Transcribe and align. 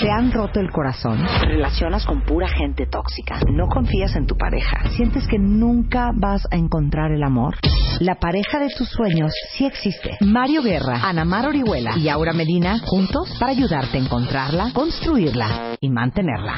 ¿Te 0.00 0.10
han 0.10 0.32
roto 0.32 0.60
el 0.60 0.70
corazón? 0.70 1.18
¿Te 1.40 1.46
relacionas 1.46 2.04
con 2.04 2.22
pura 2.22 2.48
gente 2.48 2.86
tóxica? 2.86 3.40
¿No 3.50 3.66
confías 3.68 4.14
en 4.16 4.26
tu 4.26 4.36
pareja? 4.36 4.88
¿Sientes 4.90 5.26
que 5.26 5.38
nunca 5.38 6.10
vas 6.14 6.46
a 6.50 6.56
encontrar 6.56 7.12
el 7.12 7.22
amor? 7.22 7.56
La 8.00 8.14
pareja 8.14 8.58
de 8.58 8.68
tus 8.76 8.88
sueños 8.88 9.32
sí 9.52 9.66
existe. 9.66 10.16
Mario 10.20 10.62
Guerra, 10.62 11.00
Ana 11.02 11.24
Mar 11.24 11.46
Orihuela 11.46 11.96
y 11.98 12.08
Aura 12.08 12.32
Medina 12.32 12.78
juntos 12.84 13.36
para 13.38 13.52
ayudarte 13.52 13.98
a 13.98 14.00
encontrarla, 14.00 14.70
construirla 14.72 15.76
y 15.80 15.90
mantenerla. 15.90 16.54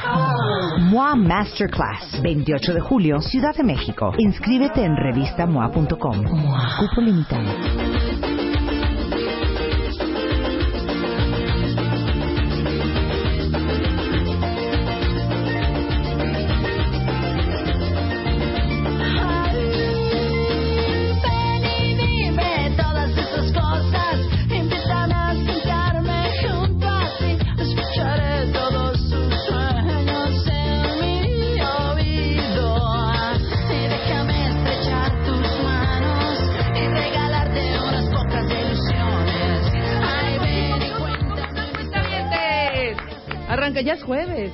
MOA 0.79 1.15
Masterclass, 1.15 2.21
28 2.21 2.73
de 2.73 2.81
julio, 2.81 3.19
Ciudad 3.19 3.55
de 3.55 3.63
México. 3.63 4.13
Inscríbete 4.17 4.83
en 4.83 4.95
revistamoa.com. 4.95 6.23
Cupo 6.23 7.01
limitado. 7.01 8.32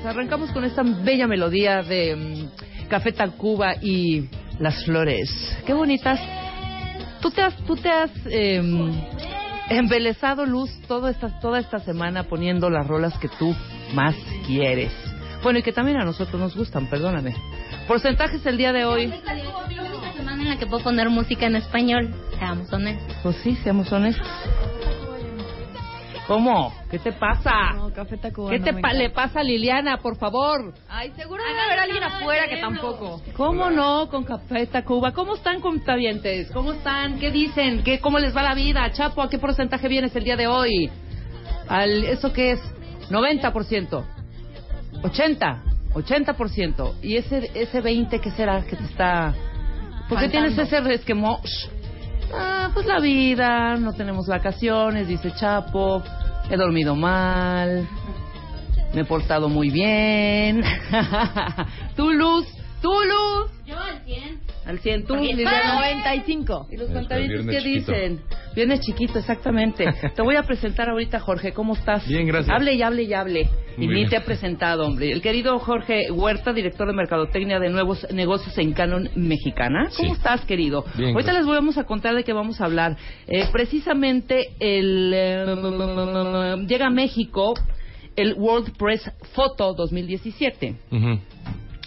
Arrancamos 0.10 0.52
con 0.52 0.64
esta 0.64 0.82
bella 0.82 1.28
melodía 1.28 1.84
de 1.84 2.16
mm, 2.16 2.88
Café 2.88 3.12
Tacuba 3.12 3.76
y 3.80 4.28
Las 4.58 4.84
Flores. 4.84 5.30
Qué 5.68 5.74
bonitas. 5.74 6.20
Tú 7.22 7.30
te 7.30 7.44
has, 7.44 7.56
tú 7.58 7.76
te 7.76 7.92
has 7.92 8.10
em, 8.26 8.92
embelezado, 9.70 10.48
Luz, 10.48 10.72
toda 10.88 11.12
esta, 11.12 11.40
toda 11.40 11.60
esta 11.60 11.78
semana 11.78 12.24
poniendo 12.24 12.72
las 12.72 12.88
rolas 12.88 13.20
que 13.20 13.28
tú 13.28 13.56
más 13.94 14.16
quieres. 14.48 14.92
Bueno, 15.44 15.60
y 15.60 15.62
que 15.62 15.74
también 15.74 15.98
a 15.98 16.06
nosotros 16.06 16.42
nos 16.42 16.56
gustan, 16.56 16.88
perdóname. 16.88 17.36
Porcentajes 17.88 18.44
el 18.48 18.58
día 18.58 18.74
de 18.74 18.86
hoy. 18.86 19.08
la 19.08 19.84
única 19.84 20.14
semana 20.14 20.42
en 20.42 20.50
la 20.50 20.58
que 20.58 20.66
puedo 20.66 20.84
poner 20.84 21.08
música 21.12 21.46
en 21.46 21.56
español. 21.56 22.16
Seamos 22.40 22.74
honestos. 22.74 23.16
Pues 23.22 23.36
sí, 23.44 23.56
seamos 23.58 23.92
honestos. 23.92 24.28
¿Cómo? 26.30 26.72
¿Qué 26.92 27.00
te 27.00 27.12
pasa? 27.12 27.74
No, 27.74 27.92
Café 27.92 28.16
Tacuba 28.18 28.52
¿Qué 28.52 28.60
no 28.60 28.66
te 28.66 28.74
pa- 28.76 28.94
le 28.94 29.10
pasa 29.10 29.40
a 29.40 29.44
Liliana, 29.44 29.98
por 29.98 30.16
favor? 30.16 30.76
Ay, 30.88 31.12
seguro 31.16 31.44
debe 31.44 31.60
haber 31.60 31.80
alguien 31.80 32.04
afuera 32.04 32.48
que 32.48 32.58
tampoco. 32.58 33.20
¿Cómo 33.36 33.72
no 33.72 34.08
con 34.10 34.26
Café 34.26 34.68
Tacuba? 34.68 35.12
¿Cómo 35.12 35.34
están, 35.34 35.60
contabientes? 35.60 36.52
¿Cómo 36.52 36.74
están? 36.74 37.18
¿Qué 37.18 37.32
dicen? 37.32 37.82
¿Qué, 37.84 38.00
¿Cómo 38.00 38.20
les 38.20 38.38
va 38.38 38.44
la 38.44 38.54
vida? 38.54 38.92
Chapo, 38.92 39.24
¿a 39.24 39.30
qué 39.30 39.40
porcentaje 39.40 39.88
vienes 39.88 40.16
el 40.16 40.24
día 40.24 40.36
de 40.36 40.46
hoy? 40.46 40.92
Al, 41.68 42.04
¿Eso 42.06 42.32
qué 42.32 42.52
es? 42.52 42.60
90%. 43.10 44.06
80. 45.02 45.64
80%. 45.96 46.94
¿Y 47.02 47.16
ese, 47.18 47.50
ese 47.56 47.82
20 47.82 48.20
qué 48.22 48.30
será 48.32 48.62
que 48.62 48.76
te 48.76 48.84
está... 48.84 49.34
¿Por 50.08 50.20
qué 50.20 50.30
tienes 50.30 50.56
ese 50.56 50.80
resquemor? 50.80 51.40
Ah, 52.34 52.70
pues 52.74 52.86
la 52.86 53.00
vida, 53.00 53.76
no 53.76 53.94
tenemos 53.94 54.28
vacaciones, 54.28 55.08
dice 55.08 55.32
Chapo, 55.34 56.04
he 56.50 56.58
dormido 56.58 56.96
mal, 56.96 57.88
me 58.94 59.02
he 59.02 59.06
portado 59.06 59.50
muy 59.50 59.70
bien. 59.70 60.64
tú, 61.96 62.12
Luz, 62.12 62.46
tú, 62.82 62.92
Luz. 62.92 63.52
Yo 63.66 63.78
al 63.80 64.04
100. 64.06 64.49
Al 64.70 64.78
100, 64.78 65.06
tú, 65.06 65.16
Liliana. 65.16 65.52
está 65.58 65.76
95. 65.80 66.68
¿Y 66.70 66.78
los 66.78 66.90
viernes 66.90 67.08
qué 67.50 67.58
chiquito. 67.58 67.92
dicen? 67.92 68.20
Viernes 68.56 68.80
chiquito, 68.82 69.18
exactamente. 69.18 69.86
Te 70.16 70.22
voy 70.22 70.36
a 70.36 70.44
presentar 70.44 70.90
ahorita, 70.90 71.20
Jorge, 71.20 71.54
¿cómo 71.54 71.74
estás? 71.74 72.08
Bien, 72.08 72.28
gracias. 72.28 72.56
Hable 72.56 72.76
y 72.76 72.82
hable 72.84 73.02
y 73.04 73.14
hable. 73.14 73.50
Muy 73.78 73.86
y 73.86 74.04
ni 74.04 74.08
te 74.10 74.18
ha 74.18 74.24
presentado, 74.26 74.86
hombre. 74.86 75.12
El 75.12 75.24
querido 75.24 75.58
Jorge 75.58 76.12
Huerta, 76.12 76.54
director 76.54 76.86
de 76.86 76.94
Mercadotecnia 76.94 77.58
de 77.60 77.70
Nuevos 77.70 78.06
Negocios 78.14 78.56
en 78.60 78.74
Canon 78.74 79.10
Mexicana. 79.16 79.90
¿Cómo 79.98 80.10
Sí. 80.10 80.16
estás, 80.16 80.46
querido? 80.46 80.84
Bien, 80.98 81.14
Ahorita 81.14 81.32
gracias. 81.32 81.38
les 81.38 81.46
vamos 81.48 81.78
a 81.80 81.86
contar 81.86 82.14
de 82.14 82.24
qué 82.24 82.34
vamos 82.34 82.62
a 82.62 82.66
hablar. 82.66 82.96
Eh, 83.28 83.46
precisamente 83.52 84.50
el 84.60 85.12
eh, 85.16 86.56
llega 86.68 86.88
a 86.88 86.92
México 86.92 87.56
el 88.16 88.34
World 88.38 88.76
Press 88.78 89.10
Photo 89.34 89.74
2017. 89.74 90.76
Ujú. 90.92 91.20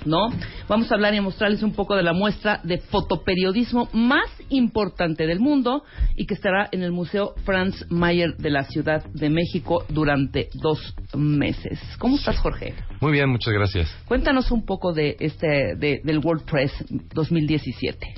¿No? 0.05 0.29
Vamos 0.69 0.91
a 0.91 0.95
hablar 0.95 1.15
y 1.15 1.19
a 1.19 1.23
mostrarles 1.23 1.63
un 1.63 1.73
poco 1.73 1.97
de 1.97 2.03
la 2.03 2.13
muestra 2.13 2.61
de 2.65 2.79
fotoperiodismo 2.79 3.89
más 3.93 4.27
importante 4.49 5.27
del 5.27 5.41
mundo 5.41 5.85
y 6.17 6.27
que 6.27 6.35
estará 6.35 6.69
en 6.73 6.83
el 6.83 6.93
Museo 6.93 7.35
Franz 7.45 7.87
Mayer 7.91 8.37
de 8.37 8.51
la 8.51 8.65
Ciudad 8.65 9.05
de 9.13 9.31
México 9.31 9.85
durante 9.89 10.49
dos 10.55 10.95
meses. 11.15 11.79
¿Cómo 11.99 12.17
estás, 12.17 12.39
Jorge? 12.39 12.75
Muy 13.01 13.13
bien, 13.13 13.29
muchas 13.29 13.53
gracias. 13.55 13.89
Cuéntanos 14.07 14.51
un 14.51 14.65
poco 14.65 14.93
de 14.93 15.17
este 15.21 15.75
de- 15.77 16.01
del 16.05 16.19
World 16.19 16.45
Press 16.45 16.73
2017. 17.15 18.15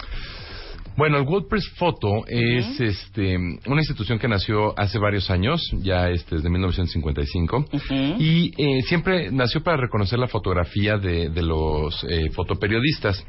Bueno, 0.96 1.18
el 1.18 1.24
WordPress 1.24 1.70
Photo 1.76 2.24
es 2.28 2.80
este, 2.80 3.36
una 3.36 3.80
institución 3.80 4.18
que 4.18 4.28
nació 4.28 4.78
hace 4.78 4.98
varios 4.98 5.28
años, 5.28 5.60
ya 5.80 6.08
este, 6.08 6.36
desde 6.36 6.48
1955, 6.48 7.64
y 8.18 8.52
eh, 8.56 8.82
siempre 8.82 9.32
nació 9.32 9.62
para 9.62 9.76
reconocer 9.76 10.20
la 10.20 10.28
fotografía 10.28 10.96
de, 10.96 11.30
de 11.30 11.42
los 11.42 12.04
eh, 12.08 12.30
fotoperiodistas. 12.30 13.24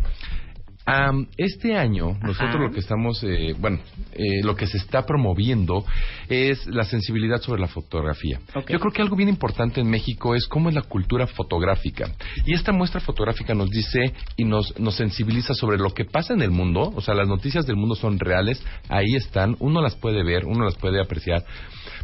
Am, 0.88 1.28
este 1.38 1.76
año, 1.76 2.16
nosotros 2.22 2.62
lo 2.62 2.72
que 2.72 2.80
estamos, 2.80 3.24
eh, 3.24 3.56
bueno, 3.60 3.80
eh, 4.14 4.44
lo 4.44 4.56
que 4.56 4.68
se 4.68 4.78
está 4.78 5.04
promoviendo 5.06 5.84
es 6.30 6.66
la 6.68 6.84
sensibilidad 6.84 7.42
sobre 7.42 7.60
la 7.62 7.68
fotografía. 7.68 8.40
Yo 8.74 8.80
creo 8.80 8.92
que 8.92 9.02
algo 9.02 9.16
bien 9.16 9.30
importante 9.30 9.82
en 9.82 9.90
México 9.90 10.36
es 10.36 10.46
cómo 10.48 10.70
es 10.70 10.76
la 10.76 10.84
cultura 10.84 11.26
fotográfica. 11.26 12.12
Y 12.46 12.54
esta 12.54 12.72
muestra 12.72 13.00
fotográfica 13.02 13.56
nos 13.56 13.70
dice 13.72 14.14
y 14.38 14.44
nos, 14.44 14.80
nos 14.80 14.96
sensibiliza 14.96 15.56
sobre 15.56 15.78
lo 15.78 15.92
que 15.94 16.06
pasa 16.06 16.34
en 16.36 16.42
el 16.44 16.52
mundo. 16.52 16.92
O 16.96 17.02
sea, 17.02 17.16
las 17.16 17.28
noticias 17.28 17.66
del 17.66 17.78
mundo 17.78 17.96
son 17.96 18.20
reales, 18.20 18.64
ahí 18.88 19.16
están, 19.16 19.56
uno 19.60 19.82
las 19.82 19.96
puede 19.96 20.24
ver, 20.24 20.46
uno 20.46 20.66
las 20.66 20.76
puede 20.76 21.02
apreciar. 21.02 21.44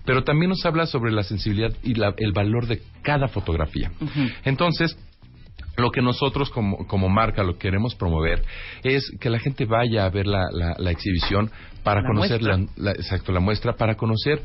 Pero 0.05 0.23
también 0.23 0.49
nos 0.49 0.65
habla 0.65 0.87
sobre 0.87 1.11
la 1.11 1.21
sensibilidad 1.23 1.71
y 1.83 1.93
la- 1.93 2.15
el 2.17 2.31
valor 2.33 2.65
de 2.65 2.81
cada 3.03 3.27
fotografía. 3.27 3.91
Entonces, 4.43 4.97
lo 5.77 5.89
que 5.91 6.01
nosotros 6.01 6.49
como, 6.49 6.85
como 6.87 7.09
marca 7.09 7.43
lo 7.43 7.53
que 7.53 7.59
queremos 7.69 7.95
promover 7.95 8.43
es 8.83 9.09
que 9.19 9.29
la 9.29 9.39
gente 9.39 9.65
vaya 9.65 10.05
a 10.05 10.09
ver 10.09 10.27
la, 10.27 10.45
la- 10.51 10.75
la 10.77 10.91
exhibición 10.91 11.49
para 11.83 12.01
La 12.01 12.07
conocer 12.07 12.41
la, 12.77 12.91
exacto 12.91 13.31
la 13.31 13.39
muestra 13.39 13.73
para 13.75 13.95
conocer 13.95 14.41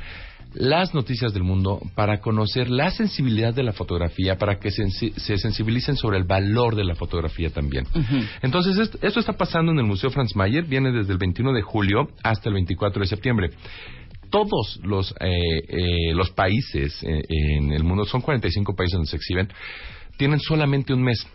las 0.55 0.95
noticias 0.95 1.35
del 1.35 1.43
mundo 1.43 1.81
para 1.95 2.21
conocer 2.21 2.71
la 2.71 2.91
sensibilidad 2.91 3.53
de 3.53 3.63
la 3.65 3.73
fotografía 3.73 4.39
para 4.39 4.59
que 4.59 4.71
sensi- 4.71 5.13
se 5.17 5.37
sensibilicen 5.37 5.97
sobre 5.97 6.17
el 6.17 6.25
valor 6.25 6.77
de 6.77 6.85
la 6.85 6.95
fotografía 6.95 7.51
también. 7.51 7.85
Entonces 8.41 8.79
est- 8.79 9.05
esto 9.05 9.21
está 9.21 9.35
pasando 9.35 9.73
en 9.73 9.79
el 9.79 9.85
Museo 9.85 10.09
Franz 10.11 10.35
Mayer 10.37 10.65
viene 10.65 10.93
desde 10.93 11.13
el 11.13 11.19
21 11.19 11.53
de 11.53 11.61
julio 11.63 12.09
hasta 12.23 12.49
el 12.49 12.55
24 12.55 13.01
de 13.03 13.07
septiembre. 13.09 13.51
Todos 14.31 14.81
los, 14.83 15.13
eh, 15.21 15.29
eh, 15.69 16.15
los 16.15 16.31
países 16.31 17.03
eh, 17.03 17.23
en 17.29 17.73
el 17.73 17.85
mundo, 17.85 18.05
son 18.05 18.23
45 18.23 18.75
países 18.75 18.95
donde 18.95 19.09
se 19.11 19.17
exhiben, 19.17 19.49
tienen 20.17 20.41
solamente 20.41 20.93
un 20.93 21.03
mes. 21.03 21.27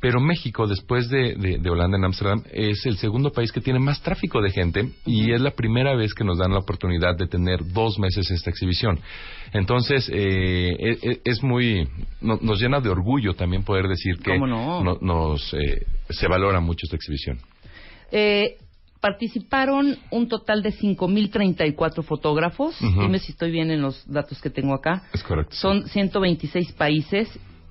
Pero 0.00 0.20
México, 0.20 0.68
después 0.68 1.08
de, 1.08 1.34
de- 1.34 1.58
de 1.58 1.70
Holanda 1.70 1.98
en 1.98 2.04
Ámsterdam, 2.04 2.44
es 2.52 2.86
el 2.86 2.98
segundo 2.98 3.32
país 3.32 3.50
que 3.50 3.60
tiene 3.60 3.80
más 3.80 4.00
tráfico 4.00 4.40
de 4.40 4.50
gente 4.50 4.90
y 5.04 5.32
es 5.32 5.40
la 5.40 5.50
primera 5.50 5.96
vez 5.96 6.14
que 6.14 6.22
nos 6.22 6.38
dan 6.38 6.52
la 6.52 6.60
oportunidad 6.60 7.16
de 7.16 7.26
tener 7.26 7.66
dos 7.72 7.98
meses 7.98 8.30
esta 8.30 8.48
exhibición. 8.50 9.00
Entonces, 9.52 10.08
eh, 10.12 10.76
e- 10.78 10.98
e- 11.02 11.20
es 11.24 11.42
muy. 11.42 11.88
no- 12.20 12.38
nos 12.40 12.60
llena 12.60 12.80
de 12.80 12.90
orgullo 12.90 13.34
también 13.34 13.64
poder 13.64 13.88
decir 13.88 14.18
que 14.18 14.30
¿Cómo 14.34 14.46
no? 14.46 14.84
no- 14.84 14.98
nos, 15.00 15.52
eh, 15.54 15.84
se 16.10 16.28
valora 16.28 16.60
mucho 16.60 16.84
esta 16.84 16.94
exhibición. 16.94 17.38
Eh, 18.12 18.56
participaron 19.00 19.96
un 20.12 20.28
total 20.28 20.62
de 20.62 20.70
5.034 20.72 22.02
fotógrafos. 22.04 22.80
Ujú. 22.80 23.00
Dime 23.02 23.18
si 23.18 23.32
estoy 23.32 23.50
bien 23.50 23.70
en 23.72 23.82
los 23.82 24.04
datos 24.06 24.40
que 24.40 24.50
tengo 24.50 24.74
acá. 24.74 25.02
Es 25.12 25.22
correcto. 25.24 25.54
Son 25.56 25.88
126 25.88 26.72
países 26.72 27.28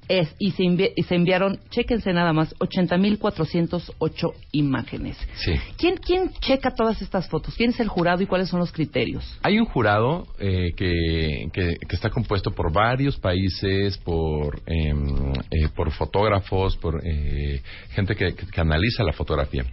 es, 0.08 0.34
y, 0.40 0.52
se 0.52 0.64
envi- 0.64 0.92
y 0.96 1.04
se 1.04 1.16
enviaron, 1.16 1.60
chéquense 1.70 2.14
nada 2.14 2.34
más, 2.34 2.54
80.408 2.60 4.34
imágenes. 4.54 5.18
Sí. 5.36 5.54
¿Quién, 5.78 5.98
¿Quién 5.98 6.32
checa 6.40 6.72
todas 6.72 7.02
estas 7.02 7.28
fotos? 7.30 7.56
¿Quién 7.56 7.72
es 7.72 7.80
el 7.80 7.88
jurado 7.88 8.22
y 8.22 8.26
cuáles 8.28 8.50
son 8.50 8.60
los 8.60 8.72
criterios? 8.72 9.38
Hay 9.44 9.60
un 9.60 9.66
jurado 9.66 10.26
eh, 10.40 10.72
que, 10.76 11.48
que, 11.54 11.76
que 11.88 11.96
está 11.96 12.10
compuesto 12.10 12.52
por 12.52 12.72
varios 12.72 13.18
países, 13.18 13.98
por, 13.98 14.62
em, 14.66 15.32
eh, 15.52 15.70
por 15.76 15.92
fotógrafos, 15.92 16.78
por 16.78 17.02
eh, 17.06 17.62
gente 17.92 18.16
que, 18.16 18.34
que- 18.34 18.46
que 18.48 18.62
analiza 18.62 19.04
la 19.04 19.14
fotografía. 19.14 19.66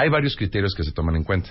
Hay 0.00 0.10
varios 0.10 0.36
criterios 0.36 0.74
que 0.76 0.84
se 0.84 0.92
toman 0.92 1.16
en 1.16 1.24
cuenta. 1.24 1.50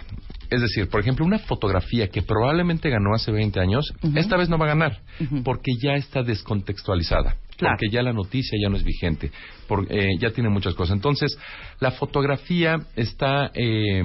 Es 0.50 0.62
decir, 0.62 0.88
por 0.88 1.02
ejemplo, 1.02 1.26
una 1.26 1.40
fotografía 1.40 2.08
que 2.08 2.22
probablemente 2.22 2.90
ganó 2.90 3.14
hace 3.14 3.30
20 3.30 3.60
años, 3.60 3.92
esta 4.16 4.38
vez 4.38 4.48
no 4.48 4.58
va 4.58 4.68
a 4.68 4.70
ganar, 4.70 5.00
porque 5.44 5.72
ya 5.84 5.96
está 5.96 6.24
descontextualizada. 6.24 7.36
Claro. 7.58 7.76
Porque 7.80 7.90
ya 7.94 8.02
la 8.04 8.14
noticia 8.14 8.58
ya 8.62 8.70
no 8.70 8.78
es 8.78 8.84
vigente, 8.84 9.32
por- 9.68 9.88
eh, 9.90 10.12
ya 10.20 10.30
tiene 10.32 10.50
muchas 10.50 10.76
cosas. 10.76 10.96
Entonces, 10.96 11.38
la 11.80 11.92
fotografía 11.92 12.78
está, 12.96 13.50
eh, 13.54 14.04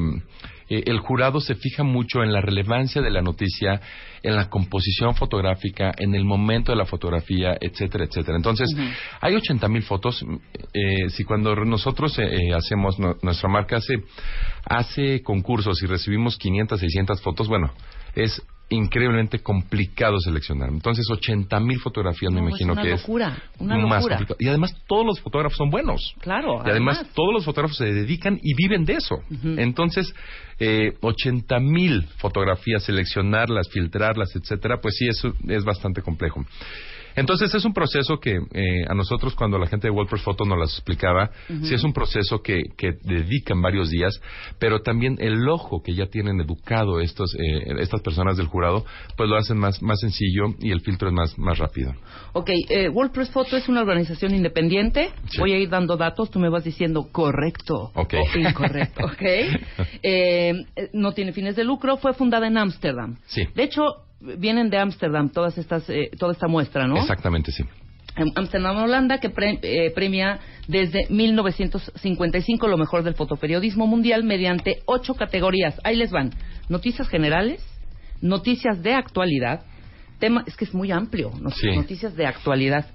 eh, 0.70 0.82
el 0.86 0.98
jurado 1.00 1.38
se 1.40 1.54
fija 1.54 1.82
mucho 1.82 2.22
en 2.22 2.32
la 2.32 2.40
relevancia 2.40 3.02
de 3.02 3.10
la 3.10 3.20
noticia, 3.20 3.78
en 4.22 4.36
la 4.36 4.48
composición 4.48 5.14
fotográfica, 5.14 5.92
en 5.98 6.14
el 6.14 6.24
momento 6.24 6.72
de 6.72 6.78
la 6.78 6.86
fotografía, 6.86 7.56
etcétera, 7.60 8.04
etcétera. 8.04 8.36
Entonces, 8.38 8.68
hay 9.20 9.34
80 9.34 9.68
mil 9.68 9.82
fotos. 9.82 10.24
eh, 10.74 11.10
si 11.10 11.24
cuando 11.24 11.54
nosotros 11.56 12.18
eh, 12.18 12.54
hacemos, 12.54 12.98
no- 12.98 13.16
nuestra 13.22 13.48
marca 13.50 13.76
hace, 13.76 13.96
hace 14.64 15.20
concursos 15.22 15.82
y 15.82 15.86
recibimos 15.86 16.38
500, 16.38 16.80
600 16.80 17.20
fotos, 17.20 17.48
bueno, 17.48 17.70
es 18.14 18.40
increíblemente 18.74 19.40
complicado 19.40 20.18
seleccionar. 20.20 20.70
Entonces, 20.70 21.04
80 21.10 21.60
mil 21.60 21.78
fotografías 21.80 22.32
me 22.32 22.40
No, 22.40 22.48
imagino 22.48 22.72
es 22.72 22.78
una 22.78 22.82
que 22.82 22.90
locura, 22.90 23.38
es 23.54 23.60
una 23.60 23.76
más 23.78 24.02
locura. 24.02 24.16
complicado. 24.16 24.36
Y 24.40 24.48
además, 24.48 24.74
todos 24.86 25.06
los 25.06 25.20
fotógrafos 25.20 25.56
son 25.56 25.70
buenos. 25.70 26.14
Claro. 26.20 26.62
Y 26.66 26.70
además, 26.70 27.06
todos 27.14 27.32
los 27.32 27.44
fotógrafos 27.44 27.76
se 27.76 27.84
dedican 27.92 28.38
y 28.42 28.54
viven 28.54 28.84
de 28.84 28.94
eso. 28.94 29.16
Entonces, 29.44 30.14
eh, 30.58 30.94
80 31.00 31.58
mil 31.60 32.02
fotografías, 32.18 32.82
seleccionarlas, 32.84 33.68
filtrarlas, 33.70 34.34
etcétera, 34.36 34.80
pues 34.80 34.94
sí, 34.96 35.06
eso 35.08 35.32
es 35.48 35.64
bastante 35.64 36.02
complejo. 36.02 36.44
Entonces, 37.16 37.54
es 37.54 37.64
un 37.64 37.72
proceso 37.72 38.18
que 38.18 38.36
eh, 38.36 38.84
a 38.88 38.94
nosotros, 38.94 39.34
cuando 39.34 39.58
la 39.58 39.66
gente 39.66 39.88
de 39.88 39.90
WordPress 39.90 40.22
Photo 40.22 40.44
nos 40.44 40.58
las 40.58 40.72
explicaba, 40.72 41.30
sí 41.62 41.74
es 41.74 41.84
un 41.84 41.92
proceso 41.92 42.42
que, 42.42 42.62
que 42.76 42.92
dedican 43.02 43.60
varios 43.60 43.90
días, 43.90 44.20
pero 44.58 44.80
también 44.82 45.16
el 45.20 45.48
ojo 45.48 45.82
que 45.82 45.94
ya 45.94 46.06
tienen 46.06 46.40
educado 46.40 47.00
estos, 47.00 47.34
eh, 47.34 47.74
estas 47.78 48.00
personas 48.02 48.36
del 48.36 48.46
jurado, 48.46 48.84
pues 49.16 49.28
lo 49.28 49.36
hacen 49.36 49.58
más, 49.58 49.82
más 49.82 50.00
sencillo 50.00 50.54
y 50.60 50.70
el 50.70 50.80
filtro 50.80 51.08
es 51.08 51.14
más, 51.14 51.38
más 51.38 51.58
rápido. 51.58 51.92
Ok, 52.32 52.50
eh, 52.68 52.88
WordPress 52.88 53.30
Photo 53.30 53.56
es 53.56 53.68
una 53.68 53.82
organización 53.82 54.34
independiente. 54.34 55.10
Sí. 55.30 55.38
Voy 55.38 55.52
a 55.52 55.58
ir 55.58 55.68
dando 55.68 55.96
datos, 55.96 56.30
tú 56.30 56.38
me 56.38 56.48
vas 56.48 56.64
diciendo 56.64 57.08
correcto 57.10 57.90
Ok. 57.94 58.14
o 58.14 58.38
incorrecto, 58.38 59.04
¿ok? 59.06 59.22
Eh, 59.22 59.50
eh, 60.02 60.90
no 60.92 61.12
tiene 61.12 61.32
fines 61.32 61.56
de 61.56 61.64
lucro, 61.64 61.96
fue 61.96 62.12
fundada 62.14 62.46
en 62.46 62.58
Ámsterdam. 62.58 63.16
Sí. 63.26 63.46
De 63.54 63.64
hecho, 63.64 63.82
vienen 64.38 64.70
de 64.70 64.78
Ámsterdam 64.78 65.28
todas 65.30 65.58
estas, 65.58 65.88
eh, 65.90 66.10
toda 66.18 66.32
esta 66.32 66.48
muestra, 66.48 66.86
¿no? 66.86 66.96
Exactamente, 66.96 67.50
sí. 67.52 67.64
En 68.16 68.30
Ámsterdam, 68.34 68.76
Holanda, 68.76 69.18
que 69.18 69.30
pre- 69.30 69.58
eh, 69.62 69.90
premia 69.94 70.38
desde 70.68 71.06
1955 71.08 72.68
lo 72.68 72.76
mejor 72.76 73.02
del 73.02 73.14
fotoperiodismo 73.14 73.86
mundial 73.86 74.22
mediante 74.24 74.82
ocho 74.86 75.14
categorías. 75.14 75.80
Ahí 75.84 75.96
les 75.96 76.10
van. 76.10 76.30
Noticias 76.68 77.08
generales, 77.08 77.64
noticias 78.20 78.82
de 78.82 78.94
actualidad, 78.94 79.62
tema, 80.18 80.44
es 80.46 80.56
que 80.56 80.64
es 80.66 80.74
muy 80.74 80.90
amplio, 80.92 81.32
no- 81.40 81.50
Sí. 81.50 81.68
noticias 81.74 82.14
de 82.14 82.26
actualidad. 82.26 82.86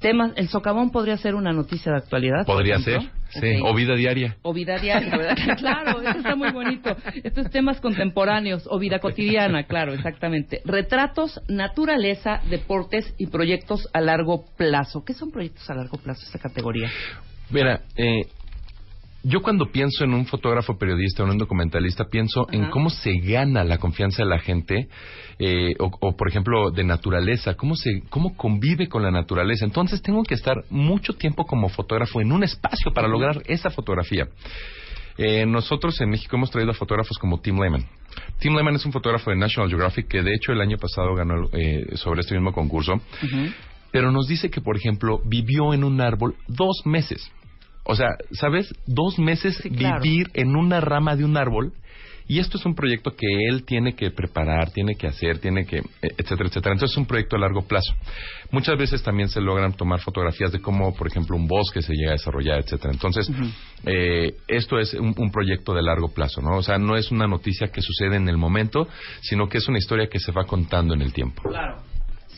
Temas, 0.00 0.32
el 0.36 0.48
socavón 0.48 0.90
podría 0.90 1.16
ser 1.18 1.34
una 1.34 1.52
noticia 1.52 1.92
de 1.92 1.98
actualidad. 1.98 2.46
Podría 2.46 2.78
ser, 2.78 3.02
sí. 3.28 3.60
O 3.62 3.74
vida 3.74 3.94
diaria. 3.94 4.36
O 4.42 4.54
vida 4.54 4.78
diaria, 4.78 5.16
¿verdad? 5.16 5.36
claro, 5.58 6.00
esto 6.00 6.18
está 6.18 6.34
muy 6.36 6.50
bonito. 6.52 6.96
Estos 7.22 7.50
temas 7.50 7.80
contemporáneos 7.80 8.66
o 8.70 8.78
vida 8.78 8.98
cotidiana, 8.98 9.64
claro, 9.64 9.92
exactamente. 9.92 10.62
Retratos, 10.64 11.40
naturaleza, 11.48 12.40
deportes 12.48 13.14
y 13.18 13.26
proyectos 13.26 13.88
a 13.92 14.00
largo 14.00 14.46
plazo. 14.56 15.04
¿Qué 15.04 15.12
son 15.12 15.30
proyectos 15.30 15.68
a 15.68 15.74
largo 15.74 15.98
plazo, 15.98 16.22
esta 16.24 16.38
categoría? 16.38 16.90
Mira, 17.50 17.82
eh, 17.96 18.22
yo 19.22 19.42
cuando 19.42 19.70
pienso 19.70 20.04
en 20.04 20.14
un 20.14 20.26
fotógrafo 20.26 20.78
periodista 20.78 21.22
o 21.22 21.26
en 21.26 21.32
un 21.32 21.38
documentalista, 21.38 22.04
pienso 22.04 22.46
en 22.50 22.70
cómo 22.70 22.90
se 22.90 23.18
gana 23.18 23.64
la 23.64 23.78
confianza 23.78 24.22
de 24.22 24.28
la 24.28 24.38
gente, 24.38 24.88
eh, 25.38 25.74
o, 25.78 25.90
o, 26.00 26.16
por 26.16 26.28
ejemplo, 26.28 26.70
de 26.70 26.84
naturaleza, 26.84 27.54
cómo, 27.54 27.76
se, 27.76 28.02
cómo 28.08 28.36
convive 28.36 28.88
con 28.88 29.02
la 29.02 29.10
naturaleza. 29.10 29.64
Entonces 29.64 30.02
tengo 30.02 30.22
que 30.22 30.34
estar 30.34 30.64
mucho 30.70 31.14
tiempo 31.14 31.44
como 31.44 31.68
fotógrafo 31.68 32.20
en 32.20 32.32
un 32.32 32.44
espacio 32.44 32.92
para 32.92 33.08
lograr 33.08 33.42
esa 33.46 33.70
fotografía. 33.70 34.28
Eh, 35.18 35.44
nosotros 35.44 36.00
en 36.00 36.08
México 36.08 36.36
hemos 36.36 36.50
traído 36.50 36.70
a 36.70 36.74
fotógrafos 36.74 37.18
como 37.18 37.40
Tim 37.40 37.60
Lehman. 37.60 37.84
Tim 38.38 38.54
Lehman 38.54 38.76
es 38.76 38.86
un 38.86 38.92
fotógrafo 38.92 39.30
de 39.30 39.36
National 39.36 39.68
Geographic 39.68 40.08
que 40.08 40.22
de 40.22 40.34
hecho 40.34 40.52
el 40.52 40.60
año 40.62 40.78
pasado 40.78 41.14
ganó 41.14 41.46
eh, 41.52 41.94
sobre 41.96 42.20
este 42.22 42.34
mismo 42.34 42.52
concurso. 42.52 43.00
Pero 43.92 44.12
nos 44.12 44.28
dice 44.28 44.50
que, 44.50 44.60
por 44.60 44.76
ejemplo, 44.76 45.20
vivió 45.24 45.74
en 45.74 45.84
un 45.84 46.00
árbol 46.00 46.36
dos 46.46 46.82
meses. 46.84 47.30
O 47.84 47.94
sea, 47.94 48.08
¿sabes? 48.32 48.72
Dos 48.86 49.18
meses 49.18 49.56
Sí, 49.62 49.70
claro. 49.70 50.02
vivir 50.02 50.28
en 50.34 50.56
una 50.56 50.80
rama 50.80 51.16
de 51.16 51.24
un 51.24 51.36
árbol. 51.36 51.72
Y 52.28 52.38
esto 52.38 52.58
es 52.58 52.64
un 52.64 52.76
proyecto 52.76 53.10
que 53.16 53.26
él 53.48 53.64
tiene 53.64 53.96
que 53.96 54.12
preparar, 54.12 54.70
tiene 54.70 54.94
que 54.94 55.08
hacer, 55.08 55.40
tiene 55.40 55.66
que, 55.66 55.82
etcétera, 56.00 56.48
etcétera. 56.48 56.74
Entonces 56.74 56.92
es 56.92 56.96
un 56.96 57.06
proyecto 57.06 57.34
a 57.34 57.40
largo 57.40 57.62
plazo. 57.62 57.92
Muchas 58.52 58.78
veces 58.78 59.02
también 59.02 59.28
se 59.28 59.40
logran 59.40 59.72
tomar 59.72 59.98
fotografías 59.98 60.52
de 60.52 60.60
cómo, 60.60 60.94
por 60.94 61.08
ejemplo, 61.08 61.34
un 61.36 61.48
bosque 61.48 61.82
se 61.82 61.92
llega 61.92 62.10
a 62.10 62.12
desarrollar, 62.12 62.60
etcétera. 62.60 62.92
Entonces, 62.92 63.28
eh, 63.84 64.36
esto 64.46 64.78
es 64.78 64.94
un, 64.94 65.12
un 65.18 65.32
proyecto 65.32 65.74
de 65.74 65.82
largo 65.82 66.14
plazo, 66.14 66.40
¿no? 66.40 66.56
O 66.58 66.62
sea, 66.62 66.78
no 66.78 66.96
es 66.96 67.10
una 67.10 67.26
noticia 67.26 67.72
que 67.72 67.82
sucede 67.82 68.14
en 68.14 68.28
el 68.28 68.36
momento, 68.36 68.86
sino 69.22 69.48
que 69.48 69.58
es 69.58 69.66
una 69.66 69.78
historia 69.78 70.06
que 70.06 70.20
se 70.20 70.30
va 70.30 70.44
contando 70.44 70.94
en 70.94 71.02
el 71.02 71.12
tiempo. 71.12 71.42
Claro. 71.42 71.82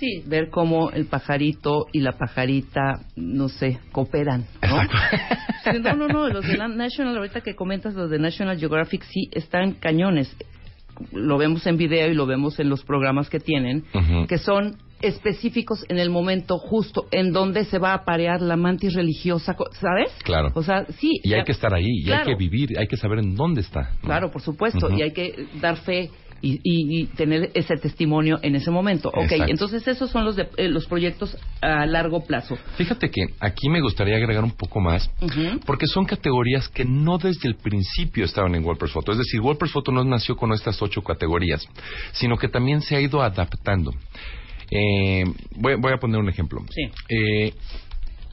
Sí, 0.03 0.25
ver 0.27 0.51
cómo 0.51 0.91
el 0.91 1.07
pajarito 1.07 1.87
y 1.93 2.01
la 2.01 2.13
pajarita, 2.19 3.03
no 3.15 3.49
sé, 3.49 3.79
cooperan, 3.93 4.47
¿no? 4.69 4.79
No, 5.81 5.95
no, 5.95 6.09
no, 6.09 6.29
los 6.29 6.45
de 6.45 6.59
National, 6.59 7.17
ahorita 7.19 7.41
que 7.41 7.55
comentas 7.55 7.95
los 7.95 8.11
de 8.11 8.19
National 8.19 8.59
Geographic, 8.59 9.05
sí, 9.05 9.29
están 9.31 9.75
cañones. 9.75 10.37
Lo 11.13 11.39
vemos 11.39 11.65
en 11.69 11.77
video 11.77 12.11
y 12.11 12.15
lo 12.15 12.27
vemos 12.27 12.59
en 12.59 12.69
los 12.69 12.83
programas 12.85 13.31
que 13.31 13.39
tienen, 13.39 13.85
que 14.29 14.39
son 14.39 14.77
específicos 15.01 15.85
en 15.89 16.01
el 16.01 16.11
momento 16.11 16.59
justo 16.59 17.07
en 17.13 17.33
donde 17.33 17.65
se 17.67 17.79
va 17.79 17.93
a 17.93 17.99
aparear 17.99 18.41
la 18.43 18.57
mantis 18.57 18.95
religiosa, 18.95 19.55
¿sabes? 19.81 20.11
Claro. 20.25 20.49
O 20.55 20.65
sea, 20.65 20.85
sí. 20.99 21.21
Y 21.23 21.33
hay 21.33 21.41
ya- 21.41 21.45
que 21.45 21.53
estar 21.53 21.73
ahí, 21.73 21.87
y 21.87 22.05
Claro. 22.07 22.23
hay 22.23 22.35
que 22.35 22.39
vivir, 22.39 22.77
hay 22.77 22.89
que 22.89 22.97
saber 22.97 23.21
en 23.21 23.37
dónde 23.37 23.61
está. 23.61 23.83
¿no? 24.03 24.09
Claro, 24.09 24.33
por 24.33 24.43
supuesto, 24.43 24.91
y 24.91 25.03
hay 25.03 25.13
que 25.13 25.47
dar 25.61 25.77
fe 25.77 26.11
y, 26.43 26.55
y- 26.65 27.01
y 27.03 27.07
tener 27.07 27.51
ese 27.55 27.77
testimonio 27.77 28.39
en 28.43 28.57
ese 28.57 28.71
momento. 28.71 29.09
Ok, 29.11 29.23
Exacto. 29.33 29.47
entonces 29.51 29.89
esos 29.89 30.11
son 30.11 30.25
los, 30.25 30.37
de- 30.37 30.49
eh, 30.57 30.69
los 30.69 30.87
proyectos 30.87 31.37
a 31.61 31.87
largo 31.87 32.25
plazo. 32.25 32.59
Fíjate 32.77 33.11
que 33.11 33.23
aquí 33.41 33.69
me 33.71 33.81
gustaría 33.81 34.17
agregar 34.17 34.45
un 34.45 34.51
poco 34.53 34.81
más, 34.81 35.11
porque 35.65 35.87
son 35.87 36.05
categorías 36.05 36.69
que 36.69 36.85
no 36.85 37.17
desde 37.19 37.49
el 37.49 37.55
principio 37.57 38.25
estaban 38.25 38.55
en 38.55 38.65
WordPress 38.65 38.93
Photo. 38.93 39.13
Es 39.13 39.19
decir, 39.19 39.41
WordPress 39.41 39.73
Photo 39.73 39.93
no 39.93 40.05
nació 40.05 40.37
con 40.37 40.53
estas 40.53 40.83
ocho 40.83 41.03
categorías, 41.03 41.65
sino 42.13 42.37
que 42.37 42.49
también 42.49 42.81
se 42.83 42.97
ha 42.97 43.01
ido 43.01 43.23
adaptando. 43.23 43.93
Eh, 44.71 45.25
voy, 45.57 45.75
voy 45.77 45.93
a 45.93 45.99
poner 45.99 46.19
un 46.19 46.29
ejemplo. 46.29 46.61
Sí. 46.71 46.91
Eh, 47.09 47.55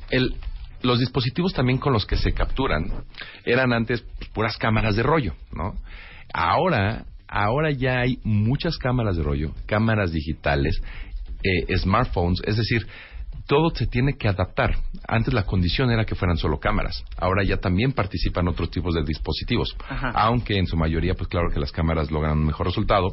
el- 0.10 0.34
los 0.82 1.00
dispositivos 1.00 1.54
también 1.54 1.78
con 1.78 1.92
los 1.92 2.06
que 2.06 2.16
se 2.16 2.32
capturan 2.32 3.04
eran 3.46 3.74
antes 3.74 4.02
pues, 4.18 4.30
puras 4.32 4.58
cámaras 4.58 4.96
de 4.96 5.04
rollo, 5.04 5.34
¿no? 5.52 5.76
Ahora, 6.34 7.04
ahora 7.30 7.72
ya 7.72 8.00
hay 8.00 8.20
muchas 8.24 8.78
cámaras 8.78 9.18
de 9.18 9.24
rollo, 9.24 9.54
cámaras 9.66 10.12
digitales 10.12 10.82
eh, 11.44 11.78
smartphones, 11.78 12.42
es 12.46 12.58
decir, 12.58 12.86
todo 13.50 13.72
se 13.74 13.88
tiene 13.88 14.16
que 14.16 14.28
adaptar. 14.28 14.76
Antes 15.08 15.34
la 15.34 15.44
condición 15.44 15.90
era 15.90 16.06
que 16.06 16.14
fueran 16.14 16.38
solo 16.38 16.60
cámaras. 16.60 17.04
Ahora 17.18 17.44
ya 17.44 17.58
también 17.58 17.94
participan 17.94 18.48
otros 18.48 18.70
tipos 18.70 18.94
de 18.94 19.04
dispositivos. 19.04 19.76
Ajá. 19.90 20.12
Aunque 20.12 20.60
en 20.60 20.68
su 20.68 20.78
mayoría, 20.78 21.16
pues 21.16 21.28
claro 21.30 21.50
que 21.52 21.60
las 21.60 21.72
cámaras 21.72 22.12
logran 22.12 22.38
un 22.38 22.46
mejor 22.46 22.68
resultado. 22.68 23.12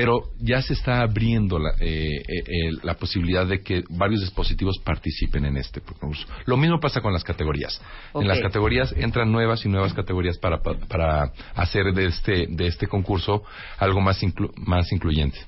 Pero 0.00 0.30
ya 0.38 0.62
se 0.62 0.74
está 0.74 1.00
abriendo 1.02 1.58
la, 1.58 1.70
eh, 1.80 2.22
eh, 2.28 2.70
la 2.84 2.94
posibilidad 2.94 3.44
de 3.44 3.62
que 3.62 3.82
varios 3.90 4.20
dispositivos 4.20 4.78
participen 4.78 5.44
en 5.44 5.56
este 5.56 5.80
concurso. 5.80 6.24
Lo 6.46 6.56
mismo 6.56 6.78
pasa 6.78 7.00
con 7.00 7.12
las 7.12 7.24
categorías. 7.24 7.82
En 8.14 8.28
las 8.28 8.38
categorías 8.38 8.94
entran 8.96 9.32
nuevas 9.32 9.64
y 9.64 9.68
nuevas 9.68 9.92
categorías 9.94 10.38
para, 10.38 10.62
para, 10.62 10.78
para 10.86 11.32
hacer 11.56 11.92
de 11.94 12.06
este, 12.06 12.46
de 12.48 12.68
este 12.68 12.86
concurso 12.86 13.42
algo 13.78 14.00
más, 14.00 14.22
inclu- 14.22 14.52
más 14.56 14.92
incluyente. 14.92 15.38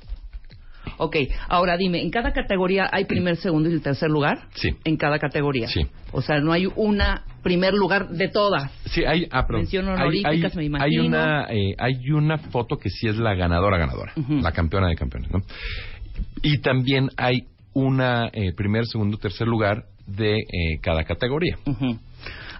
Ok, 0.97 1.17
ahora 1.49 1.77
dime, 1.77 2.03
¿en 2.03 2.11
cada 2.11 2.33
categoría 2.33 2.89
hay 2.91 3.05
primer, 3.05 3.37
segundo 3.37 3.71
y 3.71 3.79
tercer 3.79 4.11
lugar? 4.11 4.49
Sí. 4.55 4.71
En 4.83 4.97
cada 4.97 5.19
categoría. 5.19 5.69
Sí. 5.69 5.87
O 6.11 6.23
sea, 6.23 6.41
no 6.41 6.53
hay 6.53 6.67
una 6.75 7.23
primer 7.43 7.75
lugar 7.75 8.09
de 8.09 8.29
todas. 8.29 8.71
Sí, 8.87 9.05
hay, 9.05 9.27
ah, 9.31 9.47
perdón. 9.47 9.63
Mención 9.63 9.89
Hay- 9.89 9.95
honoríficas, 9.95 10.57
hay, 10.57 10.69
me 10.69 10.79
Hay 10.83 10.93
imagino. 10.95 11.05
una, 11.07 11.47
eh, 11.51 11.75
hay 11.79 12.11
una 12.11 12.39
foto 12.39 12.77
que 12.77 12.89
sí 12.91 13.07
es 13.09 13.17
la 13.17 13.35
ganadora, 13.35 13.79
ganadora. 13.79 14.13
La 14.29 14.53
campeona 14.53 14.89
de 14.89 14.97
campeones, 14.97 15.31
¿no? 15.31 15.41
Y 16.43 16.59
también 16.59 17.09
hay 17.17 17.45
una 17.73 18.29
eh, 18.33 18.53
primer, 18.55 18.87
segundo, 18.87 19.17
tercer 19.19 19.47
lugar 19.47 19.85
de 20.07 20.39
eh, 20.39 20.79
cada 20.83 21.05
categoría. 21.05 21.57
Ujú. 21.67 21.99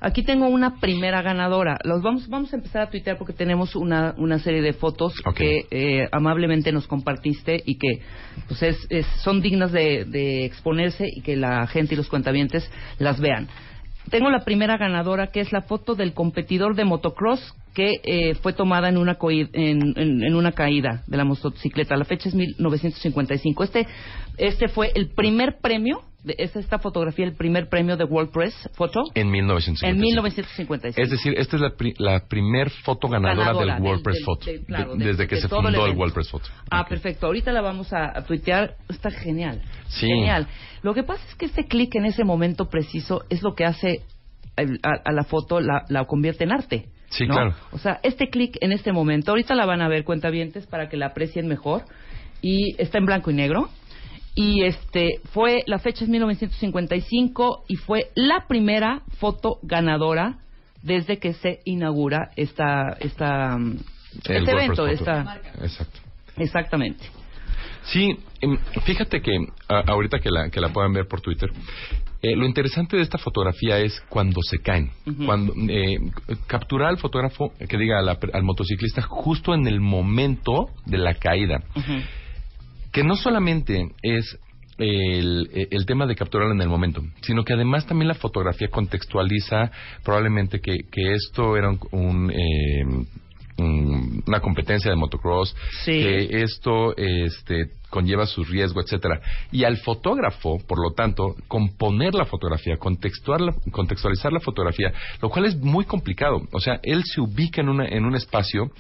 Aquí 0.03 0.23
tengo 0.23 0.47
una 0.49 0.81
primera 0.81 1.21
ganadora. 1.21 1.77
Los 1.85 2.01
vamos, 2.01 2.27
vamos 2.29 2.51
a 2.55 2.57
empezar 2.57 2.81
a 2.83 2.91
tuitear 2.91 3.19
porque 3.19 3.35
tenemos 3.35 3.77
una, 3.77 4.15
una 4.17 4.39
serie 4.39 4.63
de 4.63 4.73
fotos 4.73 5.13
que 5.35 5.67
eh, 5.71 6.09
amablemente 6.11 6.73
nos 6.73 6.87
compartiste 6.87 7.63
y 7.67 7.77
que 7.77 8.01
pues 8.49 8.63
es, 8.63 8.87
es- 8.89 9.07
son 9.23 9.43
dignas 9.43 9.73
de, 9.73 10.07
de 10.07 10.47
exponerse 10.47 11.07
y 11.15 11.21
que 11.21 11.37
la 11.37 11.67
gente 11.67 11.93
y 11.95 11.97
los 11.99 12.09
cuentavientes 12.09 12.71
las 12.99 13.21
vean. 13.21 13.49
Tengo 14.09 14.31
la 14.31 14.45
primera 14.45 14.77
ganadora 14.77 15.29
que 15.29 15.41
es 15.41 15.53
la 15.53 15.63
foto 15.63 15.95
del 15.95 16.15
competidor 16.15 16.75
de 16.75 16.85
motocross 16.85 17.55
que 17.75 18.01
eh, 18.03 18.35
fue 18.35 18.53
tomada 18.53 18.89
en 18.89 18.97
una, 18.97 19.17
en, 19.23 20.35
una 20.35 20.53
caída 20.53 21.05
de 21.07 21.17
la 21.17 21.25
motocicleta. 21.25 21.97
La 21.97 22.05
fecha 22.05 22.29
es 22.29 22.35
1955. 22.35 23.65
Este, 23.65 23.87
este 24.39 24.69
fue 24.69 24.91
el 24.95 25.11
primer 25.11 25.59
premio, 25.61 26.03
es 26.25 26.55
esta 26.57 26.79
fotografía, 26.79 27.25
el 27.25 27.35
primer 27.35 27.69
premio 27.69 27.97
de 27.97 28.05
World 28.05 28.31
Press 28.31 28.55
Photo 28.75 29.03
En 29.15 29.31
1955. 29.31 29.87
en 29.87 29.99
1955. 30.01 31.03
Es 31.03 31.11
decir, 31.11 31.35
esta 31.39 31.57
es 31.57 31.63
la, 31.63 31.71
pri- 31.71 31.95
la 31.99 32.27
primer 32.29 32.71
foto 32.71 33.09
ganadora, 33.09 33.47
Ganadora 33.47 33.75
del 33.75 33.83
World 33.83 33.97
del- 33.99 34.03
Press 34.03 34.17
del- 34.17 34.25
Photo. 34.25 34.47
del- 34.47 34.65
claro, 34.67 34.93
de- 34.93 34.99
de- 34.99 35.05
desde 35.13 35.27
que 35.27 35.37
se 35.37 35.43
el 35.43 35.49
fundó 35.49 35.69
el, 35.69 35.75
evento. 35.77 35.99
World 35.99 36.15
Press 36.15 36.29
Photo. 36.31 36.49
Ah, 36.71 36.87
perfecto. 36.89 37.27
Ahorita 37.27 37.53
la 37.53 37.61
vamos 37.63 37.93
a, 37.93 38.23
tuitear. 38.25 38.75
Está 38.89 39.11
genial. 39.11 39.63
Sí. 39.89 40.07
Genial. 40.09 40.47
Lo 40.83 40.93
que 40.95 41.03
pasa 41.03 41.23
es 41.29 41.35
que 41.37 41.47
este 41.47 41.67
clic 41.67 41.95
en 41.95 42.05
ese 42.05 42.25
momento 42.25 42.69
preciso 42.69 43.23
es 43.31 43.43
lo 43.43 43.55
que 43.55 43.65
hace 43.65 44.01
el- 44.57 44.79
a, 44.83 44.91
a 45.09 45.13
la 45.13 45.25
foto, 45.25 45.61
la, 45.61 45.85
la 45.89 46.05
convierte 46.05 46.45
en 46.45 46.53
arte. 46.53 46.87
Sí, 47.09 47.27
¿no? 47.27 47.35
claro. 47.35 47.55
O 47.73 47.79
sea, 47.79 47.99
este 48.03 48.29
clic 48.29 48.57
en 48.61 48.73
este 48.73 48.93
momento, 48.93 49.33
ahorita 49.33 49.55
la 49.55 49.67
van 49.67 49.81
a 49.83 49.89
ver 49.89 50.05
cuentavientes 50.05 50.67
para 50.67 50.89
que 50.89 50.97
la 50.97 51.07
aprecien 51.07 51.47
mejor. 51.49 51.83
Y 52.43 52.75
está 52.81 52.99
en 52.99 53.05
blanco 53.07 53.31
y 53.31 53.35
negro. 53.35 53.69
Y 54.35 54.63
este 54.63 55.21
fue, 55.33 55.63
la 55.67 55.79
fecha 55.79 56.05
es 56.05 56.11
1955 56.11 57.65
y 57.69 57.77
fue 57.77 58.11
la 58.15 58.47
primera 58.49 59.03
foto 59.19 59.59
ganadora 59.63 60.39
desde 60.83 61.19
que 61.19 61.35
se 61.35 61.61
inaugura 61.65 62.31
esta, 62.37 62.97
esta, 63.01 63.59
mm, 63.59 63.79
El 64.27 64.37
este 64.37 64.51
evento. 64.53 64.87
Esta, 64.87 65.41
Exacto. 65.61 65.99
exactamente. 66.37 67.05
Sí, 67.85 68.17
em, 68.41 68.57
fíjate 68.85 69.21
que 69.21 69.33
a- 69.69 69.81
ahorita 69.87 70.21
que 70.21 70.31
la, 70.31 70.49
que 70.51 70.61
la 70.61 70.69
puedan 70.71 70.93
ver 70.93 71.07
por 71.09 71.21
Twitter, 71.21 71.51
eh, 72.23 72.37
lo 72.37 72.45
interesante 72.47 72.97
de 72.97 73.03
esta 73.03 73.19
fotografía 73.19 73.79
es 73.79 74.01
cuando 74.09 74.41
se 74.43 74.59
caen. 74.61 74.91
Ujú. 75.07 75.25
Cuando 75.25 75.55
eh, 75.69 75.99
capturar 76.47 76.89
al 76.89 76.99
fotógrafo, 76.99 77.53
que 77.69 77.77
diga 77.79 78.01
la- 78.03 78.19
al 78.33 78.43
motociclista 78.43 79.03
justo 79.03 79.55
en 79.55 79.67
el 79.67 79.81
momento 79.81 80.69
de 80.87 80.99
la 80.99 81.15
caída. 81.15 81.63
Que 82.93 83.05
no 83.05 83.17
solamente 83.17 83.93
es 84.03 84.39
el, 84.79 85.69
el 85.71 85.87
tema 85.87 86.07
de 86.07 86.17
capturarlo 86.17 86.55
en 86.55 86.61
el 86.61 86.69
momento, 86.69 87.03
sino 87.23 87.45
que 87.45 87.53
además 87.53 87.87
también 87.87 88.09
la 88.09 88.15
fotografía 88.15 88.69
contextualiza 88.69 89.71
probablemente 90.05 90.61
que, 90.61 90.85
que 90.91 91.15
esto 91.15 91.57
era 91.57 91.71
un, 91.71 91.81
un, 91.93 92.31
eh, 92.31 93.07
un- 93.61 94.23
una 94.27 94.41
competencia 94.41 94.91
de 94.91 94.97
motocross, 94.97 95.55
Sí. 95.85 95.93
que 95.93 96.43
esto 96.43 96.97
este, 96.97 97.67
conlleva 97.91 98.27
su 98.27 98.45
riesgo, 98.45 98.81
etcétera. 98.81 99.21
Y 99.51 99.65
al 99.65 99.77
fotógrafo, 99.79 100.59
por 100.67 100.79
lo 100.81 100.95
tanto, 100.95 101.35
componer 101.49 102.15
la 102.15 102.25
fotografía, 102.25 102.77
contextuar 102.77 103.41
la- 103.41 103.55
contextualizar 103.73 104.33
la 104.33 104.41
fotografía, 104.41 104.93
lo 105.21 105.29
cual 105.29 105.47
es 105.47 105.57
muy 105.57 105.85
complicado. 105.85 106.41
O 106.53 106.61
sea, 106.61 106.79
él 106.83 107.03
se 107.05 107.21
ubica 107.21 107.61
en, 107.61 107.69
una, 107.69 107.87
en 107.87 108.05
un 108.05 108.15
espacio. 108.15 108.71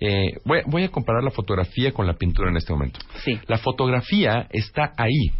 eh, 0.00 0.32
voy, 0.44 0.58
a- 0.58 0.62
voy 0.66 0.82
a 0.84 0.88
comparar 0.90 1.24
la 1.24 1.30
fotografía 1.30 1.90
con 1.92 2.06
la 2.06 2.14
pintura 2.14 2.50
en 2.50 2.56
este 2.58 2.72
momento. 2.72 3.00
Sí. 3.24 3.38
La 3.46 3.56
fotografía 3.58 4.46
está 4.50 4.92
ahí. 4.98 5.30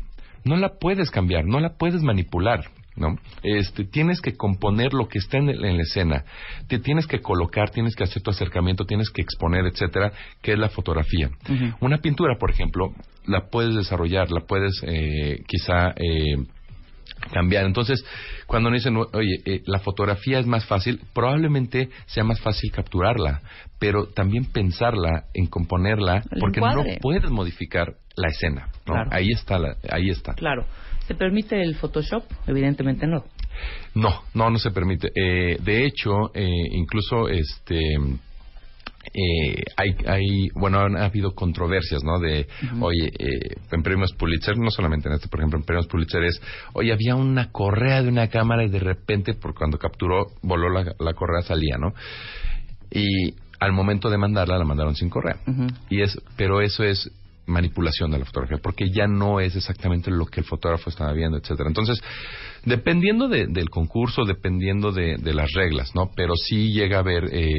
No 0.45 0.57
la 0.57 0.79
puedes 0.79 1.11
cambiar, 1.11 1.45
no 1.45 1.61
la 1.61 1.77
puedes 1.77 2.01
manipular. 2.03 2.65
¿No? 2.97 3.17
Este, 3.43 3.85
tienes 3.85 4.21
que 4.23 4.37
componer 4.37 4.95
lo 4.95 5.07
que 5.09 5.19
está 5.19 5.37
en, 5.39 5.51
el- 5.51 5.65
en 5.65 5.77
la 5.77 5.83
escena. 5.83 6.25
Te 6.67 6.79
tienes 6.79 7.07
que 7.07 7.21
colocar, 7.21 7.71
tienes 7.71 7.95
que 7.95 8.05
hacer 8.05 8.23
tu 8.23 8.31
acercamiento, 8.31 8.85
tienes 8.87 9.11
que 9.11 9.21
exponer, 9.23 9.67
etcétera, 9.67 10.13
que 10.43 10.53
es 10.55 10.59
la 10.59 10.71
fotografía. 10.71 11.29
Una 11.81 11.99
pintura, 11.99 12.37
por 12.39 12.51
ejemplo, 12.51 12.95
la 13.27 13.49
puedes 13.51 13.75
desarrollar, 13.75 14.31
la 14.31 14.41
puedes 14.47 14.81
eh, 14.87 15.43
quizá 15.47 15.91
eh, 15.91 16.37
cambiar. 17.33 17.67
Entonces, 17.67 18.05
cuando 18.47 18.71
nos 18.71 18.81
dicen, 18.81 18.97
oye, 18.97 19.41
eh, 19.45 19.63
la 19.67 19.79
fotografía 19.81 20.39
es 20.39 20.47
más 20.47 20.65
fácil, 20.67 21.01
probablemente 21.13 21.91
sea 22.07 22.25
más 22.25 22.41
fácil 22.41 22.71
capturarla, 22.73 23.41
pero 23.79 24.07
también 24.07 24.45
pensarla 24.47 25.25
en 25.35 25.47
componerla, 25.47 26.23
El 26.31 26.41
porque 26.41 26.61
no 26.61 26.67
puedes 27.01 27.31
modificar 27.31 27.95
la 28.17 28.29
escena. 28.29 28.69
¿no? 28.87 28.95
Claro. 28.95 29.11
Ahí 29.13 29.29
está, 29.31 29.59
la- 29.59 29.77
ahí 29.91 30.09
está. 30.11 30.35
Claro. 30.35 30.65
¿Se 31.07 31.15
permite 31.15 31.61
el 31.61 31.77
Photoshop? 31.77 32.25
Evidentemente 32.47 33.07
no. 33.07 33.25
No, 33.95 34.23
no, 34.35 34.51
no 34.51 34.59
se 34.59 34.71
permite. 34.71 35.09
Eh, 35.15 35.57
de 35.63 35.87
hecho, 35.87 36.31
eh, 36.35 36.47
incluso 36.73 37.29
este. 37.29 37.79
eh, 39.15 39.63
hay, 39.77 39.91
hay, 40.07 40.49
bueno, 40.55 40.81
han 40.81 40.97
habido 40.97 41.35
controversias, 41.35 42.03
¿no? 42.05 42.19
De, 42.19 42.47
oye, 42.81 43.07
eh, 43.19 43.55
en 43.71 43.83
premios 43.83 44.13
Pulitzer, 44.15 44.59
no 44.59 44.71
solamente 44.71 45.09
en 45.09 45.15
este, 45.15 45.29
por 45.29 45.41
ejemplo, 45.41 45.59
en 45.59 45.65
premios 45.65 45.87
Pulitzer 45.87 46.25
es, 46.25 46.41
oye, 46.75 46.93
había 46.93 47.15
una 47.15 47.51
correa 47.53 48.03
de 48.03 48.09
una 48.09 48.29
cámara 48.29 48.65
y 48.65 48.69
de 48.69 48.81
repente, 48.81 49.35
por 49.35 49.55
cuando 49.55 49.79
capturó, 49.79 50.27
voló 50.43 50.69
la, 50.71 50.95
la 50.99 51.15
correa, 51.15 51.43
salía, 51.43 51.77
¿no? 51.79 51.95
Y 52.91 53.35
al 53.59 53.73
momento 53.73 54.11
de 54.11 54.19
mandarla, 54.19 54.59
la 54.59 54.65
mandaron 54.65 54.95
sin 54.95 55.09
correa. 55.09 55.37
Y 55.89 56.03
es, 56.03 56.19
pero 56.37 56.61
eso 56.61 56.85
es 56.85 57.11
manipulación 57.47 58.11
de 58.11 58.19
la 58.19 58.25
fotografía, 58.25 58.59
porque 58.63 58.91
ya 58.91 59.07
no 59.07 59.41
es 59.41 59.55
exactamente 59.57 60.11
lo 60.11 60.27
que 60.27 60.41
el 60.41 60.47
fotógrafo 60.47 60.91
estaba 60.91 61.13
viendo, 61.13 61.37
etcétera. 61.39 61.69
Entonces, 61.69 62.01
dependiendo 62.65 63.29
de- 63.29 63.47
del 63.47 63.71
concurso, 63.71 64.25
dependiendo 64.25 64.93
de, 64.93 65.17
de 65.17 65.35
las 65.35 65.53
reglas, 65.53 65.95
¿no? 65.95 66.11
Pero 66.17 66.35
sí 66.37 66.73
llega 66.73 66.97
a 66.97 67.01
haber 67.01 67.25
eh, 67.33 67.51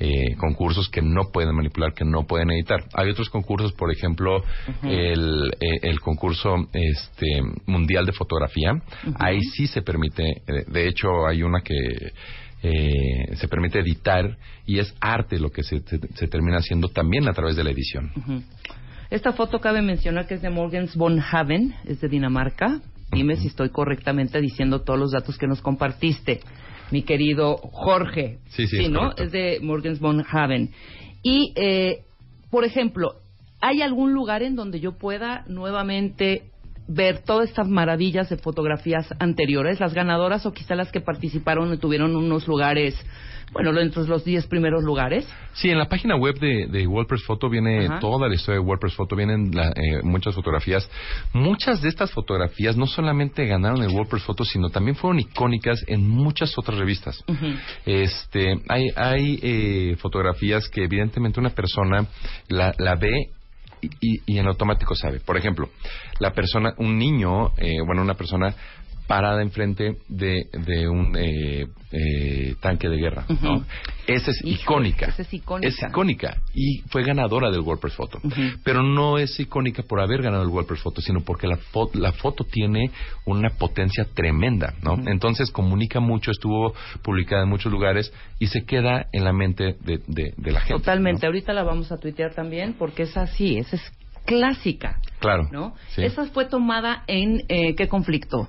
eh, 0.00 0.34
concursos 0.38 0.88
que 0.88 1.02
no 1.02 1.30
pueden 1.32 1.54
manipular, 1.54 1.92
que 1.92 2.04
no 2.04 2.26
pueden 2.26 2.50
editar. 2.50 2.84
Hay 2.94 3.10
otros 3.10 3.28
concursos, 3.28 3.72
por 3.72 3.92
ejemplo, 3.92 4.42
el, 4.82 5.50
eh, 5.60 5.78
el 5.82 6.00
concurso 6.00 6.54
este 6.72 7.26
mundial 7.66 8.06
de 8.06 8.12
fotografía. 8.12 8.72
Ahí 9.16 9.40
sí 9.42 9.66
se 9.66 9.82
permite, 9.82 10.22
eh, 10.46 10.64
de 10.66 10.88
hecho, 10.88 11.26
hay 11.26 11.42
una 11.42 11.60
que 11.60 11.74
eh, 12.62 13.36
se 13.36 13.48
permite 13.48 13.78
editar 13.80 14.36
y 14.66 14.78
es 14.80 14.94
arte 15.00 15.38
lo 15.38 15.50
que 15.50 15.62
se, 15.62 15.80
se- 15.80 15.98
se 16.14 16.26
termina 16.28 16.58
haciendo 16.58 16.88
también 16.88 17.26
a 17.28 17.32
través 17.32 17.56
de 17.56 17.64
la 17.64 17.70
edición. 17.70 18.10
Ujú. 18.16 18.42
Esta 19.10 19.32
foto 19.32 19.58
cabe 19.58 19.82
mencionar 19.82 20.28
que 20.28 20.34
es 20.34 20.42
de 20.42 20.50
Morgens 20.50 20.94
von 20.94 21.20
Haven, 21.20 21.74
es 21.84 22.00
de 22.00 22.08
Dinamarca. 22.08 22.80
Dime 23.10 23.34
si 23.34 23.48
estoy 23.48 23.70
correctamente 23.70 24.40
diciendo 24.40 24.82
todos 24.82 25.00
los 25.00 25.10
datos 25.10 25.36
que 25.36 25.48
nos 25.48 25.60
compartiste, 25.60 26.38
mi 26.92 27.02
querido 27.02 27.56
Jorge. 27.56 28.38
Sí, 28.50 28.68
sí, 28.68 28.84
es 28.84 28.88
¿no? 28.90 29.00
correcto. 29.00 29.24
Es 29.24 29.32
de 29.32 29.58
Morgens 29.62 29.98
von 29.98 30.24
Haven. 30.30 30.70
Y, 31.24 31.52
eh, 31.56 32.04
por 32.52 32.64
ejemplo, 32.64 33.16
¿hay 33.60 33.82
algún 33.82 34.12
lugar 34.12 34.44
en 34.44 34.54
donde 34.54 34.78
yo 34.78 34.92
pueda 34.96 35.44
nuevamente 35.48 36.49
ver 36.92 37.22
todas 37.24 37.48
estas 37.48 37.68
maravillas 37.68 38.28
de 38.28 38.36
fotografías 38.36 39.06
anteriores, 39.20 39.78
las 39.78 39.94
ganadoras 39.94 40.44
o 40.46 40.52
quizá 40.52 40.74
las 40.74 40.90
que 40.90 41.00
participaron 41.00 41.72
y 41.72 41.78
tuvieron 41.78 42.16
unos 42.16 42.48
lugares, 42.48 42.94
bueno, 43.52 43.72
dentro 43.72 44.02
de 44.02 44.08
los 44.08 44.24
10 44.24 44.46
primeros 44.48 44.82
lugares? 44.82 45.28
Sí, 45.54 45.70
en 45.70 45.78
la 45.78 45.88
página 45.88 46.16
web 46.16 46.38
de, 46.38 46.66
de 46.68 46.86
WordPress 46.86 47.22
Photo 47.24 47.48
viene 47.48 47.86
Ajá. 47.86 47.98
toda 48.00 48.28
la 48.28 48.34
historia 48.34 48.60
de 48.60 48.66
WordPress 48.66 48.94
Photo, 48.94 49.14
vienen 49.16 49.50
la- 49.54 49.68
eh, 49.70 50.00
muchas 50.02 50.34
fotografías. 50.34 50.88
Muchas 51.32 51.80
de 51.80 51.88
estas 51.88 52.10
fotografías 52.12 52.76
no 52.76 52.86
solamente 52.86 53.46
ganaron 53.46 53.82
el 53.82 53.90
WordPress 53.90 54.22
Photo, 54.24 54.44
sino 54.44 54.68
también 54.70 54.96
fueron 54.96 55.20
icónicas 55.20 55.84
en 55.86 56.08
muchas 56.08 56.56
otras 56.58 56.78
revistas. 56.78 57.24
Este, 57.86 58.60
hay, 58.68 58.88
hay 58.96 59.38
eh, 59.42 59.96
fotografías 60.00 60.68
que 60.68 60.84
evidentemente 60.84 61.38
una 61.40 61.50
persona 61.50 62.06
la, 62.48 62.74
la 62.78 62.94
ve 62.96 63.30
y, 63.80 64.20
y- 64.26 64.38
en 64.38 64.46
automático 64.46 64.94
sabe. 64.94 65.20
Por 65.20 65.36
ejemplo, 65.36 65.68
la 66.18 66.32
persona, 66.32 66.74
un 66.78 66.98
niño, 66.98 67.52
eh, 67.58 67.80
bueno, 67.84 68.02
una 68.02 68.14
persona 68.14 68.54
parada 69.10 69.42
enfrente 69.42 69.96
de, 70.08 70.44
de 70.52 70.88
un 70.88 71.16
eh, 71.18 71.66
eh, 71.90 72.54
tanque 72.60 72.88
de 72.88 72.96
guerra. 72.96 73.24
Esa 74.06 74.30
es 74.30 74.40
icónica. 74.44 75.06
esa 75.06 75.22
es 75.22 75.34
icónica. 75.34 75.66
Es 75.68 75.82
icónica. 75.82 76.36
Y 76.54 76.78
fue 76.90 77.02
ganadora 77.02 77.50
del 77.50 77.62
World 77.62 77.80
Press 77.80 77.94
Photo. 77.96 78.20
Pero 78.62 78.84
no 78.84 79.18
es 79.18 79.38
icónica 79.40 79.82
por 79.82 80.00
haber 80.00 80.22
ganado 80.22 80.44
el 80.44 80.48
World 80.48 80.68
Press 80.68 80.80
Photo, 80.82 81.00
sino 81.00 81.22
porque 81.22 81.48
la, 81.48 81.56
fo- 81.72 81.90
la 81.94 82.12
foto 82.12 82.44
tiene 82.44 82.92
una 83.26 83.50
potencia 83.50 84.06
tremenda, 84.14 84.74
¿no? 84.80 84.94
Entonces 85.10 85.50
comunica 85.50 85.98
mucho, 85.98 86.30
estuvo 86.30 86.72
publicada 87.02 87.42
en 87.42 87.48
muchos 87.48 87.72
lugares 87.72 88.12
y 88.38 88.46
se 88.46 88.64
queda 88.64 89.06
en 89.12 89.24
la 89.24 89.32
mente 89.32 89.74
de, 89.80 89.98
de- 90.06 90.34
de 90.36 90.52
la 90.52 90.60
gente. 90.60 90.74
Totalmente. 90.74 91.22
¿no? 91.22 91.30
Ahorita 91.30 91.52
la 91.52 91.64
vamos 91.64 91.90
a 91.90 91.96
tuitear 91.98 92.32
también 92.32 92.74
porque 92.78 93.02
es 93.02 93.16
así, 93.16 93.58
esa 93.58 93.74
es 93.74 93.82
clásica, 94.24 95.00
Claro. 95.18 95.48
¿no? 95.50 95.74
sí. 95.96 96.02
Esa 96.04 96.26
fue 96.26 96.44
tomada 96.44 97.02
en 97.08 97.42
eh, 97.48 97.74
qué 97.74 97.88
conflicto, 97.88 98.46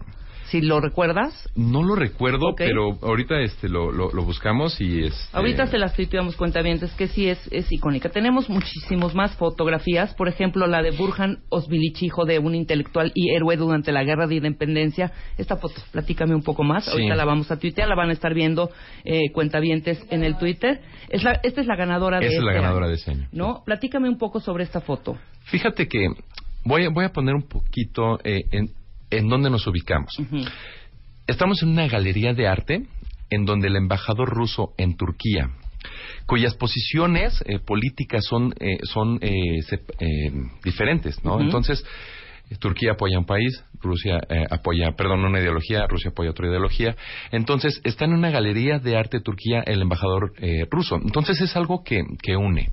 si 0.52 0.60
lo 0.62 0.82
recuerdas. 0.82 1.34
No 1.56 1.82
lo 1.82 1.96
recuerdo, 1.96 2.54
pero 2.58 2.98
ahorita 3.02 3.40
este 3.40 3.70
lo, 3.70 3.92
lo, 3.92 4.12
lo 4.12 4.24
buscamos 4.24 4.80
y 4.82 5.06
este... 5.06 5.20
Ahorita 5.32 5.68
se 5.68 5.78
las 5.78 5.96
tuiteamos 5.96 6.36
cuentavientes 6.36 6.92
que 6.92 7.08
sí 7.08 7.30
es, 7.30 7.40
es 7.52 7.72
icónica. 7.72 8.10
Tenemos 8.10 8.50
muchísimos 8.50 9.16
más 9.16 9.34
fotografías, 9.38 10.14
por 10.16 10.28
ejemplo 10.28 10.68
la 10.68 10.82
de 10.82 10.92
Burhan 10.92 11.40
Osvilich, 11.50 12.04
hijo 12.04 12.26
de 12.26 12.40
un 12.40 12.54
intelectual 12.54 13.14
y 13.16 13.34
héroe 13.34 13.56
durante 13.56 13.94
la 13.94 14.04
guerra 14.04 14.28
de 14.28 14.36
independencia. 14.36 15.14
Esta 15.38 15.56
foto, 15.56 15.76
platícame 15.92 16.36
un 16.36 16.44
poco 16.44 16.64
más. 16.64 16.84
Sí. 16.84 16.92
Ahorita 16.92 17.16
la 17.16 17.26
vamos 17.26 17.50
a 17.50 17.58
tuitear, 17.58 17.88
la 17.88 17.96
van 17.96 18.10
a 18.10 18.14
estar 18.14 18.34
viendo 18.34 18.72
eh, 19.06 19.32
cuentavientes 19.32 20.06
en 20.10 20.26
el 20.26 20.38
Twitter. 20.38 20.82
Es 21.08 21.24
la, 21.24 21.40
esta 21.44 21.62
es 21.62 21.68
la 21.68 21.78
ganadora 21.78 22.20
de 22.20 22.28
Esa 22.28 22.38
es 22.38 22.44
la 22.44 22.52
este 22.52 22.62
ganadora 22.62 22.86
año, 22.88 22.90
de 22.90 22.96
ese 22.96 23.12
año. 23.12 23.28
¿No? 23.32 23.64
Platícame 23.66 24.10
un 24.10 24.18
poco 24.18 24.42
sobre 24.42 24.66
esta 24.66 24.82
foto. 24.82 25.18
Fíjate 25.46 25.88
que 25.88 26.08
voy 26.66 26.86
a, 26.86 26.90
voy 26.90 27.06
a 27.06 27.10
poner 27.14 27.36
un 27.36 27.48
poquito 27.48 28.20
eh, 28.26 28.42
en, 28.52 28.81
en 29.12 29.28
dónde 29.30 29.50
nos 29.50 29.68
ubicamos. 29.68 30.18
Estamos 31.28 31.62
en 31.62 31.70
una 31.70 31.88
galería 31.88 32.34
de 32.34 32.48
arte 32.48 32.84
en 33.30 33.46
donde 33.46 33.68
el 33.68 33.76
embajador 33.76 34.30
ruso 34.30 34.74
en 34.78 34.98
Turquía, 34.98 35.52
cuyas 36.26 36.56
posiciones 36.56 37.42
eh, 37.46 37.60
políticas 37.60 38.24
son, 38.28 38.54
eh, 38.60 38.78
son 38.84 39.20
eh, 39.22 39.60
sep- 39.70 39.94
eh, 40.00 40.32
diferentes, 40.64 41.24
¿no? 41.24 41.38
Entonces, 41.46 41.84
Turquía 42.60 42.92
apoya 42.94 43.18
un 43.18 43.26
país, 43.26 43.64
Rusia 43.82 44.20
eh, 44.28 44.46
apoya, 44.50 44.92
perdón, 44.98 45.24
una 45.24 45.40
ideología, 45.40 45.88
Rusia 45.88 46.10
apoya 46.12 46.32
otra 46.32 46.48
ideología. 46.48 46.98
Entonces, 47.32 47.80
está 47.86 48.04
en 48.04 48.12
una 48.14 48.30
galería 48.30 48.78
de 48.80 48.98
arte 48.98 49.22
Turquía 49.22 49.62
el 49.66 49.82
embajador 49.82 50.34
eh, 50.38 50.66
ruso. 50.70 50.98
Entonces, 50.98 51.40
es 51.40 51.56
algo 51.56 51.82
que, 51.86 52.04
que 52.22 52.36
une. 52.36 52.72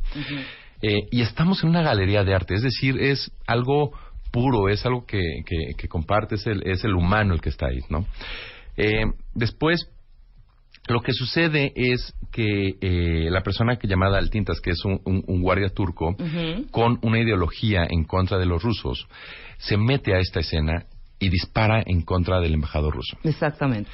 Eh, 0.83 1.07
y 1.13 1.23
estamos 1.23 1.63
en 1.63 1.71
una 1.71 1.83
galería 1.83 2.25
de 2.25 2.35
arte, 2.35 2.55
es 2.55 2.63
decir, 2.63 2.99
es 3.01 3.31
algo 3.47 3.93
puro, 4.31 4.69
es 4.69 4.85
algo 4.87 5.05
que, 5.07 5.21
que, 5.47 5.75
que 5.77 5.89
comparte, 5.89 6.37
es 6.37 6.47
el, 6.47 6.63
es 6.67 6.85
el 6.85 6.95
humano 6.95 7.35
el 7.35 7.41
que 7.41 7.49
está 7.49 7.67
ahí, 7.67 7.81
¿no? 7.89 8.07
Eh, 8.77 9.05
después, 9.35 9.91
lo 10.89 11.01
que 11.03 11.13
sucede 11.13 11.73
es 11.75 12.15
que 12.33 12.77
eh, 12.81 13.29
la 13.31 13.43
persona 13.43 13.77
que 13.77 13.89
llamada 13.89 14.19
Altintas, 14.19 14.61
que 14.61 14.71
es 14.71 14.85
un, 14.85 15.01
un- 15.05 15.25
un 15.27 15.43
guardia 15.43 15.69
turco, 15.69 16.17
con 16.71 16.99
una 17.03 17.19
ideología 17.21 17.87
en 17.89 18.05
contra 18.05 18.39
de 18.39 18.47
los 18.47 18.63
rusos, 18.63 19.07
se 19.59 19.77
mete 19.77 20.15
a 20.15 20.19
esta 20.21 20.41
escena 20.41 20.87
y 21.19 21.29
dispara 21.31 21.83
en 21.85 22.03
contra 22.03 22.41
del 22.41 22.55
embajador 22.55 22.95
ruso. 22.95 23.17
Exactamente. 23.25 23.91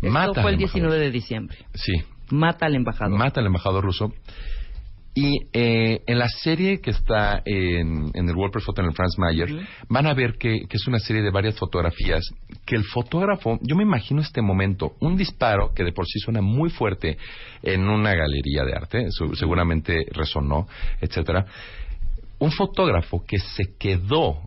Esto 0.00 0.10
Mata 0.10 0.32
fue 0.42 0.50
al 0.50 0.54
el 0.54 0.60
embajador. 0.62 0.90
19 0.90 0.98
de 0.98 1.10
diciembre. 1.10 1.58
Sí, 1.74 1.92
Mata 2.30 2.66
al 2.66 2.74
embajador. 2.74 3.18
mata 3.18 3.40
al 3.40 3.46
embajador 3.46 3.84
ruso. 3.84 4.12
Y 5.20 5.48
eh, 5.52 6.00
en 6.06 6.18
la 6.18 6.28
serie 6.28 6.80
que 6.80 6.90
está 6.90 7.42
en, 7.44 8.10
en 8.14 8.28
el 8.28 8.36
World 8.36 8.52
Press 8.52 8.64
Photo 8.66 8.82
en 8.82 8.88
el 8.88 8.94
Franz 8.94 9.18
Mayer, 9.18 9.48
van 9.88 10.06
a 10.06 10.14
ver 10.14 10.34
que, 10.38 10.60
que 10.68 10.76
es 10.76 10.86
una 10.86 10.98
serie 11.00 11.22
de 11.22 11.30
varias 11.30 11.56
fotografías 11.58 12.22
que 12.64 12.76
el 12.76 12.84
fotógrafo, 12.84 13.58
yo 13.62 13.74
me 13.74 13.82
imagino 13.82 14.20
este 14.20 14.42
momento, 14.42 14.92
un 15.00 15.16
disparo 15.16 15.72
que 15.74 15.82
de 15.82 15.92
por 15.92 16.06
sí 16.06 16.20
suena 16.20 16.40
muy 16.40 16.70
fuerte 16.70 17.16
en 17.62 17.88
una 17.88 18.14
galería 18.14 18.62
de 18.64 18.74
arte, 18.74 19.06
su- 19.10 19.34
seguramente 19.34 20.06
resonó, 20.12 20.68
etcétera. 21.00 21.46
Un 22.38 22.52
fotógrafo 22.52 23.24
que 23.26 23.38
se 23.40 23.74
quedó 23.78 24.42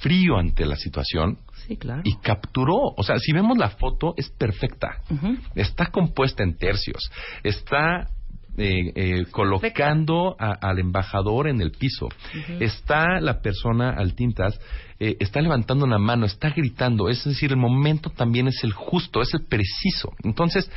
frío 0.00 0.38
ante 0.38 0.64
la 0.66 0.76
situación 0.76 1.38
Sí, 1.66 1.76
claro. 1.76 2.02
y 2.04 2.16
capturó, 2.18 2.76
o 2.96 3.02
sea, 3.02 3.16
si 3.18 3.32
vemos 3.32 3.56
la 3.58 3.70
foto 3.70 4.14
es 4.16 4.28
perfecta, 4.30 4.98
está 5.54 5.86
compuesta 5.86 6.42
en 6.42 6.56
tercios, 6.56 7.10
está 7.42 8.06
eh, 8.56 8.92
eh, 8.94 9.24
colocando 9.30 10.36
a- 10.38 10.52
al 10.60 10.78
embajador 10.78 11.48
en 11.48 11.60
el 11.60 11.72
piso, 11.72 12.08
está 12.60 13.20
la 13.20 13.40
persona 13.40 13.90
al 13.90 14.14
tintas, 14.14 14.58
eh, 15.00 15.16
está 15.20 15.40
levantando 15.40 15.84
una 15.84 15.98
mano, 15.98 16.24
está 16.26 16.50
gritando, 16.50 17.08
es 17.08 17.24
decir, 17.24 17.50
el 17.50 17.56
momento 17.56 18.10
también 18.10 18.46
es 18.48 18.62
el 18.62 18.72
justo, 18.72 19.20
es 19.22 19.34
el 19.34 19.44
preciso. 19.46 20.12
Entonces, 20.22 20.70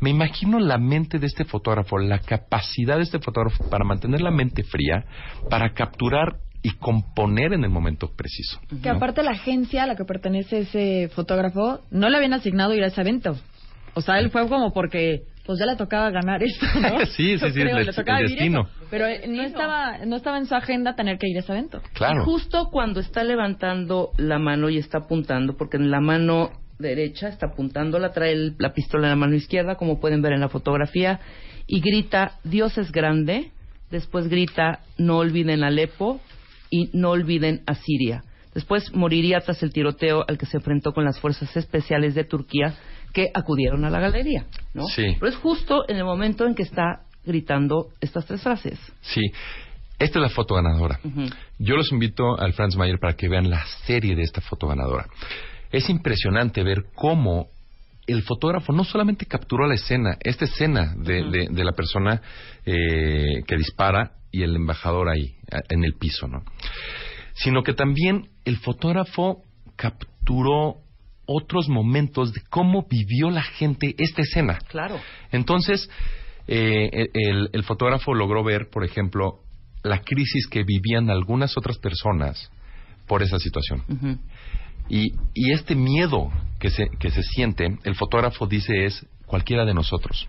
me 0.00 0.10
imagino 0.10 0.58
la 0.58 0.78
mente 0.78 1.18
de 1.18 1.26
este 1.26 1.44
fotógrafo, 1.44 1.98
la 1.98 2.18
capacidad 2.18 2.96
de 2.96 3.02
este 3.02 3.20
fotógrafo 3.20 3.62
para 3.70 3.84
mantener 3.84 4.20
la 4.20 4.30
mente 4.30 4.64
fría, 4.64 5.04
para 5.48 5.72
capturar 5.72 6.36
y 6.62 6.70
componer 6.72 7.52
en 7.54 7.64
el 7.64 7.70
momento 7.70 8.10
preciso. 8.14 8.60
Que 8.82 8.90
¿no? 8.90 8.96
aparte 8.96 9.22
la 9.22 9.30
agencia 9.30 9.84
a 9.84 9.86
la 9.86 9.96
que 9.96 10.04
pertenece 10.04 10.58
ese 10.60 11.08
fotógrafo 11.14 11.80
no 11.90 12.10
le 12.10 12.16
habían 12.16 12.34
asignado 12.34 12.74
ir 12.74 12.82
a 12.84 12.88
ese 12.88 13.00
evento. 13.00 13.36
O 13.94 14.02
sea, 14.02 14.18
él 14.18 14.30
fue 14.30 14.46
como 14.48 14.72
porque 14.72 15.22
pues 15.50 15.58
ya 15.58 15.66
le 15.66 15.74
tocaba 15.76 16.10
ganar 16.10 16.40
esto, 16.42 16.64
¿no? 16.80 17.00
Sí, 17.06 17.36
sí, 17.36 17.46
sí, 17.46 17.52
creo, 17.52 17.70
el 17.70 17.74
le 17.80 17.84
des- 17.86 17.96
tocaba 17.96 18.20
el 18.20 18.26
vivir 18.26 18.38
destino. 18.38 18.60
eso. 18.62 18.86
Pero 18.88 19.06
eh, 19.06 19.22
no 19.26 19.42
estaba 19.42 19.98
no 20.06 20.14
estaba 20.16 20.38
en 20.38 20.46
su 20.46 20.54
agenda 20.54 20.94
tener 20.94 21.18
que 21.18 21.26
ir 21.28 21.36
a 21.36 21.40
ese 21.40 21.52
evento. 21.52 21.82
Claro. 21.94 22.22
Y 22.22 22.24
justo 22.24 22.68
cuando 22.70 23.00
está 23.00 23.24
levantando 23.24 24.10
la 24.16 24.38
mano 24.38 24.68
y 24.70 24.78
está 24.78 24.98
apuntando, 24.98 25.56
porque 25.56 25.76
en 25.76 25.90
la 25.90 26.00
mano 26.00 26.50
derecha 26.78 27.28
está 27.28 27.46
apuntando, 27.46 27.98
la 27.98 28.12
trae 28.12 28.32
el- 28.32 28.54
la 28.58 28.72
pistola 28.72 29.06
en 29.08 29.10
la 29.10 29.16
mano 29.16 29.34
izquierda, 29.34 29.74
como 29.74 29.98
pueden 29.98 30.22
ver 30.22 30.32
en 30.34 30.40
la 30.40 30.48
fotografía, 30.48 31.18
y 31.66 31.80
grita, 31.80 32.38
Dios 32.44 32.78
es 32.78 32.92
grande, 32.92 33.50
después 33.90 34.28
grita, 34.28 34.80
no 34.98 35.18
olviden 35.18 35.64
Alepo 35.64 36.20
y 36.70 36.90
no 36.92 37.10
olviden 37.10 37.62
a 37.66 37.74
Siria. 37.74 38.22
Después 38.54 38.94
moriría 38.94 39.40
tras 39.40 39.62
el 39.62 39.72
tiroteo 39.72 40.24
al 40.26 40.38
que 40.38 40.46
se 40.46 40.56
enfrentó 40.56 40.92
con 40.92 41.04
las 41.04 41.20
fuerzas 41.20 41.56
especiales 41.56 42.14
de 42.14 42.24
Turquía 42.24 42.74
que 43.12 43.28
acudieron 43.34 43.84
a 43.84 43.90
la 43.90 44.00
galería, 44.00 44.46
¿no? 44.74 44.84
Sí. 44.86 45.16
Pero 45.18 45.28
es 45.30 45.36
justo 45.36 45.84
en 45.88 45.96
el 45.96 46.04
momento 46.04 46.46
en 46.46 46.54
que 46.54 46.62
está 46.62 47.02
gritando 47.24 47.88
estas 48.00 48.24
tres 48.26 48.42
frases. 48.42 48.78
Sí. 49.02 49.20
Esta 49.98 50.18
es 50.18 50.22
la 50.22 50.28
foto 50.30 50.54
ganadora. 50.54 50.98
Yo 51.58 51.76
los 51.76 51.92
invito 51.92 52.38
al 52.40 52.54
Franz 52.54 52.74
Mayer 52.76 52.98
para 52.98 53.14
que 53.16 53.28
vean 53.28 53.50
la 53.50 53.62
serie 53.84 54.16
de 54.16 54.22
esta 54.22 54.40
foto 54.40 54.66
ganadora. 54.68 55.06
Es 55.70 55.90
impresionante 55.90 56.62
ver 56.62 56.84
cómo 56.94 57.48
el 58.06 58.22
fotógrafo 58.22 58.72
no 58.72 58.82
solamente 58.84 59.26
capturó 59.26 59.66
la 59.68 59.74
escena, 59.74 60.16
esta 60.20 60.46
escena 60.46 60.94
de, 60.96 61.22
de- 61.30 61.48
de 61.50 61.64
la 61.64 61.72
persona 61.72 62.22
eh, 62.64 63.42
que 63.46 63.56
dispara 63.56 64.12
y 64.32 64.42
el 64.42 64.56
embajador 64.56 65.08
ahí, 65.10 65.34
en 65.68 65.84
el 65.84 65.94
piso, 65.94 66.26
¿no? 66.26 66.44
Sino 67.34 67.62
que 67.62 67.74
también 67.74 68.30
el 68.44 68.56
fotógrafo 68.56 69.42
capturó 69.76 70.76
otros 71.32 71.68
momentos 71.68 72.32
de 72.32 72.40
cómo 72.50 72.86
vivió 72.90 73.30
la 73.30 73.42
gente 73.42 73.94
esta 73.98 74.22
escena. 74.22 74.58
Claro. 74.68 74.98
Entonces, 75.30 75.88
eh, 76.48 77.08
el, 77.14 77.50
el 77.52 77.62
fotógrafo 77.62 78.14
logró 78.14 78.42
ver, 78.42 78.68
por 78.68 78.84
ejemplo, 78.84 79.38
la 79.84 80.00
crisis 80.00 80.48
que 80.48 80.64
vivían 80.64 81.08
algunas 81.08 81.56
otras 81.56 81.78
personas 81.78 82.50
por 83.06 83.22
esa 83.22 83.38
situación. 83.38 83.82
Y, 84.88 85.12
y 85.34 85.52
este 85.52 85.76
miedo 85.76 86.30
que 86.58 86.70
se, 86.70 86.88
que 86.98 87.10
se 87.10 87.22
siente, 87.22 87.78
el 87.84 87.94
fotógrafo 87.94 88.46
dice 88.46 88.84
es 88.84 89.06
cualquiera 89.26 89.64
de 89.64 89.72
nosotros. 89.72 90.26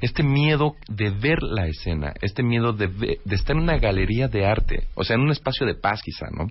Este 0.00 0.22
miedo 0.22 0.74
de 0.88 1.10
ver 1.10 1.42
la 1.42 1.66
escena, 1.66 2.14
este 2.22 2.42
miedo 2.42 2.72
de, 2.72 2.88
de 2.88 3.34
estar 3.34 3.54
en 3.54 3.62
una 3.62 3.76
galería 3.76 4.28
de 4.28 4.46
arte, 4.46 4.86
o 4.94 5.04
sea, 5.04 5.16
en 5.16 5.22
un 5.22 5.30
espacio 5.30 5.66
de 5.66 5.74
paz 5.74 6.00
quizá, 6.02 6.26
¿no? 6.30 6.46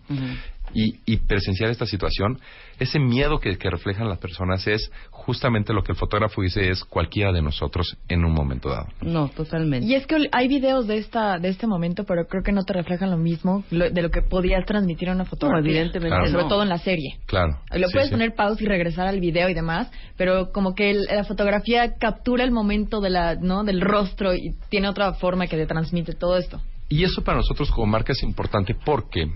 Y, 0.73 0.99
y 1.05 1.17
presenciar 1.17 1.69
esta 1.69 1.85
situación, 1.85 2.39
ese 2.79 2.99
miedo 2.99 3.39
que, 3.39 3.57
que 3.57 3.69
reflejan 3.69 4.07
las 4.09 4.19
personas 4.19 4.65
es 4.67 4.91
justamente 5.11 5.73
lo 5.73 5.83
que 5.83 5.91
el 5.91 5.97
fotógrafo 5.97 6.41
dice 6.41 6.69
es 6.69 6.83
cualquiera 6.85 7.31
de 7.31 7.41
nosotros 7.41 7.97
en 8.07 8.23
un 8.25 8.31
momento 8.33 8.69
dado. 8.69 8.87
No, 9.01 9.27
totalmente. 9.29 9.85
Y 9.87 9.95
es 9.95 10.07
que 10.07 10.27
hay 10.31 10.47
videos 10.47 10.87
de 10.87 10.97
esta 10.97 11.39
de 11.39 11.49
este 11.49 11.67
momento, 11.67 12.03
pero 12.05 12.25
creo 12.27 12.43
que 12.43 12.51
no 12.51 12.63
te 12.63 12.73
reflejan 12.73 13.11
lo 13.11 13.17
mismo 13.17 13.63
lo- 13.71 13.89
de 13.89 14.01
lo 14.01 14.09
que 14.09 14.21
podías 14.21 14.65
transmitir 14.65 15.09
en 15.09 15.15
una 15.15 15.25
fotografía. 15.25 15.59
evidentemente 15.71 16.09
Claro. 16.09 16.27
Sobre 16.31 16.43
no. 16.43 16.49
todo 16.49 16.63
en 16.63 16.69
la 16.69 16.77
serie. 16.77 17.17
Claro. 17.25 17.59
Lo 17.71 17.87
sí, 17.87 17.93
puedes 17.93 18.09
sí. 18.09 18.13
poner 18.15 18.33
pausa 18.35 18.63
y 18.63 18.67
regresar 18.67 19.07
al 19.07 19.19
video 19.19 19.49
y 19.49 19.53
demás, 19.53 19.91
pero 20.17 20.51
como 20.51 20.73
que 20.75 20.91
el- 20.91 21.03
la 21.05 21.23
fotografía 21.23 21.95
captura 21.97 22.43
el 22.43 22.51
momento 22.51 23.01
de 23.01 23.09
la, 23.09 23.35
¿no? 23.35 23.63
del 23.63 23.81
rostro 23.81 24.33
y 24.33 24.55
tiene 24.69 24.87
otra 24.87 25.13
forma 25.13 25.47
que 25.47 25.57
te 25.57 25.65
transmite 25.65 26.13
todo 26.13 26.37
esto. 26.37 26.61
Y 26.87 27.03
eso 27.03 27.23
para 27.23 27.37
nosotros 27.37 27.69
como 27.71 27.85
marca 27.87 28.13
es 28.13 28.23
importante 28.23 28.75
porque 28.83 29.27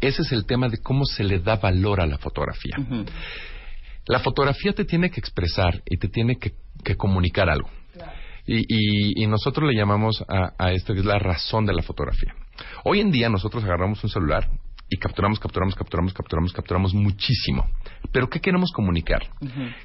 ese 0.00 0.22
es 0.22 0.32
el 0.32 0.46
tema 0.46 0.68
de 0.68 0.78
cómo 0.78 1.04
se 1.04 1.24
le 1.24 1.38
da 1.40 1.56
valor 1.56 2.00
a 2.00 2.06
la 2.06 2.18
fotografía. 2.18 2.76
La 4.06 4.18
fotografía 4.20 4.72
te 4.72 4.84
tiene 4.84 5.10
que 5.10 5.20
expresar 5.20 5.82
y 5.86 5.96
te 5.98 6.08
tiene 6.08 6.36
que, 6.36 6.52
que 6.84 6.96
comunicar 6.96 7.48
algo. 7.50 7.68
Y, 8.46 8.58
y- 8.60 9.22
y 9.22 9.26
nosotros 9.26 9.68
le 9.70 9.76
llamamos 9.78 10.24
a, 10.28 10.52
a 10.58 10.72
esto 10.72 10.94
que 10.94 11.00
es 11.00 11.06
la 11.06 11.18
razón 11.18 11.66
de 11.66 11.74
la 11.74 11.82
fotografía. 11.82 12.34
Hoy 12.84 13.00
en 13.00 13.10
día 13.10 13.28
nosotros 13.28 13.62
agarramos 13.64 14.02
un 14.02 14.10
celular 14.10 14.48
y 14.88 14.96
capturamos, 14.96 15.38
capturamos, 15.38 15.74
capturamos, 15.76 16.12
capturamos, 16.14 16.52
capturamos 16.52 16.94
muchísimo. 16.94 17.66
Pero 18.10 18.28
¿qué 18.28 18.40
queremos 18.40 18.72
comunicar? 18.72 19.22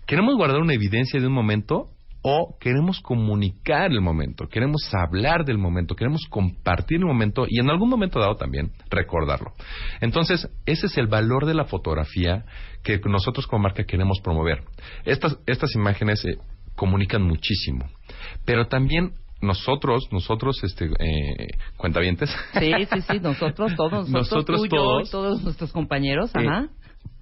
¿Queremos 0.08 0.36
guardar 0.36 0.62
una 0.62 0.74
evidencia 0.74 1.20
de 1.20 1.28
un 1.28 1.34
momento 1.34 1.90
o 2.28 2.58
queremos 2.60 3.00
comunicar 3.02 3.92
el 3.92 4.02
momento? 4.02 4.48
Queremos 4.48 4.82
hablar 4.96 5.46
del 5.46 5.60
momento, 5.60 5.96
queremos 5.96 6.22
compartir 6.28 6.98
el 6.98 7.06
momento 7.06 7.46
y 7.48 7.60
en 7.60 7.70
algún 7.70 7.88
momento 7.88 8.20
dado 8.20 8.36
también 8.36 8.72
recordarlo. 8.90 9.52
Entonces, 10.02 10.50
ese 10.66 10.88
es 10.88 10.98
el 10.98 11.06
valor 11.06 11.46
de 11.46 11.54
la 11.54 11.66
fotografía 11.66 12.44
que 12.84 13.00
nosotros 13.06 13.46
como 13.46 13.62
marca 13.62 13.84
queremos 13.84 14.20
promover. 14.24 14.64
Estas, 15.06 15.38
estas 15.46 15.76
imágenes 15.76 16.26
eh, 16.26 16.40
comunican 16.76 17.22
muchísimo, 17.22 17.86
pero 18.44 18.66
también 18.70 19.12
nosotros, 19.44 20.08
nosotros, 20.12 20.64
este, 20.64 20.86
eh, 20.98 21.48
cuentavientes, 21.78 22.36
Sí, 22.60 22.72
sí, 22.92 23.02
sí, 23.08 23.20
nosotros 23.20 23.76
todos, 23.76 24.10
nosotros, 24.10 24.10
Nosotros 24.32 24.62
tú, 24.62 24.66
yo 24.66 24.70
todos. 24.82 25.12
todos 25.12 25.44
nuestros 25.44 25.72
compañeros, 25.72 26.32
Eh, 26.34 26.40
ajá. 26.40 26.70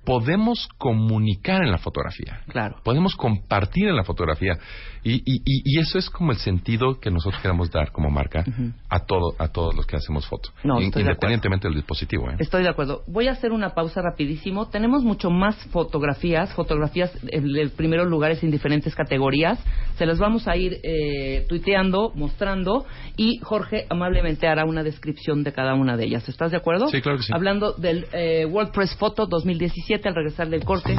Podemos 0.05 0.67
comunicar 0.77 1.63
en 1.63 1.71
la 1.71 1.77
fotografía. 1.77 2.41
Claro. 2.47 2.77
Podemos 2.83 3.15
compartir 3.15 3.87
en 3.87 3.95
la 3.95 4.03
fotografía. 4.03 4.57
Y, 5.05 5.21
y, 5.25 5.79
eso 5.79 5.97
es 5.97 6.09
como 6.09 6.31
el 6.31 6.37
sentido 6.37 6.97
que 7.01 7.11
nosotros 7.11 7.41
queremos 7.41 7.69
dar 7.69 7.91
como 7.91 8.09
marca 8.09 8.45
a 8.89 8.99
todo 9.01 9.35
a 9.37 9.49
todos 9.49 9.75
los 9.75 9.85
que 9.85 9.97
hacemos 9.97 10.25
fotos. 10.27 10.53
No, 10.63 10.79
In- 10.79 10.85
estoy 10.87 11.03
de 11.03 11.09
independientemente 11.09 11.67
del 11.67 11.75
dispositivo. 11.75 12.29
¿eh? 12.29 12.35
Estoy 12.39 12.63
de 12.63 12.69
acuerdo. 12.69 13.03
Voy 13.07 13.27
a 13.27 13.31
hacer 13.31 13.51
una 13.51 13.71
pausa 13.75 14.01
rapidísimo. 14.01 14.69
Tenemos 14.69 15.03
mucho 15.03 15.29
más 15.29 15.57
fotografías, 15.71 16.53
fotografías 16.53 17.11
en 17.27 17.51
los 17.51 17.71
primeros 17.71 18.07
lugares 18.07 18.41
en 18.43 18.51
diferentes 18.51 18.95
categorías. 18.95 19.59
Se 19.97 20.05
las 20.05 20.19
vamos 20.19 20.47
a 20.47 20.55
ir 20.55 20.79
eh, 20.83 21.45
tuiteando, 21.49 22.13
mostrando 22.15 22.85
y 23.17 23.39
Jorge 23.39 23.85
amablemente 23.89 24.47
hará 24.47 24.63
una 24.63 24.83
descripción 24.83 25.43
de 25.43 25.51
cada 25.51 25.73
una 25.73 25.97
de 25.97 26.05
ellas. 26.05 26.29
¿Estás 26.29 26.51
de 26.51 26.57
acuerdo? 26.57 26.87
Sí, 26.87 27.01
claro 27.01 27.17
que 27.17 27.23
sí. 27.25 27.33
Hablando 27.35 27.73
del 27.73 28.05
eh, 28.13 28.45
WordPress 28.45 28.95
Photo 28.95 29.25
2017 29.27 29.92
al 29.93 30.15
regresar 30.15 30.49
del 30.49 30.63
corte. 30.63 30.95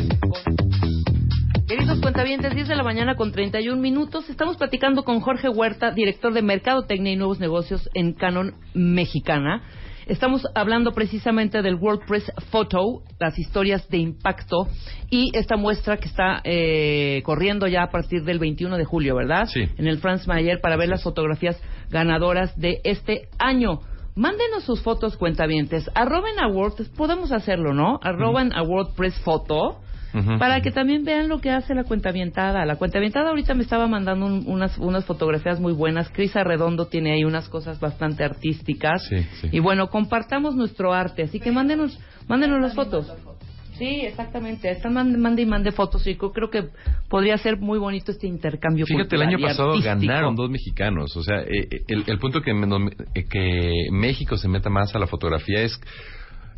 Queridos 1.66 1.98
cuentavientes, 2.00 2.54
10 2.54 2.68
de 2.68 2.76
la 2.76 2.85
mañana 2.85 3.16
con 3.16 3.33
31 3.33 3.80
minutos. 3.80 4.28
Estamos 4.30 4.57
platicando 4.57 5.02
con 5.02 5.20
Jorge 5.20 5.48
Huerta, 5.48 5.90
director 5.90 6.33
de 6.33 6.42
Mercadotecnia 6.42 7.12
y 7.12 7.16
Nuevos 7.16 7.40
Negocios 7.40 7.90
en 7.94 8.12
Canon 8.12 8.54
Mexicana. 8.74 9.62
Estamos 10.07 10.46
hablando 10.54 10.92
precisamente 10.92 11.62
del 11.62 11.76
WordPress 11.76 12.30
Photo, 12.50 13.02
las 13.18 13.38
historias 13.38 13.88
de 13.88 13.96
impacto 13.96 14.68
y 15.11 15.30
esta 15.37 15.57
muestra 15.57 15.96
que 15.96 16.09
está 16.09 16.40
eh, 16.44 17.22
corriendo 17.24 17.66
ya 17.66 17.85
a 17.85 17.90
partir 17.90 18.22
del 18.22 18.38
21 18.38 18.76
de 18.76 18.85
julio, 18.85 19.16
¿verdad? 19.16 19.46
Sí. 19.46 19.62
En 19.76 19.88
el 19.88 19.98
Franz 19.98 20.28
Mayer 20.28 20.61
para 20.61 20.76
ver 20.76 20.90
las 20.90 21.02
fotografías 21.02 21.61
ganadoras 21.90 22.57
de 22.57 22.80
este 22.85 23.28
año. 23.38 23.80
Mándenos 24.16 24.64
sus 24.64 24.81
fotos 24.83 25.16
cuentavientes. 25.16 25.90
Arroben 25.94 26.38
a 26.38 26.46
WordPress, 26.48 26.88
podemos 26.90 27.33
hacerlo, 27.33 27.74
¿no? 27.74 27.98
Arroben 28.03 28.53
a 28.55 28.62
WordPress 28.62 29.18
Photo 29.24 29.81
Ujú. 30.14 30.38
para 30.38 30.61
que 30.61 30.70
también 30.70 31.03
vean 31.03 31.29
lo 31.29 31.40
que 31.40 31.50
hace 31.50 31.74
la 31.74 31.83
cuentavientada. 31.83 32.64
La 32.64 32.77
cuentavientada 32.77 33.31
ahorita 33.31 33.55
me 33.55 33.64
estaba 33.64 33.88
mandando 33.88 34.27
un- 34.27 34.44
unas, 34.46 34.79
unas 34.79 35.05
fotografías 35.05 35.59
muy 35.59 35.72
buenas. 35.72 36.09
Cris 36.11 36.37
Arredondo 36.37 36.87
tiene 36.87 37.12
ahí 37.12 37.24
unas 37.24 37.48
cosas 37.48 37.81
bastante 37.81 38.22
artísticas. 38.22 39.05
Sí, 39.09 39.22
sí. 39.40 39.48
Y 39.50 39.59
bueno, 39.59 39.88
compartamos 39.88 40.55
nuestro 40.55 40.92
arte. 40.92 41.24
Así 41.24 41.40
que 41.40 41.50
mándenos, 41.50 41.98
mándenos 42.29 42.61
las 42.61 42.74
fotos. 42.77 43.12
Sí, 43.79 44.03
exactamente. 44.03 44.71
Están 44.71 44.95
mande, 44.95 45.43
y 45.43 45.47
mande 45.47 45.73
fotos. 45.73 46.07
Y 46.07 46.17
yo 46.17 46.33
creo 46.33 46.49
que 46.51 46.69
podría 47.09 47.37
ser 47.39 47.59
muy 47.59 47.79
bonito 47.79 48.13
este 48.13 48.27
intercambio 48.27 48.87
Fíjate, 48.87 49.17
el 49.17 49.23
año 49.23 49.39
pasado 49.39 49.71
artístico. 49.73 49.95
ganaron 50.07 50.37
dos 50.37 50.49
mexicanos. 50.51 51.17
O 51.17 51.23
sea, 51.23 51.41
eh, 51.41 51.69
eh, 51.71 51.85
el, 51.89 52.05
el 52.07 52.19
punto 52.19 52.41
que, 52.41 52.53
eh, 52.53 53.25
que 53.29 53.73
México 53.91 54.37
se 54.37 54.49
meta 54.49 54.71
más 54.71 54.95
a 54.95 54.99
la 54.99 55.07
fotografía 55.07 55.63
es 55.63 55.81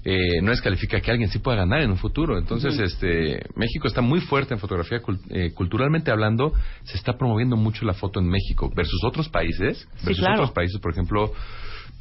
eh, 0.09 0.41
no 0.41 0.51
descalifica 0.53 1.01
que 1.01 1.11
alguien 1.11 1.29
sí 1.31 1.41
pueda 1.41 1.57
ganar 1.57 1.81
en 1.81 1.91
un 1.91 1.97
futuro. 1.97 2.39
Entonces, 2.39 2.79
este 2.79 3.41
México 3.57 3.89
está 3.89 4.03
muy 4.03 4.21
fuerte 4.21 4.55
en 4.55 4.61
fotografía. 4.61 5.03
cul- 5.03 5.19
eh, 5.31 5.51
culturalmente 5.53 6.11
hablando, 6.13 6.53
se 6.85 6.97
está 6.97 7.15
promoviendo 7.19 7.57
mucho 7.57 7.85
la 7.85 7.93
foto 7.95 8.21
en 8.21 8.29
México 8.29 8.71
versus 8.77 9.03
otros 9.05 9.29
países. 9.29 9.89
Sí, 9.97 10.07
versus 10.07 10.21
claro. 10.21 10.35
otros 10.43 10.53
países, 10.53 10.81
por 10.81 10.93
ejemplo, 10.93 11.33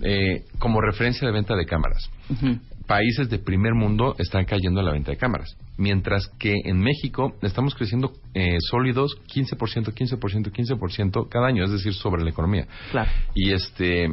eh, 0.03 0.43
como 0.59 0.81
referencia 0.81 1.25
de 1.25 1.33
venta 1.33 1.55
de 1.55 1.65
cámaras. 1.65 2.11
Ujú. 2.29 2.59
Países 2.87 3.29
de 3.29 3.39
primer 3.39 3.73
mundo 3.73 4.15
están 4.19 4.45
cayendo 4.45 4.79
en 4.79 4.85
la 4.85 4.91
venta 4.91 5.11
de 5.11 5.17
cámaras. 5.17 5.57
Mientras 5.77 6.27
que 6.39 6.53
en 6.65 6.79
México 6.79 7.35
estamos 7.41 7.73
creciendo 7.75 8.11
eh, 8.33 8.57
sólidos 8.69 9.17
15%, 9.33 9.93
15%, 9.93 10.51
15% 10.51 11.29
cada 11.29 11.47
año, 11.47 11.63
es 11.63 11.71
decir, 11.71 11.93
sobre 11.93 12.23
la 12.23 12.29
economía. 12.29 12.67
Claro. 12.91 13.09
Y 13.33 13.51
este 13.53 14.07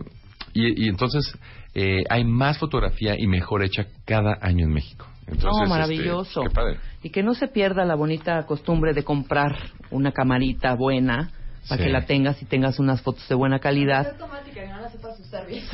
y, 0.55 0.85
y 0.85 0.89
entonces 0.89 1.37
eh, 1.75 2.05
hay 2.09 2.25
más 2.25 2.59
fotografía 2.59 3.15
y 3.19 3.27
mejor 3.27 3.63
hecha 3.63 3.87
cada 4.05 4.39
año 4.41 4.65
en 4.65 4.73
México. 4.73 5.07
Entonces, 5.27 5.45
no, 5.45 5.59
este, 5.65 5.69
maravilloso. 5.69 6.43
qué 6.43 6.51
padre. 6.51 6.79
Y 7.03 7.11
que 7.11 7.23
no 7.23 7.35
se 7.35 7.49
pierda 7.49 7.85
la 7.85 7.95
bonita 7.95 8.45
costumbre 8.47 8.93
de 8.93 9.05
comprar 9.05 9.57
una 9.91 10.13
camarita 10.13 10.75
buena 10.75 11.31
para 11.69 11.79
Sí. 11.79 11.85
que 11.85 11.93
la 11.93 12.07
tengas 12.07 12.43
y 12.43 12.45
tengas 12.45 12.81
unas 12.81 13.03
fotos 13.03 13.27
de 13.29 13.37
buena 13.37 13.61
calidad. 13.61 14.17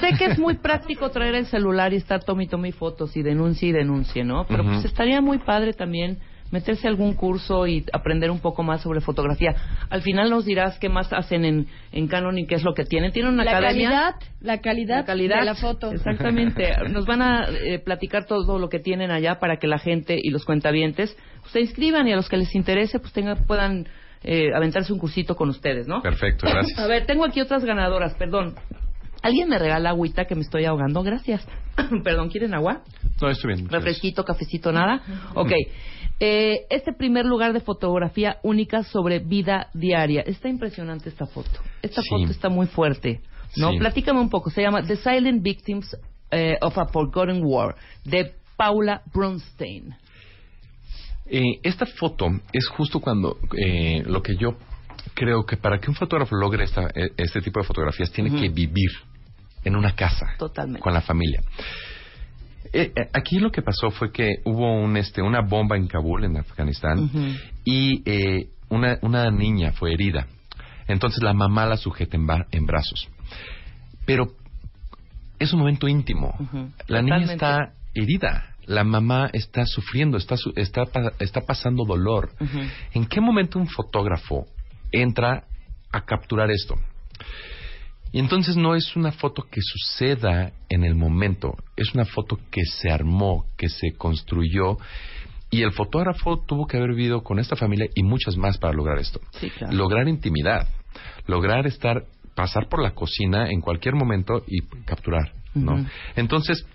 Sé 0.01 0.11
que 0.19 0.25
es 0.27 0.39
muy 0.39 0.57
práctico 0.63 1.11
traer 1.11 1.35
el 1.35 1.47
celular 1.47 1.93
y 1.93 1.97
estar 1.97 2.23
tome 2.25 2.45
y 2.45 2.47
tome 2.49 2.73
fotos 2.73 3.17
y 3.17 3.23
denuncie 3.23 3.71
y 3.71 3.73
denuncie, 3.73 4.25
¿no? 4.25 4.47
Pero 4.47 4.65
pues 4.65 4.85
estaría 4.85 5.21
muy 5.21 5.39
padre 5.39 5.73
también 5.73 6.19
meterse 6.51 6.87
a 6.87 6.91
algún 6.91 7.15
curso 7.15 7.67
y 7.67 7.85
aprender 7.93 8.31
un 8.31 8.41
poco 8.41 8.63
más 8.63 8.83
sobre 8.83 9.01
fotografía. 9.01 9.55
Al 9.91 10.03
final 10.03 10.31
nos 10.31 10.45
dirás 10.45 10.79
qué 10.79 10.89
más 10.89 11.13
hacen 11.13 11.45
en, 11.45 11.67
en 11.93 12.09
Canon 12.09 12.39
y 12.39 12.47
qué 12.47 12.55
es 12.55 12.63
lo 12.65 12.75
que 12.75 12.85
tienen. 12.85 13.13
¿Tienen 13.13 13.35
una 13.35 13.45
La 13.45 13.59
academia? 13.59 13.91
calidad, 13.91 14.15
la 14.41 14.59
calidad, 14.59 14.97
La 14.99 15.05
calidad 15.05 15.39
de 15.41 15.45
la 15.45 15.55
foto. 15.55 15.93
Exactamente. 15.93 16.75
Nos 16.91 17.07
van 17.07 17.23
a 17.23 17.49
eh, 17.51 17.79
platicar 17.79 18.25
todo 18.25 18.59
lo 18.59 18.69
que 18.69 18.79
tienen 18.79 19.11
allá 19.11 19.39
para 19.39 19.59
que 19.59 19.67
la 19.67 19.79
gente 19.79 20.19
y 20.21 20.31
los 20.31 20.45
cuentavientes 20.45 21.17
pues, 21.41 21.53
se 21.53 21.61
inscriban 21.61 22.09
y 22.09 22.13
a 22.13 22.17
los 22.17 22.29
que 22.29 22.37
les 22.37 22.55
interese 22.55 22.99
pues 22.99 23.13
tengan, 23.13 23.45
puedan 23.47 23.87
eh, 24.23 24.53
aventarse 24.55 24.93
un 24.93 24.99
cursito 24.99 25.37
con 25.37 25.49
ustedes, 25.51 25.87
¿no? 25.87 26.03
Perfecto, 26.03 26.47
gracias. 26.49 26.79
A 26.79 26.87
ver, 26.87 27.07
tengo 27.07 27.25
aquí 27.25 27.41
otras 27.41 27.65
ganadoras, 27.65 28.15
perdón. 28.15 28.55
¿Alguien 29.23 29.49
me 29.49 29.59
regala 29.59 29.91
agüita 29.91 30.25
que 30.27 30.35
me 30.35 30.43
estoy 30.43 30.65
ahogando? 30.65 31.03
Gracias. 31.03 31.47
perdón, 32.05 32.29
¿quieren 32.31 32.55
agua? 32.55 32.83
No, 33.21 33.29
estoy 33.31 33.55
bien. 33.55 33.69
Refresquito, 33.69 34.25
cafecito, 34.25 34.73
nada. 34.73 35.03
Ok. 35.35 35.53
Eh, 36.21 36.67
este 36.71 36.93
primer 36.93 37.27
lugar 37.27 37.53
de 37.53 37.61
fotografía 37.61 38.39
única 38.43 38.83
sobre 38.83 39.21
vida 39.21 39.69
diaria. 39.75 40.23
Está 40.23 40.49
impresionante 40.49 41.09
esta 41.09 41.27
foto. 41.27 41.51
Esta 41.83 42.03
Sí. 42.03 42.09
foto 42.09 42.31
está 42.31 42.49
muy 42.49 42.67
fuerte. 42.67 43.21
¿no? 43.57 43.71
Sí. 43.73 43.79
Platícame 43.79 44.21
un 44.21 44.29
poco. 44.31 44.51
Se 44.51 44.63
llama 44.63 44.83
The 44.83 44.97
Silent 44.97 45.43
Victims 45.43 45.97
eh, 46.31 46.57
of 46.61 46.77
a 46.77 46.87
Forgotten 46.87 47.41
War, 47.45 47.75
de 48.05 48.35
Paula 48.57 49.03
Bronstein. 49.15 49.95
Eh, 51.31 51.61
esta 51.63 51.87
foto 51.87 52.27
es 52.53 52.67
justo 52.69 53.01
cuando 53.01 53.39
eh, 53.57 54.03
lo 54.07 54.23
que 54.23 54.37
yo 54.37 54.57
creo 55.15 55.45
que 55.47 55.57
para 55.57 55.79
que 55.79 55.91
un 55.91 55.97
fotógrafo 55.97 56.35
logre 56.37 56.65
esta, 56.65 56.89
eh, 56.95 57.11
este 57.17 57.41
tipo 57.41 57.61
de 57.61 57.67
fotografías 57.67 58.11
tiene 58.13 58.31
que 58.41 58.49
vivir 58.49 58.91
en 59.65 59.77
una 59.77 59.93
casa 59.95 60.27
Totalmente. 60.39 60.81
con 60.81 60.93
la 60.95 61.01
familia. 61.01 61.41
Eh, 62.73 62.93
eh, 62.95 63.09
aquí 63.13 63.39
lo 63.39 63.51
que 63.51 63.63
pasó 63.63 63.91
fue 63.91 64.13
que 64.13 64.29
hubo 64.45 64.81
un, 64.83 64.97
este, 64.97 65.23
una 65.23 65.41
bomba 65.41 65.77
en 65.77 65.87
Kabul, 65.87 66.25
en 66.25 66.37
Afganistán, 66.37 67.11
y 67.65 68.03
eh, 68.05 68.49
una, 68.69 68.99
una 69.03 69.31
niña 69.31 69.73
fue 69.73 69.93
herida. 69.95 70.27
Entonces 70.87 71.23
la 71.23 71.33
mamá 71.33 71.67
la 71.67 71.77
sujeta 71.77 72.17
en, 72.17 72.67
brazos. 72.67 73.09
Pero 74.07 74.29
es 75.39 75.53
un 75.53 75.61
momento 75.61 75.89
íntimo. 75.89 76.35
La 76.87 77.03
niña 77.03 77.33
está 77.33 77.73
herida. 77.95 78.55
La 78.67 78.85
mamá 78.85 79.31
está 79.33 79.65
sufriendo, 79.65 80.19
está, 80.19 80.37
su- 80.37 80.53
está, 80.57 80.85
pa- 80.85 81.13
está 81.21 81.41
pasando 81.43 81.85
dolor. 81.87 82.33
¿En 82.93 83.07
qué 83.07 83.21
momento 83.21 83.59
un 83.59 83.67
fotógrafo 83.67 84.47
entra 84.93 85.45
a 85.93 86.05
capturar 86.05 86.51
esto? 86.51 86.77
Y 88.11 88.21
entonces 88.21 88.57
no 88.57 88.75
es 88.75 88.97
una 88.97 89.13
foto 89.13 89.47
que 89.51 89.61
suceda 89.61 90.53
en 90.71 90.85
el 90.85 90.95
momento, 90.95 91.57
es 91.77 91.95
una 91.95 92.07
foto 92.07 92.39
que 92.51 92.63
se 92.65 92.91
armó, 92.91 93.45
que 93.57 93.69
se 93.69 93.93
construyó. 93.93 94.79
Y 95.51 95.63
el 95.63 95.73
fotógrafo 95.73 96.39
tuvo 96.47 96.67
que 96.67 96.77
haber 96.77 96.91
vivido 96.91 97.23
con 97.23 97.39
esta 97.39 97.57
familia 97.57 97.87
y 97.95 98.03
muchas 98.03 98.37
más 98.37 98.59
para 98.59 98.73
lograr 98.73 98.99
esto. 98.99 99.21
Sí, 99.33 99.51
claro. 99.51 99.75
Lograr 99.75 100.09
intimidad, 100.09 100.69
lograr 101.27 101.67
estar, 101.67 102.05
pasar 102.35 102.69
por 102.69 102.83
la 102.83 102.93
cocina 102.93 103.51
en 103.51 103.61
cualquier 103.61 103.95
momento 103.95 104.43
y 104.47 104.61
capturar. 104.85 105.33
Entonces, 106.17 106.67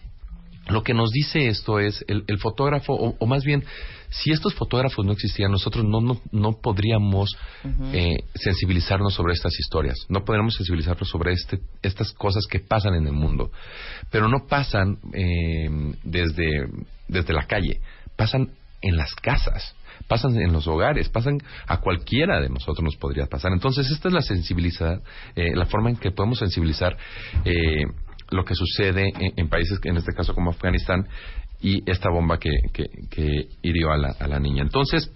lo 0.68 0.84
que 0.84 0.94
nos 0.94 1.12
dice 1.12 1.48
esto 1.48 1.80
es 1.80 2.04
el, 2.08 2.24
el 2.28 2.38
fotógrafo, 2.40 2.94
o, 2.94 3.16
o 3.20 3.26
más 3.26 3.44
bien, 3.44 3.64
si 4.10 4.32
estos 4.32 4.54
fotógrafos 4.54 5.06
no 5.06 5.12
existían, 5.12 5.52
nosotros 5.52 5.84
no, 5.84 6.00
no, 6.00 6.22
no 6.32 6.62
podríamos 6.62 7.36
eh, 7.92 8.18
sensibilizarnos 8.36 9.14
sobre 9.14 9.34
estas 9.34 9.60
historias, 9.60 9.98
no 10.08 10.24
podríamos 10.24 10.54
sensibilizarnos 10.56 11.10
sobre 11.10 11.34
este, 11.34 11.60
estas 11.82 12.12
cosas 12.14 12.46
que 12.50 12.60
pasan 12.60 12.94
en 12.94 13.08
el 13.08 13.14
mundo, 13.14 13.52
pero 14.12 14.28
no 14.28 14.46
pasan 14.48 15.00
eh, 15.14 15.68
desde, 16.04 16.70
desde 17.08 17.34
la 17.34 17.48
calle, 17.48 17.82
pasan 18.16 18.52
en 18.82 18.98
las 18.98 19.16
casas, 19.16 19.76
pasan 20.08 20.40
en 20.40 20.54
los 20.54 20.68
hogares, 20.68 21.10
pasan 21.10 21.40
a 21.68 21.80
cualquiera 21.80 22.40
de 22.40 22.50
nosotros 22.50 22.84
nos 22.84 22.98
podría 22.98 23.26
pasar. 23.26 23.52
Entonces, 23.52 23.90
esta 23.90 24.10
es 24.10 24.14
la 24.14 24.22
sensibilidad, 24.22 25.02
eh, 25.36 25.56
la 25.56 25.66
forma 25.66 25.90
en 25.90 25.96
que 25.96 26.12
podemos 26.12 26.40
sensibilizar 26.40 26.96
eh, 27.46 27.86
lo 28.32 28.44
que 28.46 28.56
sucede 28.56 29.10
en, 29.20 29.34
en 29.38 29.50
países, 29.50 29.80
en 29.84 29.98
este 29.98 30.14
caso 30.14 30.34
como 30.34 30.52
Afganistán, 30.52 31.08
y 31.62 31.90
esta 31.90 32.10
bomba 32.10 32.40
que, 32.40 32.52
que, 32.74 32.86
que 33.10 33.48
hirió 33.62 33.92
a 33.92 33.98
la, 33.98 34.10
a 34.20 34.28
la 34.28 34.40
niña. 34.40 34.64
Entonces, 34.64 35.12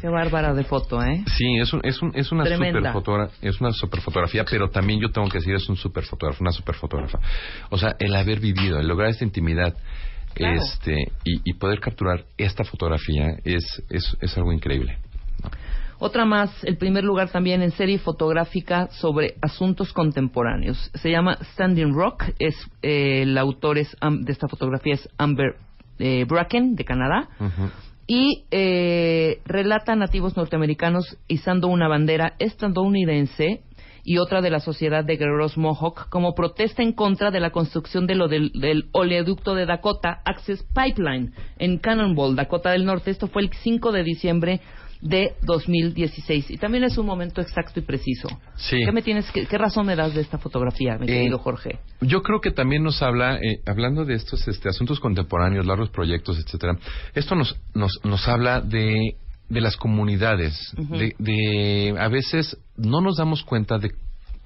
Qué 0.00 0.08
bárbara 0.08 0.52
de 0.54 0.64
foto, 0.64 1.00
¿eh? 1.04 1.22
Sí, 1.36 1.56
es, 1.58 1.72
un, 1.72 1.80
es, 1.84 2.02
un, 2.02 2.10
es 2.16 2.32
una 2.32 2.44
super 2.44 2.92
fotógra- 2.92 3.30
es 3.40 3.60
una 3.60 3.70
super 3.72 4.00
fotografía, 4.00 4.44
pero 4.44 4.68
también 4.68 5.00
yo 5.00 5.10
tengo 5.12 5.28
que 5.28 5.38
decir 5.38 5.54
es 5.54 5.68
un 5.68 5.76
super 5.76 6.02
fotógrafo, 6.04 6.42
una 6.42 6.50
super 6.50 6.74
fotógrafa. 6.74 7.20
O 7.70 7.78
sea, 7.78 7.94
el 8.00 8.14
haber 8.16 8.40
vivido, 8.40 8.80
el 8.80 8.88
lograr 8.88 9.10
esta 9.10 9.24
intimidad, 9.24 9.74
Claro. 10.34 10.60
este, 10.60 11.12
y, 11.24 11.48
y 11.48 11.54
poder 11.54 11.78
capturar 11.78 12.24
esta 12.36 12.64
fotografía 12.64 13.36
es, 13.44 13.64
es, 13.88 14.16
es 14.20 14.36
algo 14.36 14.52
increíble. 14.52 14.98
Otra 16.06 16.26
más, 16.26 16.50
el 16.64 16.76
primer 16.76 17.02
lugar 17.02 17.30
también 17.30 17.62
en 17.62 17.70
serie 17.70 17.98
fotográfica 17.98 18.88
sobre 18.88 19.36
asuntos 19.40 19.94
contemporáneos. 19.94 20.90
Se 20.92 21.10
llama 21.10 21.38
Standing 21.54 21.94
Rock. 21.94 22.24
Es 22.38 22.54
eh, 22.82 23.22
el 23.22 23.38
autor 23.38 23.78
es, 23.78 23.96
Am- 24.02 24.20
de 24.20 24.32
esta 24.32 24.46
fotografía 24.46 24.92
es 24.92 25.08
Amber 25.16 25.54
eh, 25.98 26.26
Bracken 26.28 26.74
de 26.76 26.84
Canadá 26.84 27.30
y 28.06 28.44
eh, 28.50 29.40
relata 29.46 29.92
a 29.94 29.96
nativos 29.96 30.36
norteamericanos 30.36 31.16
izando 31.26 31.68
una 31.68 31.88
bandera 31.88 32.34
estadounidense 32.38 33.62
y 34.04 34.18
otra 34.18 34.42
de 34.42 34.50
la 34.50 34.60
sociedad 34.60 35.06
de 35.06 35.16
guerreros 35.16 35.56
Mohawk 35.56 36.10
como 36.10 36.34
protesta 36.34 36.82
en 36.82 36.92
contra 36.92 37.30
de 37.30 37.40
la 37.40 37.48
construcción 37.48 38.06
de 38.06 38.14
lo 38.14 38.28
del, 38.28 38.52
del 38.52 38.90
oleoducto 38.92 39.54
de 39.54 39.64
Dakota 39.64 40.20
Access 40.26 40.66
Pipeline 40.74 41.32
en 41.58 41.78
Cannonball, 41.78 42.36
Dakota 42.36 42.72
del 42.72 42.84
Norte. 42.84 43.10
Esto 43.10 43.28
fue 43.28 43.40
el 43.40 43.50
5 43.54 43.90
de 43.90 44.02
diciembre 44.02 44.60
de 45.04 45.34
2016 45.42 46.50
y 46.50 46.56
también 46.56 46.82
es 46.82 46.96
un 46.96 47.04
momento 47.06 47.42
exacto 47.42 47.78
y 47.78 47.82
preciso. 47.82 48.26
Sí. 48.56 48.78
¿Qué 48.84 48.90
me 48.90 49.02
tienes 49.02 49.30
qué 49.30 49.58
razón 49.58 49.86
me 49.86 49.94
das 49.94 50.14
de 50.14 50.22
esta 50.22 50.38
fotografía, 50.38 50.96
mi 50.98 51.04
Eh, 51.04 51.08
querido 51.08 51.38
Jorge? 51.38 51.78
Yo 52.00 52.22
creo 52.22 52.40
que 52.40 52.50
también 52.50 52.82
nos 52.82 53.02
habla, 53.02 53.36
eh, 53.36 53.60
hablando 53.66 54.06
de 54.06 54.14
estos 54.14 54.48
este, 54.48 54.70
asuntos 54.70 55.00
contemporáneos, 55.00 55.66
largos 55.66 55.90
proyectos, 55.90 56.38
etcétera, 56.38 56.78
esto 57.14 57.34
nos, 57.34 57.54
nos, 57.74 57.92
nos 58.02 58.26
habla 58.26 58.62
de, 58.62 59.16
de 59.50 59.60
las 59.60 59.76
comunidades, 59.76 60.58
de, 60.76 61.14
de 61.18 61.94
a 61.98 62.08
veces 62.08 62.56
no 62.76 63.02
nos 63.02 63.18
damos 63.18 63.42
cuenta 63.44 63.78
de 63.78 63.90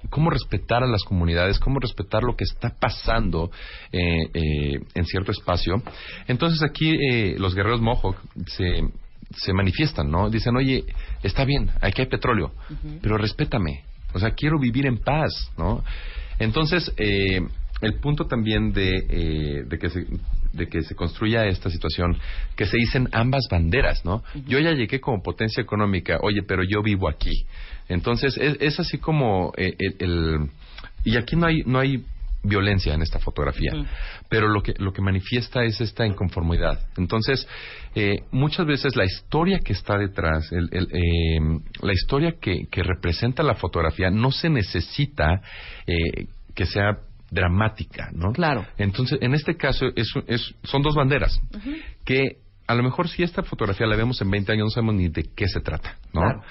cómo 0.09 0.29
respetar 0.29 0.83
a 0.83 0.87
las 0.87 1.03
comunidades, 1.03 1.59
cómo 1.59 1.79
respetar 1.79 2.23
lo 2.23 2.35
que 2.35 2.43
está 2.43 2.69
pasando 2.69 3.51
eh, 3.91 3.99
eh, 4.33 4.79
en 4.93 5.05
cierto 5.05 5.31
espacio. 5.31 5.81
Entonces 6.27 6.61
aquí 6.63 6.89
eh, 6.89 7.35
los 7.37 7.55
guerreros 7.55 7.81
Mohawk 7.81 8.17
se, 8.47 8.81
se 9.35 9.53
manifiestan, 9.53 10.09
¿no? 10.09 10.29
Dicen, 10.29 10.55
oye, 10.55 10.85
está 11.23 11.45
bien, 11.45 11.69
aquí 11.81 12.01
hay 12.01 12.07
petróleo, 12.07 12.51
pero 13.01 13.17
respétame. 13.17 13.83
O 14.13 14.19
sea, 14.19 14.31
quiero 14.31 14.57
vivir 14.59 14.85
en 14.87 14.97
paz, 14.97 15.51
¿no? 15.57 15.83
Entonces, 16.39 16.91
eh, 16.97 17.41
el 17.81 17.93
punto 17.99 18.25
también 18.25 18.73
de, 18.73 19.05
eh, 19.09 19.63
de, 19.67 19.77
que 19.79 19.89
se, 19.89 20.05
de 20.53 20.67
que 20.67 20.81
se 20.81 20.95
construya 20.95 21.45
esta 21.45 21.69
situación, 21.69 22.17
que 22.55 22.65
se 22.65 22.77
dicen 22.77 23.07
ambas 23.11 23.43
banderas, 23.51 24.03
¿no? 24.03 24.23
Yo 24.47 24.59
ya 24.59 24.71
llegué 24.71 24.99
como 24.99 25.21
potencia 25.21 25.61
económica, 25.61 26.17
oye, 26.21 26.41
pero 26.43 26.63
yo 26.63 26.81
vivo 26.81 27.07
aquí. 27.07 27.45
Entonces, 27.87 28.35
es, 28.37 28.57
es 28.59 28.79
así 28.79 28.97
como 28.97 29.53
eh, 29.57 29.75
el, 29.77 29.95
el- 29.99 30.49
Y 31.05 31.15
aquí 31.17 31.35
no 31.35 31.47
hay, 31.47 31.61
no 31.65 31.79
hay 31.79 32.03
violencia 32.43 32.93
en 32.93 33.01
esta 33.01 33.19
fotografía, 33.19 33.71
pero 34.29 34.47
lo 34.47 34.61
que, 34.61 34.73
lo 34.77 34.93
que 34.93 35.01
manifiesta 35.01 35.63
es 35.63 35.81
esta 35.81 36.05
inconformidad. 36.05 36.79
Entonces, 36.97 37.47
eh, 37.95 38.23
muchas 38.31 38.65
veces 38.65 38.95
la 38.95 39.05
historia 39.05 39.59
que 39.59 39.73
está 39.73 39.97
detrás, 39.97 40.51
el, 40.51 40.69
el, 40.71 40.87
eh, 40.93 41.59
la 41.81 41.93
historia 41.93 42.35
que, 42.39 42.67
que 42.71 42.81
representa 42.83 43.43
la 43.43 43.55
fotografía, 43.55 44.09
no 44.09 44.31
se 44.31 44.49
necesita 44.49 45.41
eh, 45.85 46.27
que 46.55 46.65
sea 46.65 46.99
dramática, 47.31 48.09
¿no? 48.13 48.31
Claro. 48.31 48.65
Entonces, 48.77 49.19
en 49.21 49.33
este 49.35 49.55
caso, 49.55 49.85
es, 49.95 50.11
es- 50.27 50.55
son 50.63 50.81
dos 50.81 50.95
banderas 50.95 51.39
que 52.05 52.37
a 52.69 52.75
lo 52.75 52.83
mejor 52.83 53.09
si 53.09 53.23
esta 53.23 53.41
fotografía 53.41 53.87
la 53.87 53.95
vemos 53.95 54.21
en 54.21 54.29
20 54.29 54.51
años 54.51 54.65
no 54.65 54.69
sabemos 54.69 54.93
ni 54.93 55.07
de 55.07 55.23
qué 55.35 55.47
se 55.47 55.59
trata, 55.59 55.97
¿no? 56.13 56.21
Claro. 56.21 56.41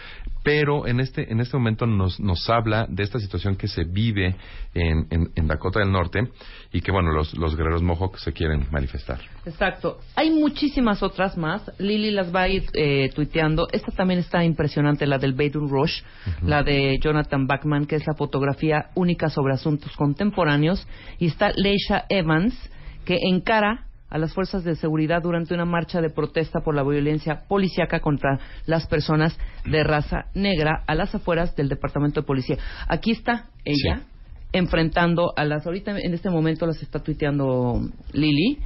Pero 0.42 0.88
en 0.88 0.98
este 0.98 1.32
en 1.32 1.38
este 1.38 1.56
momento 1.56 1.86
nos, 1.86 2.18
nos 2.18 2.50
habla 2.50 2.86
de 2.88 3.04
esta 3.04 3.20
situación 3.20 3.54
que 3.54 3.68
se 3.68 3.84
vive 3.84 4.34
en, 4.74 5.06
en, 5.10 5.30
en 5.36 5.46
Dakota 5.46 5.78
del 5.78 5.92
Norte 5.92 6.28
y 6.72 6.80
que, 6.80 6.90
bueno, 6.90 7.12
los, 7.12 7.38
los 7.38 7.56
guerreros 7.56 7.82
Mohawk 7.82 8.18
se 8.18 8.32
quieren 8.32 8.66
manifestar. 8.72 9.20
Exacto. 9.46 10.00
Hay 10.16 10.30
muchísimas 10.30 11.04
otras 11.04 11.36
más. 11.36 11.70
Lili 11.78 12.10
las 12.10 12.34
va 12.34 12.42
a 12.42 12.48
ir 12.48 12.64
eh, 12.74 13.10
tuiteando. 13.14 13.68
Esta 13.70 13.92
también 13.92 14.18
está 14.18 14.42
impresionante, 14.42 15.06
la 15.06 15.18
del 15.18 15.34
Beirut 15.34 15.70
Rush, 15.70 16.02
la 16.42 16.64
de 16.64 16.98
Jonathan 17.00 17.46
Bachman, 17.46 17.86
que 17.86 17.94
es 17.94 18.06
la 18.08 18.14
fotografía 18.14 18.90
única 18.96 19.28
sobre 19.28 19.54
asuntos 19.54 19.94
contemporáneos. 19.96 20.84
Y 21.20 21.26
está 21.26 21.52
Leisha 21.54 22.06
Evans, 22.08 22.54
que 23.04 23.18
encara 23.22 23.87
a 24.10 24.18
las 24.18 24.32
fuerzas 24.32 24.64
de 24.64 24.74
seguridad 24.76 25.22
durante 25.22 25.54
una 25.54 25.64
marcha 25.64 26.00
de 26.00 26.10
protesta 26.10 26.60
por 26.60 26.74
la 26.74 26.82
violencia 26.82 27.42
policíaca 27.48 28.00
contra 28.00 28.38
las 28.66 28.86
personas 28.86 29.38
de 29.64 29.84
raza 29.84 30.26
negra 30.34 30.82
a 30.86 30.94
las 30.94 31.14
afueras 31.14 31.54
del 31.56 31.68
Departamento 31.68 32.20
de 32.22 32.26
Policía. 32.26 32.56
Aquí 32.88 33.10
está 33.12 33.50
ella 33.64 34.02
enfrentando 34.52 35.32
a 35.36 35.44
las 35.44 35.66
ahorita 35.66 35.90
en 35.98 36.14
este 36.14 36.30
momento 36.30 36.66
las 36.66 36.82
está 36.82 37.00
tuiteando 37.02 37.80
Lili 38.12 38.58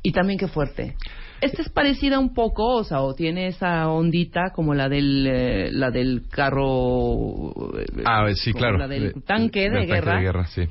y 0.00 0.12
también 0.12 0.38
qué 0.38 0.46
fuerte 0.46 0.94
esta 1.40 1.60
es 1.62 1.68
parecida 1.70 2.20
un 2.20 2.32
poco 2.34 2.76
o 2.76 2.84
sea 2.84 3.00
o 3.00 3.14
tiene 3.14 3.48
esa 3.48 3.88
ondita 3.88 4.50
como 4.54 4.74
la 4.74 4.88
del 4.88 5.26
eh, 5.26 5.70
la 5.72 5.90
del 5.90 6.28
carro 6.30 7.50
eh, 7.80 7.84
Ah, 8.04 8.26
sí, 8.34 8.52
claro. 8.52 8.78
la 8.78 8.86
del 8.86 9.12
De- 9.12 9.20
tanque 9.22 9.62
de 9.68 9.70
del 9.70 9.86
guerra 9.86 10.16
de 10.16 10.22
guerra, 10.22 10.46
sí. 10.46 10.62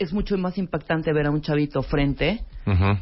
Es 0.00 0.12
mucho 0.12 0.36
más 0.38 0.58
impactante 0.58 1.12
ver 1.12 1.26
a 1.26 1.30
un 1.30 1.40
chavito 1.42 1.82
frente 1.82 2.40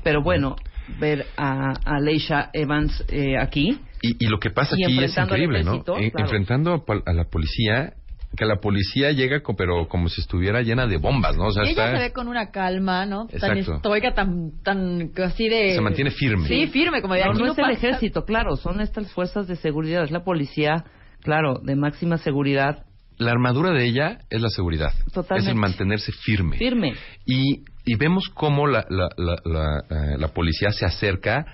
pero 0.05 0.23
bueno 0.23 0.57
ver 1.01 1.27
a, 1.37 1.73
a 1.85 2.01
Leisha 2.01 2.51
Evans 2.53 3.05
eh, 3.09 3.37
aquí 3.39 3.79
Y, 4.03 4.25
y 4.25 4.29
lo 4.29 4.39
que 4.39 4.51
pasa 4.51 4.75
aquí 4.75 5.03
es 5.03 5.17
increíble, 5.17 5.63
¿no? 5.65 5.73
ejército, 5.73 5.97
En- 5.99 6.11
claro. 6.11 6.27
Enfrentando 6.27 6.85
a, 7.07 7.13
la 7.13 7.25
policía, 7.25 7.93
que 8.37 8.45
la 8.47 8.57
policía 8.61 9.13
llega, 9.13 9.41
co- 9.43 9.55
pero 9.57 9.87
como 9.89 10.09
si 10.09 10.21
estuviera 10.23 10.63
llena 10.63 10.87
de 10.87 10.97
bombas, 10.97 11.37
¿no? 11.37 11.47
O 11.47 11.51
sea, 11.53 11.65
Y 11.65 11.71
ella 11.73 11.85
está- 11.87 11.97
se 11.99 12.05
ve 12.05 12.13
con 12.13 12.29
una 12.29 12.51
calma, 12.51 13.05
¿no? 13.07 13.27
Tan 13.27 13.59
Exacto. 13.59 13.75
estoica, 13.77 14.15
tan, 14.15 14.63
tan 14.63 15.11
así 15.23 15.49
de... 15.49 15.75
Se 15.75 15.81
mantiene 15.83 16.11
firme. 16.11 16.47
Sí, 16.49 16.69
firme, 16.69 17.03
como 17.03 17.15
de 17.15 17.25
No, 17.25 17.31
aquí 17.33 17.41
no 17.41 17.47
no 17.47 17.53
es 17.53 17.59
el 17.59 17.71
ejército, 17.71 18.25
claro, 18.25 18.57
son 18.57 18.81
estas 18.81 19.13
fuerzas 19.13 19.47
de 19.49 19.57
seguridad, 19.57 20.05
es 20.05 20.11
la 20.11 20.25
policía, 20.25 20.85
claro, 21.23 21.59
de 21.63 21.75
máxima 21.77 22.17
seguridad, 22.19 22.85
La 23.19 23.33
armadura 23.33 23.73
de 23.73 23.85
ella 23.85 24.19
es 24.31 24.41
la 24.41 24.49
seguridad. 24.49 24.93
Totalmente. 25.13 25.49
Es 25.51 25.55
el 25.55 25.61
mantenerse 25.61 26.13
firme. 26.13 26.57
firme. 26.57 26.95
Y, 27.27 27.65
y 27.85 27.97
vemos 27.97 28.29
cómo 28.33 28.67
la, 28.67 28.87
la, 28.89 29.09
la, 29.17 29.37
la, 29.45 29.79
eh, 29.91 30.19
la 30.19 30.29
policía 30.29 30.71
se 30.71 30.85
acerca 30.87 31.45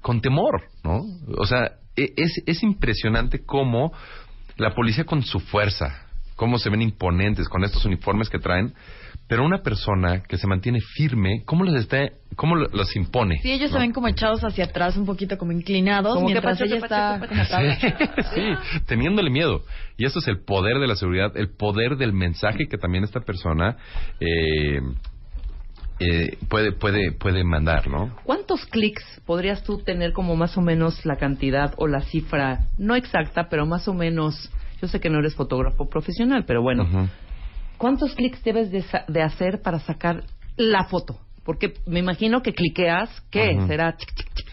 con 0.00 0.20
temor, 0.20 0.62
¿no? 0.82 1.00
O 1.36 1.44
sea, 1.46 1.72
e- 1.96 2.12
es, 2.16 2.42
es 2.46 2.62
impresionante 2.62 3.44
cómo 3.44 3.92
la 4.56 4.74
policía 4.74 5.04
con 5.04 5.22
su 5.22 5.40
fuerza, 5.40 6.06
cómo 6.36 6.58
se 6.58 6.70
ven 6.70 6.82
imponentes 6.82 7.48
con 7.48 7.64
estos 7.64 7.84
uniformes 7.84 8.28
que 8.30 8.38
traen, 8.38 8.72
pero 9.30 9.44
una 9.44 9.58
persona 9.62 10.24
que 10.24 10.36
se 10.38 10.48
mantiene 10.48 10.80
firme, 10.80 11.44
¿cómo 11.44 11.62
les 11.62 11.82
está, 11.82 11.98
cómo 12.34 12.56
lo- 12.56 12.68
los 12.72 12.96
impone? 12.96 13.38
Sí, 13.40 13.52
ellos 13.52 13.70
¿no? 13.70 13.76
se 13.76 13.82
ven 13.82 13.92
como 13.92 14.08
echados 14.08 14.42
hacia 14.42 14.64
atrás, 14.64 14.96
un 14.96 15.06
poquito 15.06 15.38
como 15.38 15.52
inclinados, 15.52 16.14
Como 16.14 16.26
que 16.26 16.32
mientras 16.32 16.60
ella 16.60 16.78
está. 16.78 17.20
Sí, 17.70 17.92
sí, 18.34 18.80
teniéndole 18.88 19.30
miedo. 19.30 19.62
Y 19.96 20.04
eso 20.04 20.18
es 20.18 20.26
el 20.26 20.40
poder 20.40 20.80
de 20.80 20.88
la 20.88 20.96
seguridad, 20.96 21.36
el 21.36 21.48
poder 21.48 21.96
del 21.96 22.12
mensaje 22.12 22.66
que 22.68 22.76
también 22.76 23.04
esta 23.04 23.20
persona 23.20 23.76
eh, 24.18 24.80
eh, 26.00 26.36
puede, 26.48 26.72
puede, 26.72 27.12
puede 27.12 27.44
mandar, 27.44 27.86
¿no? 27.86 28.16
¿Cuántos 28.24 28.66
clics 28.66 29.04
podrías 29.26 29.62
tú 29.62 29.78
tener 29.78 30.12
como 30.12 30.34
más 30.34 30.56
o 30.56 30.60
menos 30.60 31.06
la 31.06 31.14
cantidad 31.14 31.72
o 31.76 31.86
la 31.86 32.00
cifra, 32.00 32.66
no 32.78 32.96
exacta, 32.96 33.48
pero 33.48 33.64
más 33.64 33.86
o 33.86 33.94
menos, 33.94 34.50
yo 34.82 34.88
sé 34.88 34.98
que 34.98 35.08
no 35.08 35.20
eres 35.20 35.36
fotógrafo 35.36 35.88
profesional, 35.88 36.42
pero 36.48 36.62
bueno. 36.62 37.08
¿Cuántos 37.80 38.14
clics 38.14 38.44
debes 38.44 38.70
de, 38.70 38.84
de 39.08 39.22
hacer 39.22 39.62
para 39.62 39.80
sacar 39.80 40.22
la 40.56 40.84
foto? 40.84 41.18
Porque 41.44 41.72
me 41.86 41.98
imagino 41.98 42.42
que 42.42 42.52
cliqueas, 42.52 43.08
¿qué? 43.30 43.58
¿Será 43.66 43.96
chic, 43.96 44.14
chic, 44.14 44.28
chic, 44.34 44.46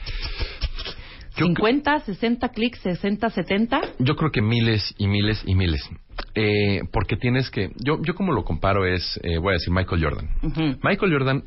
Yo 1.36 1.46
cre- 1.48 1.56
50, 1.58 2.00
60 2.00 2.50
clics, 2.50 2.80
60, 2.80 3.30
70? 3.30 3.82
Yo 4.00 4.16
creo 4.16 4.32
que 4.32 4.42
miles 4.42 4.96
y 4.98 5.08
miles 5.08 5.44
y 5.46 5.54
miles. 5.54 5.88
Eh, 6.34 6.82
porque 6.92 7.18
tienes 7.18 7.50
que. 7.52 7.72
Yo, 7.76 8.00
yo 8.02 8.16
como 8.16 8.32
lo 8.32 8.44
comparo 8.44 8.86
es. 8.86 9.20
eh, 9.24 9.38
voy 9.38 9.52
a 9.52 9.54
decir 9.54 9.72
Michael 9.74 10.02
Jordan. 10.04 10.30
Michael 10.82 11.12
Jordan 11.12 11.44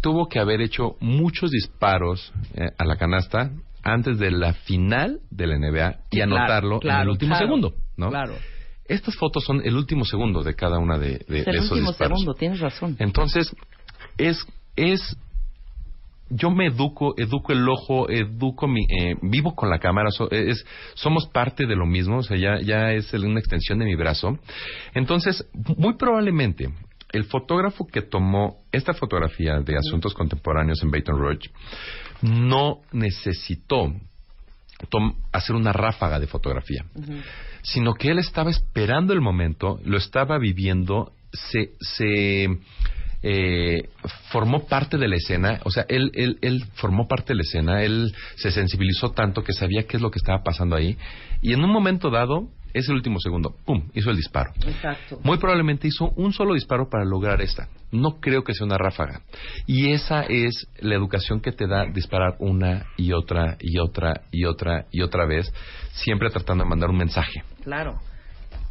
tuvo 0.00 0.26
que 0.28 0.38
haber 0.40 0.62
hecho 0.62 0.96
muchos 1.00 1.50
disparos 1.50 2.32
eh, 2.54 2.70
a 2.78 2.84
la 2.84 2.96
canasta 2.96 3.50
antes 3.82 4.18
de 4.18 4.30
la 4.30 4.54
final 4.54 5.20
de 5.30 5.46
la 5.46 5.58
NBA 5.58 5.96
y 6.10 6.16
claro, 6.16 6.36
anotarlo 6.36 6.80
en 6.82 6.90
el 6.90 7.08
último 7.08 7.30
claro, 7.32 7.46
segundo, 7.46 7.74
¿no? 7.96 8.08
Claro. 8.08 8.34
Estas 8.90 9.14
fotos 9.16 9.44
son 9.44 9.62
el 9.64 9.76
último 9.76 10.04
segundo 10.04 10.42
de 10.42 10.54
cada 10.54 10.78
una 10.78 10.98
de, 10.98 11.24
de- 11.28 11.38
Es 11.40 11.44
de 11.46 11.50
el 11.52 11.56
esos 11.58 11.70
último 11.72 11.90
disparos. 11.90 12.18
segundo, 12.18 12.34
tienes 12.34 12.60
razón. 12.60 12.96
Entonces, 12.98 13.54
es, 14.18 14.44
es, 14.76 15.16
yo 16.28 16.50
me 16.50 16.66
educo, 16.66 17.14
educo 17.16 17.52
el 17.52 17.68
ojo, 17.68 18.08
educo 18.10 18.68
mi, 18.68 18.82
eh, 18.82 19.16
vivo 19.22 19.54
con 19.54 19.68
la 19.70 19.78
cámara, 19.78 20.10
so- 20.10 20.30
es, 20.30 20.64
somos 20.94 21.26
parte 21.26 21.66
de 21.66 21.76
lo 21.76 21.86
mismo, 21.86 22.18
o 22.18 22.22
sea, 22.22 22.36
ya, 22.36 22.60
ya 22.60 22.92
es 22.92 23.12
una 23.14 23.40
extensión 23.40 23.78
de 23.78 23.84
mi 23.84 23.94
brazo. 23.96 24.38
Entonces, 24.94 25.44
muy 25.76 25.94
probablemente, 25.94 26.68
el 27.12 27.24
fotógrafo 27.24 27.86
que 27.86 28.02
tomó 28.02 28.58
esta 28.70 28.92
fotografía 28.94 29.58
de 29.60 29.76
asuntos 29.76 30.14
contemporáneos 30.14 30.80
en 30.82 30.90
Baton 30.92 31.18
Rouge 31.18 31.50
no 32.22 32.78
necesitó 32.92 33.92
tom- 34.88 35.14
hacer 35.32 35.56
una 35.56 35.72
ráfaga 35.72 36.20
de 36.20 36.26
fotografía, 36.28 36.84
sino 37.62 37.94
que 37.94 38.10
él 38.10 38.18
estaba 38.18 38.50
esperando 38.50 39.12
el 39.12 39.20
momento, 39.20 39.80
lo 39.84 39.98
estaba 39.98 40.38
viviendo, 40.38 41.12
se, 41.32 41.72
se 41.80 42.48
eh, 43.22 43.88
formó 44.30 44.66
parte 44.66 44.96
de 44.96 45.08
la 45.08 45.16
escena, 45.16 45.60
o 45.64 45.70
sea, 45.70 45.84
él, 45.88 46.10
él, 46.14 46.38
él 46.40 46.64
formó 46.74 47.06
parte 47.06 47.32
de 47.32 47.36
la 47.36 47.42
escena, 47.42 47.82
él 47.82 48.14
se 48.36 48.50
sensibilizó 48.50 49.10
tanto 49.10 49.44
que 49.44 49.52
sabía 49.52 49.86
qué 49.86 49.96
es 49.96 50.02
lo 50.02 50.10
que 50.10 50.18
estaba 50.18 50.42
pasando 50.42 50.76
ahí, 50.76 50.96
y 51.42 51.52
en 51.52 51.62
un 51.62 51.70
momento 51.70 52.10
dado, 52.10 52.48
es 52.74 52.88
el 52.88 52.94
último 52.94 53.18
segundo, 53.20 53.54
¡pum!, 53.64 53.88
hizo 53.94 54.10
el 54.10 54.16
disparo. 54.16 54.52
Exacto. 54.66 55.20
Muy 55.22 55.38
probablemente 55.38 55.88
hizo 55.88 56.10
un 56.16 56.32
solo 56.32 56.54
disparo 56.54 56.88
para 56.88 57.04
lograr 57.04 57.40
esta. 57.40 57.68
No 57.92 58.20
creo 58.20 58.44
que 58.44 58.54
sea 58.54 58.66
una 58.66 58.78
ráfaga. 58.78 59.22
Y 59.66 59.90
esa 59.92 60.22
es 60.22 60.66
la 60.80 60.94
educación 60.94 61.40
que 61.40 61.52
te 61.52 61.66
da 61.66 61.86
disparar 61.86 62.36
una 62.38 62.86
y 62.96 63.12
otra 63.12 63.56
y 63.60 63.78
otra 63.78 64.22
y 64.30 64.44
otra 64.44 64.86
y 64.90 65.02
otra 65.02 65.26
vez, 65.26 65.52
siempre 65.92 66.30
tratando 66.30 66.64
de 66.64 66.70
mandar 66.70 66.90
un 66.90 66.96
mensaje. 66.98 67.42
Claro. 67.62 68.00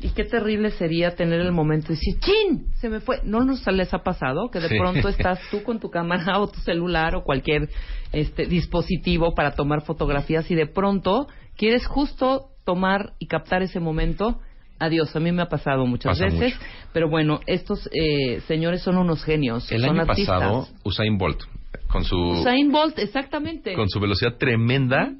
Y 0.01 0.11
qué 0.11 0.23
terrible 0.23 0.71
sería 0.71 1.15
tener 1.15 1.41
el 1.41 1.51
momento 1.51 1.91
y 1.91 1.95
decir, 1.95 2.19
¡chin! 2.19 2.67
Se 2.75 2.87
me 2.87 3.01
fue. 3.01 3.19
¿No 3.25 3.43
nos 3.43 3.67
les 3.67 3.93
ha 3.93 3.99
pasado 3.99 4.49
que 4.49 4.61
de 4.61 4.69
Sí. 4.69 4.77
pronto 4.77 5.09
estás 5.09 5.39
tú 5.51 5.61
con 5.63 5.79
tu 5.81 5.89
cámara 5.89 6.39
o 6.39 6.47
tu 6.47 6.59
celular 6.61 7.15
o 7.15 7.23
cualquier 7.23 7.69
este, 8.13 8.45
dispositivo 8.45 9.33
para 9.35 9.55
tomar 9.55 9.81
fotografías 9.81 10.49
y 10.51 10.55
de 10.55 10.67
pronto 10.67 11.27
quieres 11.57 11.85
justo 11.85 12.48
tomar 12.65 13.13
y 13.19 13.27
captar 13.27 13.61
ese 13.61 13.79
momento? 13.79 14.39
Adiós, 14.79 15.13
a 15.15 15.19
mí 15.19 15.31
me 15.33 15.41
ha 15.41 15.49
pasado 15.49 15.85
muchas 15.85 16.17
Pasa 16.17 16.25
veces, 16.33 16.53
mucho. 16.55 16.65
pero 16.93 17.09
bueno, 17.09 17.41
estos 17.47 17.89
eh, 17.93 18.39
señores 18.47 18.81
son 18.81 18.97
unos 18.97 19.23
genios, 19.23 19.69
El 19.71 19.81
son 19.81 19.89
año 19.91 20.01
artistas. 20.09 20.39
pasado, 20.39 20.67
Usain 20.85 21.17
Bolt, 21.17 21.41
con 21.89 22.05
su, 22.05 22.15
Usain 22.17 22.71
Bolt, 22.71 22.97
exactamente. 22.99 23.73
con 23.73 23.89
su 23.89 23.99
velocidad 23.99 24.37
tremenda, 24.37 25.11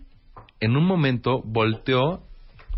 en 0.61 0.77
un 0.77 0.85
momento 0.85 1.41
volteó 1.43 2.21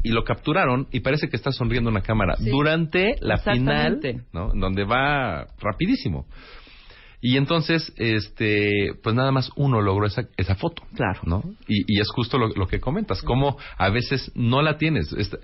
y 0.03 0.09
lo 0.09 0.23
capturaron 0.23 0.87
y 0.91 1.01
parece 1.01 1.29
que 1.29 1.35
está 1.35 1.51
sonriendo 1.51 1.91
una 1.91 2.01
cámara 2.01 2.35
Sí. 2.37 2.49
durante 2.49 3.15
la 3.21 3.37
final. 3.37 3.99
Donde 4.33 4.83
va 4.83 5.45
rapidísimo. 5.59 6.25
Y 7.21 7.37
entonces, 7.37 7.93
este, 7.97 8.93
pues 9.03 9.15
nada 9.15 9.31
más 9.31 9.51
uno 9.55 9.79
logró 9.81 10.07
esa, 10.07 10.23
esa 10.37 10.55
foto. 10.55 10.81
Claro. 10.95 11.19
¿no? 11.23 11.43
Y, 11.67 11.83
y 11.87 11.99
es 12.01 12.09
justo 12.09 12.37
lo, 12.39 12.47
lo 12.49 12.67
que 12.67 12.79
comentas, 12.79 13.21
cómo 13.21 13.57
a 13.77 13.89
veces 13.89 14.31
no 14.35 14.61
la 14.61 14.77
tienes. 14.77 15.13
Esta- 15.13 15.37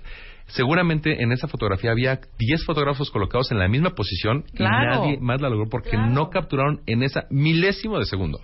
seguramente 0.46 1.22
en 1.22 1.30
esa 1.32 1.46
fotografía 1.46 1.90
había 1.90 2.20
10 2.38 2.64
fotógrafos 2.64 3.10
colocados 3.10 3.50
en 3.52 3.58
la 3.58 3.68
misma 3.68 3.90
posición 3.90 4.44
Claro. 4.54 4.94
y 4.94 4.98
nadie 4.98 5.18
más 5.20 5.40
la 5.40 5.50
logró 5.50 5.68
porque 5.68 5.90
Claro. 5.90 6.10
no 6.10 6.30
capturaron 6.30 6.80
en 6.86 7.02
esa 7.02 7.26
milésimo 7.30 7.98
de 7.98 8.06
segundo. 8.06 8.40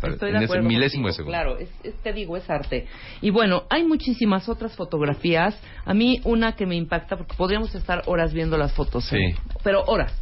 ¿sabes? 0.00 0.14
Estoy 0.14 0.28
en 0.30 0.38
de 0.38 0.44
ese 0.44 0.52
acuerdo 0.52 0.68
milésimo 0.68 1.08
de 1.08 1.12
segundo. 1.12 1.32
Claro, 1.36 1.58
es, 1.58 1.68
es- 1.82 1.96
te 2.02 2.12
digo, 2.12 2.36
es 2.36 2.48
arte. 2.48 2.86
Y 3.20 3.30
bueno, 3.30 3.64
hay 3.68 3.84
muchísimas 3.84 4.48
otras 4.48 4.76
fotografías. 4.76 5.60
A 5.84 5.92
mí 5.92 6.20
una 6.22 6.52
que 6.54 6.66
me 6.66 6.76
impacta, 6.76 7.16
porque 7.16 7.34
podríamos 7.36 7.74
estar 7.74 8.02
horas 8.06 8.32
viendo 8.32 8.56
las 8.56 8.72
fotos. 8.72 9.12
¿eh? 9.12 9.16
Sí. 9.34 9.56
Pero 9.64 9.82
horas. 9.86 10.12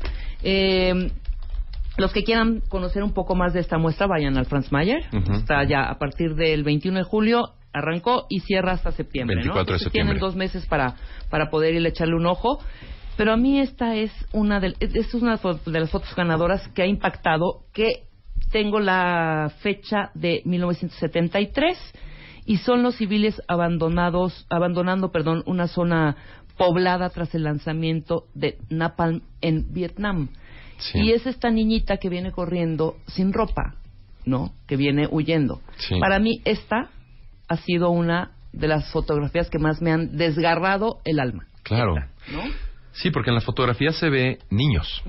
Eh, 0.42 1.10
los 1.96 2.12
que 2.12 2.24
quieran 2.24 2.62
conocer 2.68 3.02
un 3.02 3.12
poco 3.12 3.34
más 3.34 3.52
de 3.52 3.60
esta 3.60 3.78
muestra, 3.78 4.06
vayan 4.06 4.36
al 4.36 4.46
Franz 4.46 4.70
Mayer. 4.72 5.04
Está 5.32 5.64
ya 5.64 5.88
a 5.88 5.98
partir 5.98 6.34
del 6.34 6.62
21 6.62 6.98
de 6.98 7.04
julio, 7.04 7.54
arrancó 7.72 8.26
y 8.28 8.40
cierra 8.40 8.72
hasta 8.72 8.92
septiembre. 8.92 9.36
24 9.36 9.54
¿no? 9.54 9.54
de 9.54 9.60
Entonces 9.62 9.84
septiembre. 9.84 10.14
Tienen 10.14 10.20
dos 10.20 10.36
meses 10.36 10.66
para, 10.66 10.96
para 11.30 11.50
poder 11.50 11.74
ir 11.74 11.84
a 11.84 11.88
echarle 11.88 12.14
un 12.14 12.26
ojo. 12.26 12.58
Pero 13.16 13.32
a 13.32 13.36
mí 13.36 13.60
esta 13.60 13.96
es 13.96 14.12
una 14.32 14.60
de, 14.60 14.74
es 14.78 15.14
una 15.14 15.38
de 15.38 15.80
las 15.80 15.90
fotos 15.90 16.14
ganadoras 16.14 16.68
que 16.68 16.82
ha 16.82 16.86
impactado, 16.86 17.64
que 17.72 18.04
tengo 18.50 18.78
la 18.78 19.52
fecha 19.60 20.10
de 20.14 20.42
1973 20.44 21.78
y 22.44 22.58
son 22.58 22.82
los 22.82 22.96
civiles 22.96 23.42
abandonados, 23.48 24.46
abandonando, 24.50 25.10
perdón, 25.10 25.42
una 25.46 25.66
zona 25.66 26.16
poblada 26.56 27.10
tras 27.10 27.34
el 27.34 27.44
lanzamiento 27.44 28.26
de 28.34 28.58
Napalm 28.70 29.22
en 29.40 29.72
Vietnam. 29.72 30.28
Sí. 30.78 31.00
Y 31.00 31.12
es 31.12 31.26
esta 31.26 31.50
niñita 31.50 31.96
que 31.96 32.08
viene 32.08 32.32
corriendo 32.32 32.96
sin 33.06 33.32
ropa, 33.32 33.76
¿no? 34.24 34.52
Que 34.66 34.76
viene 34.76 35.08
huyendo. 35.10 35.60
Sí. 35.78 35.98
Para 36.00 36.18
mí 36.18 36.40
esta 36.44 36.90
ha 37.48 37.56
sido 37.58 37.90
una 37.90 38.32
de 38.52 38.68
las 38.68 38.90
fotografías 38.90 39.50
que 39.50 39.58
más 39.58 39.80
me 39.82 39.92
han 39.92 40.16
desgarrado 40.16 41.00
el 41.04 41.20
alma. 41.20 41.46
Claro. 41.62 41.94
¿No? 41.94 42.42
Sí, 42.96 43.10
porque 43.10 43.28
en 43.30 43.34
la 43.34 43.42
fotografía 43.42 43.92
se 43.92 44.08
ve 44.08 44.38
niños, 44.50 45.02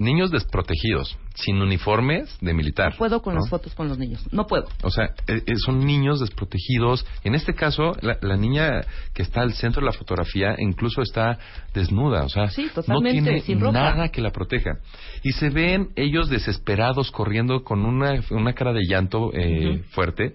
niños 0.00 0.30
desprotegidos, 0.32 1.16
sin 1.34 1.62
uniformes 1.62 2.36
de 2.40 2.52
militar. 2.52 2.92
No 2.92 2.98
puedo 2.98 3.22
con 3.22 3.34
¿no? 3.34 3.40
las 3.40 3.48
fotos 3.48 3.74
con 3.74 3.88
los 3.88 3.96
niños. 3.96 4.26
No 4.32 4.46
puedo. 4.46 4.66
O 4.82 4.90
sea, 4.90 5.10
eh, 5.28 5.42
son 5.64 5.86
niños 5.86 6.18
desprotegidos. 6.18 7.06
En 7.22 7.36
este 7.36 7.54
caso, 7.54 7.92
la, 8.02 8.18
la 8.22 8.36
niña 8.36 8.80
que 9.14 9.22
está 9.22 9.42
al 9.42 9.52
centro 9.54 9.80
de 9.80 9.86
la 9.86 9.92
fotografía 9.92 10.56
incluso 10.58 11.00
está 11.00 11.38
desnuda. 11.74 12.24
O 12.24 12.28
sea, 12.28 12.48
Sí, 12.50 12.68
no 12.88 13.00
tiene 13.00 13.40
sin 13.40 13.60
ropa. 13.60 13.72
nada 13.72 14.08
que 14.08 14.20
la 14.20 14.30
proteja. 14.30 14.78
Y 15.22 15.30
se 15.32 15.50
ven 15.50 15.90
ellos 15.94 16.28
desesperados 16.28 17.12
corriendo 17.12 17.62
con 17.62 17.84
una, 17.84 18.20
una 18.30 18.52
cara 18.52 18.72
de 18.72 18.82
llanto 18.84 19.30
eh, 19.32 19.84
fuerte. 19.90 20.32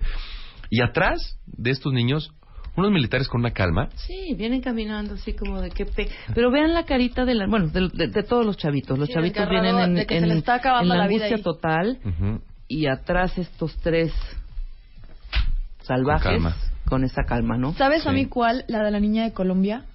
Y 0.70 0.82
atrás 0.82 1.38
de 1.46 1.72
estos 1.72 1.92
niños, 1.92 2.32
unos 2.76 2.92
militares 2.92 3.28
con 3.28 3.42
una 3.42 3.52
calma. 3.52 3.90
Sí, 3.96 4.34
vienen 4.36 4.62
caminando 4.62 5.14
así 5.14 5.34
como 5.34 5.62
de 5.62 5.70
qué 5.70 5.86
pe... 5.86 6.10
Pero 6.34 6.50
vean 6.52 6.74
la 6.74 6.86
carita 6.86 7.24
de 7.26 7.36
la... 7.36 7.46
Bueno, 7.48 7.68
de, 7.68 7.90
de- 7.94 8.08
de 8.08 8.24
todos 8.24 8.46
los 8.46 8.58
chavitos. 8.58 8.98
Los 8.98 9.08
Sí, 9.10 9.14
chavitos 9.14 9.48
vienen 9.50 9.78
en, 9.80 9.94
de 9.96 10.06
que 10.08 10.16
se 10.16 10.24
en- 10.24 10.30
les 10.30 10.38
está 10.40 10.56
acabando 10.56 10.94
en 10.94 10.98
la 11.00 11.04
la 11.06 11.08
vida 11.10 11.26
angustia 11.26 11.38
ahí. 11.38 11.44
total 11.44 12.00
y 12.68 12.88
atrás 12.88 13.38
estos 13.38 13.76
tres 13.78 14.12
salvajes 15.84 16.42
Con 16.42 16.54
con, 16.88 17.04
esa 17.04 17.24
calma, 17.24 17.58
¿no? 17.58 17.74
¿Sabes 17.74 18.06
a 18.08 18.12
mí 18.12 18.26
cuál? 18.26 18.66
La 18.68 18.84
de 18.84 18.92
la 18.92 19.00
niña 19.00 19.24
de 19.24 19.34
Colombia. 19.34 19.86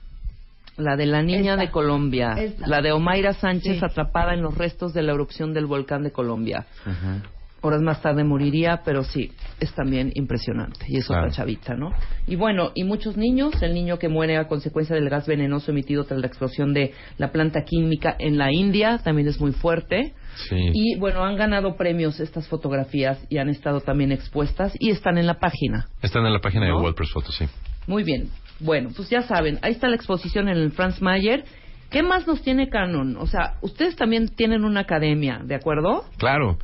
La 0.77 0.97
de 0.97 1.07
la 1.07 1.23
niña 1.23 1.53
Esta. 1.53 1.62
de 1.64 1.71
Colombia, 1.71 2.33
Esta. 2.38 2.67
la 2.67 2.81
de 2.81 2.93
Omaira 2.93 3.35
Sánchez 3.35 3.79
Sí. 3.79 3.85
atrapada 3.85 4.33
en 4.35 4.43
los 4.43 4.57
restos 4.57 4.95
de 4.95 5.03
la 5.03 5.12
erupción 5.12 5.53
del 5.53 5.67
volcán 5.67 6.03
de 6.05 6.12
Colombia. 6.12 6.67
Ujú. 6.87 7.23
Horas 7.61 7.83
más 7.83 8.01
tarde 8.01 8.23
moriría, 8.25 8.83
pero 8.85 9.03
sí, 9.03 9.33
es 9.59 9.73
también 9.75 10.12
impresionante. 10.14 10.87
Y 10.88 10.99
es 10.99 11.07
otra 11.07 11.23
Claro. 11.23 11.35
chavita, 11.35 11.75
¿no? 11.75 11.90
Y 12.27 12.37
bueno, 12.37 12.71
y 12.75 12.85
muchos 12.85 13.16
niños, 13.16 13.61
el 13.62 13.75
niño 13.75 13.99
que 13.99 14.09
muere 14.09 14.37
a 14.37 14.47
consecuencia 14.47 14.94
del 14.94 15.09
gas 15.11 15.27
venenoso 15.27 15.73
emitido 15.73 16.05
tras 16.05 16.21
la 16.21 16.27
explosión 16.29 16.73
de 16.73 16.94
la 17.16 17.33
planta 17.33 17.64
química 17.64 18.14
en 18.18 18.38
la 18.38 18.53
India, 18.53 18.99
también 19.03 19.27
es 19.29 19.40
muy 19.40 19.53
fuerte. 19.53 20.14
Sí. 20.49 20.57
Y 20.73 20.97
bueno, 20.99 21.25
han 21.25 21.37
ganado 21.37 21.77
premios 21.77 22.21
estas 22.21 22.47
fotografías 22.47 23.18
y 23.29 23.38
han 23.38 23.49
estado 23.49 23.81
también 23.81 24.12
expuestas 24.12 24.73
y 24.79 24.90
están 24.90 25.18
en 25.18 25.27
la 25.27 25.40
página. 25.40 25.88
Están 26.01 26.25
en 26.27 26.33
la 26.33 26.40
página 26.40 26.68
¿No? 26.68 26.77
de 26.77 26.83
WordPress 26.83 27.11
Photos, 27.12 27.35
sí. 27.37 27.47
Muy 27.88 28.05
bien. 28.05 28.29
Bueno, 28.61 28.90
pues 28.94 29.11
ya 29.11 29.23
saben, 29.23 29.59
ahí 29.62 29.73
está 29.73 29.88
la 29.88 29.97
exposición 29.97 30.49
en 30.49 30.57
el 30.59 30.71
Franz 30.71 31.01
Mayer. 31.03 31.44
¿Qué 31.90 32.03
más 32.03 32.27
nos 32.27 32.42
tiene 32.42 32.68
Canon? 32.68 33.16
O 33.16 33.27
sea, 33.27 33.55
ustedes 33.62 33.97
también 33.97 34.29
tienen 34.29 34.64
una 34.64 34.81
academia, 34.81 35.40
¿de 35.42 35.55
acuerdo? 35.55 36.05
Claro. 36.18 36.59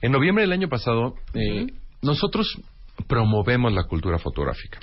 En 0.00 0.12
noviembre 0.12 0.42
del 0.42 0.52
año 0.52 0.68
pasado, 0.68 1.14
eh, 1.34 1.66
nosotros 2.02 2.60
promovemos 3.06 3.72
la 3.72 3.84
cultura 3.84 4.18
fotográfica. 4.18 4.78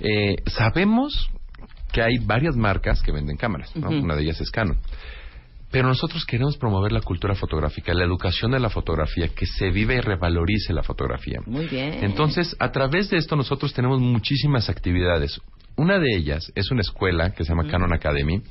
Eh, 0.00 0.36
sabemos 0.46 1.30
que 1.92 2.02
hay 2.02 2.18
varias 2.18 2.56
marcas 2.56 3.02
que 3.02 3.12
venden 3.12 3.36
cámaras, 3.36 3.74
una 3.76 4.16
de 4.16 4.22
ellas 4.22 4.40
es 4.40 4.50
Canon. 4.50 4.78
Pero 5.70 5.88
nosotros 5.88 6.26
queremos 6.26 6.58
promover 6.58 6.92
la 6.92 7.00
cultura 7.00 7.34
fotográfica, 7.34 7.94
la 7.94 8.04
educación 8.04 8.50
de 8.50 8.60
la 8.60 8.68
fotografía, 8.68 9.28
que 9.28 9.46
se 9.46 9.70
vive 9.70 9.96
y 9.96 10.00
revalorice 10.00 10.72
la 10.74 10.82
fotografía. 10.82 11.40
Muy 11.46 11.66
bien. 11.66 12.04
Entonces, 12.04 12.54
a 12.58 12.70
través 12.72 13.08
de 13.08 13.16
esto 13.16 13.36
nosotros 13.36 13.72
tenemos 13.72 13.98
muchísimas 13.98 14.68
actividades. 14.68 15.40
Una 15.76 15.98
de 15.98 16.14
ellas 16.14 16.52
es 16.54 16.70
una 16.70 16.82
escuela 16.82 17.30
que 17.30 17.44
se 17.44 17.50
llama 17.50 17.68
Canon 17.70 17.94
Academy, 17.94 18.42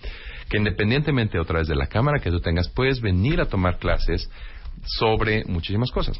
que 0.50 0.58
independientemente 0.58 1.40
otra 1.40 1.60
vez 1.60 1.68
de 1.68 1.76
la 1.76 1.86
cámara 1.86 2.20
que 2.20 2.32
tú 2.32 2.40
tengas, 2.40 2.70
puedes 2.70 3.02
venir 3.02 3.40
a 3.40 3.46
tomar 3.46 3.78
clases 3.78 4.28
sobre 4.86 5.44
muchísimas 5.46 5.92
cosas. 5.92 6.20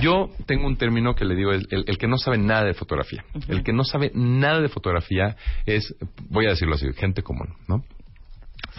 Yo 0.00 0.30
tengo 0.46 0.66
un 0.66 0.76
término 0.76 1.14
que 1.14 1.24
le 1.24 1.34
digo, 1.36 1.52
el, 1.52 1.66
el- 1.70 1.84
el 1.86 1.98
que 1.98 2.06
no 2.08 2.18
sabe 2.18 2.38
nada 2.38 2.64
de 2.64 2.74
fotografía. 2.74 3.24
El 3.48 3.62
que 3.62 3.72
no 3.72 3.84
sabe 3.84 4.10
nada 4.14 4.60
de 4.60 4.68
fotografía 4.68 5.36
es, 5.66 5.94
voy 6.28 6.46
a 6.46 6.50
decirlo 6.50 6.74
así, 6.74 6.86
gente 6.94 7.22
común, 7.22 7.54
¿no? 7.68 7.84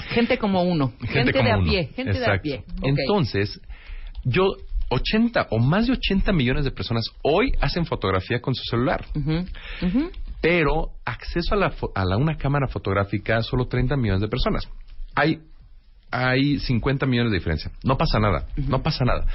Gente 0.10 0.38
como 0.38 0.64
uno. 0.64 0.94
Gente, 1.00 1.32
de 1.32 1.52
a 1.52 1.58
pie. 1.72 1.86
Gente 1.96 2.20
de 2.20 2.26
a 2.26 2.42
pie. 2.42 2.64
Entonces, 2.84 3.62
yo, 4.26 4.44
80 4.90 5.48
o 5.52 5.60
más 5.60 5.88
de 5.88 5.94
80 5.94 6.32
millones 6.34 6.66
de 6.66 6.72
personas 6.72 7.06
hoy 7.24 7.54
hacen 7.62 7.86
fotografía 7.86 8.42
con 8.42 8.54
su 8.54 8.64
celular. 8.70 9.06
Pero 10.42 10.90
acceso 11.06 11.56
a, 11.56 11.58
la, 11.58 11.74
a 11.96 12.06
la- 12.06 12.18
una 12.18 12.36
cámara 12.38 12.68
fotográfica 12.68 13.42
solo 13.42 13.68
30 13.68 13.96
millones 13.96 14.22
de 14.22 14.28
personas. 14.28 14.68
Hay, 15.16 15.40
hay 16.12 16.60
50 16.60 17.06
millones 17.06 17.32
de 17.32 17.38
diferencia. 17.38 17.72
No 17.84 17.98
pasa 17.98 18.20
nada, 18.20 18.46
no 18.56 18.82
pasa 18.84 19.06
nada. 19.06 19.26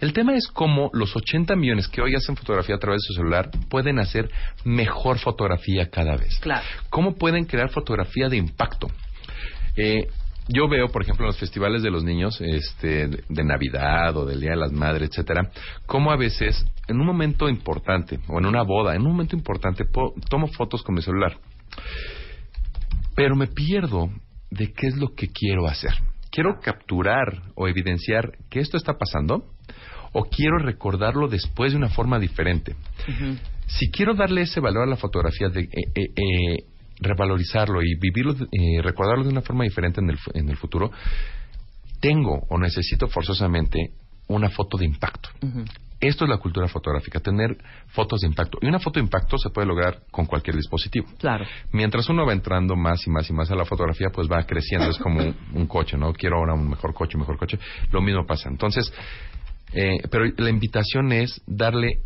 El 0.00 0.12
tema 0.12 0.34
es 0.34 0.48
cómo 0.48 0.90
los 0.94 1.14
80 1.14 1.54
millones 1.54 1.86
que 1.86 2.02
hoy 2.02 2.14
hacen 2.16 2.36
fotografía 2.36 2.74
a 2.74 2.78
través 2.78 3.02
de 3.02 3.06
su 3.06 3.20
celular 3.20 3.50
pueden 3.68 4.00
hacer 4.00 4.30
mejor 4.64 5.18
fotografía 5.20 5.90
cada 5.90 6.16
vez. 6.16 6.38
Claro. 6.40 6.66
¿Cómo 6.90 7.14
pueden 7.14 7.44
crear 7.44 7.68
fotografía 7.70 8.28
de 8.28 8.36
impacto? 8.36 8.88
Eh, 9.76 10.08
yo 10.48 10.68
veo, 10.68 10.88
por 10.88 11.02
ejemplo, 11.02 11.24
en 11.24 11.28
los 11.28 11.38
festivales 11.38 11.84
de 11.84 11.90
los 11.92 12.02
niños, 12.02 12.40
este, 12.40 13.06
de, 13.06 13.22
de 13.28 13.44
Navidad 13.44 14.16
o 14.16 14.26
del 14.26 14.40
Día 14.40 14.50
de 14.50 14.56
las 14.56 14.72
Madres, 14.72 15.10
etcétera, 15.10 15.50
cómo 15.86 16.10
a 16.10 16.16
veces, 16.16 16.66
en 16.88 16.98
un 17.00 17.06
momento 17.06 17.48
importante, 17.48 18.18
o 18.26 18.40
en 18.40 18.46
una 18.46 18.62
boda, 18.62 18.96
en 18.96 19.02
un 19.02 19.12
momento 19.12 19.36
importante, 19.36 19.84
po- 19.84 20.14
tomo 20.28 20.48
fotos 20.48 20.82
con 20.82 20.96
mi 20.96 21.02
celular. 21.02 21.36
Pero 23.14 23.36
me 23.36 23.46
pierdo 23.46 24.10
de 24.50 24.72
qué 24.72 24.88
es 24.88 24.96
lo 24.96 25.14
que 25.14 25.28
quiero 25.28 25.68
hacer. 25.68 25.92
¿Quiero 26.32 26.60
capturar 26.60 27.42
o 27.54 27.68
evidenciar 27.68 28.38
que 28.48 28.60
esto 28.60 28.78
está 28.78 28.94
pasando? 28.94 29.52
¿O 30.14 30.24
quiero 30.24 30.56
recordarlo 30.58 31.28
después 31.28 31.72
de 31.72 31.78
una 31.78 31.90
forma 31.90 32.18
diferente? 32.18 32.74
Si 33.66 33.90
quiero 33.90 34.14
darle 34.14 34.40
ese 34.42 34.58
valor 34.58 34.84
a 34.84 34.90
la 34.90 34.96
fotografía, 34.96 35.50
de 35.50 35.60
eh, 35.60 35.68
eh, 35.94 36.02
eh, 36.16 36.56
revalorizarlo 37.00 37.82
y 37.82 37.96
vivirlo, 38.00 38.34
recordarlo 38.82 39.24
de 39.24 39.30
una 39.30 39.42
forma 39.42 39.64
diferente 39.64 40.00
en 40.00 40.08
el, 40.08 40.18
en 40.32 40.48
el 40.48 40.56
futuro, 40.56 40.90
tengo 42.00 42.46
o 42.48 42.58
necesito 42.58 43.08
forzosamente 43.08 43.90
una 44.28 44.48
foto 44.48 44.78
de 44.78 44.86
impacto. 44.86 45.28
Esto 46.02 46.24
es 46.24 46.30
la 46.30 46.38
cultura 46.38 46.66
fotográfica, 46.66 47.20
tener 47.20 47.56
fotos 47.86 48.22
de 48.22 48.26
impacto. 48.26 48.58
Y 48.60 48.66
una 48.66 48.80
foto 48.80 48.98
de 48.98 49.04
impacto 49.04 49.38
se 49.38 49.50
puede 49.50 49.68
lograr 49.68 50.00
con 50.10 50.26
cualquier 50.26 50.56
dispositivo. 50.56 51.06
Claro. 51.20 51.46
Mientras 51.70 52.08
uno 52.08 52.26
va 52.26 52.32
entrando 52.32 52.74
más 52.74 53.06
y 53.06 53.10
más 53.10 53.30
y 53.30 53.32
más 53.32 53.48
a 53.52 53.54
la 53.54 53.64
fotografía, 53.64 54.10
pues 54.10 54.26
va 54.28 54.42
creciendo. 54.42 54.90
Es 54.90 54.98
como 54.98 55.20
un, 55.20 55.36
un 55.54 55.66
coche, 55.68 55.96
¿no? 55.96 56.12
Quiero 56.12 56.38
ahora 56.38 56.54
un 56.54 56.68
mejor 56.68 56.92
coche, 56.92 57.16
un 57.16 57.20
mejor 57.20 57.38
coche. 57.38 57.56
Lo 57.92 58.02
mismo 58.02 58.26
pasa. 58.26 58.48
Entonces, 58.48 58.92
eh, 59.74 60.00
pero 60.10 60.24
la 60.36 60.50
invitación 60.50 61.12
es 61.12 61.40
darle 61.46 62.00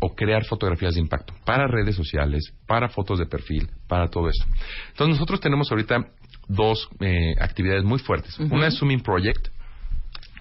o 0.00 0.14
crear 0.14 0.44
fotografías 0.44 0.94
de 0.94 1.00
impacto 1.00 1.34
para 1.44 1.66
redes 1.66 1.96
sociales, 1.96 2.54
para 2.68 2.88
fotos 2.88 3.18
de 3.18 3.26
perfil, 3.26 3.68
para 3.88 4.08
todo 4.08 4.28
eso. 4.28 4.44
Entonces 4.90 5.16
nosotros 5.16 5.40
tenemos 5.40 5.72
ahorita 5.72 6.06
dos 6.46 6.88
eh, 7.00 7.34
actividades 7.40 7.82
muy 7.82 7.98
fuertes. 7.98 8.38
Una 8.38 8.68
es 8.68 8.78
Zooming 8.78 9.00
Project, 9.00 9.48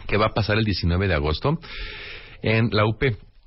que 0.07 0.17
va 0.17 0.27
a 0.27 0.33
pasar 0.33 0.59
el 0.59 0.63
19 0.63 1.07
de 1.07 1.13
agosto 1.15 1.59
en 2.41 2.69
la 2.71 2.85
UP. 2.85 3.03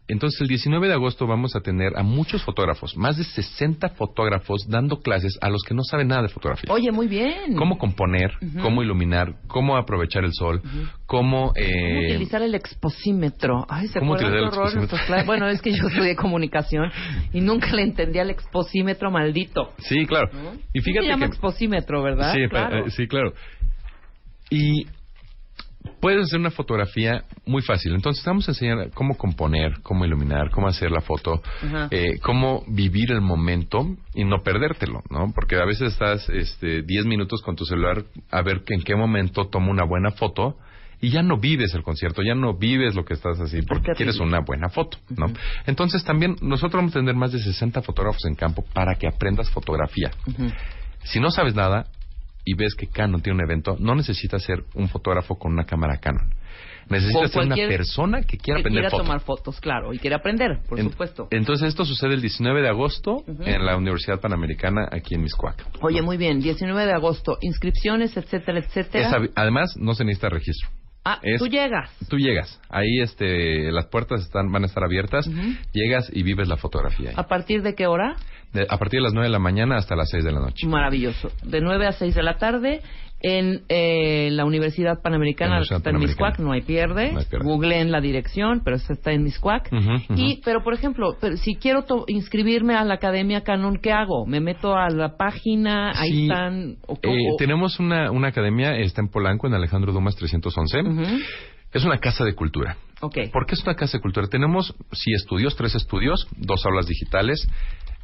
Entonces, 0.08 0.40
el 0.42 0.48
19 0.48 0.88
de 0.88 0.94
agosto 0.94 1.26
vamos 1.26 1.54
a 1.56 1.60
tener 1.60 1.92
a 1.96 2.02
muchos 2.02 2.42
fotógrafos, 2.42 2.96
más 2.96 3.16
de 3.16 3.24
60 3.24 3.90
fotógrafos 3.90 4.66
dando 4.68 5.00
clases 5.00 5.38
a 5.40 5.48
los 5.48 5.62
que 5.62 5.74
no 5.74 5.84
saben 5.84 6.08
nada 6.08 6.22
de 6.22 6.28
fotografía. 6.28 6.70
Oye, 6.70 6.90
muy 6.90 7.06
bien. 7.06 7.54
Cómo 7.54 7.78
componer, 7.78 8.30
cómo 8.60 8.82
iluminar, 8.82 9.36
cómo 9.46 9.76
aprovechar 9.76 10.24
el 10.24 10.32
sol, 10.34 10.60
cómo... 11.06 11.52
¿Cómo 11.52 11.52
eh, 11.54 12.08
utilizar 12.10 12.42
el 12.42 12.54
exposímetro? 12.54 13.64
Ay, 13.70 13.86
se 13.88 14.00
¿Cómo 14.00 14.14
utilizar 14.14 14.38
el 14.38 14.46
exposímetro? 14.48 14.98
Bueno, 15.24 15.48
es 15.48 15.62
que 15.62 15.70
yo 15.72 15.86
estudié 15.86 16.14
comunicación 16.16 16.90
y 17.32 17.40
nunca 17.40 17.72
le 17.72 17.82
entendía 17.82 18.22
al 18.22 18.30
exposímetro 18.30 19.10
maldito. 19.10 19.70
Sí, 19.78 20.04
claro. 20.04 20.28
Y 20.74 20.80
Sí 20.80 20.84
fíjate 20.90 21.06
se 21.06 21.10
llama 21.12 21.26
que... 21.26 21.30
exposímetro, 21.30 22.02
¿verdad? 22.02 22.34
Sí, 22.34 22.40
pa- 22.48 22.68
claro. 22.68 22.86
eh, 22.86 22.90
sí, 22.90 23.06
claro. 23.06 23.32
Y 24.50 24.86
puedes 26.00 26.24
hacer 26.24 26.40
una 26.40 26.50
fotografía 26.50 27.24
muy 27.46 27.62
fácil. 27.62 27.94
Entonces, 27.94 28.24
vamos 28.24 28.48
a 28.48 28.52
enseñar 28.52 28.90
cómo 28.92 29.16
componer, 29.16 29.80
cómo 29.82 30.04
iluminar, 30.04 30.50
cómo 30.50 30.68
hacer 30.68 30.90
la 30.90 31.00
foto, 31.00 31.42
eh, 31.90 32.18
cómo 32.22 32.64
vivir 32.68 33.12
el 33.12 33.20
momento 33.20 33.86
y 34.14 34.24
no 34.24 34.42
perdértelo, 34.42 35.02
¿no? 35.10 35.32
Porque 35.34 35.56
a 35.56 35.64
veces 35.64 35.92
estás 35.92 36.28
este, 36.28 36.82
10 36.82 37.06
minutos 37.06 37.42
con 37.42 37.56
tu 37.56 37.64
celular 37.64 38.04
a 38.30 38.42
ver 38.42 38.62
que 38.64 38.74
en 38.74 38.82
qué 38.82 38.94
momento 38.96 39.48
tomo 39.48 39.70
una 39.70 39.84
buena 39.84 40.10
foto 40.10 40.56
y 41.00 41.10
ya 41.10 41.22
no 41.22 41.38
vives 41.38 41.74
el 41.74 41.82
concierto, 41.82 42.22
ya 42.22 42.34
no 42.34 42.54
vives 42.54 42.94
lo 42.94 43.04
que 43.04 43.14
estás 43.14 43.40
así 43.40 43.60
porque 43.62 43.92
quieres 43.96 44.20
una 44.20 44.40
buena 44.40 44.68
foto, 44.68 44.98
¿no? 45.16 45.26
Entonces, 45.66 46.04
también 46.04 46.36
nosotros 46.40 46.80
vamos 46.80 46.92
a 46.92 47.00
tener 47.00 47.16
más 47.16 47.32
de 47.32 47.40
60 47.40 47.82
fotógrafos 47.82 48.24
en 48.24 48.36
campo 48.36 48.64
para 48.72 48.94
que 48.94 49.08
aprendas 49.08 49.50
fotografía. 49.50 50.10
Si 51.04 51.18
no 51.18 51.30
sabes 51.30 51.56
nada 51.56 51.86
y 52.44 52.54
ves 52.54 52.74
que 52.74 52.86
Canon 52.88 53.20
tiene 53.22 53.38
un 53.38 53.44
evento, 53.44 53.76
no 53.78 53.94
necesitas 53.94 54.42
ser 54.42 54.64
un 54.74 54.88
fotógrafo 54.88 55.38
con 55.38 55.52
una 55.52 55.64
cámara 55.64 55.98
Canon. 55.98 56.34
Necesitas 56.88 57.30
ser 57.30 57.44
una 57.44 57.54
persona 57.54 58.22
que 58.22 58.36
quiera 58.36 58.56
que 58.58 58.62
aprender 58.62 58.82
quiera 58.82 58.90
foto. 58.90 59.02
tomar 59.04 59.20
fotos, 59.20 59.60
claro, 59.60 59.94
y 59.94 59.98
quiere 59.98 60.16
aprender, 60.16 60.58
por 60.68 60.78
En- 60.80 60.90
supuesto. 60.90 61.28
Entonces 61.30 61.68
esto 61.68 61.84
sucede 61.84 62.14
el 62.14 62.20
19 62.20 62.60
de 62.60 62.68
agosto 62.68 63.22
en 63.26 63.64
la 63.64 63.76
Universidad 63.76 64.20
Panamericana 64.20 64.88
aquí 64.90 65.14
en 65.14 65.22
Miscuac. 65.22 65.64
Oye, 65.80 66.02
muy 66.02 66.16
bien, 66.16 66.40
19 66.40 66.84
de 66.84 66.92
agosto, 66.92 67.38
inscripciones, 67.40 68.16
etcétera, 68.16 68.58
etcétera. 68.58 69.08
Es 69.24 69.30
además 69.36 69.76
no 69.78 69.94
se 69.94 70.04
necesita 70.04 70.28
registro. 70.28 70.68
ah, 71.04 71.18
es- 71.22 71.38
tú 71.38 71.46
llegas. 71.46 71.90
Tú 72.08 72.16
llegas, 72.18 72.60
ahí 72.68 73.00
este, 73.00 73.70
las 73.72 73.86
puertas 73.86 74.20
están, 74.22 74.50
van 74.52 74.64
a 74.64 74.66
estar 74.66 74.82
abiertas, 74.84 75.28
llegas 75.72 76.10
y 76.12 76.22
vives 76.24 76.48
la 76.48 76.56
fotografía. 76.56 77.10
ahí. 77.10 77.14
¿A 77.16 77.24
partir 77.28 77.62
de 77.62 77.74
qué 77.74 77.86
hora? 77.86 78.16
De- 78.52 78.66
a 78.68 78.76
partir 78.78 78.98
de 79.00 79.04
las 79.04 79.12
9 79.14 79.28
de 79.28 79.32
la 79.32 79.38
mañana 79.38 79.76
hasta 79.76 79.96
las 79.96 80.10
6 80.10 80.24
de 80.24 80.32
la 80.32 80.40
noche. 80.40 80.66
Maravilloso. 80.66 81.30
De 81.42 81.60
9 81.60 81.86
a 81.86 81.92
6 81.92 82.14
de 82.14 82.22
la 82.22 82.36
tarde 82.38 82.80
en 83.24 83.62
eh, 83.68 84.30
la 84.32 84.44
Universidad 84.44 85.00
Panamericana, 85.00 85.58
En 85.58 85.62
la 85.70 85.76
está 85.76 85.90
en. 85.90 85.98
Miscuac, 86.00 86.40
no 86.40 86.50
hay 86.52 86.62
pierde. 86.62 87.12
No 87.12 87.20
hay 87.20 87.24
pierde. 87.26 87.44
Googleen 87.46 87.92
la 87.92 88.00
dirección, 88.00 88.62
pero 88.64 88.74
esta 88.76 88.92
está 88.94 89.12
en 89.12 89.22
Miscuac. 89.22 89.70
Y, 90.16 90.40
pero 90.44 90.64
por 90.64 90.74
ejemplo, 90.74 91.16
pero 91.20 91.36
si 91.36 91.54
quiero 91.54 91.84
to- 91.84 92.04
inscribirme 92.08 92.74
a 92.74 92.84
la 92.84 92.94
Academia 92.94 93.42
Canon, 93.42 93.78
¿qué 93.80 93.92
hago? 93.92 94.26
¿Me 94.26 94.40
meto 94.40 94.74
a 94.74 94.90
la 94.90 95.16
página? 95.16 95.92
Ahí 95.94 96.10
Sí. 96.10 96.22
están. 96.24 96.76
o- 96.88 96.94
Eh, 97.00 97.08
o- 97.32 97.36
tenemos 97.38 97.78
una, 97.78 98.10
una 98.10 98.28
academia, 98.28 98.76
está 98.76 99.00
en 99.02 99.08
Polanco, 99.08 99.46
en 99.46 99.54
Alejandro 99.54 99.92
Dumas 99.92 100.16
311. 100.16 100.80
Ujú. 100.80 101.02
Es 101.72 101.84
una 101.84 101.98
casa 101.98 102.24
de 102.24 102.34
cultura. 102.34 102.76
Ok. 103.00 103.18
¿Por 103.32 103.46
qué 103.46 103.54
es 103.54 103.62
una 103.62 103.74
casa 103.74 103.98
de 103.98 104.02
cultura? 104.02 104.26
Tenemos, 104.28 104.74
sí, 104.92 105.12
estudios, 105.12 105.56
tres 105.56 105.74
estudios, 105.74 106.26
dos 106.36 106.64
aulas 106.66 106.86
digitales, 106.86 107.46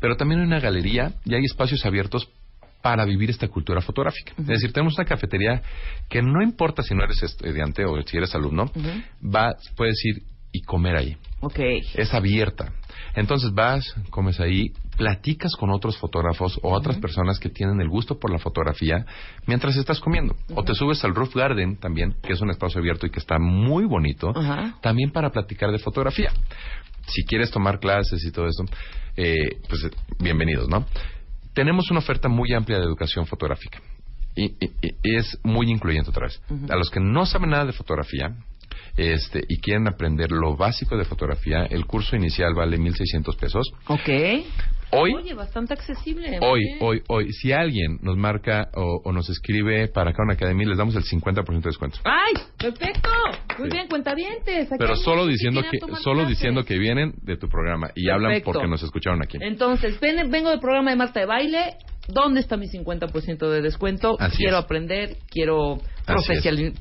pero 0.00 0.16
también 0.16 0.40
hay 0.40 0.46
una 0.46 0.60
galería 0.60 1.12
y 1.24 1.34
hay 1.34 1.44
espacios 1.44 1.84
abiertos 1.84 2.28
para 2.82 3.04
vivir 3.04 3.30
esta 3.30 3.48
cultura 3.48 3.80
fotográfica. 3.80 4.32
Es 4.38 4.46
decir, 4.46 4.72
tenemos 4.72 4.94
una 4.96 5.04
cafetería 5.04 5.62
que 6.08 6.22
no 6.22 6.42
importa 6.42 6.82
si 6.82 6.94
no 6.94 7.04
eres 7.04 7.22
estudiante 7.22 7.84
o 7.84 8.00
si 8.02 8.16
eres 8.16 8.34
alumno, 8.34 8.70
vas, 9.20 9.54
puedes 9.76 10.02
ir 10.04 10.22
y 10.52 10.62
comer 10.62 10.96
ahí. 10.96 11.16
Ok. 11.40 11.58
Es 11.94 12.14
abierta. 12.14 12.72
Entonces 13.18 13.52
vas, 13.52 13.84
comes 14.10 14.38
ahí, 14.38 14.72
platicas 14.96 15.52
con 15.56 15.70
otros 15.70 15.96
fotógrafos 15.98 16.58
o 16.62 16.72
otras 16.72 16.98
personas 16.98 17.38
que 17.40 17.48
tienen 17.48 17.80
el 17.80 17.88
gusto 17.88 18.18
por 18.18 18.30
la 18.30 18.38
fotografía 18.38 19.04
mientras 19.46 19.76
estás 19.76 19.98
comiendo. 20.00 20.36
O 20.54 20.62
te 20.62 20.74
subes 20.74 21.02
al 21.04 21.14
Roof 21.14 21.34
Garden 21.34 21.76
también, 21.78 22.14
que 22.22 22.32
es 22.32 22.40
un 22.40 22.50
espacio 22.50 22.78
abierto 22.80 23.06
y 23.06 23.10
que 23.10 23.18
está 23.18 23.38
muy 23.38 23.84
bonito, 23.86 24.30
Ajá. 24.36 24.76
también 24.80 25.10
para 25.10 25.30
platicar 25.30 25.72
de 25.72 25.78
fotografía. 25.78 26.30
Si 27.08 27.24
quieres 27.24 27.50
tomar 27.50 27.80
clases 27.80 28.24
y 28.24 28.30
todo 28.30 28.46
eso, 28.46 28.64
eh, 29.16 29.34
pues 29.68 29.82
eh, 29.84 29.90
bienvenidos, 30.20 30.68
¿no? 30.68 30.86
Tenemos 31.54 31.90
una 31.90 31.98
oferta 31.98 32.28
muy 32.28 32.52
amplia 32.52 32.78
de 32.78 32.84
educación 32.84 33.26
fotográfica. 33.26 33.80
Y, 34.36 34.44
y- 34.64 34.70
y 35.02 35.16
es 35.16 35.36
muy 35.42 35.68
incluyente 35.70 36.10
otra 36.10 36.26
vez. 36.26 36.40
A 36.70 36.76
los 36.76 36.90
que 36.90 37.00
no 37.00 37.26
saben 37.26 37.50
nada 37.50 37.64
de 37.64 37.72
fotografía 37.72 38.36
este, 38.98 39.42
y 39.48 39.58
quieren 39.60 39.86
aprender 39.88 40.30
lo 40.32 40.56
básico 40.56 40.96
de 40.96 41.04
fotografía, 41.04 41.64
el 41.64 41.86
curso 41.86 42.16
inicial 42.16 42.52
vale 42.54 42.76
1.600 42.78 43.36
pesos. 43.38 43.66
Ok. 43.86 44.08
Hoy, 44.90 45.12
Oye, 45.14 45.34
bastante 45.34 45.74
accesible. 45.74 46.38
hoy, 46.40 46.60
muy 46.60 46.64
bien. 46.64 46.78
hoy, 46.80 47.02
hoy, 47.08 47.32
si 47.34 47.52
alguien 47.52 47.98
nos 48.00 48.16
marca 48.16 48.70
o, 48.74 49.02
o 49.04 49.12
nos 49.12 49.28
escribe 49.28 49.88
para 49.88 50.14
Crown 50.14 50.30
Academy, 50.30 50.64
les 50.64 50.78
damos 50.78 50.96
el 50.96 51.04
50% 51.04 51.44
de 51.46 51.60
descuento. 51.60 51.98
¡Ay! 52.04 52.32
¡Perfecto! 52.58 53.10
Muy 53.58 53.68
Sí. 53.70 53.76
bien, 53.76 53.88
cuentavientes. 53.88 54.66
Aquí 54.72 54.78
Pero 54.78 54.96
solo 54.96 55.24
que 55.26 55.32
diciendo 55.32 55.62
que, 55.70 55.78
solo 56.02 56.20
clases. 56.20 56.28
diciendo 56.38 56.64
que 56.64 56.78
vienen 56.78 57.12
de 57.22 57.36
tu 57.36 57.48
programa 57.50 57.90
y 57.94 58.08
hablan 58.08 58.40
porque 58.42 58.66
nos 58.66 58.82
escucharon 58.82 59.20
aquí. 59.22 59.36
Entonces, 59.42 60.00
ven- 60.00 60.30
vengo 60.30 60.48
del 60.48 60.60
programa 60.60 60.88
de 60.90 60.96
Marta 60.96 61.20
de 61.20 61.26
Baile. 61.26 61.74
¿Dónde 62.10 62.40
está 62.40 62.56
mi 62.56 62.68
50% 62.68 63.50
de 63.50 63.60
descuento? 63.60 64.16
Así 64.18 64.38
quiero 64.38 64.56
es. 64.58 64.64
aprender, 64.64 65.16
quiero 65.30 65.76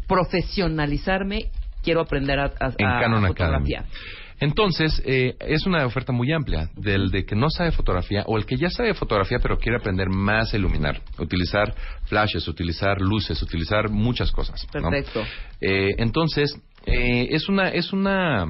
profesionalizarme, 0.07 1.49
quiero 1.87 2.01
aprender 2.01 2.37
a, 2.37 2.45
a- 2.59 2.73
en 2.77 2.85
a 2.85 2.99
Canon 2.99 3.25
fotografía. 3.27 3.79
Academy. 3.79 3.95
Entonces, 4.41 5.01
eh, 5.05 5.35
es 5.39 5.65
una 5.65 5.85
oferta 5.85 6.11
muy 6.11 6.29
amplia 6.33 6.69
del 6.75 7.09
de 7.11 7.25
que 7.25 7.33
no 7.33 7.49
sabe 7.49 7.71
fotografía 7.71 8.23
o 8.27 8.37
el 8.37 8.45
que 8.45 8.57
ya 8.57 8.69
sabe 8.69 8.93
fotografía 8.93 9.39
pero 9.41 9.57
quiere 9.57 9.77
aprender 9.77 10.09
más 10.09 10.53
a 10.53 10.57
iluminar, 10.57 10.99
utilizar 11.17 11.73
flashes, 12.03 12.45
utilizar 12.49 12.99
luces, 12.99 13.41
utilizar 13.41 13.89
muchas 13.89 14.29
cosas. 14.33 14.67
¿no? 14.75 14.89
Perfecto. 14.91 15.23
Eh, 15.61 15.91
entonces, 15.97 16.53
eh, 16.85 17.29
es 17.31 17.47
una, 17.47 17.69
es 17.69 17.93
una 17.93 18.43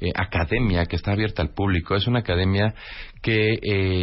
eh, 0.00 0.12
academia 0.14 0.86
que 0.86 0.94
está 0.96 1.12
abierta 1.12 1.42
al 1.42 1.50
público, 1.50 1.96
es 1.96 2.06
una 2.06 2.20
academia 2.20 2.72
que 3.20 3.58
eh, 3.60 4.00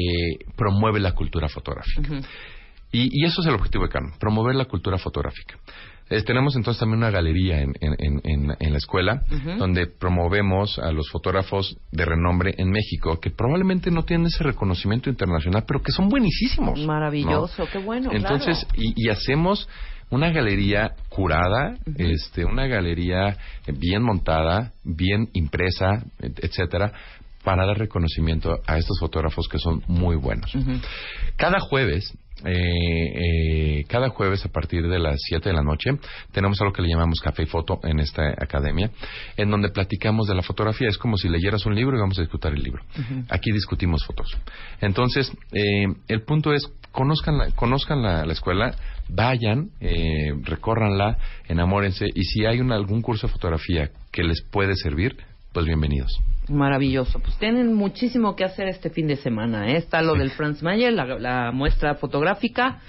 promueve 0.57 0.99
la 0.99 1.13
cultura 1.13 1.47
fotográfica. 1.47 2.19
Y, 2.91 3.09
y 3.11 3.25
eso 3.25 3.41
es 3.41 3.47
el 3.47 3.55
objetivo 3.55 3.85
de 3.85 3.89
Canon, 3.89 4.11
promover 4.19 4.55
la 4.55 4.65
cultura 4.65 4.97
fotográfica. 4.99 5.55
Eh, 6.09 6.21
tenemos 6.21 6.55
entonces 6.55 6.79
también 6.79 6.99
una 6.99 7.09
galería 7.09 7.61
en, 7.61 7.73
en- 7.81 8.19
en- 8.23 8.55
en- 8.59 8.71
la 8.71 8.77
escuela 8.77 9.23
donde 9.57 9.87
promovemos 9.87 10.77
a 10.79 10.91
los 10.91 11.09
fotógrafos 11.09 11.77
de 11.91 12.05
renombre 12.05 12.53
en 12.57 12.69
México 12.69 13.19
que 13.19 13.31
probablemente 13.31 13.89
no 13.89 14.03
tienen 14.03 14.27
ese 14.27 14.43
reconocimiento 14.43 15.09
internacional, 15.09 15.63
pero 15.67 15.81
que 15.81 15.91
son 15.91 16.07
buenísimos. 16.09 16.79
¿no? 16.79 16.85
Maravilloso, 16.87 17.67
qué 17.71 17.79
bueno. 17.79 18.11
Entonces, 18.11 18.65
claro. 18.65 18.81
y, 18.83 18.93
y 19.07 19.09
hacemos 19.09 19.67
una 20.11 20.29
galería 20.29 20.91
curada, 21.09 21.75
este, 21.97 22.45
una 22.45 22.67
galería 22.67 23.37
bien 23.67 24.03
montada, 24.03 24.73
bien 24.83 25.29
impresa, 25.33 26.03
et- 26.19 26.43
etcétera, 26.43 26.91
para 27.43 27.65
dar 27.65 27.77
reconocimiento 27.79 28.59
a 28.67 28.77
estos 28.77 28.99
fotógrafos 28.99 29.47
que 29.47 29.57
son 29.57 29.81
muy 29.87 30.15
buenos. 30.15 30.51
Cada 31.37 31.59
jueves, 31.59 32.13
eh, 32.43 33.79
eh, 33.79 33.85
cada 33.87 34.09
jueves 34.09 34.45
a 34.45 34.49
partir 34.49 34.87
de 34.87 34.99
las 34.99 35.17
7 35.29 35.49
de 35.49 35.55
la 35.55 35.63
noche, 35.63 35.91
tenemos 36.31 36.59
algo 36.61 36.73
que 36.73 36.81
le 36.81 36.89
llamamos 36.89 37.19
Café 37.21 37.43
y 37.43 37.45
Foto 37.45 37.79
en 37.83 37.99
esta 37.99 38.27
academia, 38.29 38.91
en 39.37 39.49
donde 39.49 39.69
platicamos 39.69 40.27
de 40.27 40.35
la 40.35 40.41
fotografía. 40.41 40.89
Es 40.89 40.97
como 40.97 41.17
si 41.17 41.29
leyeras 41.29 41.65
un 41.65 41.75
libro 41.75 41.95
y 41.97 41.99
vamos 42.01 42.17
a 42.17 42.21
discutir 42.21 42.51
el 42.51 42.61
libro. 42.61 42.83
Aquí 43.29 43.51
discutimos 43.51 44.05
fotos. 44.05 44.35
Entonces, 44.81 45.31
eh, 45.53 45.85
el 46.07 46.21
punto 46.23 46.53
es, 46.53 46.69
conozcan 46.91 47.37
la, 47.37 47.51
conozcan 47.51 48.01
la, 48.01 48.25
la 48.25 48.33
escuela, 48.33 48.75
vayan, 49.09 49.69
eh, 49.79 50.33
recórranla, 50.43 51.17
enamórense, 51.47 52.07
y 52.13 52.23
si 52.23 52.45
hay 52.45 52.59
un, 52.59 52.71
algún 52.71 53.01
curso 53.01 53.27
de 53.27 53.33
fotografía 53.33 53.91
que 54.11 54.23
les 54.23 54.41
puede 54.41 54.75
servir, 54.75 55.15
pues 55.53 55.65
bienvenidos. 55.65 56.11
Maravilloso. 56.49 57.19
Pues 57.19 57.37
tienen 57.37 57.73
muchísimo 57.73 58.35
que 58.35 58.43
hacer 58.43 58.67
este 58.67 58.89
fin 58.89 59.07
de 59.07 59.15
semana. 59.15 59.69
¿eh? 59.69 59.77
Está 59.77 60.01
lo 60.01 60.13
del 60.13 60.31
Franz 60.31 60.61
Mayer, 60.61 60.93
la, 60.93 61.05
la 61.19 61.51
muestra 61.51 61.95
fotográfica. 61.95 62.79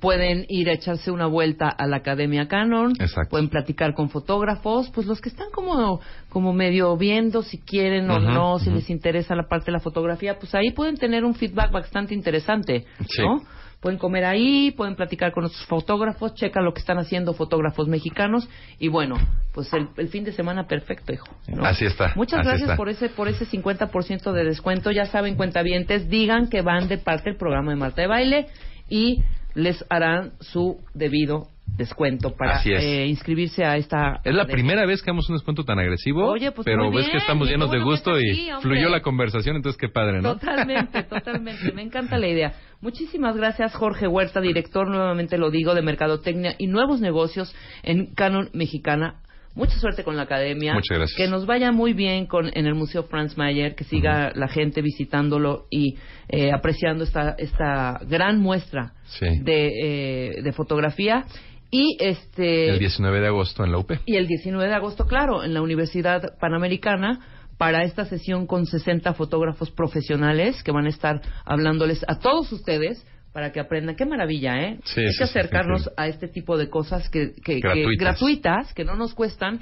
Pueden 0.00 0.44
ir 0.48 0.68
a 0.68 0.74
echarse 0.74 1.10
una 1.10 1.26
vuelta 1.26 1.68
a 1.68 1.86
la 1.88 1.96
Academia 1.96 2.46
Canon. 2.46 2.92
Exacto. 3.00 3.30
Pueden 3.30 3.48
platicar 3.48 3.94
con 3.94 4.10
fotógrafos. 4.10 4.90
Pues 4.90 5.06
los 5.06 5.20
que 5.20 5.28
están 5.28 5.48
como, 5.50 6.00
como 6.28 6.52
medio 6.52 6.96
viendo 6.96 7.42
si 7.42 7.58
quieren 7.58 8.08
o 8.10 8.20
no, 8.20 8.60
si 8.60 8.70
les 8.70 8.90
interesa 8.90 9.34
la 9.34 9.48
parte 9.48 9.66
de 9.66 9.72
la 9.72 9.80
fotografía, 9.80 10.38
pues 10.38 10.54
ahí 10.54 10.70
pueden 10.70 10.96
tener 10.96 11.24
un 11.24 11.34
feedback 11.34 11.72
bastante 11.72 12.14
interesante. 12.14 12.84
Sí. 13.08 13.22
¿no? 13.22 13.42
Pueden 13.80 13.98
comer 13.98 14.24
ahí, 14.24 14.72
pueden 14.72 14.96
platicar 14.96 15.32
con 15.32 15.42
nuestros 15.42 15.64
fotógrafos, 15.66 16.34
checa 16.34 16.60
lo 16.60 16.74
que 16.74 16.80
están 16.80 16.98
haciendo 16.98 17.32
fotógrafos 17.32 17.86
mexicanos 17.86 18.48
y 18.80 18.88
bueno, 18.88 19.16
pues 19.52 19.72
el, 19.72 19.88
el 19.96 20.08
fin 20.08 20.24
de 20.24 20.32
semana 20.32 20.66
perfecto, 20.66 21.12
hijo. 21.12 21.28
¿no? 21.46 21.64
Así 21.64 21.84
está, 21.84 22.12
Muchas 22.16 22.40
así 22.40 22.48
gracias 22.48 22.70
está. 22.70 22.76
por 22.76 22.88
ese 22.88 23.08
por 23.08 23.28
ese 23.28 23.46
50% 23.46 24.32
de 24.32 24.44
descuento. 24.44 24.90
Ya 24.90 25.06
saben, 25.06 25.36
cuentavientes, 25.36 26.08
digan 26.08 26.48
que 26.48 26.62
van 26.62 26.88
de 26.88 26.98
parte 26.98 27.30
del 27.30 27.38
programa 27.38 27.70
de 27.70 27.76
Marta 27.76 28.02
de 28.02 28.08
Baile 28.08 28.46
y 28.88 29.22
les 29.54 29.84
harán 29.90 30.32
su 30.40 30.80
debido 30.94 31.48
descuento 31.76 32.34
para 32.36 32.56
Así 32.56 32.72
es. 32.72 32.82
eh, 32.82 33.06
inscribirse 33.06 33.64
a 33.64 33.76
esta. 33.76 34.20
Es 34.24 34.34
la 34.34 34.46
primera 34.46 34.84
vez 34.86 35.00
que 35.02 35.10
damos 35.10 35.28
un 35.28 35.36
descuento 35.36 35.64
tan 35.64 35.78
agresivo, 35.78 36.26
Oye, 36.28 36.50
pues 36.52 36.64
pero 36.64 36.86
muy 36.90 36.96
ves 36.96 37.10
que 37.10 37.18
estamos 37.18 37.48
llenos 37.48 37.70
de 37.70 37.78
gusto 37.80 38.18
y 38.18 38.50
aquí, 38.50 38.62
fluyó 38.62 38.88
la 38.88 39.00
conversación, 39.00 39.56
entonces 39.56 39.78
qué 39.80 39.88
padre, 39.88 40.20
¿no? 40.20 40.34
Totalmente, 40.34 41.02
totalmente. 41.08 41.72
Me 41.72 41.82
encanta 41.82 42.18
la 42.18 42.26
idea. 42.28 42.52
Muchísimas 42.80 43.36
gracias, 43.36 43.74
Jorge 43.74 44.06
Huerta, 44.08 44.40
director, 44.40 44.88
nuevamente 44.88 45.38
lo 45.38 45.50
digo, 45.50 45.74
de 45.74 45.82
Mercadotecnia 45.82 46.54
y 46.58 46.66
Nuevos 46.66 47.00
Negocios 47.00 47.54
en 47.82 48.14
Canon 48.14 48.50
Mexicana. 48.52 49.20
Mucha 49.54 49.76
suerte 49.80 50.04
con 50.04 50.16
la 50.16 50.22
academia. 50.22 50.72
Muchas 50.74 50.96
gracias. 50.98 51.16
Que 51.16 51.26
nos 51.26 51.44
vaya 51.44 51.72
muy 51.72 51.92
bien 51.92 52.26
con, 52.26 52.48
en 52.54 52.66
el 52.66 52.74
Museo 52.76 53.04
Franz 53.04 53.36
Mayer, 53.36 53.74
que 53.74 53.82
siga 53.82 54.30
la 54.36 54.46
gente 54.46 54.82
visitándolo 54.82 55.66
y 55.68 55.96
eh, 56.28 56.52
apreciando 56.52 57.02
esta, 57.02 57.34
esta 57.38 57.98
gran 58.06 58.38
muestra 58.40 58.92
Sí. 59.06 59.26
de, 59.42 59.70
eh, 59.82 60.42
de 60.42 60.52
fotografía. 60.52 61.24
Y 61.70 61.96
este 62.00 62.70
El 62.70 62.78
19 62.78 63.20
de 63.20 63.26
agosto 63.26 63.64
en 63.64 63.72
la 63.72 63.78
UP. 63.78 63.92
y 64.06 64.16
el 64.16 64.26
19 64.26 64.68
de 64.68 64.74
agosto, 64.74 65.06
claro, 65.06 65.44
en 65.44 65.52
la 65.54 65.60
Universidad 65.62 66.38
Panamericana 66.40 67.20
para 67.58 67.82
esta 67.82 68.04
sesión 68.06 68.46
con 68.46 68.66
60 68.66 69.12
fotógrafos 69.14 69.70
profesionales 69.70 70.62
que 70.62 70.70
van 70.72 70.86
a 70.86 70.90
estar 70.90 71.20
hablándoles 71.44 72.04
a 72.08 72.18
todos 72.20 72.50
ustedes 72.52 73.04
para 73.32 73.52
que 73.52 73.60
aprendan. 73.60 73.96
Qué 73.96 74.06
maravilla, 74.06 74.56
¿eh? 74.62 74.78
Sí, 74.84 75.00
Hay 75.00 75.12
sí, 75.12 75.18
que 75.18 75.24
acercarnos 75.24 75.90
a 75.96 76.08
este 76.08 76.28
tipo 76.28 76.56
de 76.56 76.70
cosas 76.70 77.08
que, 77.10 77.34
que- 77.44 77.60
que- 77.60 77.84
Gratuitas. 77.98 78.72
que 78.74 78.84
no 78.84 78.94
nos 78.96 79.12
cuestan 79.14 79.60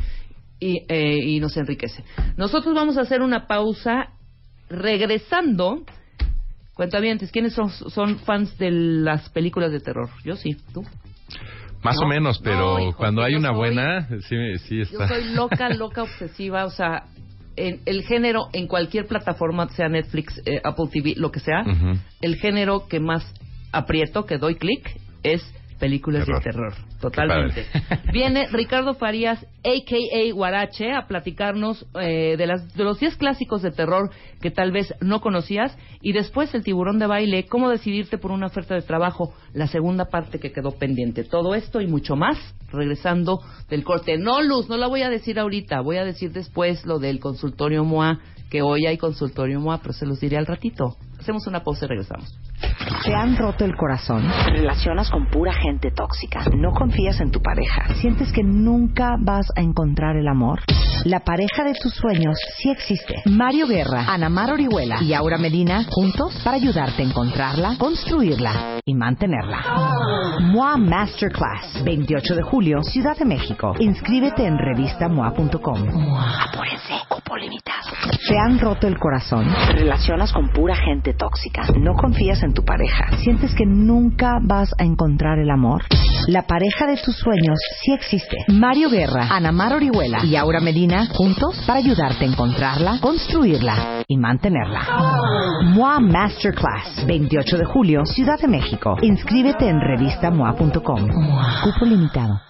y, 0.60 0.82
eh, 0.88 1.18
y 1.24 1.40
nos 1.40 1.56
enriquece. 1.56 2.04
Nosotros 2.36 2.74
vamos 2.74 2.96
a 2.98 3.00
hacer 3.00 3.20
una 3.22 3.46
pausa 3.46 4.10
regresando. 4.68 5.82
Cuentavientes, 6.74 7.32
¿quiénes 7.32 7.54
son, 7.54 7.70
son 7.70 8.18
fans 8.20 8.56
de 8.58 8.70
las 8.70 9.28
películas 9.30 9.72
de 9.72 9.80
terror? 9.80 10.10
Yo 10.24 10.36
sí, 10.36 10.56
tú. 10.72 10.84
Más 11.86 11.96
No, 11.96 12.06
o 12.06 12.08
menos, 12.08 12.38
pero 12.42 12.78
no, 12.78 12.88
hijo, 12.88 12.98
cuando 12.98 13.22
yo 13.22 13.26
hay 13.26 13.34
una 13.36 13.48
soy- 13.50 13.56
buena, 13.56 14.08
sí, 14.28 14.58
sí 14.68 14.76
Yo 14.78 14.82
está. 15.02 15.08
soy 15.08 15.24
loca, 15.34 15.68
loca, 15.70 16.02
obsesiva, 16.02 16.64
o 16.66 16.70
sea, 16.70 17.04
en 17.56 17.80
el 17.86 18.02
género, 18.02 18.48
en 18.52 18.66
cualquier 18.66 19.06
plataforma, 19.06 19.68
sea 19.70 19.88
Netflix, 19.88 20.42
eh, 20.44 20.60
Apple 20.62 20.86
TV, 20.92 21.14
lo 21.16 21.30
que 21.30 21.40
sea, 21.40 21.64
el 22.20 22.36
género 22.36 22.86
que 22.88 23.00
más 23.00 23.24
aprieto, 23.72 24.26
que 24.26 24.36
doy 24.36 24.56
clic, 24.56 24.90
es 25.22 25.42
películas 25.78 26.24
Terror. 26.24 26.42
de 26.42 26.50
terror. 26.50 26.74
Totalmente. 27.00 27.66
Viene 28.12 28.46
Ricardo 28.50 28.94
Farías, 28.94 29.42
a.k.a. 29.42 30.32
Guarache, 30.32 30.92
a 30.92 31.06
platicarnos 31.06 31.86
eh, 32.00 32.36
de, 32.36 32.46
las, 32.46 32.74
de 32.74 32.84
los 32.84 32.98
10 32.98 33.16
clásicos 33.16 33.62
de 33.62 33.70
terror 33.70 34.10
que 34.40 34.50
tal 34.50 34.72
vez 34.72 34.94
no 35.00 35.20
conocías. 35.20 35.76
Y 36.00 36.12
después 36.12 36.54
el 36.54 36.64
tiburón 36.64 36.98
de 36.98 37.06
baile, 37.06 37.46
cómo 37.46 37.68
decidirte 37.70 38.18
por 38.18 38.30
una 38.30 38.46
oferta 38.46 38.74
de 38.74 38.82
trabajo, 38.82 39.34
la 39.52 39.66
segunda 39.66 40.06
parte 40.06 40.38
que 40.38 40.52
quedó 40.52 40.72
pendiente. 40.72 41.24
Todo 41.24 41.54
esto 41.54 41.80
y 41.80 41.86
mucho 41.86 42.16
más, 42.16 42.38
regresando 42.70 43.40
del 43.68 43.84
corte. 43.84 44.18
No, 44.18 44.42
Luz, 44.42 44.68
no 44.68 44.76
la 44.76 44.86
voy 44.86 45.02
a 45.02 45.10
decir 45.10 45.38
ahorita, 45.38 45.80
voy 45.80 45.96
a 45.96 46.04
decir 46.04 46.32
después 46.32 46.84
lo 46.86 46.98
del 46.98 47.20
consultorio 47.20 47.84
MOA, 47.84 48.20
que 48.50 48.62
hoy 48.62 48.86
hay 48.86 48.96
consultorio 48.96 49.60
MOA, 49.60 49.78
pero 49.78 49.92
se 49.92 50.06
los 50.06 50.20
diré 50.20 50.36
al 50.36 50.46
ratito. 50.46 50.96
Hacemos 51.18 51.46
una 51.46 51.64
pausa 51.64 51.86
y 51.86 51.88
regresamos. 51.88 52.32
¿Te 53.04 53.14
han 53.14 53.36
roto 53.36 53.64
el 53.64 53.76
corazón? 53.76 54.24
¿Relacionas 54.46 55.10
con 55.10 55.26
pura 55.26 55.52
gente 55.52 55.90
tóxica? 55.90 56.44
¿No 56.56 56.72
confías 56.72 57.20
en 57.20 57.30
tu 57.30 57.40
pareja? 57.40 57.94
¿Sientes 57.94 58.32
que 58.32 58.42
nunca 58.42 59.16
vas 59.20 59.46
a 59.56 59.60
encontrar 59.60 60.16
el 60.16 60.26
amor? 60.28 60.60
La 61.04 61.20
pareja 61.20 61.62
de 61.62 61.74
tus 61.74 61.94
sueños 61.94 62.36
sí 62.58 62.70
existe. 62.70 63.14
Mario 63.26 63.68
Guerra, 63.68 64.06
Ana 64.08 64.28
Mar 64.28 64.50
Orihuela 64.52 65.02
y 65.02 65.14
Aura 65.14 65.38
Medina 65.38 65.84
juntos 65.88 66.40
para 66.42 66.56
ayudarte 66.56 67.02
a 67.02 67.06
encontrarla, 67.06 67.76
construirla 67.78 68.80
y 68.84 68.94
mantenerla. 68.94 69.62
MOA 70.40 70.76
Masterclass, 70.76 71.84
28 71.84 72.34
de 72.34 72.42
julio, 72.42 72.82
Ciudad 72.82 73.16
de 73.16 73.24
México. 73.24 73.74
Inscríbete 73.78 74.46
en 74.46 74.58
revistamoa.com. 74.58 75.78
Apúrense, 76.18 76.94
cupo 77.08 77.36
limitado. 77.36 77.90
¿Te 78.28 78.36
han 78.36 78.58
roto 78.58 78.88
el 78.88 78.98
corazón? 78.98 79.46
¿Relacionas 79.72 80.32
con 80.32 80.48
pura 80.48 80.74
gente 80.74 81.14
tóxica? 81.14 81.62
¿No 81.78 81.94
confías 81.94 82.42
en 82.42 82.45
tu 82.52 82.64
pareja? 82.64 83.16
¿Sientes 83.18 83.54
que 83.54 83.66
nunca 83.66 84.38
vas 84.42 84.70
a 84.78 84.84
encontrar 84.84 85.38
el 85.38 85.50
amor? 85.50 85.82
La 86.26 86.42
pareja 86.42 86.86
de 86.86 86.96
tus 86.96 87.16
sueños 87.16 87.58
sí 87.82 87.92
existe. 87.92 88.36
Mario 88.48 88.90
Guerra, 88.90 89.28
Ana 89.30 89.52
Mar 89.52 89.72
Orihuela 89.74 90.24
y 90.24 90.34
Aura 90.36 90.60
Medina 90.60 91.06
juntos 91.06 91.62
para 91.66 91.78
ayudarte 91.78 92.24
a 92.24 92.28
encontrarla, 92.28 92.98
construirla 93.00 94.02
y 94.08 94.16
mantenerla. 94.16 94.80
MOA 95.64 96.00
Masterclass, 96.00 97.06
28 97.06 97.58
de 97.58 97.64
julio, 97.64 98.04
Ciudad 98.06 98.38
de 98.40 98.48
México. 98.48 98.96
Inscríbete 99.02 99.68
en 99.68 99.80
revistamoa.com. 99.80 101.08
Cupo 101.62 101.84
limitado. 101.84 102.40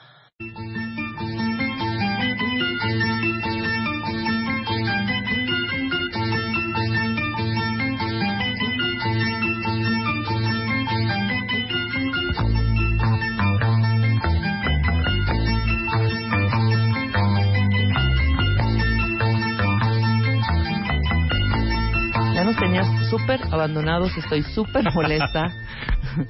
Súper 23.19 23.41
abandonados, 23.53 24.17
estoy 24.17 24.43
súper 24.43 24.85
molesta. 24.95 25.53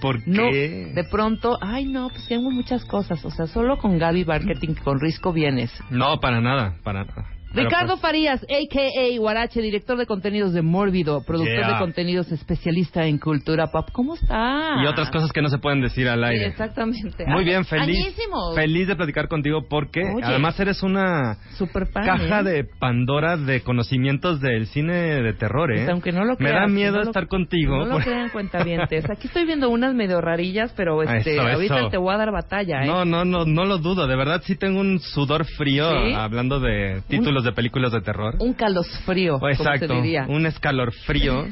¿Por 0.00 0.26
No, 0.26 0.50
qué? 0.50 0.92
de 0.94 1.04
pronto, 1.04 1.58
ay 1.60 1.84
no, 1.86 2.08
pues 2.08 2.26
tengo 2.28 2.50
muchas 2.50 2.84
cosas, 2.84 3.24
o 3.24 3.30
sea, 3.30 3.46
solo 3.46 3.78
con 3.78 3.98
Gaby 3.98 4.24
Marketing, 4.24 4.74
con 4.82 5.00
Risco 5.00 5.32
vienes. 5.32 5.70
No, 5.90 6.18
para 6.20 6.40
nada, 6.40 6.74
para 6.82 7.04
nada. 7.04 7.26
Ricardo 7.54 7.92
pues, 7.94 8.00
Farías, 8.00 8.42
a.k.a. 8.42 9.18
Guarache, 9.18 9.62
director 9.62 9.96
de 9.96 10.04
contenidos 10.06 10.52
de 10.52 10.60
Mórbido, 10.62 11.22
productor 11.24 11.54
Yeah. 11.56 11.72
de 11.74 11.78
contenidos 11.78 12.30
especialista 12.30 13.06
en 13.06 13.18
cultura 13.18 13.68
pop. 13.68 13.88
¿Cómo 13.92 14.14
está? 14.14 14.74
y 14.82 14.86
otras 14.86 15.10
cosas 15.10 15.32
que 15.32 15.40
no 15.40 15.48
se 15.48 15.58
pueden 15.58 15.80
decir 15.80 16.08
al 16.08 16.20
Sí, 16.20 16.24
aire. 16.26 16.46
exactamente. 16.48 17.24
Muy 17.26 17.44
bien, 17.44 17.64
feliz. 17.64 18.04
Añísimos. 18.04 18.54
Feliz 18.54 18.88
de 18.88 18.96
platicar 18.96 19.28
contigo 19.28 19.66
porque 19.70 20.00
Oye. 20.00 20.24
además 20.24 20.58
eres 20.60 20.82
una 20.82 21.38
Super 21.56 21.86
fan, 21.86 22.04
caja 22.04 22.40
¿eh? 22.40 22.44
de 22.44 22.64
Pandora 22.64 23.36
de 23.38 23.62
conocimientos 23.62 24.40
del 24.40 24.66
cine 24.66 25.22
de 25.22 25.32
terror, 25.32 25.72
¿eh? 25.72 25.76
Pues 25.78 25.88
aunque 25.90 26.12
no 26.12 26.24
lo 26.24 26.32
Me 26.32 26.36
creas, 26.36 26.60
da 26.60 26.66
que 26.66 26.72
miedo 26.72 26.92
no 26.96 27.02
lo- 27.04 27.06
estar 27.10 27.26
contigo. 27.28 27.78
No 27.78 27.86
lo 27.86 27.92
por- 27.92 28.04
crean 28.04 28.28
cuentavientes. 28.30 29.04
Aquí 29.10 29.28
estoy 29.28 29.46
viendo 29.46 29.70
unas 29.70 29.94
medio 29.94 30.20
rarillas, 30.20 30.72
pero 30.76 31.02
este, 31.02 31.32
Eso, 31.36 31.42
ahorita 31.42 31.78
eso. 31.78 31.88
te 31.88 31.96
voy 31.96 32.12
a 32.14 32.18
dar 32.18 32.32
batalla, 32.32 32.82
¿eh? 32.82 32.86
No, 32.86 33.04
no, 33.04 33.24
no, 33.24 33.44
no 33.46 33.64
lo 33.64 33.78
dudo. 33.78 34.06
De 34.06 34.16
verdad 34.16 34.42
sí 34.44 34.56
tengo 34.56 34.80
un 34.80 34.98
sudor 35.00 35.44
frío 35.46 35.88
¿Sí? 35.90 36.12
hablando 36.12 36.60
de 36.60 37.02
títulos 37.08 37.44
de 37.46 37.52
películas 37.52 37.92
de 37.92 38.02
terror. 38.02 38.34
Un 38.40 38.52
calosfrío, 38.52 39.34
como 39.38 39.48
Exacto, 39.48 39.86
se 39.88 39.94
diría. 39.94 40.26
un 40.28 40.44
escalorfrío 40.44 41.46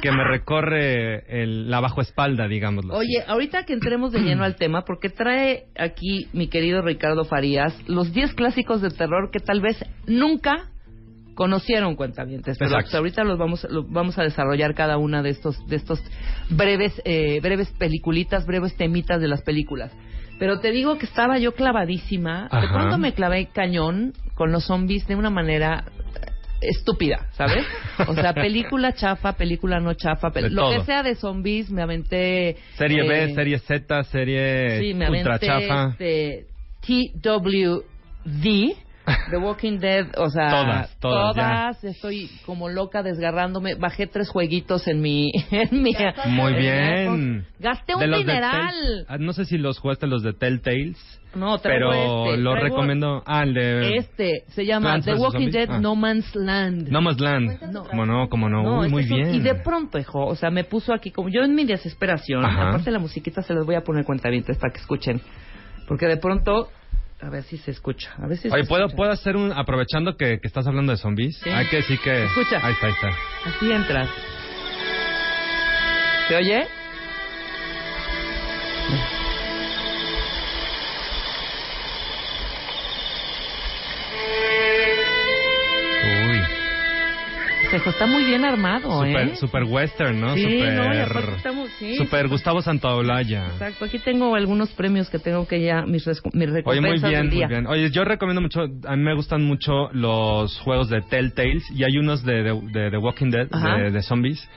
que 0.00 0.10
me 0.12 0.24
recorre 0.24 1.42
el- 1.42 1.68
la 1.68 1.80
bajo 1.80 2.00
espalda, 2.00 2.48
digámoslo. 2.48 2.94
así. 2.96 3.00
Oye, 3.06 3.24
ahorita 3.26 3.64
que 3.64 3.72
entremos 3.74 4.12
de 4.12 4.20
lleno 4.20 4.44
al 4.44 4.56
tema, 4.56 4.82
porque 4.86 5.10
trae 5.10 5.64
aquí 5.76 6.28
mi 6.32 6.46
querido 6.48 6.80
Ricardo 6.82 7.24
Farías 7.24 7.74
los 7.88 8.12
10 8.12 8.32
clásicos 8.34 8.80
de 8.80 8.90
terror 8.90 9.30
que 9.30 9.40
tal 9.40 9.60
vez 9.60 9.76
nunca 10.06 10.68
conocieron 11.34 11.96
cuentavientes, 11.96 12.58
pero 12.58 12.72
Exacto. 12.72 12.98
ahorita 12.98 13.24
los 13.24 13.38
vamos, 13.38 13.66
lo- 13.70 13.84
vamos 13.88 14.18
a 14.18 14.22
desarrollar 14.22 14.74
cada 14.74 14.98
una 14.98 15.22
de 15.22 15.30
estos, 15.30 15.56
de 15.66 15.76
estos 15.76 15.98
breves, 16.50 17.00
eh, 17.06 17.40
breves 17.42 17.70
peliculitas, 17.78 18.44
breves 18.46 18.76
temitas 18.76 19.20
de 19.20 19.28
las 19.28 19.42
películas. 19.42 19.90
Pero 20.42 20.58
te 20.58 20.72
digo 20.72 20.98
que 20.98 21.06
estaba 21.06 21.38
yo 21.38 21.54
clavadísima. 21.54 22.48
De 22.50 22.58
Ajá. 22.58 22.72
pronto 22.72 22.98
me 22.98 23.14
clavé 23.14 23.46
cañón 23.52 24.12
con 24.34 24.50
los 24.50 24.64
zombies 24.66 25.06
de 25.06 25.14
una 25.14 25.30
manera 25.30 25.84
eh, 26.16 26.32
estúpida, 26.62 27.28
¿sabes? 27.34 27.64
O 28.08 28.12
sea, 28.12 28.34
película 28.34 28.92
chafa, 28.92 29.34
película 29.34 29.78
no 29.78 29.94
chafa, 29.94 30.30
De 30.30 30.50
lo 30.50 30.72
que 30.72 30.82
sea 30.82 31.04
de 31.04 31.14
zombies, 31.14 31.70
me 31.70 31.80
aventé... 31.80 32.56
Serie 32.76 33.08
B, 33.08 33.22
eh, 33.22 33.34
serie 33.36 33.60
Z, 33.60 34.02
serie 34.02 34.80
Sí, 34.80 34.94
me 34.94 35.08
ultra 35.10 35.36
aventé 35.36 35.46
chafa. 35.46 35.90
este, 35.92 36.46
TWD, 36.80 38.74
The 39.30 39.36
Walking 39.36 39.78
Dead, 39.78 40.06
o 40.16 40.30
sea, 40.30 40.50
Todas, 40.50 40.98
todas, 41.00 41.34
todas, 41.34 41.84
estoy 41.84 42.30
como 42.46 42.68
loca 42.68 43.02
desgarrándome, 43.02 43.74
bajé 43.74 44.06
tres 44.06 44.28
jueguitos 44.30 44.86
en 44.86 45.00
mi, 45.00 45.32
en 45.50 45.82
mi 45.82 45.92
Muy 46.26 46.52
en 46.52 46.56
mi 46.56 46.60
bien. 46.60 46.78
iPhone. 46.84 47.46
Gasté 47.58 47.94
un 47.96 48.10
dineral. 48.12 49.06
Ah, 49.08 49.18
no 49.18 49.32
sé 49.32 49.44
si 49.44 49.58
los 49.58 49.78
jugaste 49.78 50.06
los 50.06 50.22
de 50.22 50.32
Telltales. 50.34 51.20
No, 51.34 51.58
traigo 51.58 51.90
pero 51.90 52.26
este, 52.28 52.42
lo 52.42 52.50
traigo 52.52 52.68
recomiendo. 52.76 53.22
Ah, 53.26 53.42
el 53.42 53.54
de 53.54 53.96
Este 53.96 54.44
se 54.48 54.66
llama 54.66 54.90
Plants 54.90 55.06
The. 55.06 55.14
Walking 55.14 55.38
Zombies. 55.38 55.52
Dead 55.54 55.68
Ah. 55.70 55.78
No 55.80 55.96
Man's 55.96 56.34
Land. 56.36 56.88
No 56.88 57.00
Man's 57.00 57.20
Land. 57.20 57.62
No. 57.72 57.84
Como 57.84 58.04
no, 58.06 58.28
como 58.28 58.48
no. 58.50 58.62
No, 58.62 58.78
Uy, 58.80 58.86
este 58.86 58.92
muy 58.94 59.04
bien. 59.06 59.34
Y 59.34 59.40
de 59.40 59.54
pronto, 59.54 59.98
hijo, 59.98 60.26
o 60.26 60.34
sea, 60.36 60.50
me 60.50 60.64
puso 60.64 60.92
aquí 60.92 61.10
como 61.10 61.28
yo 61.30 61.42
en 61.42 61.54
mi 61.54 61.64
desesperación. 61.64 62.44
Ajá. 62.44 62.68
Aparte 62.68 62.90
la 62.90 62.98
musiquita 62.98 63.42
se 63.42 63.54
las 63.54 63.64
voy 63.64 63.74
a 63.76 63.80
poner 63.80 64.04
cuentavientes 64.04 64.58
para 64.58 64.72
que 64.72 64.80
escuchen. 64.80 65.20
Porque 65.88 66.06
de 66.06 66.18
pronto, 66.18 66.68
a 67.22 67.30
ver 67.30 67.44
si 67.44 67.56
se 67.56 67.70
escucha. 67.70 68.12
A 68.18 68.26
ver 68.26 68.36
si 68.36 68.48
se 68.48 68.54
Oye, 68.54 68.64
¿puedo, 68.64 68.82
escucha. 68.86 68.96
¿puedo 68.96 69.12
hacer 69.12 69.36
un... 69.36 69.52
Aprovechando 69.52 70.16
que, 70.16 70.40
que 70.40 70.46
estás 70.48 70.66
hablando 70.66 70.92
de 70.92 70.98
zombies, 70.98 71.36
Sí. 71.38 71.50
hay 71.50 71.66
que 71.68 71.76
decir 71.76 71.98
que... 72.00 72.24
Escucha. 72.24 72.58
Ahí 72.66 72.72
está, 72.72 72.86
ahí 72.88 72.92
está. 72.92 73.08
Así 73.48 73.70
entras. 73.72 74.08
¿Se 76.28 76.36
oye? 76.36 76.66
Está 87.76 88.06
muy 88.06 88.24
bien 88.24 88.44
armado, 88.44 88.98
Super, 89.04 89.28
¿eh? 89.28 89.36
super 89.36 89.64
western, 89.64 90.20
¿no? 90.20 90.34
Sí, 90.34 90.42
super, 90.42 90.72
no, 90.74 90.94
y 90.94 90.98
aparte 90.98 91.36
estamos- 91.36 91.70
sí. 91.78 91.96
super 91.96 92.28
Gustavo 92.28 92.60
Santaolalla. 92.62 93.46
Exacto, 93.46 93.84
aquí 93.86 93.98
tengo 93.98 94.34
algunos 94.34 94.70
premios 94.70 95.08
que 95.08 95.18
tengo 95.18 95.46
que 95.48 95.62
ya, 95.62 95.82
mis, 95.82 96.06
mis 96.06 96.48
Oye, 96.64 96.80
muy 96.80 96.98
bien, 96.98 97.02
del 97.02 97.30
muy 97.30 97.46
bien. 97.46 97.66
Oye, 97.66 97.90
yo 97.90 98.04
recomiendo 98.04 98.40
mucho, 98.40 98.62
a 98.62 98.96
mí 98.96 99.02
me 99.02 99.14
gustan 99.14 99.42
mucho 99.42 99.88
los 99.92 100.58
juegos 100.60 100.88
de 100.90 101.00
Telltales 101.02 101.64
y 101.70 101.84
hay 101.84 101.96
unos 101.98 102.22
de 102.24 102.42
The 102.42 102.80
de, 102.80 102.90
The 102.90 102.98
Walking 102.98 103.30
Dead, 103.30 103.48
de, 103.48 103.90
de 103.90 104.02
zombies. 104.02 104.48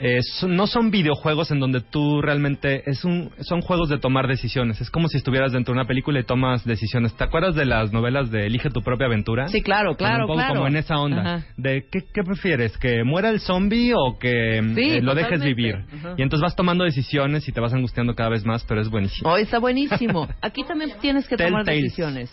Eh, 0.00 0.20
son- 0.22 0.54
no 0.56 0.66
son 0.66 0.90
videojuegos 0.90 1.50
en 1.50 1.60
donde 1.60 1.80
tú 1.80 2.22
realmente 2.22 2.82
es 2.88 3.04
un 3.04 3.30
son 3.40 3.60
juegos 3.60 3.88
de 3.88 3.98
tomar 3.98 4.28
decisiones. 4.28 4.80
Es 4.80 4.90
como 4.90 5.08
si 5.08 5.16
estuvieras 5.16 5.52
dentro 5.52 5.74
de 5.74 5.80
una 5.80 5.88
película 5.88 6.20
y 6.20 6.24
tomas 6.24 6.64
decisiones. 6.64 7.14
¿Te 7.16 7.24
acuerdas 7.24 7.54
de 7.54 7.64
las 7.64 7.92
novelas 7.92 8.30
de 8.30 8.46
Elige 8.46 8.70
tu 8.70 8.82
propia 8.82 9.06
aventura? 9.06 9.48
Sí, 9.48 9.62
claro, 9.62 9.96
claro, 9.96 10.24
un 10.24 10.26
poco 10.28 10.38
claro. 10.38 10.54
como 10.54 10.68
en 10.68 10.76
esa 10.76 10.98
onda. 10.98 11.20
Ajá. 11.20 11.46
De 11.56 11.86
¿qué, 11.90 12.00
qué 12.12 12.22
prefieres, 12.22 12.76
que 12.78 13.02
muera 13.04 13.30
el 13.30 13.40
zombie 13.40 13.92
o 13.94 14.18
que 14.18 14.62
mm, 14.62 14.74
Sí, 14.74 14.90
eh, 14.90 15.02
lo 15.02 15.14
dejes 15.14 15.42
vivir. 15.42 15.76
Ajá. 15.76 16.14
Y 16.16 16.22
entonces 16.22 16.42
vas 16.42 16.56
tomando 16.56 16.84
decisiones 16.84 17.48
y 17.48 17.52
te 17.52 17.60
vas 17.60 17.72
angustiando 17.74 18.14
cada 18.14 18.30
vez 18.30 18.44
más, 18.44 18.64
pero 18.68 18.80
es 18.80 18.88
buenísimo. 18.88 19.30
Oh, 19.30 19.36
está 19.36 19.58
buenísimo. 19.58 20.28
Aquí 20.40 20.62
también 20.64 20.92
tienes 21.00 21.26
que 21.26 21.36
tomar 21.36 21.64
decisiones. 21.64 22.30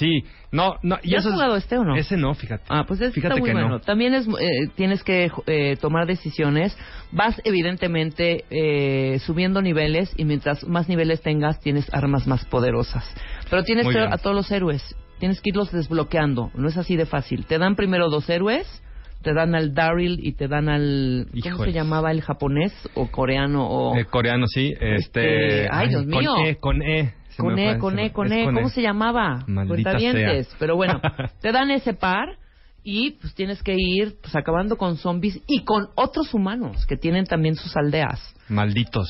Sí, 0.00 0.24
no, 0.50 0.76
no. 0.82 0.96
y 1.02 1.10
¿Ya 1.10 1.18
has 1.18 1.26
es- 1.26 1.32
jugado 1.32 1.56
este 1.56 1.76
o 1.78 1.84
no? 1.84 1.94
Ese 1.94 2.16
no, 2.16 2.34
fíjate. 2.34 2.64
Ah, 2.70 2.84
pues 2.88 3.00
este 3.00 3.12
Fíjate 3.14 3.34
está 3.34 3.40
muy 3.40 3.50
que 3.50 3.54
no. 3.54 3.60
bueno. 3.60 3.80
También 3.80 4.14
es, 4.14 4.26
eh, 4.26 4.68
tienes 4.74 5.04
que 5.04 5.30
eh, 5.46 5.76
tomar 5.80 6.06
decisiones. 6.06 6.76
Vas, 7.12 7.40
evidentemente, 7.44 8.44
eh, 8.50 9.18
subiendo 9.20 9.62
niveles 9.62 10.12
y 10.16 10.24
mientras 10.24 10.64
más 10.66 10.88
niveles 10.88 11.20
tengas, 11.22 11.60
tienes 11.60 11.92
armas 11.94 12.26
más 12.26 12.44
poderosas. 12.46 13.04
Pero 13.50 13.62
tienes 13.62 13.86
que 13.86 13.98
a 13.98 14.16
todos 14.18 14.34
los 14.34 14.50
héroes. 14.50 14.82
Tienes 15.18 15.40
que 15.42 15.50
irlos 15.50 15.70
desbloqueando. 15.70 16.50
No 16.54 16.68
es 16.68 16.76
así 16.78 16.96
de 16.96 17.04
fácil. 17.06 17.44
Te 17.44 17.58
dan 17.58 17.76
primero 17.76 18.08
dos 18.08 18.28
héroes. 18.30 18.66
Te 19.22 19.34
dan 19.34 19.54
al 19.54 19.74
Daryl 19.74 20.18
y 20.26 20.32
te 20.32 20.48
dan 20.48 20.70
al... 20.70 21.26
¿Cómo 21.30 21.38
Híjoles. 21.56 21.74
se 21.74 21.78
llamaba? 21.78 22.10
¿El 22.10 22.22
japonés 22.22 22.72
o 22.94 23.10
coreano? 23.10 23.68
O... 23.68 23.94
Eh, 23.98 24.06
coreano, 24.06 24.46
sí. 24.46 24.72
Este. 24.80 24.96
Este, 25.64 25.68
ay, 25.70 25.88
Dios 25.90 26.04
con 26.04 26.08
mío. 26.08 26.34
E, 26.46 26.56
con 26.56 26.82
E. 26.82 27.12
Se 27.40 27.46
Con 27.46 27.58
E, 27.58 27.78
con 27.78 27.90
se 27.92 27.96
me- 27.96 28.06
E, 28.06 28.12
con 28.12 28.32
E. 28.32 28.44
¿Cómo 28.44 28.68
se 28.68 28.82
llamaba? 28.82 29.44
Maldita 29.46 29.98
sea. 29.98 30.56
Pero 30.58 30.76
bueno, 30.76 31.00
te 31.40 31.52
dan 31.52 31.70
ese 31.70 31.94
par 31.94 32.38
y 32.82 33.12
pues 33.12 33.34
tienes 33.34 33.62
que 33.62 33.74
ir 33.76 34.16
pues 34.22 34.34
acabando 34.36 34.76
con 34.76 34.96
zombies 34.96 35.40
y 35.46 35.64
con 35.64 35.88
otros 35.96 36.32
humanos 36.34 36.86
que 36.86 36.96
tienen 36.96 37.24
también 37.24 37.54
sus 37.56 37.76
aldeas. 37.76 38.34
Malditos. 38.50 39.08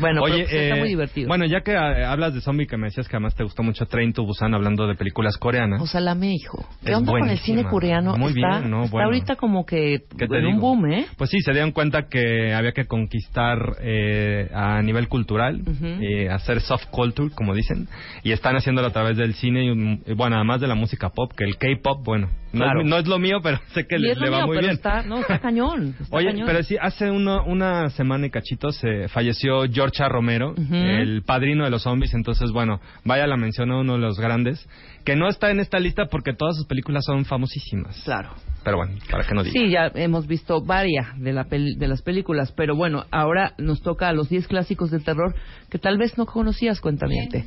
Bueno, 0.00 0.22
Oye, 0.22 0.34
pero, 0.34 0.48
pues, 0.48 0.52
está 0.52 0.76
eh, 0.76 0.78
muy 0.80 0.88
divertido. 0.88 1.28
Bueno, 1.28 1.44
ya 1.46 1.60
que 1.60 1.72
eh, 1.72 2.04
hablas 2.04 2.34
de 2.34 2.40
zombie, 2.40 2.66
que 2.66 2.76
me 2.76 2.86
decías 2.86 3.06
que 3.08 3.16
además 3.16 3.34
te 3.34 3.44
gustó 3.44 3.62
mucho 3.62 3.86
Train 3.86 4.12
to 4.12 4.24
Busan 4.24 4.54
hablando 4.54 4.86
de 4.86 4.94
películas 4.94 5.36
coreanas. 5.36 5.80
Osalame, 5.80 6.34
hijo. 6.34 6.66
¿Qué 6.84 6.94
onda 6.94 7.12
con 7.12 7.28
el 7.28 7.38
cine 7.38 7.64
coreano? 7.64 8.16
Muy 8.16 8.32
está, 8.32 8.58
bien, 8.60 8.70
no, 8.70 8.84
está 8.84 8.92
bueno. 8.92 9.06
ahorita 9.06 9.36
como 9.36 9.64
que 9.66 10.02
¿Qué 10.18 10.26
te 10.26 10.38
en 10.38 10.46
un 10.46 10.60
boom, 10.60 10.90
¿eh? 10.92 11.06
Pues 11.16 11.30
sí, 11.30 11.40
se 11.40 11.52
dieron 11.52 11.72
cuenta 11.72 12.08
que 12.08 12.52
había 12.54 12.72
que 12.72 12.86
conquistar 12.86 13.76
eh, 13.80 14.48
a 14.54 14.80
nivel 14.82 15.08
cultural, 15.08 15.62
eh, 16.00 16.28
hacer 16.30 16.60
soft 16.60 16.86
culture, 16.90 17.30
como 17.34 17.54
dicen, 17.54 17.88
y 18.22 18.32
están 18.32 18.56
haciéndolo 18.56 18.88
a 18.88 18.92
través 18.92 19.16
del 19.16 19.34
cine 19.34 19.64
y, 19.66 19.70
un- 19.70 20.02
y, 20.06 20.12
bueno, 20.14 20.36
además 20.36 20.60
de 20.60 20.66
la 20.68 20.74
música 20.74 21.10
pop, 21.10 21.32
que 21.36 21.44
el 21.44 21.56
K-pop, 21.56 22.04
bueno, 22.04 22.28
no, 22.52 22.64
Claro. 22.64 22.80
es, 22.80 22.86
no 22.86 22.96
es 22.98 23.06
lo 23.06 23.18
mío, 23.18 23.40
pero 23.42 23.58
sé 23.74 23.86
que 23.86 23.98
le, 23.98 24.14
va 24.14 24.38
mío, 24.38 24.46
muy 24.46 24.56
pero 24.56 24.60
bien. 24.68 24.74
Está, 24.76 25.02
no, 25.02 25.18
está 25.18 25.38
cañón. 25.40 25.94
está 26.00 26.16
Oye, 26.16 26.28
cañón. 26.28 26.46
pero 26.46 26.62
sí, 26.62 26.76
hace 26.80 27.10
uno, 27.10 27.44
una 27.44 27.90
semana 27.90 28.26
y 28.26 28.30
cachito 28.78 29.02
se 29.02 29.08
falleció 29.08 29.62
George 29.70 30.02
A. 30.02 30.08
Romero, 30.08 30.54
el 30.56 31.22
padrino 31.22 31.64
de 31.64 31.70
los 31.70 31.82
zombies. 31.82 32.14
Entonces, 32.14 32.50
bueno, 32.52 32.80
vaya 33.04 33.26
la 33.26 33.36
mención 33.36 33.70
a 33.72 33.78
uno 33.78 33.94
de 33.94 33.98
los 34.00 34.18
grandes, 34.18 34.66
que 35.04 35.16
no 35.16 35.28
está 35.28 35.50
en 35.50 35.60
esta 35.60 35.78
lista 35.78 36.06
porque 36.10 36.32
todas 36.32 36.56
sus 36.56 36.66
películas 36.66 37.04
son 37.04 37.24
famosísimas. 37.24 38.00
Claro. 38.04 38.30
Pero 38.64 38.76
bueno, 38.78 38.94
para 39.10 39.24
que 39.24 39.34
no 39.34 39.42
diga. 39.42 39.52
Sí, 39.52 39.70
ya 39.70 39.90
hemos 39.94 40.26
visto 40.26 40.60
varias 40.62 41.06
de, 41.18 41.32
la 41.32 41.44
peli- 41.44 41.76
de 41.76 41.88
las 41.88 42.02
películas, 42.02 42.52
pero 42.52 42.74
bueno, 42.76 43.04
ahora 43.10 43.54
nos 43.58 43.80
toca 43.82 44.08
a 44.08 44.12
los 44.12 44.28
10 44.28 44.48
clásicos 44.48 44.90
del 44.90 45.04
terror 45.04 45.34
que 45.70 45.78
tal 45.78 45.96
vez 45.96 46.18
no 46.18 46.26
conocías, 46.26 46.80
cuentamiento. 46.80 47.38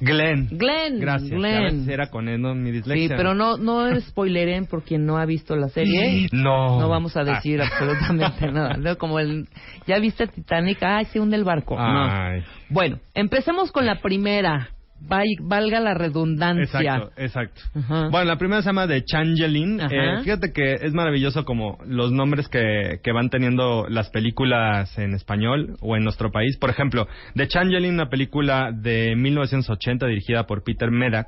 Glenn. 0.00 0.48
Glenn. 0.50 0.98
Gracias. 1.00 1.30
Glenn. 1.30 1.56
A 1.56 1.62
veces 1.64 1.88
era 1.88 2.06
con 2.10 2.28
él, 2.28 2.40
¿no? 2.40 2.54
mi 2.54 2.70
Sí, 2.70 2.76
dislexia. 2.78 3.16
pero 3.16 3.34
no, 3.34 3.56
no 3.56 3.98
spoileren 4.00 4.66
por 4.66 4.82
quien 4.82 5.06
no 5.06 5.18
ha 5.18 5.24
visto 5.26 5.54
la 5.56 5.68
serie. 5.68 6.28
No. 6.32 6.80
No 6.80 6.88
vamos 6.88 7.16
a 7.16 7.24
decir 7.24 7.60
Ah. 7.60 7.66
absolutamente 7.70 8.46
nada. 8.52 8.76
No, 8.76 8.96
Como 8.98 9.18
el, 9.18 9.46
¿ya 9.86 9.98
viste 9.98 10.26
Titanic? 10.26 10.82
Ay, 10.82 11.04
se 11.06 11.20
hunde 11.20 11.36
el 11.36 11.44
barco. 11.44 11.76
No. 11.76 12.04
Ay. 12.10 12.42
Bueno, 12.68 12.98
empecemos 13.14 13.72
con 13.72 13.86
la 13.86 14.00
primera. 14.00 14.70
Valga 15.00 15.80
la 15.80 15.94
redundancia. 15.94 16.80
Exacto, 16.80 17.10
exacto. 17.16 17.60
Ajá. 17.74 18.08
Bueno, 18.10 18.26
la 18.26 18.36
primera 18.36 18.62
se 18.62 18.68
llama 18.68 18.86
The 18.86 19.02
Changeling. 19.04 19.80
Eh, 19.80 20.20
fíjate 20.22 20.52
que 20.52 20.74
es 20.74 20.92
maravilloso 20.92 21.44
como 21.44 21.78
los 21.86 22.12
nombres 22.12 22.48
que, 22.48 23.00
que 23.02 23.12
van 23.12 23.30
teniendo 23.30 23.86
las 23.88 24.10
películas 24.10 24.96
en 24.98 25.14
español 25.14 25.76
o 25.80 25.96
en 25.96 26.04
nuestro 26.04 26.30
país. 26.30 26.56
Por 26.58 26.70
ejemplo, 26.70 27.06
The 27.34 27.48
Changeling, 27.48 27.94
una 27.94 28.08
película 28.08 28.70
de 28.72 29.14
1980 29.16 30.06
dirigida 30.06 30.44
por 30.46 30.62
Peter 30.62 30.90
Medak. 30.90 31.26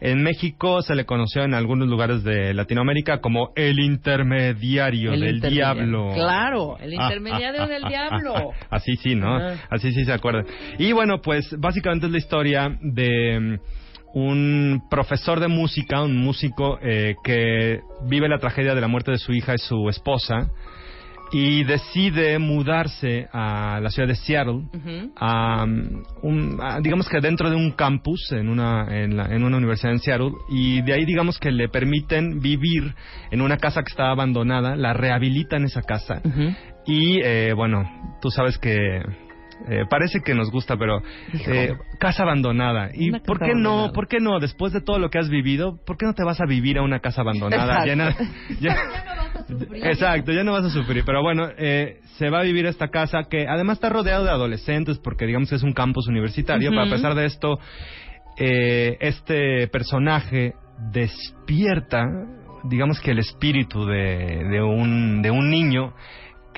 En 0.00 0.22
México 0.22 0.82
se 0.82 0.94
le 0.94 1.04
conoció 1.06 1.42
en 1.42 1.54
algunos 1.54 1.88
lugares 1.88 2.22
de 2.24 2.54
Latinoamérica 2.54 3.20
como 3.20 3.52
El 3.56 3.80
Intermediario 3.80 5.12
El 5.12 5.20
del 5.20 5.34
intermediario. 5.36 5.74
Diablo. 5.82 6.10
Claro, 6.14 6.78
el 6.78 6.92
Ah, 6.98 7.04
intermediario 7.04 7.62
ah, 7.62 7.66
del 7.66 7.84
ah, 7.84 7.88
diablo. 7.88 8.34
ah, 8.36 8.42
ah, 8.62 8.66
Así 8.76 8.96
sí, 8.96 9.14
¿no? 9.14 9.36
Así 9.70 9.92
sí 9.92 10.04
se 10.04 10.12
acuerdan. 10.12 10.44
Y 10.78 10.92
bueno, 10.92 11.20
pues 11.22 11.54
básicamente 11.58 12.06
es 12.06 12.12
la 12.12 12.18
historia 12.18 12.78
de 12.80 12.97
mm, 13.40 13.58
un 14.14 14.82
profesor 14.90 15.38
de 15.40 15.48
música, 15.48 16.02
un 16.02 16.16
músico 16.16 16.78
eh, 16.82 17.14
que 17.22 17.80
vive 18.08 18.28
la 18.28 18.38
tragedia 18.38 18.74
de 18.74 18.80
la 18.80 18.88
muerte 18.88 19.10
de 19.10 19.18
su 19.18 19.32
hija 19.32 19.54
y 19.54 19.58
su 19.58 19.88
esposa 19.88 20.48
y 21.30 21.62
decide 21.64 22.38
mudarse 22.38 23.28
a 23.34 23.80
la 23.82 23.90
ciudad 23.90 24.08
de 24.08 24.14
Seattle 24.14 24.62
a, 25.16 25.62
um, 25.64 26.02
un- 26.22 26.58
a, 26.62 26.80
digamos 26.80 27.06
que 27.06 27.20
dentro 27.20 27.50
de 27.50 27.56
un 27.56 27.72
campus 27.72 28.32
en 28.32 28.48
una 28.48 28.86
en, 28.90 29.14
la- 29.14 29.26
en 29.26 29.44
una 29.44 29.58
universidad 29.58 29.92
en 29.92 29.98
Seattle 29.98 30.30
y 30.48 30.80
de 30.80 30.94
ahí 30.94 31.04
digamos 31.04 31.38
que 31.38 31.50
le 31.52 31.68
permiten 31.68 32.40
vivir 32.40 32.94
en 33.30 33.42
una 33.42 33.58
casa 33.58 33.82
que 33.82 33.90
está 33.90 34.10
abandonada 34.10 34.74
la 34.74 34.94
rehabilitan 34.94 35.64
esa 35.64 35.82
casa. 35.82 36.22
Y 36.86 37.20
eh, 37.22 37.52
bueno 37.54 37.84
tú 38.22 38.30
sabes 38.30 38.56
que 38.56 39.02
eh, 39.68 39.84
parece 39.90 40.20
que 40.20 40.34
nos 40.34 40.50
gusta, 40.50 40.76
pero 40.76 41.02
eh, 41.46 41.72
casa 41.98 42.22
abandonada. 42.22 42.90
¿Y 42.94 43.10
casa 43.10 43.24
por 43.24 43.38
qué 43.40 43.54
no? 43.54 43.90
¿Por 43.92 44.06
qué 44.08 44.18
no? 44.20 44.38
Después 44.38 44.72
de 44.72 44.80
todo 44.80 44.98
lo 44.98 45.10
que 45.10 45.18
has 45.18 45.28
vivido, 45.28 45.78
¿por 45.84 45.96
qué 45.96 46.06
no 46.06 46.14
te 46.14 46.22
vas 46.24 46.40
a 46.40 46.46
vivir 46.46 46.78
a 46.78 46.82
una 46.82 47.00
casa 47.00 47.22
abandonada 47.22 47.84
Exacto. 47.84 47.86
llena? 47.88 48.16
ya- 48.60 49.90
Exacto, 49.90 50.32
ya 50.32 50.44
no 50.44 50.52
vas 50.52 50.64
a 50.64 50.70
sufrir. 50.70 51.02
Pero 51.04 51.22
bueno, 51.22 51.48
eh, 51.56 52.00
se 52.16 52.30
va 52.30 52.40
a 52.40 52.42
vivir 52.42 52.66
a 52.66 52.70
esta 52.70 52.88
casa 52.88 53.24
que 53.30 53.46
además 53.48 53.78
está 53.78 53.88
rodeado 53.88 54.24
de 54.24 54.30
adolescentes 54.30 54.98
porque 54.98 55.26
digamos 55.26 55.48
que 55.48 55.56
es 55.56 55.62
un 55.62 55.72
campus 55.72 56.06
universitario. 56.08 56.70
Pero 56.70 56.82
a 56.82 56.90
pesar 56.90 57.14
de 57.14 57.26
esto, 57.26 57.58
eh, 58.38 58.96
este 59.00 59.68
personaje 59.68 60.54
despierta 60.92 62.04
digamos 62.64 63.00
que 63.00 63.12
el 63.12 63.20
espíritu 63.20 63.84
de, 63.86 64.44
de, 64.50 64.62
un, 64.62 65.22
de 65.22 65.30
un 65.30 65.48
niño 65.50 65.94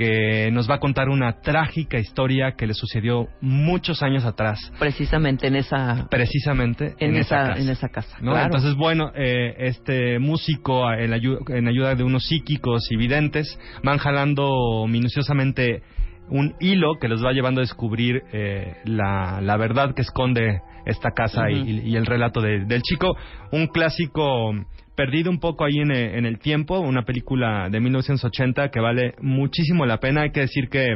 que 0.01 0.51
nos 0.51 0.67
va 0.69 0.77
a 0.77 0.79
contar 0.79 1.11
una 1.11 1.43
trágica 1.43 1.99
historia 1.99 2.53
que 2.53 2.67
le 2.67 2.73
sucedió 2.73 3.29
muchos 3.43 4.03
años 4.03 4.25
atrás. 4.25 4.73
Precisamente 4.79 5.47
en 5.47 5.57
esa 5.57 6.07
Precisamente 6.11 6.95
en, 7.01 7.17
esa, 7.17 7.49
casa. 7.49 7.61
en 7.61 7.69
esa 7.69 7.89
casa. 7.91 8.17
¿no? 8.23 8.33
claro. 8.33 8.47
Entonces, 8.47 8.77
bueno, 8.77 9.13
eh, 9.15 9.57
este 9.59 10.19
músico 10.19 10.91
en 10.91 11.69
ayuda 11.69 11.95
de 11.95 12.03
unos 12.03 12.25
psíquicos 12.25 12.91
y 12.91 12.97
videntes 12.97 13.59
van 13.85 13.99
jalando 13.99 14.87
minuciosamente 14.89 15.83
un 16.31 16.55
hilo 16.61 16.99
que 17.01 17.09
los 17.09 17.25
va 17.25 17.33
llevando 17.33 17.61
a 17.61 17.65
descubrir 17.65 18.23
eh, 18.33 18.77
la, 18.85 19.41
la 19.43 19.57
verdad 19.57 19.95
que 19.95 20.03
esconde 20.03 20.61
esta 20.87 21.11
casa 21.11 21.51
y- 21.51 21.61
Ujú. 21.61 21.69
y, 21.71 21.79
y 21.91 21.97
el 21.97 22.07
relato 22.07 22.41
de- 22.41 22.65
del 22.65 22.83
chico. 22.83 23.17
Un 23.53 23.67
clásico 23.67 24.53
perdido 24.97 25.31
un 25.31 25.41
poco 25.41 25.65
ahí 25.65 25.79
en, 25.79 25.91
en 25.93 26.27
el 26.27 26.39
tiempo, 26.39 26.79
una 26.81 27.03
película 27.05 27.69
de 27.71 27.81
1980 27.81 28.71
que 28.71 28.81
vale 28.81 29.15
muchísimo 29.21 29.87
la 29.87 29.99
pena. 29.99 30.23
Hay 30.23 30.31
que 30.31 30.41
decir 30.41 30.69
que 30.69 30.95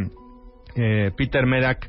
eh, 0.77 1.11
Peter 1.17 1.47
Medak 1.47 1.89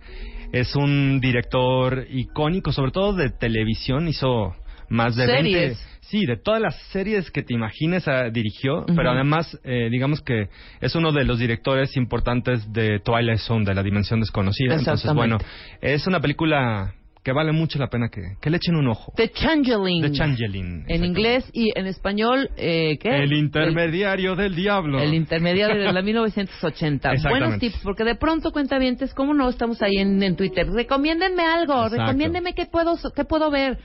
es 0.52 0.76
un 0.76 1.20
director 1.20 2.06
icónico, 2.10 2.72
sobre 2.72 2.92
todo 2.92 3.14
de 3.14 3.30
televisión, 3.32 4.08
hizo 4.08 4.54
más 4.90 5.16
de 5.16 5.26
20 5.26 5.52
Series. 5.52 5.95
Sí, 6.10 6.26
de 6.26 6.38
todas 6.38 6.62
las 6.62 6.76
series 6.92 7.32
que 7.32 7.42
te 7.42 7.54
imagines 7.54 8.08
ah, 8.08 8.30
dirigió, 8.30 8.86
pero 8.96 9.12
además 9.12 9.60
eh, 9.64 9.90
digamos 9.90 10.22
que 10.22 10.50
es 10.80 10.96
uno 10.96 11.12
de 11.12 11.24
los 11.24 11.40
directores 11.40 11.98
importantes 11.98 12.72
de 12.72 13.00
Twilight 13.00 13.40
Zone, 13.40 13.66
de 13.66 13.74
la 13.74 13.82
Dimensión 13.82 14.20
Desconocida. 14.20 14.76
Entonces, 14.76 15.12
bueno, 15.14 15.40
es 15.82 16.06
una 16.06 16.20
película 16.20 16.94
que 17.26 17.32
vale 17.32 17.52
mucho 17.52 17.80
la 17.80 17.88
pena 17.88 18.10
que, 18.10 18.22
que 18.40 18.52
le 18.52 18.58
echen 18.58 18.76
un 18.76 18.88
ojo. 18.88 19.12
The 19.18 19.32
Changeling. 19.32 20.04
The 20.04 20.12
Changeling. 20.12 20.86
En 20.88 21.04
inglés 21.04 21.50
y 21.54 21.72
en 21.76 21.88
español, 21.88 22.52
eh, 22.56 23.00
¿qué? 23.02 23.24
El 23.24 23.34
intermediario 23.34 24.36
del 24.36 24.56
diablo. 24.56 25.00
El 25.00 25.16
intermediario 25.16 25.88
de 25.88 25.92
la 25.92 26.02
1980. 26.04 27.14
Exactamente. 27.14 27.46
Buenos 27.46 27.60
tips, 27.60 27.80
porque 27.84 28.04
de 28.04 28.14
pronto, 28.14 28.52
cuentavientes, 28.52 29.16
¿cómo 29.16 29.34
no? 29.34 29.50
Estamos 29.50 29.82
ahí 29.82 29.98
en, 29.98 30.22
en 30.22 30.36
Twitter. 30.36 30.68
Recomiéndenme 30.68 31.42
algo, 31.42 31.74
Exacto. 31.86 32.04
recomiéndenme 32.04 32.54
qué 32.54 32.68
puedo, 32.68 32.96
qué 33.16 33.26
puedo 33.26 33.50
ver. 33.50 33.80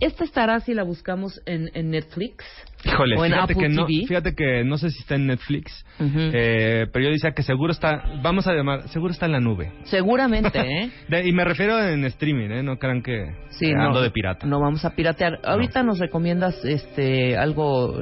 Esta 0.00 0.24
estará 0.24 0.58
si 0.60 0.74
la 0.74 0.82
buscamos 0.82 1.40
en, 1.46 1.70
en 1.74 1.90
Netflix. 1.90 2.44
Híjole, 2.84 3.16
o 3.16 3.24
en 3.24 3.32
fíjate 3.32 3.52
Apple 3.52 3.68
que, 3.68 3.68
no, 3.74 3.86
TV. 3.86 4.06
fíjate 4.06 4.34
que 4.34 4.64
no 4.64 4.76
sé 4.76 4.90
si 4.90 4.98
está 5.00 5.14
en 5.14 5.26
Netflix, 5.28 5.86
eh, 6.00 6.86
pero 6.92 7.04
yo 7.06 7.10
decía 7.12 7.30
que 7.32 7.42
seguro 7.42 7.72
está, 7.72 8.02
vamos 8.22 8.46
a 8.46 8.52
llamar, 8.52 8.88
seguro 8.88 9.12
está 9.12 9.26
en 9.26 9.32
la 9.32 9.40
nube. 9.40 9.72
Seguramente, 9.84 10.58
¿eh? 10.84 10.90
De- 11.08 11.26
y 11.28 11.32
me 11.32 11.44
refiero 11.44 11.80
en 11.82 12.04
streaming, 12.04 12.50
¿eh? 12.50 12.62
No 12.62 12.76
crean 12.78 13.02
que 13.02 13.34
Sí, 13.50 13.72
no, 13.72 13.84
ando 13.84 14.02
de 14.02 14.10
pirata. 14.10 14.46
No 14.46 14.60
vamos 14.60 14.84
a 14.84 14.90
piratear. 14.94 15.38
Ahorita 15.44 15.82
nos 15.82 15.98
recomiendas 15.98 16.62
este 16.64 17.36
algo 17.38 17.94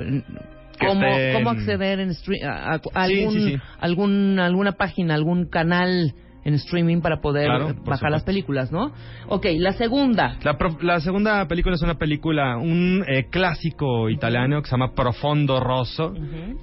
cómo, 0.80 1.06
cómo 1.34 1.50
acceder 1.50 2.00
en 2.00 2.08
stre- 2.10 2.42
a, 2.44 2.72
a- 2.74 3.02
a 3.02 3.06
Sí, 3.06 3.20
algún, 3.20 3.34
sí, 3.34 3.52
sí. 3.54 3.56
algún 3.78 4.38
alguna 4.40 4.72
página, 4.72 5.14
algún 5.14 5.48
canal 5.48 6.14
en 6.44 6.54
streaming 6.54 7.00
para 7.00 7.20
poder 7.20 7.46
Claro, 7.46 7.74
bajar 7.84 8.10
las 8.10 8.24
películas, 8.24 8.72
¿no? 8.72 8.92
Ok, 9.28 9.46
la 9.58 9.72
segunda. 9.72 10.36
La, 10.42 10.58
pro- 10.58 10.76
la 10.80 11.00
segunda 11.00 11.46
película 11.46 11.74
es 11.76 11.82
una 11.82 11.94
película, 11.94 12.56
un 12.56 13.04
eh, 13.06 13.26
clásico 13.30 14.08
italiano 14.10 14.60
que 14.62 14.68
se 14.68 14.72
llama 14.76 14.92
Profondo 14.94 15.60
Rosso, 15.60 16.12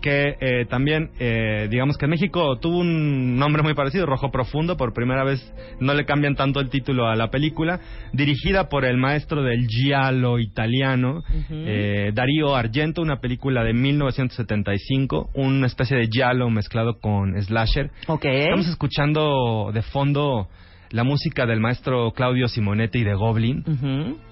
que 0.02 0.36
eh, 0.42 0.66
también, 0.70 1.12
eh, 1.20 1.68
digamos 1.70 1.98
que 1.98 2.06
en 2.06 2.12
México 2.12 2.58
tuvo 2.60 2.80
un 2.80 3.38
nombre 3.38 3.64
muy 3.64 3.74
parecido, 3.74 4.06
Rojo 4.06 4.32
Profundo, 4.32 4.76
por 4.78 4.94
primera 4.94 5.24
vez 5.24 5.40
no 5.80 5.94
le 5.94 6.06
cambian 6.06 6.36
tanto 6.36 6.60
el 6.60 6.70
título 6.70 7.08
a 7.08 7.16
la 7.16 7.30
película, 7.30 7.80
dirigida 8.14 8.70
por 8.70 8.86
el 8.86 8.98
maestro 8.98 9.44
del 9.44 9.68
giallo 9.68 10.40
italiano, 10.40 11.24
eh, 11.52 12.12
Darío 12.14 12.56
Argento, 12.56 13.02
una 13.02 13.20
película 13.20 13.64
de 13.64 13.74
1975, 13.74 15.30
una 15.36 15.68
especie 15.68 15.98
de 15.98 16.08
giallo 16.12 16.50
mezclado 16.50 17.00
con 17.00 17.40
slasher. 17.42 17.92
Ok. 18.08 18.26
Estamos 18.26 18.68
escuchando 18.68 19.69
de 19.72 19.82
fondo 19.82 20.48
la 20.92 21.04
música 21.04 21.46
del 21.46 21.60
maestro 21.60 22.12
Claudio 22.12 22.48
Simonetti 22.48 23.00
y 23.00 23.04
de 23.04 23.14
Goblin, 23.14 23.64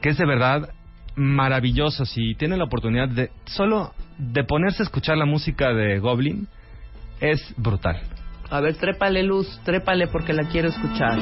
que 0.02 0.10
es 0.10 0.18
de 0.18 0.26
verdad 0.26 0.70
maravilloso. 1.16 2.06
Si 2.06 2.36
tienen 2.36 2.60
la 2.60 2.66
oportunidad 2.66 3.10
de 3.10 3.32
solo 3.46 3.94
de 4.18 4.44
ponerse 4.44 4.84
a 4.84 4.86
escuchar 4.86 5.18
la 5.18 5.26
música 5.26 5.74
de 5.74 6.00
Goblin, 6.00 6.48
es 7.20 7.54
brutal. 7.58 8.02
A 8.50 8.62
ver, 8.62 8.76
trépale 8.76 9.24
luz, 9.24 9.60
trépale 9.64 10.08
porque 10.08 10.34
la 10.34 10.48
quiero 10.48 10.70
escuchar. 10.70 11.20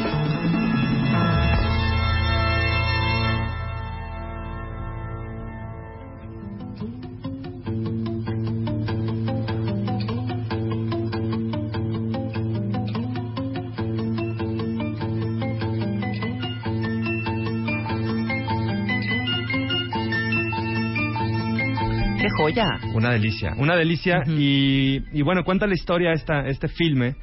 Joya! 22.53 22.79
Una 22.93 23.11
delicia, 23.11 23.53
una 23.57 23.75
delicia. 23.75 24.23
y, 24.27 25.01
y 25.11 25.21
bueno, 25.21 25.43
cuenta 25.43 25.67
la 25.67 25.73
historia 25.73 26.11
esta, 26.13 26.47
este 26.47 26.67
filme. 26.67 27.15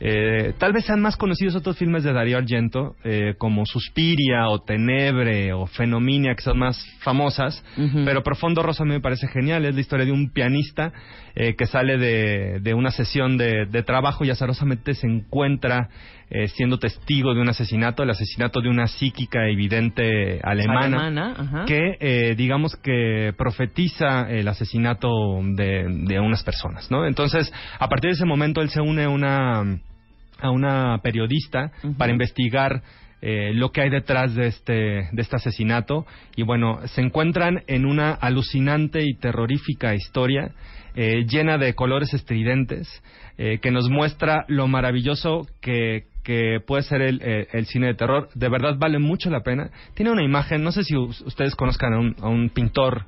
Eh, 0.00 0.52
tal 0.58 0.72
vez 0.72 0.84
sean 0.84 1.00
más 1.00 1.16
conocidos 1.16 1.56
otros 1.56 1.76
filmes 1.76 2.04
de 2.04 2.12
Darío 2.12 2.38
Argento, 2.38 2.94
eh, 3.02 3.34
como 3.36 3.66
Suspiria 3.66 4.48
o 4.48 4.60
Tenebre 4.60 5.52
o 5.52 5.66
Fenominia, 5.66 6.36
que 6.36 6.42
son 6.42 6.58
más 6.58 6.80
famosas. 7.00 7.64
Pero 8.04 8.22
Profondo 8.22 8.62
Rosa 8.62 8.84
a 8.84 8.86
mí 8.86 8.92
me 8.92 9.00
parece 9.00 9.26
genial. 9.26 9.64
Es 9.64 9.74
la 9.74 9.80
historia 9.80 10.06
de 10.06 10.12
un 10.12 10.30
pianista 10.30 10.92
eh, 11.34 11.56
que 11.56 11.66
sale 11.66 11.98
de, 11.98 12.60
de 12.60 12.74
una 12.74 12.92
sesión 12.92 13.36
de, 13.38 13.66
de 13.66 13.82
trabajo 13.82 14.24
y 14.24 14.30
azarosamente 14.30 14.94
se 14.94 15.08
encuentra 15.08 15.88
eh, 16.30 16.48
siendo 16.48 16.78
testigo 16.78 17.34
de 17.34 17.40
un 17.40 17.48
asesinato, 17.48 18.02
el 18.02 18.10
asesinato 18.10 18.60
de 18.60 18.68
una 18.68 18.86
psíquica 18.86 19.48
evidente 19.48 20.40
alemana, 20.42 21.06
Alemana, 21.06 21.64
que 21.66 21.96
eh, 22.00 22.34
digamos 22.36 22.76
que 22.76 23.32
profetiza 23.36 24.28
el 24.30 24.46
asesinato 24.48 25.08
de, 25.42 25.86
de 26.06 26.20
unas 26.20 26.42
personas, 26.42 26.90
¿no? 26.90 27.06
Entonces, 27.06 27.52
a 27.78 27.88
partir 27.88 28.10
de 28.10 28.14
ese 28.14 28.26
momento 28.26 28.60
él 28.60 28.70
se 28.70 28.80
une 28.80 29.04
a 29.04 29.08
una 29.08 29.80
a 30.40 30.50
una 30.50 30.98
periodista 31.02 31.72
para 31.96 32.12
investigar 32.12 32.82
eh, 33.20 33.52
lo 33.52 33.72
que 33.72 33.80
hay 33.80 33.90
detrás 33.90 34.34
de 34.34 34.46
este, 34.46 34.72
de 35.10 35.22
este 35.22 35.36
asesinato. 35.36 36.06
Y 36.36 36.42
bueno, 36.42 36.80
se 36.86 37.00
encuentran 37.00 37.62
en 37.66 37.84
una 37.84 38.12
alucinante 38.12 39.02
y 39.04 39.14
terrorífica 39.14 39.94
historia 39.94 40.52
eh, 40.94 41.24
llena 41.28 41.58
de 41.58 41.74
colores 41.74 42.14
estridentes 42.14 42.88
eh, 43.36 43.58
que 43.60 43.70
nos 43.70 43.88
muestra 43.88 44.44
lo 44.48 44.68
maravilloso 44.68 45.46
que, 45.60 46.06
que 46.28 46.60
puede 46.60 46.82
ser 46.82 47.00
el, 47.00 47.22
eh, 47.24 47.48
el 47.52 47.64
cine 47.64 47.86
de 47.86 47.94
terror. 47.94 48.28
De 48.34 48.50
verdad 48.50 48.76
vale 48.78 48.98
mucho 48.98 49.30
la 49.30 49.40
pena. 49.40 49.70
Tiene 49.94 50.12
una 50.12 50.22
imagen, 50.22 50.62
no 50.62 50.72
sé 50.72 50.84
si 50.84 50.94
us- 50.94 51.22
ustedes 51.22 51.54
conozcan 51.54 51.94
a 51.94 51.98
un, 51.98 52.16
a 52.20 52.28
un 52.28 52.50
pintor 52.50 53.06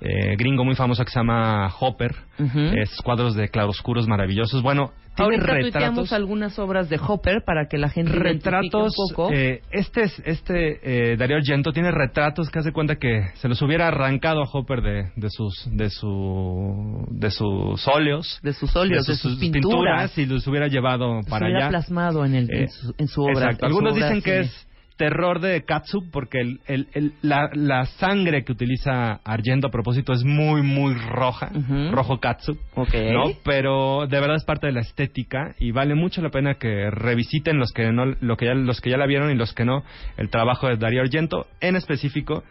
eh, 0.00 0.34
gringo 0.36 0.64
muy 0.64 0.74
famoso 0.76 1.04
que 1.04 1.10
se 1.10 1.18
llama 1.18 1.72
Hopper. 1.80 2.14
Esos 2.38 3.02
cuadros 3.02 3.34
de 3.34 3.48
claroscuros 3.50 4.08
maravillosos. 4.08 4.62
Bueno, 4.62 4.92
tiene 5.14 5.34
Ahorita 5.36 5.52
retratos 5.52 6.10
algunas 6.14 6.58
obras 6.58 6.88
de 6.88 6.98
Hopper 7.06 7.42
para 7.44 7.66
que 7.68 7.76
la 7.76 7.90
gente 7.90 8.12
retratos 8.12 8.94
un 8.98 9.08
poco. 9.14 9.30
eh, 9.30 9.60
este 9.70 10.04
es 10.04 10.22
este 10.24 11.12
eh, 11.12 11.16
Darío 11.18 11.36
Argento 11.36 11.72
tiene 11.72 11.90
retratos 11.90 12.48
que 12.48 12.60
hace 12.60 12.72
cuenta 12.72 12.96
que 12.96 13.26
se 13.34 13.48
los 13.48 13.60
hubiera 13.60 13.88
arrancado 13.88 14.40
a 14.42 14.48
Hopper 14.50 14.80
de, 14.80 15.10
de 15.16 15.28
sus 15.28 15.68
de 15.70 15.90
su 15.90 17.04
de 17.10 17.30
sus 17.30 17.86
óleos 17.88 18.38
de 18.42 18.52
sus 18.54 18.74
óleos, 18.76 19.06
de 19.06 19.16
sus 19.16 19.38
pinturas. 19.38 20.16
y 20.16 20.24
los 20.24 20.46
hubiera 20.46 20.68
llevado 20.68 21.20
para 21.28 21.44
hubiera 21.46 21.66
allá 21.66 21.68
plasmado 21.68 22.24
en, 22.24 22.34
el, 22.36 22.50
en, 22.50 22.62
Eh, 22.64 22.68
su, 22.68 22.94
en 22.96 23.08
su 23.08 23.22
obra. 23.22 23.32
Exacto. 23.50 23.58
su 23.58 23.66
Algunos 23.66 23.92
obra 23.94 24.06
dicen 24.06 24.22
que 24.22 24.40
es 24.40 24.66
terror 25.00 25.40
de 25.40 25.64
Katsu 25.64 26.10
porque 26.12 26.40
el, 26.42 26.60
el- 26.66 26.88
el- 26.92 27.12
la, 27.22 27.48
la 27.54 27.86
sangre 27.86 28.44
que 28.44 28.52
utiliza 28.52 29.14
Argento 29.24 29.68
a 29.68 29.70
propósito 29.70 30.12
es 30.12 30.24
muy 30.24 30.60
muy 30.60 30.92
roja, 30.94 31.50
rojo 31.90 32.20
Katsu. 32.20 32.58
Ok. 32.74 32.94
¿no? 33.10 33.24
Pero 33.42 34.06
de 34.06 34.20
verdad 34.20 34.36
es 34.36 34.44
parte 34.44 34.66
de 34.66 34.74
la 34.74 34.80
estética 34.82 35.54
y 35.58 35.70
vale 35.72 35.94
mucho 35.94 36.20
la 36.20 36.28
pena 36.28 36.56
que 36.56 36.90
revisiten 36.90 37.58
los 37.58 37.72
que 37.72 37.90
no, 37.92 38.04
lo 38.20 38.36
que 38.36 38.44
ya, 38.44 38.52
los 38.54 38.82
que 38.82 38.90
ya 38.90 38.98
la 38.98 39.06
vieron 39.06 39.30
y 39.30 39.36
los 39.36 39.54
que 39.54 39.64
no 39.64 39.82
el 40.18 40.28
trabajo 40.28 40.68
de 40.68 40.76
Darío 40.76 41.00
Argento, 41.00 41.46
en 41.62 41.76
específico 41.76 42.44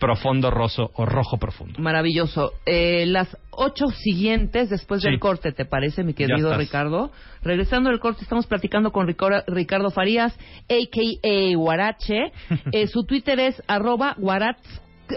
Profondo 0.00 0.50
Rosso 0.50 0.90
o 0.94 1.06
Rojo 1.06 1.36
Profundo. 1.36 1.78
Maravilloso. 1.78 2.54
Eh, 2.64 3.04
las 3.06 3.36
ocho 3.50 3.88
siguientes, 3.88 4.70
después 4.70 5.02
del 5.02 5.20
corte, 5.20 5.52
¿te 5.52 5.66
parece, 5.66 6.02
mi 6.02 6.14
querido. 6.14 6.56
Ricardo? 6.56 7.12
Regresando 7.42 7.90
del 7.90 8.00
corte, 8.00 8.22
estamos 8.22 8.46
platicando 8.46 8.90
con 8.92 9.06
Ricardo 9.06 9.90
Farías, 9.90 10.36
a.k.a. 10.68 11.56
Guarache. 11.56 12.32
Eh, 12.72 12.86
su 12.86 13.04
Twitter 13.04 13.38
es 13.40 13.62
arroba 13.66 14.14
guaratz, 14.16 14.62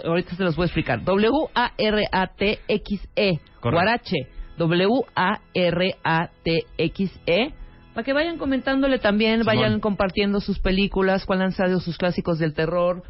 ahorita 0.03 0.35
se 0.35 0.43
los 0.43 0.55
voy 0.55 0.63
a 0.63 0.65
explicar, 0.65 1.03
W-A-R-A-T-X-E. 1.03 1.69
Guarache, 3.61 4.27
W-A-R-A-T-X-E. 4.57 5.13
Para 7.93 8.03
que 8.03 8.13
vayan 8.13 8.37
comentándole 8.37 8.97
también, 8.99 9.41
Simón. 9.41 9.55
vayan 9.55 9.79
compartiendo 9.79 10.39
sus 10.41 10.59
películas, 10.59 11.25
cuáles 11.25 11.59
han 11.59 11.67
sido 11.67 11.79
sus 11.79 11.97
clásicos 11.97 12.39
del 12.39 12.53
terror, 12.53 13.03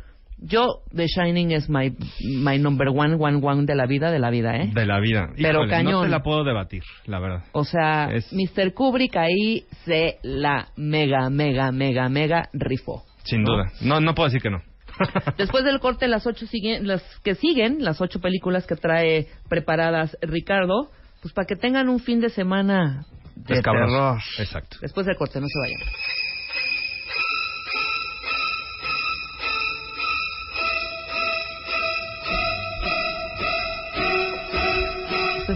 Yo, 0.45 0.81
The 0.93 1.07
Shining 1.07 1.51
es 1.53 1.69
my, 1.69 1.95
my 2.35 2.57
number 2.59 2.89
one, 2.89 3.15
one, 3.15 3.39
one 3.41 3.65
de 3.65 3.75
la 3.75 3.85
vida, 3.85 4.11
de 4.11 4.19
la 4.19 4.29
vida, 4.29 4.57
¿eh? 4.57 4.71
De 4.73 4.85
la 4.85 4.99
vida. 4.99 5.29
Pero 5.37 5.59
Híjole, 5.59 5.69
cañón. 5.69 5.91
No 5.93 6.01
te 6.03 6.09
la 6.09 6.21
puedo 6.21 6.43
debatir, 6.43 6.83
la 7.05 7.19
verdad. 7.19 7.43
O 7.53 7.63
sea, 7.63 8.11
Es- 8.11 8.33
Mr. 8.33 8.73
Kubrick 8.73 9.15
ahí 9.15 9.65
se 9.85 10.17
la 10.21 10.67
mega, 10.75 11.29
mega, 11.29 11.71
mega, 11.71 12.09
mega 12.09 12.49
rifó. 12.51 13.03
Sin 13.23 13.43
¿no? 13.43 13.53
duda. 13.53 13.71
No, 13.81 14.01
no 14.01 14.13
puedo 14.13 14.27
decir 14.27 14.41
que 14.41 14.49
no. 14.49 14.61
Después 15.37 15.63
del 15.63 15.79
corte, 15.79 16.09
las 16.09 16.27
ocho 16.27 16.45
siguen, 16.45 16.87
las 16.87 17.01
que 17.23 17.35
siguen, 17.35 17.83
las 17.83 18.01
ocho 18.01 18.19
películas 18.19 18.67
que 18.67 18.75
trae 18.75 19.27
preparadas 19.47 20.17
Ricardo, 20.21 20.89
pues 21.21 21.33
para 21.33 21.45
que 21.45 21.55
tengan 21.55 21.87
un 21.87 21.99
fin 21.99 22.19
de 22.19 22.29
semana 22.29 23.05
de 23.35 23.61
terror. 23.61 24.19
Exacto. 24.39 24.77
Después 24.81 25.05
del 25.05 25.15
corte, 25.15 25.39
no 25.39 25.47
se 25.47 25.59
vayan. 25.59 25.79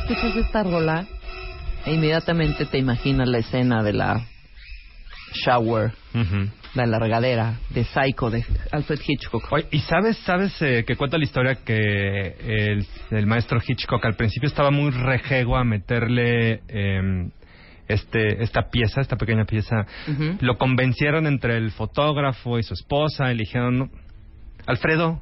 Escuchas 0.09 0.37
esta 0.37 0.63
rola 0.63 1.05
e 1.85 1.93
inmediatamente 1.93 2.65
te 2.65 2.77
imaginas 2.77 3.27
la 3.27 3.39
escena 3.39 3.83
de 3.83 3.91
la 3.93 4.25
shower, 5.33 5.91
la 6.73 6.99
regadera, 6.99 7.55
de 7.71 7.83
Psycho, 7.83 8.29
de 8.29 8.45
Alfred 8.71 8.99
Hitchcock. 9.05 9.51
Oye, 9.51 9.65
¿y 9.71 9.79
sabes, 9.79 10.17
sabes 10.19 10.61
eh, 10.61 10.85
que 10.87 10.95
cuenta 10.95 11.17
la 11.17 11.25
historia 11.25 11.55
que 11.55 12.35
el, 12.39 12.85
el 13.11 13.25
maestro 13.25 13.59
Hitchcock 13.65 14.05
al 14.05 14.15
principio 14.15 14.47
estaba 14.47 14.71
muy 14.71 14.91
rejego 14.91 15.57
a 15.57 15.65
meterle 15.65 16.61
em, 16.69 17.31
este 17.89 18.41
esta 18.43 18.69
pieza, 18.69 19.01
esta 19.01 19.17
pequeña 19.17 19.43
pieza? 19.43 19.85
Lo 20.39 20.57
convencieron 20.57 21.27
entre 21.27 21.57
el 21.57 21.71
fotógrafo 21.71 22.57
y 22.59 22.63
su 22.63 22.73
esposa 22.73 23.33
"No, 23.71 23.89
Alfredo, 24.67 25.21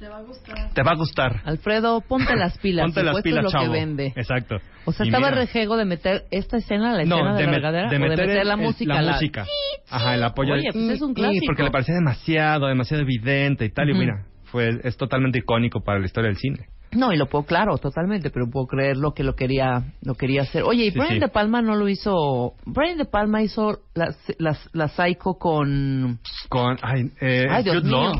Te 0.00 0.08
va 0.08 0.16
a 0.16 0.22
gustar. 0.22 0.72
te 0.74 0.82
va 0.82 0.90
a 0.92 0.94
gustar. 0.96 1.42
Alfredo, 1.44 2.00
ponte 2.00 2.34
las 2.34 2.58
pilas. 2.62 2.86
Ponte 2.86 3.02
las 3.04 3.20
pilas, 3.22 3.38
es 3.38 3.44
lo 3.44 3.50
chavo. 3.50 3.64
que 3.66 3.70
vende. 3.78 4.12
Exacto. 4.16 4.56
O 4.86 4.92
sea, 4.92 5.04
Y 5.04 5.10
estaba 5.10 5.28
mira, 5.28 5.42
rejego 5.42 5.76
de 5.76 5.84
meter 5.84 6.24
esta 6.30 6.56
escena, 6.56 6.92
la 6.94 7.04
no, 7.04 7.16
escena 7.16 7.34
de, 7.34 7.38
de, 7.40 7.46
la 7.46 7.52
regadera, 7.52 7.90
de 7.90 7.96
o 7.96 8.00
de 8.00 8.08
meter 8.08 8.26
meter 8.26 8.40
el- 8.42 8.48
la 8.48 8.56
música. 8.56 8.94
la 8.94 9.02
la- 9.02 9.12
música. 9.12 9.46
Ajá, 9.90 10.14
el 10.14 10.24
apoyo. 10.24 10.54
Oye, 10.54 10.70
pues 10.72 10.90
es 10.90 11.02
un 11.02 11.12
clásico. 11.14 11.44
porque 11.46 11.62
le 11.64 11.70
parecía 11.70 11.94
demasiado, 11.94 12.66
demasiado 12.66 13.02
evidente 13.02 13.66
y 13.66 13.70
tal. 13.70 13.90
Ujú. 13.90 13.96
Y 13.96 14.00
mira, 14.00 14.24
fue, 14.44 14.70
es 14.84 14.96
totalmente 14.96 15.38
icónico 15.38 15.80
para 15.84 15.98
la 16.00 16.06
historia 16.06 16.28
del 16.28 16.38
cine. 16.38 16.66
No, 16.92 17.12
y 17.12 17.16
lo 17.16 17.26
puedo, 17.26 17.44
claro, 17.44 17.76
totalmente, 17.78 18.30
pero 18.30 18.46
puedo 18.50 18.66
creer 18.66 18.96
lo 18.96 19.12
que 19.12 19.22
lo 19.22 19.36
quería, 19.36 19.84
lo 20.02 20.14
quería 20.14 20.42
hacer. 20.42 20.64
Oye, 20.64 20.86
y 20.86 20.90
Sí, 20.90 20.98
Brian 20.98 21.14
sí. 21.14 21.20
De 21.20 21.28
Palma 21.28 21.62
no 21.62 21.76
lo 21.76 21.88
hizo. 21.88 22.54
Brian 22.66 22.96
De 22.98 23.04
Palma 23.04 23.42
hizo 23.42 23.78
la, 23.94 24.12
la, 24.38 24.56
la 24.72 24.88
Psycho 24.88 25.34
con. 25.38 26.18
Con, 26.48 26.78
ay, 26.82 27.10
eh, 27.20 27.46
Ay, 27.48 27.62
Dios 27.64 27.76
Jude 27.82 27.90
Law. 27.90 28.12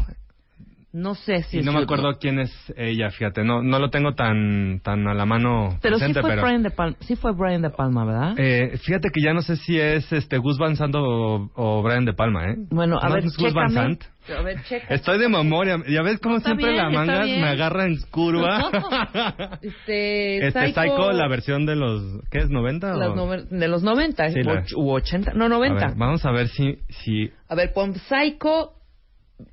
No 0.93 1.15
sé 1.15 1.45
si 1.45 1.59
Y 1.59 1.61
es 1.61 1.67
no 1.67 1.73
me 1.73 1.79
acuerdo 1.83 2.19
quién 2.19 2.41
es 2.41 2.51
ella, 2.77 3.11
fíjate, 3.11 3.45
no 3.45 3.63
no 3.63 3.79
lo 3.79 3.91
tengo 3.91 4.15
tan 4.15 4.81
tan 4.83 5.07
a 5.07 5.15
la 5.15 5.25
mano 5.25 5.79
Pero 5.81 5.97
sí 5.97 6.01
presente, 6.01 6.21
fue 6.21 6.31
pero 6.31 6.43
Brian 6.43 6.63
De 6.65 6.71
Palma, 6.73 6.97
sí 7.01 7.15
fue 7.15 7.31
Brian 7.33 7.63
De 7.63 7.71
Palma, 7.71 8.05
¿verdad? 8.05 8.35
eh, 8.39 8.77
fíjate 8.79 9.11
que 9.15 9.23
ya 9.25 9.33
no 9.33 9.41
sé 9.43 9.55
si 9.55 9.79
es 9.79 10.13
este 10.13 10.39
Gus 10.39 10.59
Van 10.59 10.75
Sant 10.75 10.93
o, 10.97 11.49
o 11.55 11.83
Brian 11.85 12.05
De 12.05 12.13
Palma, 12.13 12.51
¿eh? 12.51 12.57
bueno, 12.71 12.99
a 13.01 13.09
¿No 13.09 13.15
ver, 13.15 13.25
es 13.25 13.37
Gus 13.37 13.53
Van. 13.55 13.71
Sant? 13.71 14.03
A 14.37 14.43
ver, 14.43 14.63
checa. 14.65 14.93
Estoy 14.95 15.19
de 15.21 15.29
memoria, 15.29 15.79
ya 15.89 16.03
ves 16.03 16.19
cómo 16.21 16.37
Está 16.39 16.51
siempre 16.51 16.73
bien, 16.73 16.77
la 16.85 16.91
manga 16.91 17.23
me 17.25 17.49
agarra 17.49 17.85
en 17.87 17.97
curva. 18.11 18.71
Este, 19.63 20.47
este 20.47 20.69
Psycho, 20.73 21.13
la 21.13 21.29
versión 21.29 21.67
de 21.67 21.77
los 21.77 22.03
¿qué 22.31 22.39
es 22.39 22.51
90 22.51 22.95
las 22.97 23.11
o? 23.11 23.15
noven- 23.15 23.49
de 23.49 23.69
los 23.69 23.83
90 23.83 24.29
Sí, 24.31 24.43
la- 24.43 24.65
u 24.77 24.91
80, 24.91 25.33
no 25.35 25.47
A 25.47 25.49
90. 25.49 25.87
ver, 25.89 25.97
vamos 25.97 26.25
a 26.25 26.33
ver 26.33 26.49
si 26.49 26.79
si 26.89 27.31
A 27.49 27.55
ver, 27.55 27.73
pon 27.73 27.95
Psycho. 27.95 28.73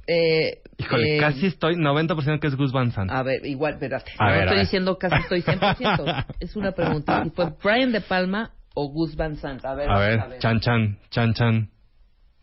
Eh, 0.05 0.61
híjole, 0.77 1.17
eh, 1.17 1.19
casi 1.19 1.47
estoy 1.47 1.75
90% 1.75 2.39
que 2.39 2.47
es 2.47 2.55
Gus 2.55 2.71
Van 2.71 2.91
Sant. 2.91 3.11
A 3.11 3.23
ver, 3.23 3.45
igual, 3.45 3.73
espérate. 3.73 4.11
A 4.17 4.25
no 4.25 4.31
ver, 4.31 4.43
estoy 4.45 4.59
diciendo 4.59 4.97
casi 4.97 5.15
estoy 5.15 5.41
100%. 5.41 6.25
es 6.39 6.55
una 6.55 6.71
pregunta. 6.71 7.23
Si 7.23 7.29
fue 7.31 7.53
Brian 7.63 7.91
De 7.91 8.01
Palma 8.01 8.51
o 8.73 8.89
Gus 8.89 9.15
Van 9.15 9.35
Sant. 9.37 9.63
A 9.65 9.73
ver, 9.73 9.89
A 9.89 9.99
ver, 9.99 10.39
chan 10.39 10.59
chan, 10.59 10.97
chan 11.09 11.33
chan, 11.33 11.69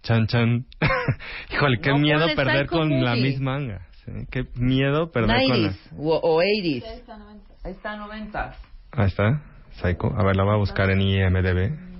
chan 0.03 0.27
chan. 0.27 0.67
Híjole, 1.53 1.81
qué 1.81 1.91
No, 1.91 1.99
miedo 1.99 2.27
perder 2.35 2.67
con 2.67 3.03
la 3.05 3.15
misma 3.15 3.59
manga. 3.59 3.87
sí, 4.05 4.13
Qué 4.31 4.45
miedo 4.57 5.11
perder 5.11 5.37
con 5.49 5.63
la... 5.63 5.69
90s 5.71 5.77
o, 5.99 6.17
o 6.17 6.43
80s. 6.43 6.85
Ahí 7.65 7.73
está 7.73 7.97
90. 7.97 8.55
Ahí 8.93 9.07
está, 9.07 9.43
Psycho. 9.81 10.13
A 10.17 10.25
ver, 10.25 10.37
la 10.37 10.45
voy 10.45 10.55
a 10.55 10.59
buscar 10.59 10.91
en 10.91 11.01
IMDB. 11.01 11.94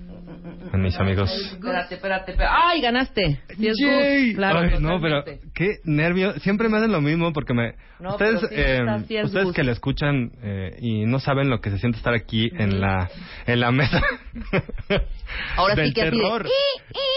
En 0.73 0.83
mis 0.83 0.99
amigos. 0.99 1.31
Espérate, 1.53 1.95
espérate, 1.95 2.33
espérate. 2.33 2.57
¡Ay, 2.57 2.81
ganaste! 2.81 3.41
Sí 3.57 3.69
es 3.69 3.77
Yay. 3.81 4.35
Claro, 4.35 4.61
Ay, 4.61 4.79
no, 4.81 5.01
pero 5.01 5.25
qué 5.55 5.79
nervio. 5.85 6.33
Siempre 6.41 6.69
me 6.69 6.79
hacen 6.79 6.93
lo 6.93 7.01
mismo 7.01 7.33
porque 7.33 7.55
me. 7.55 7.75
No, 8.01 8.11
ustedes 8.11 8.41
sí, 8.41 8.47
eh, 8.51 8.85
sí 9.07 9.17
es 9.17 9.27
ustedes 9.27 9.53
que 9.53 9.63
le 9.63 9.73
escuchan 9.73 10.33
eh, 10.43 10.77
y 10.81 11.07
no 11.07 11.21
saben 11.21 11.49
lo 11.49 11.61
que 11.61 11.71
se 11.71 11.79
siente 11.79 11.99
estar 11.99 12.13
aquí 12.15 12.51
en 12.59 12.81
la 12.81 13.09
en 13.47 13.61
la 13.61 13.71
mesa. 13.71 14.01
Ahora 15.57 15.75
sí 15.75 15.81
del 15.83 15.95
que 15.95 16.03
así 16.03 16.11
de, 16.11 16.23
terror. 16.23 16.47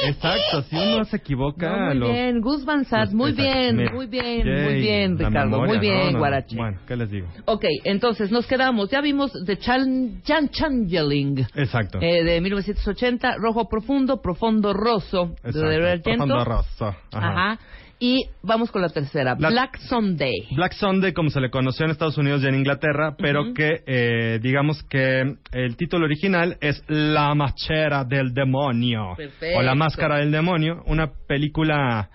Exacto, 0.06 0.62
si 0.64 0.76
uno 0.76 1.04
se 1.06 1.18
equivoca. 1.18 1.70
No, 1.70 1.86
muy 1.88 1.96
lo- 1.98 2.12
bien, 2.12 2.42
Gus 2.42 2.66
Van 2.66 2.86
Sant, 2.86 3.12
muy 3.14 3.32
bien, 3.32 3.90
muy 3.94 4.08
bien, 4.08 4.46
Yay, 4.46 4.64
muy 4.64 4.74
bien, 4.76 5.18
Ricardo, 5.18 5.50
memoria, 5.62 5.74
muy 5.74 5.80
bien, 5.80 6.06
no, 6.06 6.12
no, 6.12 6.20
Guarache. 6.20 6.56
Bueno, 6.56 6.80
¿qué 6.88 6.96
les 6.96 7.10
digo? 7.10 7.28
Ok, 7.46 7.66
entonces 7.84 8.32
nos 8.32 8.46
quedamos. 8.48 8.90
Ya 8.90 9.02
vimos 9.02 9.32
The 9.46 9.58
Chan, 9.58 10.22
Chan 10.24 10.50
Changeling 10.50 11.46
Exacto. 11.56 12.00
eh, 12.02 12.24
de 12.24 12.42
1980, 12.42 13.37
Rojo 13.38 13.68
Profundo, 13.70 14.22
Profundo 14.22 14.74
Rosso 14.74 15.36
de 15.44 15.50
Exacto, 15.50 15.70
Argento. 15.70 16.04
Profundo 16.04 16.44
Rosso, 16.46 16.86
ajá. 16.86 16.98
Ajá. 17.12 17.60
Y 18.00 18.26
vamos 18.44 18.70
con 18.72 18.84
la 18.84 18.90
tercera, 18.90 19.36
La- 19.40 19.50
Black 19.50 19.80
Sunday. 19.80 20.48
Black 20.56 20.74
Sunday, 20.74 21.14
como 21.14 21.32
se 21.32 21.42
le 21.42 21.50
conoció 21.50 21.86
en 21.86 21.92
Estados 21.92 22.18
Unidos 22.20 22.44
y 22.44 22.48
en 22.48 22.54
Inglaterra, 22.54 23.16
pero 23.18 23.54
que 23.56 23.82
eh, 23.88 24.40
digamos 24.40 24.84
que 24.84 25.22
el 25.52 25.76
título 25.78 26.06
original 26.06 26.58
es 26.62 26.84
La 26.88 27.34
Machera 27.34 28.04
del 28.04 28.36
Demonio 28.36 29.16
Perfecto. 29.18 29.58
o 29.58 29.64
La 29.64 29.74
Máscara 29.74 30.18
del 30.18 30.32
Demonio, 30.32 30.84
una 30.86 31.08
película, 31.28 32.10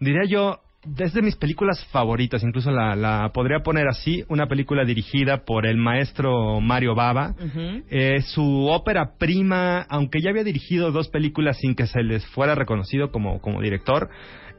diría 0.00 0.24
yo, 0.28 0.58
desde 0.88 1.22
mis 1.22 1.36
películas 1.36 1.84
favoritas, 1.86 2.42
incluso 2.42 2.70
la, 2.70 2.96
la 2.96 3.30
podría 3.32 3.60
poner 3.60 3.88
así, 3.88 4.24
una 4.28 4.46
película 4.46 4.84
dirigida 4.84 5.44
por 5.44 5.66
el 5.66 5.76
maestro 5.76 6.60
Mario. 6.60 6.88
Ujú. 6.88 7.82
Eh, 7.90 8.22
su 8.22 8.66
ópera 8.68 9.12
prima, 9.18 9.82
aunque 9.88 10.20
ya 10.20 10.30
había 10.30 10.44
dirigido 10.44 10.90
dos 10.90 11.08
películas 11.08 11.58
sin 11.58 11.74
que 11.74 11.86
se 11.86 12.02
les 12.02 12.26
fuera 12.28 12.54
reconocido 12.54 13.10
como, 13.10 13.40
como 13.40 13.60
director, 13.60 14.08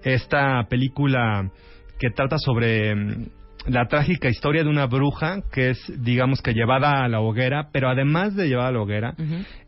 esta 0.04 0.66
película 0.70 1.52
que 1.98 2.12
trata 2.12 2.38
sobre 2.38 2.96
mm, 2.96 3.26
la 3.68 3.88
trágica 3.88 4.30
historia 4.30 4.64
de 4.64 4.70
una 4.70 4.86
bruja 4.86 5.42
que 5.52 5.72
es, 5.72 6.04
digamos 6.04 6.42
que 6.42 6.54
llevada 6.54 7.04
a 7.04 7.10
la 7.10 7.20
hoguera, 7.20 7.70
pero 7.72 7.90
además 7.90 8.36
de 8.36 8.48
llevada 8.48 8.70
a 8.70 8.74
la 8.74 8.82
hoguera, 8.82 9.16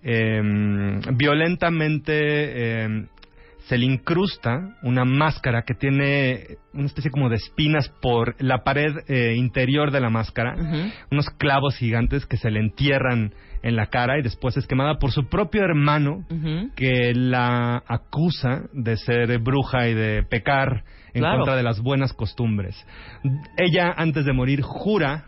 eh, 0.03 0.41
violentamente 1.13 2.13
eh, 2.13 3.05
se 3.67 3.77
le 3.77 3.85
incrusta 3.85 4.75
una 4.83 5.05
máscara 5.05 5.63
que 5.63 5.73
tiene 5.73 6.57
una 6.73 6.85
especie 6.85 7.11
como 7.11 7.29
de 7.29 7.35
espinas 7.35 7.89
por 8.01 8.35
la 8.41 8.63
pared 8.63 8.91
eh, 9.07 9.35
interior 9.35 9.91
de 9.91 9.99
la 10.01 10.09
máscara, 10.09 10.55
unos 11.11 11.29
clavos 11.37 11.75
gigantes 11.77 12.25
que 12.25 12.37
se 12.37 12.49
le 12.49 12.59
entierran 12.59 13.33
en 13.63 13.75
la 13.75 13.87
cara 13.87 14.17
y 14.17 14.23
después 14.23 14.57
es 14.57 14.65
quemada 14.65 14.95
por 14.97 15.11
su 15.11 15.27
propio 15.29 15.63
hermano 15.63 16.25
que 16.75 17.13
la 17.13 17.83
acusa 17.87 18.63
de 18.73 18.97
ser 18.97 19.37
bruja 19.39 19.87
y 19.87 19.93
de 19.93 20.23
pecar 20.23 20.83
en 21.13 21.21
Claro. 21.21 21.37
contra 21.39 21.55
de 21.55 21.63
las 21.63 21.79
buenas 21.81 22.13
costumbres. 22.13 22.75
Ella 23.57 23.93
antes 23.95 24.25
de 24.25 24.33
morir 24.33 24.61
jura 24.61 25.25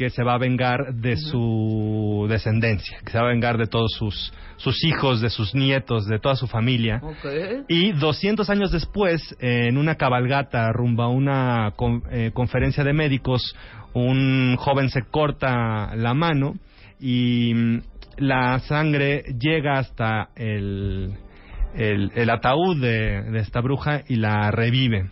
que 0.00 0.08
se 0.08 0.24
va 0.24 0.32
a 0.32 0.38
vengar 0.38 0.94
de 0.94 1.18
su 1.18 2.24
descendencia, 2.26 2.96
que 3.04 3.12
se 3.12 3.18
va 3.18 3.24
a 3.26 3.28
vengar 3.28 3.58
de 3.58 3.66
todos 3.66 3.92
sus, 3.98 4.32
sus 4.56 4.82
hijos, 4.82 5.20
de 5.20 5.28
sus 5.28 5.54
nietos, 5.54 6.06
de 6.06 6.18
toda 6.18 6.36
su 6.36 6.46
familia. 6.46 7.02
Y 7.68 7.92
200 7.92 8.48
años 8.48 8.72
después, 8.72 9.36
en 9.40 9.76
una 9.76 9.96
cabalgata 9.96 10.72
rumbo 10.72 11.02
a 11.02 11.08
una 11.08 11.72
con- 11.76 12.02
eh, 12.10 12.30
conferencia 12.32 12.82
de 12.82 12.94
médicos, 12.94 13.54
un 13.92 14.56
joven 14.56 14.88
se 14.88 15.02
corta 15.02 15.94
la 15.94 16.14
mano 16.14 16.54
y 16.98 17.52
mm, 17.54 17.80
la 18.20 18.58
sangre 18.60 19.22
llega 19.38 19.80
hasta 19.80 20.30
el, 20.34 21.12
el, 21.74 22.10
el 22.14 22.30
ataúd 22.30 22.80
de, 22.80 23.22
de 23.32 23.38
esta 23.40 23.60
bruja 23.60 24.00
y 24.08 24.16
la 24.16 24.50
revive. 24.50 25.08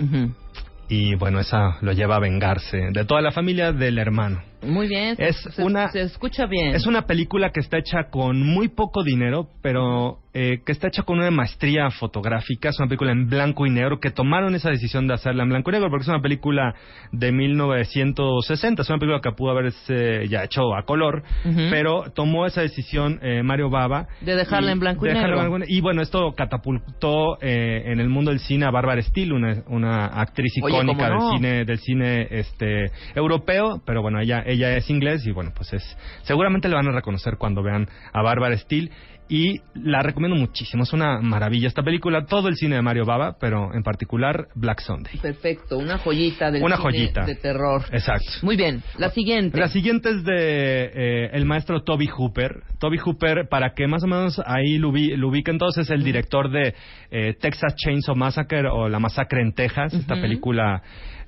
Y 0.91 1.15
bueno, 1.17 1.39
esa 1.41 1.77
lo 1.83 1.93
lleva 1.93 2.17
a 2.17 2.21
vengarse 2.21 2.79
de 2.93 3.05
toda 3.05 3.21
la 3.21 3.31
familia 3.33 3.73
del 3.73 3.99
hermano. 3.99 4.41
Muy 4.63 4.89
bien. 4.89 5.17
se- 5.17 5.29
Es 5.29 5.37
se, 5.55 5.63
una- 5.63 5.89
se 5.91 6.01
escucha 6.03 6.47
bien. 6.47 6.75
Es 6.75 6.87
una 6.87 7.03
película 7.07 7.51
que 7.51 7.61
está 7.61 7.79
hecha 7.79 8.11
con 8.11 8.41
muy 8.43 8.69
poco 8.69 9.03
dinero, 9.03 9.49
pero 9.63 10.19
eh, 10.35 10.61
que 10.65 10.73
está 10.73 10.89
hecha 10.89 11.03
con 11.03 11.19
una 11.19 11.31
maestría 11.31 11.91
fotográfica. 11.91 12.69
Es 12.69 12.79
una 12.79 12.87
película 12.89 13.13
en 13.13 13.29
blanco 13.29 13.67
y 13.67 13.71
negro, 13.71 13.99
que 13.99 14.11
tomaron 14.11 14.55
esa 14.55 14.71
decisión 14.71 15.07
de 15.09 15.15
hacerla 15.15 15.43
en 15.43 15.49
blanco 15.49 15.71
y 15.71 15.73
negro, 15.75 15.91
porque 15.91 16.03
es 16.03 16.09
una 16.09 16.21
película 16.23 16.75
de 17.13 17.33
1960. 17.33 18.83
Es 18.83 18.89
una 18.91 18.99
película 18.99 19.21
que 19.21 19.33
pudo 19.33 19.51
haberse 19.53 20.29
ya 20.29 20.45
hecho 20.45 20.75
a 20.77 20.83
color, 20.85 21.23
pero 21.71 22.05
tomó 22.15 22.47
esa 22.47 22.61
decisión 22.63 23.19
eh, 23.23 23.43
Mario 23.43 23.71
Baba. 23.71 24.07
De 24.21 24.37
dejarla 24.37 24.73
en 24.73 24.81
blanco 24.81 25.07
y 25.07 25.09
negro. 25.09 25.27
en 25.29 25.35
blanco 25.35 25.57
y 25.57 25.61
negro. 25.61 25.75
Y 25.75 25.81
bueno, 25.81 26.03
esto 26.03 26.33
catapultó 26.37 27.39
eh, 27.41 27.83
en 27.87 28.01
el 28.01 28.09
mundo 28.09 28.31
del 28.31 28.41
cine 28.41 28.67
a 28.67 28.71
Bárbara 28.71 29.03
Steele, 29.03 29.33
una, 29.35 29.63
una 29.69 30.07
actriz 30.07 30.53
icónica 30.57 31.09
del 31.11 31.21
cine 31.37 31.65
del 31.65 31.79
cine 31.79 32.27
este 32.31 32.91
europeo, 33.15 33.81
pero 33.85 34.03
bueno, 34.03 34.21
ella 34.21 34.43
ella 34.51 34.77
es 34.77 34.89
inglés 34.91 35.27
y 35.27 35.33
bueno, 35.33 35.53
pues 35.55 35.73
es 35.73 35.97
seguramente 36.23 36.69
le 36.69 36.75
van 36.75 36.89
a 36.89 36.93
reconocer 36.93 37.37
cuando 37.39 37.63
vean 37.63 37.89
a 38.13 38.23
Bárbara 38.23 38.57
Steele 38.57 38.91
y 39.31 39.61
la 39.75 40.01
recomiendo 40.01 40.39
muchísimo, 40.39 40.85
es 40.85 40.95
una 40.95 41.21
maravilla 41.21 41.69
esta 41.69 41.83
película, 41.83 42.25
todo 42.25 42.49
el 42.49 42.57
cine 42.57 42.77
de 42.77 42.81
Mario 42.83 43.05
Baba, 43.05 43.37
pero 43.39 43.75
en 43.75 43.83
particular 43.83 44.47
Black 44.55 44.81
Sunday. 44.81 45.19
Perfecto, 45.21 45.77
una 45.77 45.99
joyita 45.99 46.51
del 46.51 46.63
Una 46.63 46.77
cine 46.79 46.91
joyita. 46.91 47.25
de 47.27 47.35
terror. 47.35 47.83
Exacto. 47.93 48.31
Muy 48.41 48.57
bien, 48.57 48.83
la 48.97 49.11
siguiente. 49.11 49.59
La 49.59 49.69
siguiente 49.69 50.09
es 50.09 50.25
de 50.25 50.85
eh, 50.95 51.31
el 51.35 51.45
maestro 51.45 51.83
Toby 51.83 52.07
Hooper. 52.07 52.63
Toby 52.81 52.97
Hooper, 53.05 53.49
para 53.51 53.75
que 53.75 53.87
más 53.87 54.03
o 54.03 54.07
menos 54.07 54.41
ahí 54.47 54.79
lo, 54.79 54.89
ubi- 54.93 55.15
lo 55.15 55.29
ubiquen 55.29 55.59
todos, 55.59 55.77
es 55.77 55.91
el 55.91 56.03
director 56.05 56.51
de 56.51 56.75
eh, 57.11 57.35
Texas 57.39 57.75
Chainsaw 57.77 58.17
Massacre 58.17 58.67
o 58.73 58.89
La 58.89 58.99
Masacre 58.99 59.43
en 59.43 59.53
Texas, 59.53 59.93
esta 59.93 60.15
película 60.15 60.81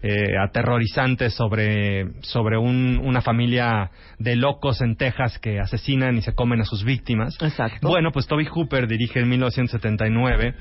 eh, 0.02 0.36
aterrorizante 0.38 1.28
sobre, 1.30 2.06
sobre 2.22 2.56
un- 2.56 3.00
una 3.04 3.20
familia 3.20 3.90
de 4.18 4.36
locos 4.36 4.80
en 4.80 4.96
Texas 4.96 5.38
que 5.38 5.60
asesinan 5.60 6.16
y 6.16 6.22
se 6.22 6.34
comen 6.34 6.60
a 6.60 6.64
sus 6.64 6.84
víctimas. 6.84 7.36
Exacto. 7.42 7.86
Bueno, 7.88 8.10
pues 8.12 8.26
Toby 8.26 8.46
Hooper 8.46 8.86
dirige 8.88 9.20
en 9.20 9.28
1979 9.28 10.54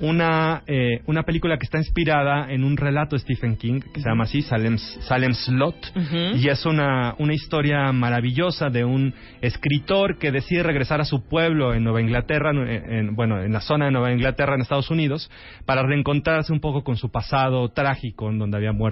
una, 0.00 0.62
eh, 0.66 1.00
una 1.06 1.22
película 1.24 1.56
que 1.58 1.64
está 1.64 1.78
inspirada 1.78 2.50
en 2.52 2.64
un 2.64 2.76
relato 2.76 3.16
de 3.16 3.20
Stephen 3.20 3.56
King 3.56 3.80
que 3.92 4.00
se 4.00 4.08
llama 4.08 4.24
así, 4.24 4.42
Salem's, 4.42 4.82
Salem's 5.08 5.48
Lot. 5.48 5.76
Ujú. 5.96 6.36
Y 6.36 6.48
es 6.48 6.64
una, 6.66 7.14
una 7.18 7.34
historia 7.34 7.90
maravillosa 7.92 8.70
de 8.70 8.84
un 8.84 9.14
escritor 9.40 10.18
que 10.18 10.30
decide 10.32 10.62
regresar 10.62 11.00
a 11.00 11.04
su 11.04 11.26
pueblo 11.28 11.74
en 11.74 11.84
Nueva 11.84 12.00
Inglaterra, 12.00 12.50
en, 12.50 12.68
en- 12.68 13.14
bueno, 13.16 13.40
en 13.42 13.52
la 13.52 13.60
zona 13.60 13.86
de 13.86 13.90
Nueva 13.92 14.12
Inglaterra, 14.12 14.54
en 14.54 14.60
Estados 14.60 14.90
Unidos, 14.90 15.30
para 15.66 15.82
reencontrarse 15.82 16.52
un 16.52 16.60
poco 16.60 16.82
con 16.84 16.96
su 16.96 17.10
pasado 17.10 17.68
trágico, 17.70 18.30
en 18.30 18.38
donde 18.38 18.56
había 18.56 18.72
muerto 18.72 18.83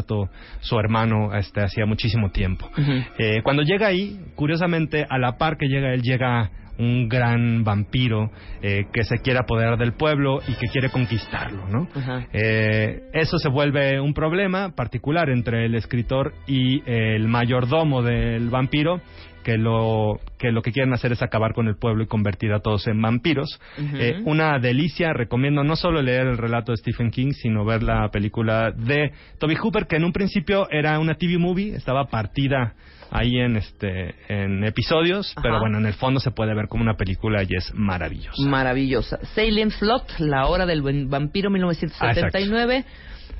su 0.61 0.78
hermano 0.78 1.34
este, 1.34 1.62
hacía 1.62 1.86
muchísimo 1.86 2.30
tiempo. 2.30 2.68
Eh, 3.18 3.40
cuando 3.43 3.62
llega 3.62 3.88
ahí, 3.88 4.18
curiosamente, 4.34 5.07
a 5.09 5.18
la 5.18 5.38
par 5.38 5.57
que 5.57 5.66
llega 5.66 5.93
él, 5.93 6.03
llega 6.03 6.51
un 6.78 7.09
gran 7.09 7.64
vampiro 7.64 8.30
eh, 8.62 8.86
que 8.93 9.05
se 9.05 9.18
quiere 9.18 9.40
apoderar 9.40 9.76
del 9.78 9.93
pueblo 9.93 10.40
y 10.49 10.55
que 10.55 10.68
quiere 10.68 10.88
conquistarlo, 10.88 11.68
¿no? 11.68 11.86
Eh, 12.32 13.03
eso 13.12 13.38
se 13.38 13.49
vuelve 13.49 14.01
un 14.01 14.14
problema 14.14 14.70
particular 14.74 15.28
entre 15.28 15.66
el 15.66 15.74
escritor 15.74 16.32
y 16.47 16.82
el 16.86 17.28
mayordomo 17.28 18.03
del 18.03 18.49
vampiro 18.49 19.01
que 19.43 19.59
lo 19.59 20.20
que 20.38 20.53
lo 20.53 20.62
que 20.62 20.72
quieren 20.72 20.93
hacer 20.93 21.12
es 21.12 21.22
acabar 21.22 21.55
con 21.55 21.68
el 21.68 21.76
pueblo 21.76 22.03
y 22.03 22.07
convertir 22.07 22.53
a 22.53 22.61
todos 22.61 22.86
en 22.86 23.01
vampiros. 23.01 23.61
Eh, 23.78 24.20
una 24.24 24.59
delicia, 24.59 25.12
recomiendo 25.12 25.62
no 25.64 25.76
solo 25.76 26.03
leer 26.03 26.26
el 26.26 26.38
relato 26.38 26.72
de 26.72 26.78
Stephen 26.78 27.11
King, 27.11 27.32
sino 27.32 27.64
ver 27.64 27.82
la 27.82 28.09
película 28.11 28.72
de 28.72 29.12
Toby 29.38 29.57
Hooper, 29.57 29.86
que 29.86 29.97
en 29.97 30.05
un 30.05 30.12
principio 30.12 30.68
era 30.70 30.99
una 30.99 31.14
TV 31.14 31.38
movie, 31.38 31.74
estaba 31.74 32.07
partida 32.07 32.74
ahí 33.11 33.38
en 33.38 33.57
este 33.57 34.14
en 34.28 34.64
episodios, 34.64 35.32
Ajá. 35.32 35.43
pero 35.43 35.61
bueno, 35.61 35.78
en 35.78 35.86
el 35.86 35.95
fondo 35.95 36.18
se 36.18 36.30
puede 36.30 36.55
ver 36.55 36.66
como 36.68 36.82
una 36.82 36.95
película 36.95 37.43
y 37.43 37.55
es 37.57 37.72
maravillosa. 37.74 38.43
Maravillosa. 38.43 39.18
Salem 39.34 39.70
Slot, 39.70 40.18
La 40.18 40.47
Hora 40.47 40.66
del 40.66 40.82
Vampiro, 40.82 41.51
1979. 41.51 42.84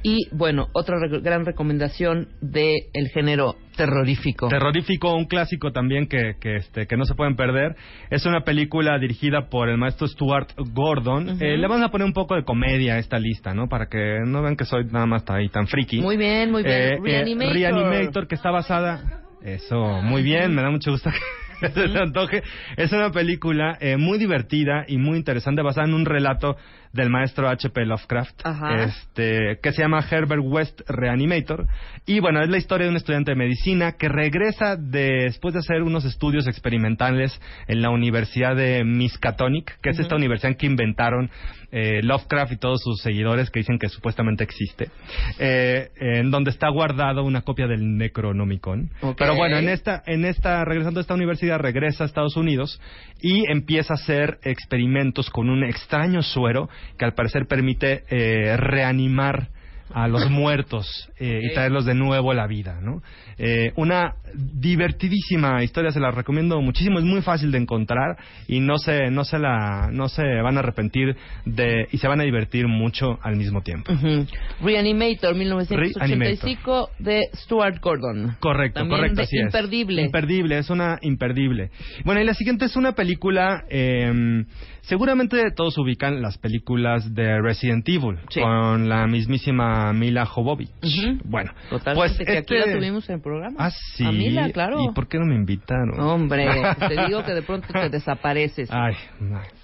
Y 0.03 0.29
bueno, 0.33 0.69
otra 0.73 0.97
re- 0.99 1.21
gran 1.21 1.45
recomendación 1.45 2.29
del 2.41 2.77
el 2.93 3.09
género 3.09 3.57
terrorífico. 3.77 4.49
Terrorífico, 4.49 5.15
un 5.15 5.27
clásico 5.27 5.73
también 5.73 6.07
que, 6.09 6.35
que, 6.41 6.57
este, 6.57 6.87
que 6.87 6.97
no 6.97 7.05
se 7.05 7.15
pueden 7.15 7.37
perder. 7.37 7.77
Es 8.11 8.27
una 8.27 8.43
película 8.43 8.99
dirigida 8.99 9.49
por 9.49 9.69
el 9.69 9.79
maestro 9.79 10.07
Stuart 10.09 10.51
Gordon. 10.57 11.39
Eh, 11.41 11.57
le 11.57 11.67
vamos 11.69 11.85
a 11.87 11.91
poner 11.91 12.07
un 12.07 12.13
poco 12.13 12.35
de 12.35 12.45
comedia 12.45 12.95
a 12.95 12.99
esta 12.99 13.19
lista, 13.19 13.55
¿no? 13.55 13.69
Para 13.69 13.87
que 13.87 14.19
no 14.27 14.43
vean 14.43 14.57
que 14.57 14.65
soy 14.65 14.85
nada 14.87 15.07
más 15.07 15.25
ahí 15.31 15.49
tan 15.49 15.67
friki. 15.67 16.01
Muy 16.01 16.17
bien, 16.17 16.51
muy 16.51 16.63
bien. 16.63 16.75
Eh, 16.77 16.95
eh, 16.95 16.99
Reanimator. 17.03 17.55
Reanimator, 17.55 18.27
que 18.29 18.35
está 18.35 18.51
basada... 18.51 19.21
Eso, 19.45 20.01
muy 20.03 20.23
bien, 20.23 20.55
me 20.55 20.63
da 20.63 20.71
mucho 20.71 20.93
gusto 20.93 21.11
que 21.11 21.69
se 21.73 21.89
te 21.89 21.99
antoje. 21.99 22.45
Es 22.77 22.93
una 22.93 23.11
película 23.11 23.77
eh, 23.81 23.97
muy 23.97 24.17
divertida 24.17 24.85
y 24.87 24.99
muy 24.99 25.17
interesante, 25.19 25.63
basada 25.63 25.89
en 25.89 25.95
un 25.95 26.05
relato 26.05 26.57
del 26.93 27.11
maestro 27.11 27.49
H.P. 27.49 27.87
Lovecraft, 27.87 28.41
Ajá. 28.45 28.85
este, 28.85 29.59
que 29.63 29.73
se 29.73 29.83
llama 29.83 30.05
Herbert 30.09 30.43
West 30.45 30.83
Reanimator. 30.89 31.67
Y 32.07 32.21
bueno, 32.21 32.43
es 32.43 32.51
la 32.51 32.59
historia 32.59 32.85
de 32.87 32.91
un 32.91 32.97
estudiante 32.97 33.33
de 33.33 33.37
medicina 33.37 33.93
que 33.93 34.09
regresa 34.09 34.77
después 34.77 35.55
de 35.55 35.61
hacer 35.61 35.83
unos 35.83 36.05
estudios 36.05 36.47
experimentales 36.47 37.41
en 37.67 37.83
la 37.83 37.91
Universidad 37.91 38.57
de 38.57 38.85
Miskatonic, 38.85 39.81
que 39.81 39.91
es 39.91 39.99
esta 39.99 40.17
universidad 40.17 40.57
que 40.57 40.67
inventaron 40.67 41.31
eh, 41.75 42.03
Lovecraft 42.03 42.53
y 42.53 42.57
todos 42.59 42.83
sus 42.83 43.01
seguidores 43.01 43.51
que 43.51 43.61
dicen 43.61 43.79
que 43.79 43.89
supuestamente 43.89 44.45
existe, 44.45 44.91
eh, 45.39 45.89
en 45.97 46.31
donde 46.31 46.51
está 46.51 46.69
guardado 46.69 47.25
una 47.25 47.41
copia 47.41 47.67
del 47.67 47.97
Necronomicon. 47.97 48.91
Pero 49.17 49.35
bueno, 49.35 49.57
en 49.57 49.71
esta, 49.71 50.03
en 50.07 50.27
esta, 50.27 50.67
regresando 50.67 51.01
a 51.01 51.03
esta 51.03 51.15
universidad, 51.15 51.59
regresa 51.59 52.05
a 52.05 52.07
Estados 52.07 52.37
Unidos 52.37 52.79
y 53.23 53.51
empieza 53.51 53.95
a 53.95 53.97
hacer 53.97 54.39
experimentos 54.43 55.31
con 55.31 55.49
un 55.49 55.65
extraño 55.65 56.23
suero 56.23 56.69
que 56.99 57.05
al 57.05 57.15
parecer 57.15 57.47
permite 57.47 58.05
eh, 58.09 58.57
reanimar 58.57 59.49
a 59.95 60.09
los 60.09 60.29
muertos 60.31 61.11
eh, 61.19 61.41
y 61.43 61.53
traerlos 61.55 61.85
de 61.85 61.95
nuevo 61.95 62.31
a 62.31 62.35
la 62.35 62.47
vida, 62.47 62.81
¿no? 62.81 63.03
Eh, 63.39 63.73
una 63.77 64.15
divertidísima 64.35 65.63
historia, 65.63 65.91
se 65.91 66.01
la 66.01 66.11
recomiendo 66.11 66.61
muchísimo, 66.61 66.99
es 66.99 67.05
muy 67.05 67.23
fácil 67.23 67.51
de 67.53 67.59
encontrar 67.59 68.17
y 68.47 68.61
no 68.61 68.79
se, 68.79 69.11
no 69.11 69.25
se 69.25 69.39
la, 69.39 69.89
no 69.93 70.09
se 70.09 70.23
van 70.43 70.57
a 70.57 70.61
arrepentir 70.61 71.17
de 71.45 71.87
y 71.91 71.99
se 71.99 72.09
van 72.09 72.21
a 72.21 72.25
divertir 72.25 72.67
mucho 72.69 73.19
al 73.23 73.37
mismo 73.37 73.61
tiempo. 73.63 73.93
Ujú. 73.93 74.27
Reanimator, 74.63 75.35
1985, 75.35 76.91
de 76.99 77.23
Stuart 77.35 77.81
Gordon. 77.81 78.37
Correcto, 78.41 78.81
También 78.81 79.01
correcto, 79.01 79.23
así 79.23 79.37
es. 79.37 79.45
imperdible. 79.47 80.03
Imperdible, 80.03 80.59
es 80.59 80.71
una 80.71 80.99
imperdible. 81.03 81.71
Bueno, 82.05 82.21
y 82.21 82.25
la 82.25 82.35
siguiente 82.35 82.67
es 82.67 82.77
una 82.77 82.93
película, 82.93 83.65
eh, 83.69 84.45
seguramente 84.83 85.51
todos 85.55 85.77
ubican 85.79 86.23
las 86.23 86.39
películas 86.39 87.15
de 87.15 87.41
Resident 87.41 87.89
Evil, 87.89 88.19
Sí. 88.31 88.41
con 88.41 88.89
la 88.89 89.07
mismísima 89.07 89.82
Mila 89.93 90.27
Jovovich. 90.27 90.69
Ujú. 90.83 91.19
Bueno, 91.25 91.51
Totalmente, 91.71 91.95
pues 92.17 92.27
que 92.29 92.39
aquí 92.39 92.55
este- 92.55 92.71
la 92.71 92.77
tuvimos 92.79 93.09
en 93.09 93.15
el 93.17 93.21
programa. 93.23 93.57
Ah, 93.59 93.71
sí. 93.71 94.05
A 94.05 94.13
Mila, 94.13 94.51
claro. 94.51 94.83
¿Y 94.85 94.93
por 94.93 95.09
qué 95.09 95.19
no 95.19 95.25
me 95.25 95.35
invitaron? 95.35 95.99
Hombre, 95.99 96.47
te 96.89 97.07
digo 97.07 97.25
que 97.25 97.33
de 97.33 97.43
pronto 97.43 97.67
te 97.73 97.89
desapareces. 97.89 98.69
Ay, 98.71 98.95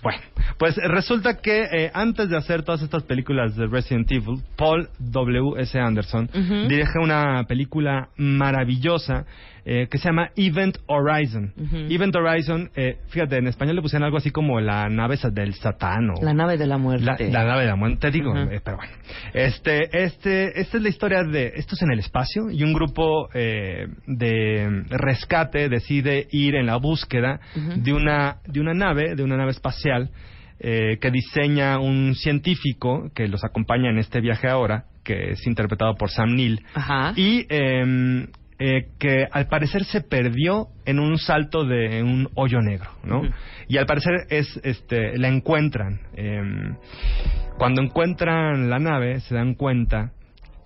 bueno, 0.02 0.20
pues 0.58 0.76
resulta 0.76 1.36
que 1.42 1.64
eh, 1.70 1.90
antes 1.92 2.28
de 2.30 2.36
hacer 2.36 2.62
todas 2.62 2.80
estas 2.82 3.02
películas 3.02 3.54
de 3.56 3.66
Resident 3.66 4.10
Evil, 4.10 4.42
Paul 4.56 4.88
W. 4.98 5.60
S. 5.60 5.78
Anderson 5.78 6.30
Ujú. 6.34 6.68
dirige 6.68 6.98
una 7.02 7.44
película 7.44 8.08
maravillosa 8.16 9.26
eh, 9.70 9.86
que 9.90 9.98
se 9.98 10.08
llama 10.08 10.30
Event 10.34 10.78
Horizon. 10.86 11.52
Event 11.90 12.16
Horizon, 12.16 12.70
eh, 12.74 12.96
fíjate, 13.08 13.36
en 13.36 13.48
español 13.48 13.76
le 13.76 13.82
pusieron 13.82 14.04
algo 14.06 14.16
así 14.16 14.30
como 14.30 14.60
la 14.60 14.88
nave 14.88 15.18
del 15.30 15.52
Satán 15.52 16.08
o 16.08 16.24
La 16.24 16.32
nave 16.32 16.56
de 16.56 16.66
la 16.66 16.78
muerte. 16.78 17.04
la, 17.04 17.18
la 17.18 17.44
nave 17.44 17.62
de 17.64 17.66
la 17.68 17.76
muerte, 17.76 17.98
te 17.98 18.10
digo, 18.10 18.34
eh, 18.34 18.62
pero 18.64 18.78
bueno. 18.78 18.92
Este, 19.34 20.04
este, 20.04 20.58
esta 20.58 20.78
es 20.78 20.82
la 20.82 20.88
historia 20.88 21.22
de, 21.22 21.52
esto 21.54 21.74
es 21.74 21.82
en 21.82 21.90
el 21.92 21.98
espacio 21.98 22.50
y 22.50 22.62
un 22.62 22.72
grupo 22.72 23.28
eh, 23.34 23.88
de 24.06 24.84
rescate 24.88 25.68
decide 25.68 26.28
ir 26.30 26.54
en 26.54 26.64
la 26.64 26.76
búsqueda 26.76 27.38
de 27.54 27.92
una, 27.92 28.38
de 28.46 28.60
una 28.60 28.72
nave, 28.72 29.16
de 29.16 29.22
una 29.22 29.36
nave 29.36 29.50
espacial 29.50 30.08
eh, 30.60 30.96
que 31.00 31.10
diseña 31.10 31.78
un 31.78 32.14
científico 32.14 33.10
que 33.14 33.28
los 33.28 33.44
acompaña 33.44 33.90
en 33.90 33.98
este 33.98 34.20
viaje 34.22 34.48
ahora, 34.48 34.86
que 35.04 35.32
es 35.32 35.46
interpretado 35.46 35.94
por 35.94 36.10
Sam 36.10 36.34
Neill 36.34 36.64
Ajá. 36.74 37.12
y 37.16 37.46
eh, 37.48 38.26
eh, 38.58 38.88
que 38.98 39.26
al 39.30 39.46
parecer 39.46 39.84
se 39.84 40.00
perdió 40.00 40.68
en 40.84 40.98
un 40.98 41.18
salto 41.18 41.64
de 41.64 42.02
un 42.02 42.28
hoyo 42.34 42.60
negro, 42.60 42.90
¿no? 43.04 43.22
Y 43.68 43.76
al 43.76 43.86
parecer 43.86 44.26
es, 44.30 44.60
este, 44.64 45.16
la 45.18 45.28
encuentran. 45.28 46.00
eh, 46.14 46.42
cuando 47.58 47.82
encuentran 47.82 48.70
la 48.70 48.78
nave 48.78 49.20
se 49.20 49.34
dan 49.34 49.54
cuenta 49.54 50.12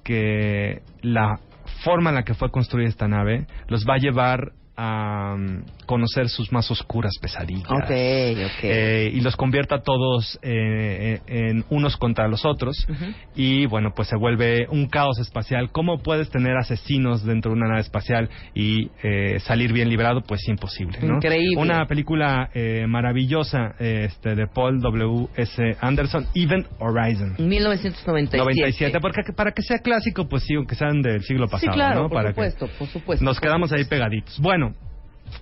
que 0.05 0.83
la 1.01 1.41
forma 1.85 2.11
en 2.11 2.17
la 2.17 2.23
que 2.23 2.35
fue 2.35 2.51
construida 2.51 2.89
esta 2.89 3.09
nave 3.09 3.47
los 3.69 3.87
va 3.87 3.95
a 3.95 3.99
llevar 3.99 4.53
a 4.77 5.37
mm, 5.37 5.65
conocer 5.87 6.29
sus 6.29 6.53
más 6.53 6.71
oscuras 6.71 7.13
pesadillas. 7.21 7.69
Eh, 7.91 9.11
y 9.15 9.21
los 9.21 9.37
convierte 9.37 9.75
a 9.75 9.83
todos 9.83 10.39
eh, 10.43 11.21
en 11.27 11.65
unos 11.71 11.97
contra 11.97 12.29
los 12.29 12.45
otros. 12.45 12.87
Y 13.35 13.67
bueno, 13.67 13.93
pues 13.95 14.09
se 14.09 14.17
vuelve 14.17 14.67
un 14.69 14.87
caos 14.89 15.19
espacial. 15.19 15.71
¿Cómo 15.73 15.99
puedes 16.03 16.31
tener 16.31 16.57
asesinos 16.57 17.25
dentro 17.25 17.53
de 17.53 17.59
una 17.59 17.69
nave 17.69 17.81
espacial 17.81 18.29
y 18.55 18.91
eh, 19.03 19.39
salir 19.41 19.73
bien 19.73 19.89
librado? 19.89 20.23
Pues 20.23 20.47
imposible, 20.49 20.99
¿no? 21.03 21.17
Increíble. 21.17 21.57
Una 21.57 21.87
película 21.87 22.51
eh, 22.55 22.87
maravillosa 22.89 23.75
este, 23.79 24.35
de 24.35 24.47
Paul 24.47 24.81
W. 24.81 25.29
S. 25.37 25.77
Anderson, 25.81 26.27
Event 26.35 26.67
Horizon. 26.79 27.35
1997. 27.39 28.39
97, 28.39 29.01
porque 29.01 29.33
para 29.37 29.53
que 29.53 29.63
sea 29.63 29.79
clásico, 29.79 30.29
pues 30.29 30.45
sí, 30.45 30.55
aunque 30.55 30.75
sean 30.75 31.03
del 31.03 31.23
siglo 31.23 31.47
Sí, 31.47 31.53
pasado, 31.53 31.73
claro, 31.73 32.03
¿no? 32.03 32.09
por 32.09 32.19
Para 32.19 32.31
supuesto, 32.31 32.69
por 32.79 32.89
supuesto. 32.89 33.25
nos 33.25 33.39
por 33.39 33.49
quedamos 33.49 33.73
ahí 33.73 33.85
pegaditos. 33.85 34.39
Bueno, 34.41 34.72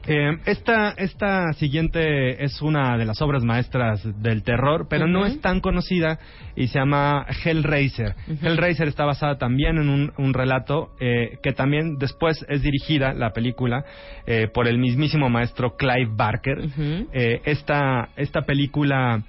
eh, 0.07 0.38
esta, 0.47 0.91
esta 0.93 1.53
siguiente 1.53 2.43
es 2.43 2.61
una 2.62 2.97
de 2.97 3.05
las 3.05 3.20
obras 3.22 3.45
maestras 3.45 4.03
del 4.22 4.43
terror, 4.43 4.86
pero 4.88 5.07
no 5.07 5.26
es 5.26 5.41
tan 5.41 5.61
conocida 5.61 6.18
y 6.57 6.68
se 6.68 6.78
llama 6.78 7.26
Hellraiser. 7.45 8.14
Hellraiser 8.43 8.88
está 8.88 9.05
basada 9.05 9.38
también 9.38 9.78
en 9.78 9.88
un, 9.88 10.12
un 10.16 10.34
relato 10.34 10.91
eh, 11.01 11.38
que 11.43 11.53
también 11.53 11.97
después 11.99 12.45
es 12.49 12.62
dirigida, 12.62 13.12
la 13.12 13.32
película, 13.32 13.84
eh, 14.26 14.49
por 14.53 14.68
el 14.68 14.78
mismísimo 14.78 15.28
maestro 15.28 15.76
Clive 15.76 16.11
Barker. 16.11 16.59
Eh, 17.12 17.41
esta, 17.45 18.09
esta 18.16 18.43
película 18.43 19.22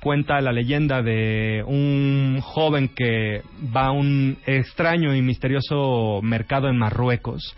cuenta 0.00 0.40
la 0.40 0.52
leyenda 0.52 1.02
de 1.02 1.64
un 1.66 2.38
joven 2.42 2.88
que 2.88 3.42
va 3.74 3.86
a 3.86 3.92
un 3.92 4.36
extraño 4.46 5.14
y 5.14 5.22
misterioso 5.22 6.20
mercado 6.22 6.68
en 6.68 6.76
Marruecos 6.76 7.56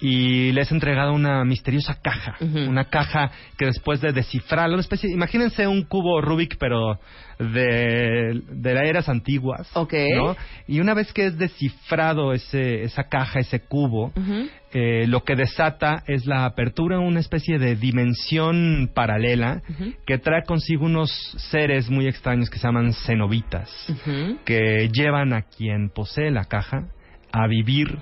y 0.00 0.52
le 0.52 0.60
es 0.62 0.70
entregada 0.72 1.10
una 1.12 1.44
misteriosa 1.44 1.98
caja, 2.02 2.36
una 2.40 2.84
caja 2.84 3.30
que 3.56 3.66
después 3.66 4.00
de 4.00 4.12
descifrarla, 4.12 4.74
una 4.74 4.82
especie, 4.82 5.10
imagínense 5.10 5.66
un 5.66 5.84
cubo 5.84 6.20
Rubik 6.20 6.56
pero 6.58 6.98
de, 7.38 8.42
de 8.50 8.74
las 8.74 8.86
eras 8.86 9.08
antiguas, 9.08 9.68
Ok. 9.74 9.94
¿no? 10.16 10.36
Y 10.66 10.80
una 10.80 10.94
vez 10.94 11.12
que 11.12 11.26
es 11.26 11.38
descifrado 11.38 12.32
ese, 12.32 12.82
esa 12.82 13.04
caja, 13.04 13.40
ese 13.40 13.60
cubo, 13.60 14.12
eh, 14.72 15.06
lo 15.06 15.24
que 15.24 15.34
desata 15.34 16.02
es 16.06 16.26
la 16.26 16.44
apertura 16.44 16.96
a 16.96 17.00
una 17.00 17.20
especie 17.20 17.58
de 17.58 17.76
dimensión 17.76 18.90
paralela 18.94 19.62
que 20.06 20.18
trae 20.18 20.42
consigo 20.44 20.84
unos 20.84 21.10
seres 21.50 21.88
muy 21.88 22.06
extraños 22.06 22.50
que 22.50 22.58
se 22.58 22.66
llaman 22.66 22.92
cenobitas, 22.92 23.70
que 24.44 24.90
llevan 24.92 25.32
a 25.32 25.42
quien 25.42 25.88
posee 25.88 26.30
la 26.30 26.44
caja 26.44 26.88
a 27.32 27.46
vivir 27.48 27.98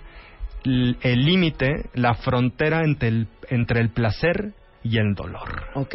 el 0.64 1.24
límite, 1.24 1.90
la 1.94 2.14
frontera 2.14 2.82
entre 2.84 3.08
el, 3.08 3.26
entre 3.50 3.80
el 3.80 3.90
placer 3.90 4.52
y 4.82 4.98
el 4.98 5.14
dolor. 5.14 5.64
Ok. 5.74 5.94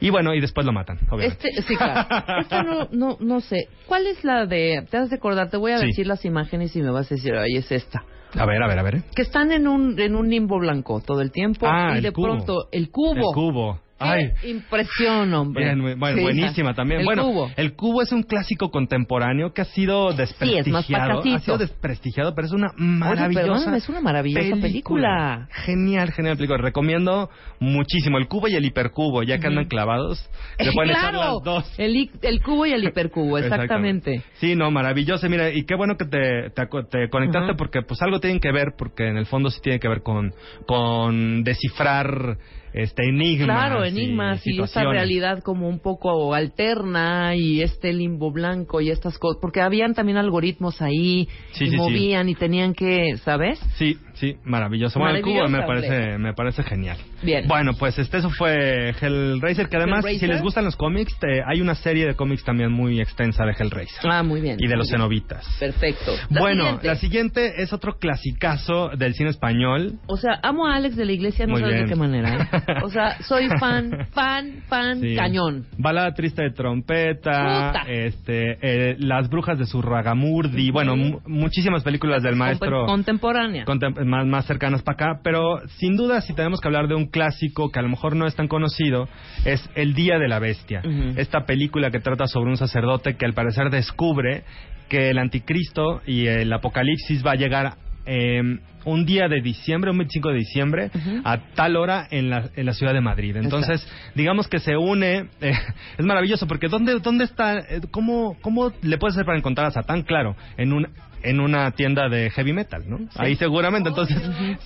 Y 0.00 0.10
bueno, 0.10 0.34
y 0.34 0.40
después 0.40 0.66
lo 0.66 0.72
matan, 0.72 0.98
obviamente. 1.10 1.48
Este, 1.48 1.62
sí, 1.62 1.76
claro. 1.76 2.06
Esta 2.40 2.62
no, 2.62 2.88
no, 2.92 3.16
no 3.20 3.40
sé. 3.40 3.68
¿Cuál 3.86 4.06
es 4.06 4.22
la 4.24 4.44
de.? 4.46 4.86
Te 4.90 4.96
has 4.98 5.08
de 5.10 5.16
acordar, 5.16 5.48
te 5.50 5.56
voy 5.56 5.72
a 5.72 5.78
Sí. 5.78 5.86
decir 5.86 6.06
las 6.06 6.24
imágenes 6.24 6.76
y 6.76 6.82
me 6.82 6.90
vas 6.90 7.10
a 7.10 7.14
decir, 7.14 7.34
ay, 7.34 7.56
es 7.56 7.70
esta. 7.72 8.04
A 8.38 8.44
ver, 8.44 8.62
a 8.62 8.66
ver, 8.68 8.78
a 8.78 8.82
ver. 8.82 9.02
Que 9.14 9.22
están 9.22 9.50
en 9.52 9.66
un, 9.66 9.98
en 9.98 10.14
un 10.14 10.28
limbo 10.28 10.58
blanco 10.58 11.00
todo 11.00 11.22
el 11.22 11.30
tiempo 11.32 11.66
Ah, 11.66 11.92
y 11.94 11.98
el 11.98 12.02
de 12.02 12.12
cubo. 12.12 12.26
pronto 12.26 12.68
el 12.72 12.90
cubo. 12.90 13.14
El 13.30 13.34
cubo. 13.34 13.80
Ay, 13.98 14.30
impresión, 14.44 15.32
hombre. 15.32 15.64
Bien, 15.64 15.80
bu- 15.80 15.98
bueno, 15.98 16.16
Sí. 16.18 16.22
buenísima 16.22 16.74
también. 16.74 17.00
El 17.00 17.06
bueno, 17.06 17.24
cubo. 17.24 17.50
el 17.56 17.72
cubo 17.74 18.02
es 18.02 18.12
un 18.12 18.22
clásico 18.24 18.70
contemporáneo 18.70 19.52
que 19.54 19.62
ha 19.62 19.64
sido 19.64 20.10
es 20.10 20.16
más 20.18 20.28
desprestigiado. 20.28 21.08
pacatito. 21.08 21.36
ha 21.36 21.38
sido 21.38 21.58
desprestigiado, 21.58 22.34
pero 22.34 22.46
es 22.46 22.52
una 22.52 22.66
Oye, 22.68 22.74
maravillosa. 22.84 23.46
perdóname, 23.46 23.76
es 23.78 23.88
una 23.88 24.00
maravillosa 24.02 24.56
película. 24.60 25.48
Genial, 25.50 26.12
genial 26.12 26.36
película. 26.36 26.58
Recomiendo 26.58 27.30
muchísimo 27.58 28.18
el 28.18 28.28
cubo 28.28 28.48
y 28.48 28.54
el 28.54 28.64
hipercubo, 28.66 29.22
ya 29.22 29.38
que 29.38 29.46
andan 29.46 29.64
clavados. 29.66 30.18
Se 30.58 30.72
pueden 30.72 30.90
echar 30.90 31.12
claro, 31.12 31.34
las 31.34 31.42
dos. 31.42 31.74
El, 31.78 32.10
el 32.22 32.42
cubo 32.42 32.66
y 32.66 32.72
el 32.72 32.84
hipercubo, 32.84 33.38
exactamente. 33.38 34.22
Sí, 34.34 34.56
no, 34.56 34.70
maravilloso. 34.70 35.26
Mira, 35.28 35.50
y 35.50 35.64
qué 35.64 35.74
bueno 35.74 35.96
que 35.96 36.04
te, 36.04 36.50
te, 36.50 36.66
te 36.90 37.08
conectaste 37.08 37.54
porque 37.54 37.82
pues 37.82 38.02
algo 38.02 38.20
tienen 38.20 38.40
que 38.40 38.52
ver, 38.52 38.74
porque 38.76 39.08
en 39.08 39.16
el 39.16 39.26
fondo 39.26 39.48
sí 39.50 39.60
tiene 39.62 39.80
que 39.80 39.88
ver 39.88 40.02
con, 40.02 40.34
con 40.66 41.44
descifrar 41.44 42.36
este 42.76 43.08
enigmas. 43.08 43.46
Claro, 43.46 43.84
enigmas 43.84 44.46
y, 44.46 44.50
esta 44.50 44.66
situaciones. 44.66 44.92
realidad 44.92 45.42
como 45.42 45.68
un 45.68 45.80
poco 45.80 46.34
alterna 46.34 47.34
y 47.34 47.62
este 47.62 47.92
limbo 47.92 48.30
blanco 48.30 48.80
y 48.80 48.90
estas 48.90 49.18
cosas, 49.18 49.38
porque 49.40 49.60
habían 49.62 49.94
también 49.94 50.18
algoritmos 50.18 50.82
ahí 50.82 51.28
Sí, 51.52 51.64
y 51.64 51.66
sí, 51.66 51.70
sí. 51.70 51.76
movían 51.76 52.28
y 52.28 52.34
tenían 52.34 52.74
que, 52.74 53.16
¿sabes? 53.24 53.58
Sí, 53.78 53.96
sí, 54.16 54.36
maravilloso. 54.44 54.98
Bueno, 54.98 55.16
el 55.16 55.22
cubo 55.22 55.48
me 55.48 55.62
parece, 55.62 56.18
me 56.18 56.34
parece 56.34 56.62
genial. 56.62 56.98
Bien. 57.22 57.46
Bueno, 57.48 57.72
pues 57.78 57.98
este 57.98 58.18
eso 58.18 58.28
fue 58.30 58.90
Hellraiser, 59.00 59.68
que 59.68 59.76
además, 59.76 60.00
Hellraiser. 60.04 60.20
si 60.28 60.32
les 60.34 60.42
gustan 60.42 60.64
los 60.64 60.76
cómics, 60.76 61.18
te- 61.18 61.42
hay 61.46 61.60
una 61.60 61.74
serie 61.74 62.06
de 62.06 62.14
cómics 62.14 62.44
también 62.44 62.72
muy 62.72 63.00
extensa 63.00 63.44
de 63.44 63.52
Hellraiser. 63.52 64.10
Ah, 64.10 64.22
muy 64.22 64.40
bien. 64.40 64.56
y 64.58 64.66
de 64.66 64.76
los 64.76 64.88
bien. 64.88 64.98
cenobitas. 64.98 65.46
Perfecto. 65.58 66.12
La 66.30 66.40
bueno, 66.40 66.62
siguiente. 66.64 66.86
la 66.88 66.94
siguiente 66.96 67.62
es 67.62 67.72
otro 67.72 67.98
clasicazo 67.98 68.88
del 68.96 69.14
cine 69.14 69.30
español. 69.30 69.94
O 70.06 70.16
sea, 70.16 70.38
amo 70.42 70.66
a 70.66 70.74
Alex 70.76 70.96
de 70.96 71.04
la 71.04 71.12
Iglesia, 71.12 71.46
no 71.46 71.52
Muy 71.52 71.60
sabes 71.62 71.74
bien. 71.76 71.86
de 71.86 71.92
qué 71.92 71.98
manera. 71.98 72.48
¿eh? 72.52 72.74
O 72.84 72.90
sea, 72.90 73.20
soy 73.22 73.48
fan, 73.58 74.06
fan, 74.12 74.62
fan, 74.68 75.00
Sí. 75.00 75.14
cañón. 75.16 75.66
Balada 75.78 76.12
triste 76.14 76.42
de 76.42 76.50
trompeta, 76.50 77.72
Puta. 77.72 77.82
este, 77.90 78.58
eh, 78.62 78.96
Las 78.98 79.28
brujas 79.28 79.58
de 79.58 79.66
Surragamurdi, 79.66 80.70
bueno, 80.70 80.96
mu- 80.96 81.20
muchísimas 81.26 81.82
películas 81.82 82.22
del 82.22 82.36
maestro 82.36 82.86
Contemporánea. 82.86 83.64
contem- 83.64 84.04
más, 84.06 84.26
más 84.26 84.46
cercanas 84.46 84.82
para 84.82 84.94
acá, 84.94 85.20
pero 85.22 85.60
sin 85.78 85.96
duda 85.96 86.20
si 86.20 86.34
tenemos 86.34 86.60
que 86.60 86.68
hablar 86.68 86.88
de 86.88 86.94
un 86.94 87.06
clásico 87.06 87.70
que 87.70 87.78
a 87.78 87.82
lo 87.82 87.88
mejor 87.88 88.16
no 88.16 88.26
es 88.26 88.34
tan 88.34 88.48
conocido, 88.48 89.08
es 89.44 89.68
El 89.74 89.94
Día 89.94 90.18
de 90.18 90.28
la 90.28 90.38
Bestia. 90.38 90.82
Esta 91.16 91.44
película 91.44 91.90
que 91.90 92.00
trata 92.00 92.26
sobre 92.26 92.50
un 92.50 92.56
sacerdote 92.56 93.16
que 93.16 93.26
al 93.26 93.34
parecer 93.34 93.70
descubre 93.70 94.44
que 94.88 95.10
el 95.10 95.18
anticristo 95.18 96.00
y 96.06 96.26
el 96.26 96.52
apocalipsis 96.52 97.24
va 97.26 97.32
a 97.32 97.36
llegar 97.36 97.74
eh, 98.06 98.58
un 98.86 99.04
día 99.04 99.28
de 99.28 99.40
diciembre, 99.42 99.90
un 99.90 99.98
25 99.98 100.28
de 100.28 100.36
diciembre, 100.36 100.90
a 101.24 101.38
tal 101.54 101.76
hora 101.76 102.06
en 102.08 102.30
la, 102.30 102.50
en 102.54 102.66
la 102.66 102.72
ciudad 102.72 102.94
de 102.94 103.00
Madrid. 103.00 103.36
Entonces, 103.36 103.86
digamos 104.14 104.46
que 104.46 104.60
se 104.60 104.76
une, 104.76 105.28
eh, 105.40 105.52
es 105.98 106.06
maravilloso, 106.06 106.46
porque 106.46 106.68
¿dónde, 106.68 107.00
dónde 107.00 107.24
está, 107.24 107.58
eh, 107.58 107.80
cómo, 107.90 108.36
cómo 108.40 108.72
le 108.82 108.96
puedes 108.96 109.16
hacer 109.16 109.26
para 109.26 109.38
encontrar 109.38 109.66
a 109.66 109.70
Satán? 109.72 110.02
Claro, 110.02 110.36
en 110.56 110.72
un 110.72 110.86
en 111.26 111.40
una 111.40 111.72
tienda 111.72 112.08
de 112.08 112.30
heavy 112.30 112.52
metal, 112.52 112.84
¿no? 112.86 113.00
Ahí 113.16 113.34
seguramente, 113.34 113.88
entonces, 113.88 114.16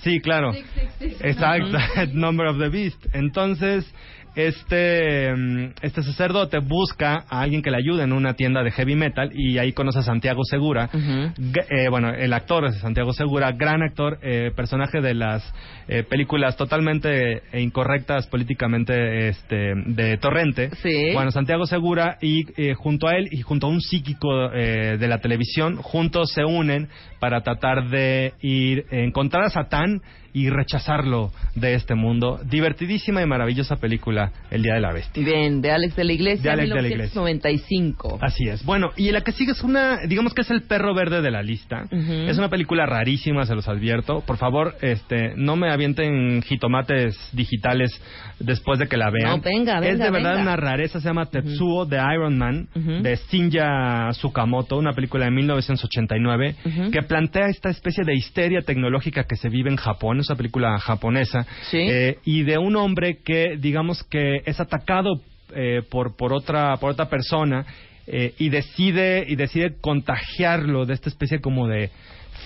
sí, 0.03 0.19
claro. 0.19 0.53
Exacto, 0.99 1.77
Number 2.13 2.47
of 2.47 2.59
the 2.59 2.69
Beast. 2.69 3.03
Entonces, 3.13 3.91
este, 4.35 5.33
mm, 5.35 5.73
este 5.81 6.03
sacerdote 6.03 6.59
busca 6.59 7.25
a 7.29 7.41
alguien 7.41 7.61
que 7.61 7.71
le 7.71 7.77
ayude 7.77 8.03
en 8.03 8.13
una 8.13 8.33
tienda 8.33 8.63
de 8.63 8.71
heavy 8.71 8.95
metal 8.95 9.31
y 9.33 9.57
ahí 9.57 9.73
conoce 9.73 9.99
a 9.99 10.03
Santiago 10.03 10.43
Segura. 10.43 10.89
Eh, 10.93 11.89
bueno, 11.89 12.09
el 12.09 12.33
actor 12.33 12.65
es 12.65 12.77
Santiago 12.79 13.13
Segura, 13.13 13.51
gran 13.51 13.81
actor, 13.83 14.19
eh, 14.21 14.51
personaje 14.55 15.01
de 15.01 15.13
las 15.13 15.43
eh, 15.87 16.03
películas 16.03 16.55
totalmente 16.55 17.43
incorrectas 17.53 18.25
políticamente 18.27 19.27
este, 19.27 19.73
de 19.87 20.17
Torrente. 20.17 20.69
Sí. 20.81 21.11
Bueno, 21.13 21.31
Santiago 21.31 21.65
Segura 21.65 22.17
y 22.21 22.45
eh, 22.55 22.75
junto 22.75 23.09
a 23.09 23.17
él 23.17 23.27
y 23.29 23.41
junto 23.41 23.67
a 23.67 23.69
un 23.69 23.81
psíquico 23.81 24.53
eh, 24.53 24.97
de 24.97 25.07
la 25.09 25.19
televisión, 25.19 25.75
juntos 25.75 26.31
se 26.31 26.45
unen 26.45 26.87
para 27.19 27.41
tratar 27.41 27.89
de 27.89 28.33
ir 28.41 28.85
encontrar 28.91 29.43
a 29.43 29.49
Satán 29.49 30.01
y 30.33 30.49
rechazarlo 30.49 31.31
de 31.55 31.73
este 31.75 31.95
mundo. 31.95 32.39
Divertidísima 32.43 33.21
y 33.21 33.25
maravillosa 33.25 33.75
película, 33.77 34.31
El 34.49 34.63
Día 34.63 34.75
de 34.75 34.81
la 34.81 34.93
Bestia. 34.93 35.23
Bien, 35.23 35.61
de 35.61 35.71
Alex 35.71 35.95
de 35.95 36.03
la 36.03 36.13
Iglesia, 36.13 36.43
De 36.43 36.49
Alex 36.51 36.69
de 36.69 36.81
la 36.81 36.87
Iglesia. 36.87 37.21
1995. 37.21 38.19
Así 38.21 38.47
es. 38.47 38.63
Bueno, 38.65 38.91
y 38.97 39.11
la 39.11 39.21
que 39.21 39.31
sigue 39.31 39.51
es 39.51 39.61
una, 39.63 39.97
digamos 40.07 40.33
que 40.33 40.41
es 40.41 40.51
el 40.51 40.63
perro 40.63 40.93
verde 40.93 41.21
de 41.21 41.31
la 41.31 41.41
lista. 41.43 41.85
Es 41.91 42.37
una 42.37 42.49
película 42.49 42.85
rarísima, 42.85 43.45
se 43.45 43.55
los 43.55 43.67
advierto. 43.67 44.21
Por 44.21 44.37
favor, 44.37 44.75
este, 44.81 45.33
no 45.35 45.55
me 45.55 45.69
avienten 45.71 46.41
jitomates 46.41 47.17
digitales 47.33 47.91
después 48.39 48.79
de 48.79 48.87
que 48.87 48.97
la 48.97 49.09
vean. 49.09 49.37
No, 49.37 49.41
venga, 49.41 49.75
Es 49.79 49.81
venga, 49.81 50.05
de 50.05 50.11
verdad 50.11 50.29
venga. 50.31 50.41
una 50.43 50.55
rareza, 50.55 50.99
se 50.99 51.07
llama 51.07 51.25
Tetsuo 51.25 51.85
de 51.85 51.97
Iron 52.13 52.37
Man, 52.37 52.67
de 52.73 53.19
Shinya 53.29 54.09
Tsukamoto, 54.11 54.77
una 54.77 54.93
película 54.93 55.25
de 55.25 55.31
1989, 55.31 56.55
Ujú. 56.65 56.91
que 56.91 57.01
plantea 57.03 57.47
esta 57.47 57.69
especie 57.69 58.03
de 58.03 58.15
histeria 58.15 58.61
tecnológica 58.61 59.23
que 59.25 59.35
se 59.35 59.49
vive 59.49 59.69
en 59.69 59.75
Japón, 59.77 60.19
es 60.21 60.29
una 60.29 60.37
película 60.37 60.77
japonesa, 60.79 61.45
Sí. 61.69 61.77
eh, 61.79 62.17
y 62.25 62.43
de 62.43 62.57
un 62.57 62.75
hombre 62.75 63.19
que, 63.23 63.57
digamos 63.59 64.03
que 64.03 64.41
es 64.45 64.59
atacado 64.59 65.21
eh, 65.53 65.81
por, 65.89 66.15
por, 66.15 66.33
otra, 66.33 66.77
por 66.77 66.91
otra 66.91 67.09
persona 67.09 67.65
eh, 68.07 68.33
y 68.39 68.49
decide 68.49 69.25
y 69.27 69.35
decide 69.35 69.75
contagiarlo 69.81 70.85
de 70.85 70.93
esta 70.93 71.09
especie 71.09 71.39
como 71.41 71.67
de 71.67 71.89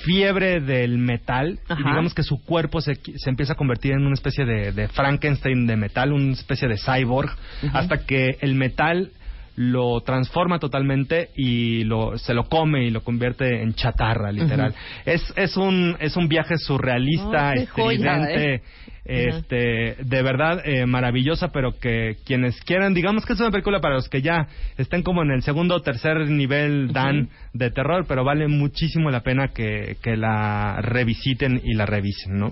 fiebre 0.04 0.60
del 0.60 0.98
metal 0.98 1.60
Ajá. 1.70 1.80
y 1.80 1.84
digamos 1.84 2.14
que 2.14 2.24
su 2.24 2.44
cuerpo 2.44 2.82
se, 2.82 2.96
se 2.96 3.30
empieza 3.30 3.54
a 3.54 3.56
convertir 3.56 3.94
en 3.94 4.02
una 4.06 4.14
especie 4.16 4.46
de, 4.46 4.72
de 4.72 4.88
Frankenstein 4.90 5.68
de 5.68 5.78
metal, 5.78 6.12
una 6.12 6.34
especie 6.34 6.68
de 6.68 6.76
cyborg, 6.78 7.30
hasta 7.74 8.06
que 8.06 8.38
el 8.42 8.56
metal 8.56 9.12
lo 9.56 10.02
transforma 10.02 10.60
totalmente 10.60 11.30
y 11.36 11.84
lo 11.84 12.18
se 12.18 12.34
lo 12.34 12.46
come 12.46 12.86
y 12.86 12.92
lo 12.92 13.02
convierte 13.02 13.62
en 13.62 13.74
chatarra 13.74 14.32
literal. 14.32 14.74
Es 15.06 15.34
es 15.36 15.58
un 15.58 15.96
es 16.00 16.16
un 16.16 16.28
viaje 16.28 16.58
surrealista 16.58 17.36
Oh, 17.36 17.66
joya, 17.68 18.30
¿eh? 18.30 18.62
este 19.06 19.96
de 20.04 20.22
verdad 20.24 20.62
eh, 20.66 20.86
maravillosa 20.86 21.50
pero 21.50 21.78
que 21.80 22.18
quienes 22.26 22.60
quieran 22.62 22.94
digamos 22.94 23.26
que 23.26 23.34
es 23.34 23.40
una 23.40 23.52
película 23.52 23.80
para 23.80 23.96
los 23.96 24.10
que 24.10 24.22
ya 24.22 24.48
estén 24.78 25.04
como 25.04 25.22
en 25.22 25.32
el 25.32 25.44
segundo 25.44 25.76
o 25.76 25.82
tercer 25.82 26.28
nivel 26.28 26.92
dan 26.92 27.30
de 27.54 27.70
terror 27.70 28.06
pero 28.08 28.24
vale 28.24 28.48
muchísimo 28.48 29.12
la 29.12 29.22
pena 29.22 29.50
que, 29.50 29.98
que 30.02 30.18
la 30.18 30.82
revisiten 30.82 31.62
y 31.64 31.76
la 31.76 31.86
revisen 31.86 32.40
no 32.40 32.52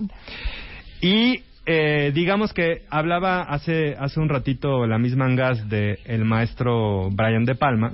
y 1.00 1.42
eh, 1.66 2.12
digamos 2.14 2.52
que 2.52 2.82
hablaba 2.90 3.42
hace 3.42 3.96
hace 3.98 4.20
un 4.20 4.28
ratito 4.28 4.86
la 4.86 4.98
misma 4.98 5.24
Angas 5.24 5.68
de 5.68 5.98
el 6.04 6.24
maestro 6.24 7.10
Brian 7.10 7.44
De 7.44 7.54
Palma 7.54 7.92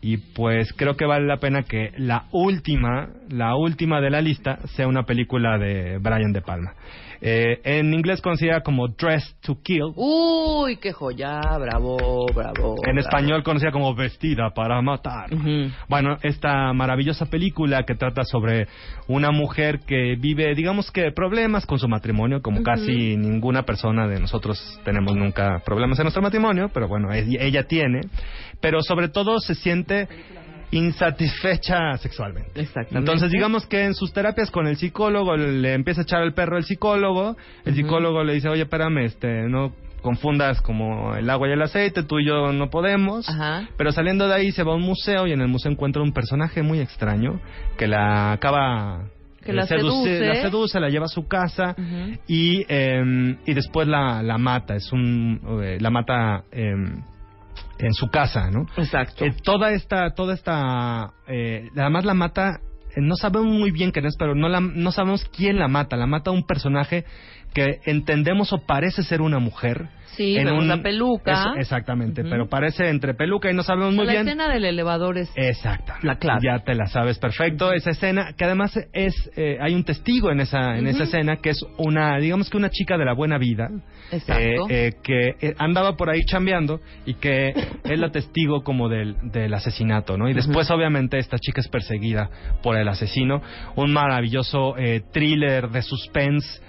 y 0.00 0.16
pues 0.18 0.72
creo 0.72 0.96
que 0.96 1.06
vale 1.06 1.26
la 1.26 1.38
pena 1.38 1.62
que 1.62 1.92
la 1.96 2.26
última 2.32 3.08
la 3.28 3.54
última 3.56 4.00
de 4.00 4.10
la 4.10 4.20
lista 4.20 4.58
sea 4.74 4.88
una 4.88 5.04
película 5.04 5.56
de 5.58 5.98
Brian 5.98 6.32
De 6.32 6.42
Palma 6.42 6.74
Eh, 7.20 7.60
en 7.64 7.94
inglés 7.94 8.20
conocida 8.20 8.60
como 8.60 8.88
Dress 8.88 9.36
to 9.40 9.56
Kill 9.62 9.92
Uy, 9.94 10.76
qué 10.76 10.92
joya, 10.92 11.40
bravo, 11.58 12.26
bravo. 12.34 12.74
en 12.84 12.94
bravo. 12.94 13.00
español 13.00 13.42
conocida 13.42 13.70
como 13.72 13.94
Vestida 13.94 14.50
para 14.54 14.80
matar. 14.82 15.30
Bueno, 15.88 16.16
esta 16.22 16.72
maravillosa 16.72 17.26
película 17.26 17.84
que 17.84 17.94
trata 17.94 18.24
sobre 18.24 18.66
una 19.08 19.30
mujer 19.30 19.80
que 19.86 20.16
vive, 20.18 20.54
digamos 20.54 20.90
que 20.90 21.10
problemas 21.12 21.66
con 21.66 21.78
su 21.78 21.88
matrimonio, 21.88 22.42
como 22.42 22.62
casi 22.62 23.16
ninguna 23.16 23.62
persona 23.64 24.06
de 24.06 24.20
nosotros 24.20 24.80
tenemos 24.84 25.16
nunca 25.16 25.60
problemas 25.64 25.98
en 25.98 26.04
nuestro 26.04 26.22
matrimonio, 26.22 26.70
pero 26.72 26.88
bueno, 26.88 27.12
e- 27.12 27.24
ella 27.40 27.64
tiene, 27.64 28.00
pero 28.60 28.82
sobre 28.82 29.08
todo 29.08 29.38
se 29.40 29.54
siente 29.54 30.08
insatisfecha 30.70 31.96
sexualmente. 31.98 32.60
Exactamente. 32.60 32.98
Entonces, 32.98 33.30
digamos 33.30 33.66
que 33.66 33.84
en 33.84 33.94
sus 33.94 34.12
terapias 34.12 34.50
con 34.50 34.66
el 34.66 34.76
psicólogo 34.76 35.36
le 35.36 35.74
empieza 35.74 36.00
a 36.00 36.04
echar 36.04 36.22
el 36.22 36.32
perro 36.34 36.56
al 36.56 36.64
psicólogo, 36.64 37.36
el 37.64 37.74
psicólogo 37.74 38.24
le 38.24 38.34
dice, 38.34 38.48
oye, 38.48 38.62
espérame, 38.62 39.04
este, 39.04 39.48
no 39.48 39.72
confundas 40.02 40.60
como 40.60 41.16
el 41.16 41.28
agua 41.30 41.48
y 41.48 41.52
el 41.52 41.62
aceite, 41.62 42.02
tú 42.04 42.18
y 42.20 42.26
yo 42.26 42.52
no 42.52 42.70
podemos. 42.70 43.28
Ajá. 43.28 43.68
Pero 43.76 43.90
saliendo 43.92 44.28
de 44.28 44.34
ahí 44.34 44.52
se 44.52 44.62
va 44.62 44.72
a 44.72 44.76
un 44.76 44.82
museo 44.82 45.26
y 45.26 45.32
en 45.32 45.40
el 45.40 45.48
museo 45.48 45.72
encuentra 45.72 46.02
un 46.02 46.12
personaje 46.12 46.62
muy 46.62 46.78
extraño 46.80 47.40
que 47.76 47.88
la 47.88 48.32
acaba 48.32 49.04
Que 49.44 49.52
la 49.52 49.66
seduce. 49.66 50.20
la 50.20 50.36
seduce, 50.36 50.78
la 50.78 50.90
lleva 50.90 51.06
a 51.06 51.08
su 51.08 51.26
casa 51.26 51.74
y 52.28 52.64
eh, 52.68 53.36
y 53.46 53.54
después 53.54 53.88
la, 53.88 54.22
la 54.22 54.38
mata, 54.38 54.76
es 54.76 54.92
un 54.92 55.40
eh, 55.64 55.78
la 55.80 55.90
mata 55.90 56.44
eh, 56.52 56.74
en 57.78 57.92
su 57.92 58.08
casa, 58.08 58.50
¿no? 58.50 58.66
Exacto. 58.76 59.24
Eh, 59.24 59.34
toda 59.42 59.72
esta 59.72 60.14
toda 60.14 60.34
esta 60.34 61.12
eh, 61.26 61.68
además 61.76 62.04
la 62.04 62.14
mata 62.14 62.60
eh, 62.96 63.00
no 63.00 63.16
sabemos 63.16 63.46
muy 63.46 63.70
bien 63.70 63.90
quién 63.90 64.06
es, 64.06 64.16
pero 64.16 64.34
no 64.34 64.48
la, 64.48 64.60
no 64.60 64.90
sabemos 64.90 65.24
quién 65.36 65.58
la 65.58 65.68
mata. 65.68 65.96
La 65.96 66.06
mata 66.06 66.30
un 66.30 66.46
personaje 66.46 67.04
que 67.54 67.80
entendemos 67.84 68.52
o 68.52 68.58
parece 68.66 69.02
ser 69.02 69.20
una 69.20 69.38
mujer. 69.38 69.88
Sí, 70.16 70.34
vemos 70.36 70.64
la 70.66 70.82
peluca. 70.82 71.54
Exactamente, 71.58 72.22
pero 72.24 72.48
parece 72.48 72.88
entre 72.88 73.14
peluca 73.14 73.50
y 73.50 73.54
no 73.54 73.62
sabemos 73.62 73.94
muy 73.94 74.06
la 74.06 74.12
bien. 74.12 74.26
escena 74.28 74.48
del 74.48 74.64
elevador 74.64 75.18
es 75.18 75.30
Exacto. 75.36 75.92
la 76.02 76.16
clave. 76.18 76.40
Ya 76.42 76.58
te 76.60 76.74
la 76.74 76.86
sabes 76.86 77.18
perfecto. 77.18 77.72
Esa 77.72 77.90
escena, 77.90 78.32
que 78.36 78.44
además 78.44 78.78
es, 78.92 79.14
eh, 79.36 79.58
hay 79.60 79.74
un 79.74 79.84
testigo 79.84 80.30
en 80.30 80.40
esa, 80.40 80.78
en 80.78 80.86
esa 80.86 81.04
escena 81.04 81.36
que 81.36 81.50
es 81.50 81.60
una, 81.78 82.18
digamos 82.18 82.48
que 82.50 82.56
una 82.56 82.70
chica 82.70 82.96
de 82.96 83.04
la 83.04 83.12
buena 83.14 83.38
vida. 83.38 83.68
Exacto. 84.10 84.68
eh, 84.70 84.86
eh, 84.86 84.92
que 85.02 85.34
eh, 85.40 85.54
andaba 85.58 85.96
por 85.96 86.10
ahí 86.10 86.20
chambeando 86.24 86.80
y 87.04 87.14
que 87.14 87.48
es 87.84 87.98
la 87.98 88.10
testigo 88.10 88.62
como 88.62 88.88
del, 88.88 89.16
del 89.32 89.52
asesinato, 89.52 90.16
¿no? 90.16 90.28
Y 90.28 90.34
después, 90.34 90.70
obviamente, 90.70 91.18
esta 91.18 91.38
chica 91.38 91.60
es 91.60 91.68
perseguida 91.68 92.30
por 92.62 92.76
el 92.76 92.88
asesino. 92.88 93.42
Un 93.74 93.92
maravilloso 93.92 94.76
eh, 94.78 95.02
thriller 95.12 95.68
de 95.70 95.82
suspense 95.82 96.60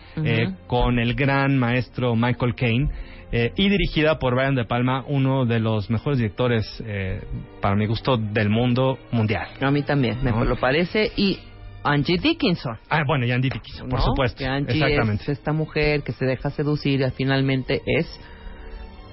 con 0.66 0.98
el 0.98 1.14
gran 1.14 1.58
maestro 1.60 2.16
Michael 2.16 2.56
Caine. 2.56 2.90
Eh, 3.32 3.52
y 3.56 3.70
dirigida 3.70 4.20
por 4.20 4.36
Brian 4.36 4.56
De 4.56 4.66
Palma, 4.66 5.04
uno 5.08 5.46
de 5.46 5.60
los 5.60 5.90
mejores 5.90 6.18
directores, 6.18 6.66
eh, 6.86 7.22
para 7.62 7.76
mi 7.76 7.86
gusto, 7.86 8.18
del 8.18 8.50
mundo 8.50 8.98
mundial. 9.12 9.48
A 9.62 9.72
mí 9.72 9.84
también, 9.84 10.18
me 10.24 10.32
lo 10.46 10.56
parece. 10.56 11.12
Y 11.18 11.40
Angie 11.84 12.18
Dickinson. 12.18 12.78
Ah, 12.90 13.04
bueno, 13.06 13.26
y 13.26 13.32
Andy 13.32 13.50
Dickinson, 13.50 13.90
por 13.90 14.00
¿no? 14.00 14.06
supuesto. 14.06 14.46
Angie 14.46 14.74
Exactamente. 14.74 15.24
es 15.24 15.30
esta 15.30 15.54
mujer 15.54 16.04
que 16.04 16.12
se 16.14 16.26
deja 16.26 16.50
seducir 16.52 17.02
y 17.02 17.12
finalmente 17.12 17.82
es. 17.86 18.08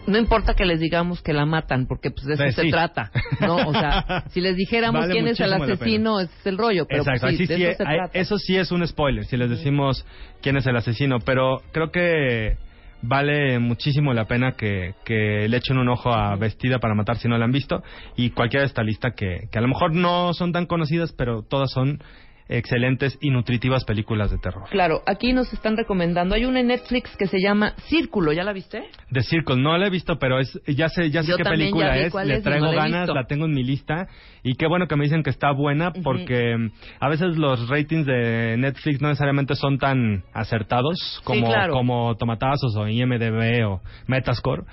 No 0.06 0.18
importa 0.18 0.52
que 0.54 0.66
les 0.66 0.80
digamos 0.80 1.22
que 1.22 1.32
la 1.32 1.46
matan, 1.46 1.86
porque 1.86 2.10
pues 2.10 2.26
de 2.26 2.34
eso 2.34 2.44
Eh, 2.44 2.52
se 2.52 2.64
trata, 2.68 3.10
¿no? 3.40 3.56
O 3.56 3.72
sea, 3.72 4.24
si 4.28 4.42
les 4.42 4.54
dijéramos 4.54 5.00
Vale 5.00 5.12
quién 5.14 5.28
es 5.28 5.40
el 5.40 5.50
asesino, 5.52 6.20
ese 6.20 6.30
es 6.40 6.46
el 6.46 6.58
rollo, 6.58 6.84
pero 6.86 7.04
pues, 7.04 7.36
sí, 7.38 7.46
de 7.46 7.56
sí, 7.56 7.64
eso 7.64 7.82
se 7.84 7.88
hay- 7.88 7.96
trata. 7.96 8.18
eso 8.18 8.38
sí 8.38 8.54
es 8.56 8.70
un 8.70 8.86
spoiler, 8.86 9.24
si 9.24 9.38
les 9.38 9.48
decimos 9.48 10.04
quién 10.42 10.58
es 10.58 10.66
el 10.66 10.76
asesino, 10.76 11.20
pero 11.24 11.62
creo 11.72 11.90
que 11.90 12.58
vale 13.06 13.58
muchísimo 13.58 14.12
la 14.12 14.26
pena 14.26 14.52
que, 14.52 14.94
que 15.04 15.48
le 15.48 15.56
echen 15.56 15.78
un 15.78 15.88
ojo 15.88 16.12
a 16.12 16.36
Vestida 16.36 16.78
para 16.78 16.94
Matar 16.94 17.18
si 17.18 17.28
no 17.28 17.38
la 17.38 17.44
han 17.44 17.52
visto, 17.52 17.82
y 18.16 18.30
cualquiera 18.30 18.62
de 18.62 18.68
esta 18.68 18.82
lista 18.82 19.12
que, 19.12 19.48
que 19.50 19.58
a 19.58 19.62
lo 19.62 19.68
mejor 19.68 19.94
no 19.94 20.32
son 20.34 20.52
tan 20.52 20.66
conocidas, 20.66 21.12
pero 21.12 21.42
todas 21.42 21.70
son 21.70 22.02
excelentes 22.56 23.18
y 23.20 23.30
nutritivas 23.30 23.84
películas 23.84 24.30
de 24.30 24.38
terror. 24.38 24.68
Claro, 24.70 25.02
aquí 25.06 25.32
nos 25.32 25.52
están 25.52 25.76
recomendando. 25.76 26.34
Hay 26.34 26.44
una 26.44 26.60
en 26.60 26.68
Netflix 26.68 27.16
que 27.16 27.26
se 27.26 27.40
llama 27.40 27.74
Círculo, 27.88 28.32
¿ya 28.32 28.44
la 28.44 28.52
viste? 28.52 28.84
The 29.12 29.22
Circle, 29.22 29.56
no 29.56 29.76
la 29.76 29.86
he 29.86 29.90
visto, 29.90 30.18
pero 30.18 30.38
es 30.38 30.60
ya 30.66 30.88
sé, 30.88 31.10
ya 31.10 31.22
sé 31.22 31.32
Yo 31.32 31.36
qué 31.36 31.44
película 31.44 31.96
es, 31.96 32.14
le 32.14 32.40
traigo 32.40 32.66
no 32.66 32.72
la 32.72 32.82
ganas, 32.82 33.08
la 33.08 33.24
tengo 33.24 33.46
en 33.46 33.52
mi 33.52 33.64
lista 33.64 34.06
y 34.42 34.54
qué 34.54 34.66
bueno 34.66 34.86
que 34.86 34.96
me 34.96 35.04
dicen 35.04 35.22
que 35.22 35.30
está 35.30 35.52
buena 35.52 35.92
porque 35.92 36.56
mm, 36.56 36.70
a 37.00 37.08
veces 37.08 37.36
los 37.36 37.68
ratings 37.68 38.06
de 38.06 38.56
Netflix 38.58 39.00
no 39.00 39.08
necesariamente 39.08 39.54
son 39.54 39.78
tan 39.78 40.24
acertados 40.32 41.20
como, 41.24 41.46
claro. 41.46 41.72
como 41.72 42.16
Tomatazos 42.16 42.76
o 42.76 42.88
IMDB 42.88 43.66
o 43.66 43.80
Metascore. 44.06 44.64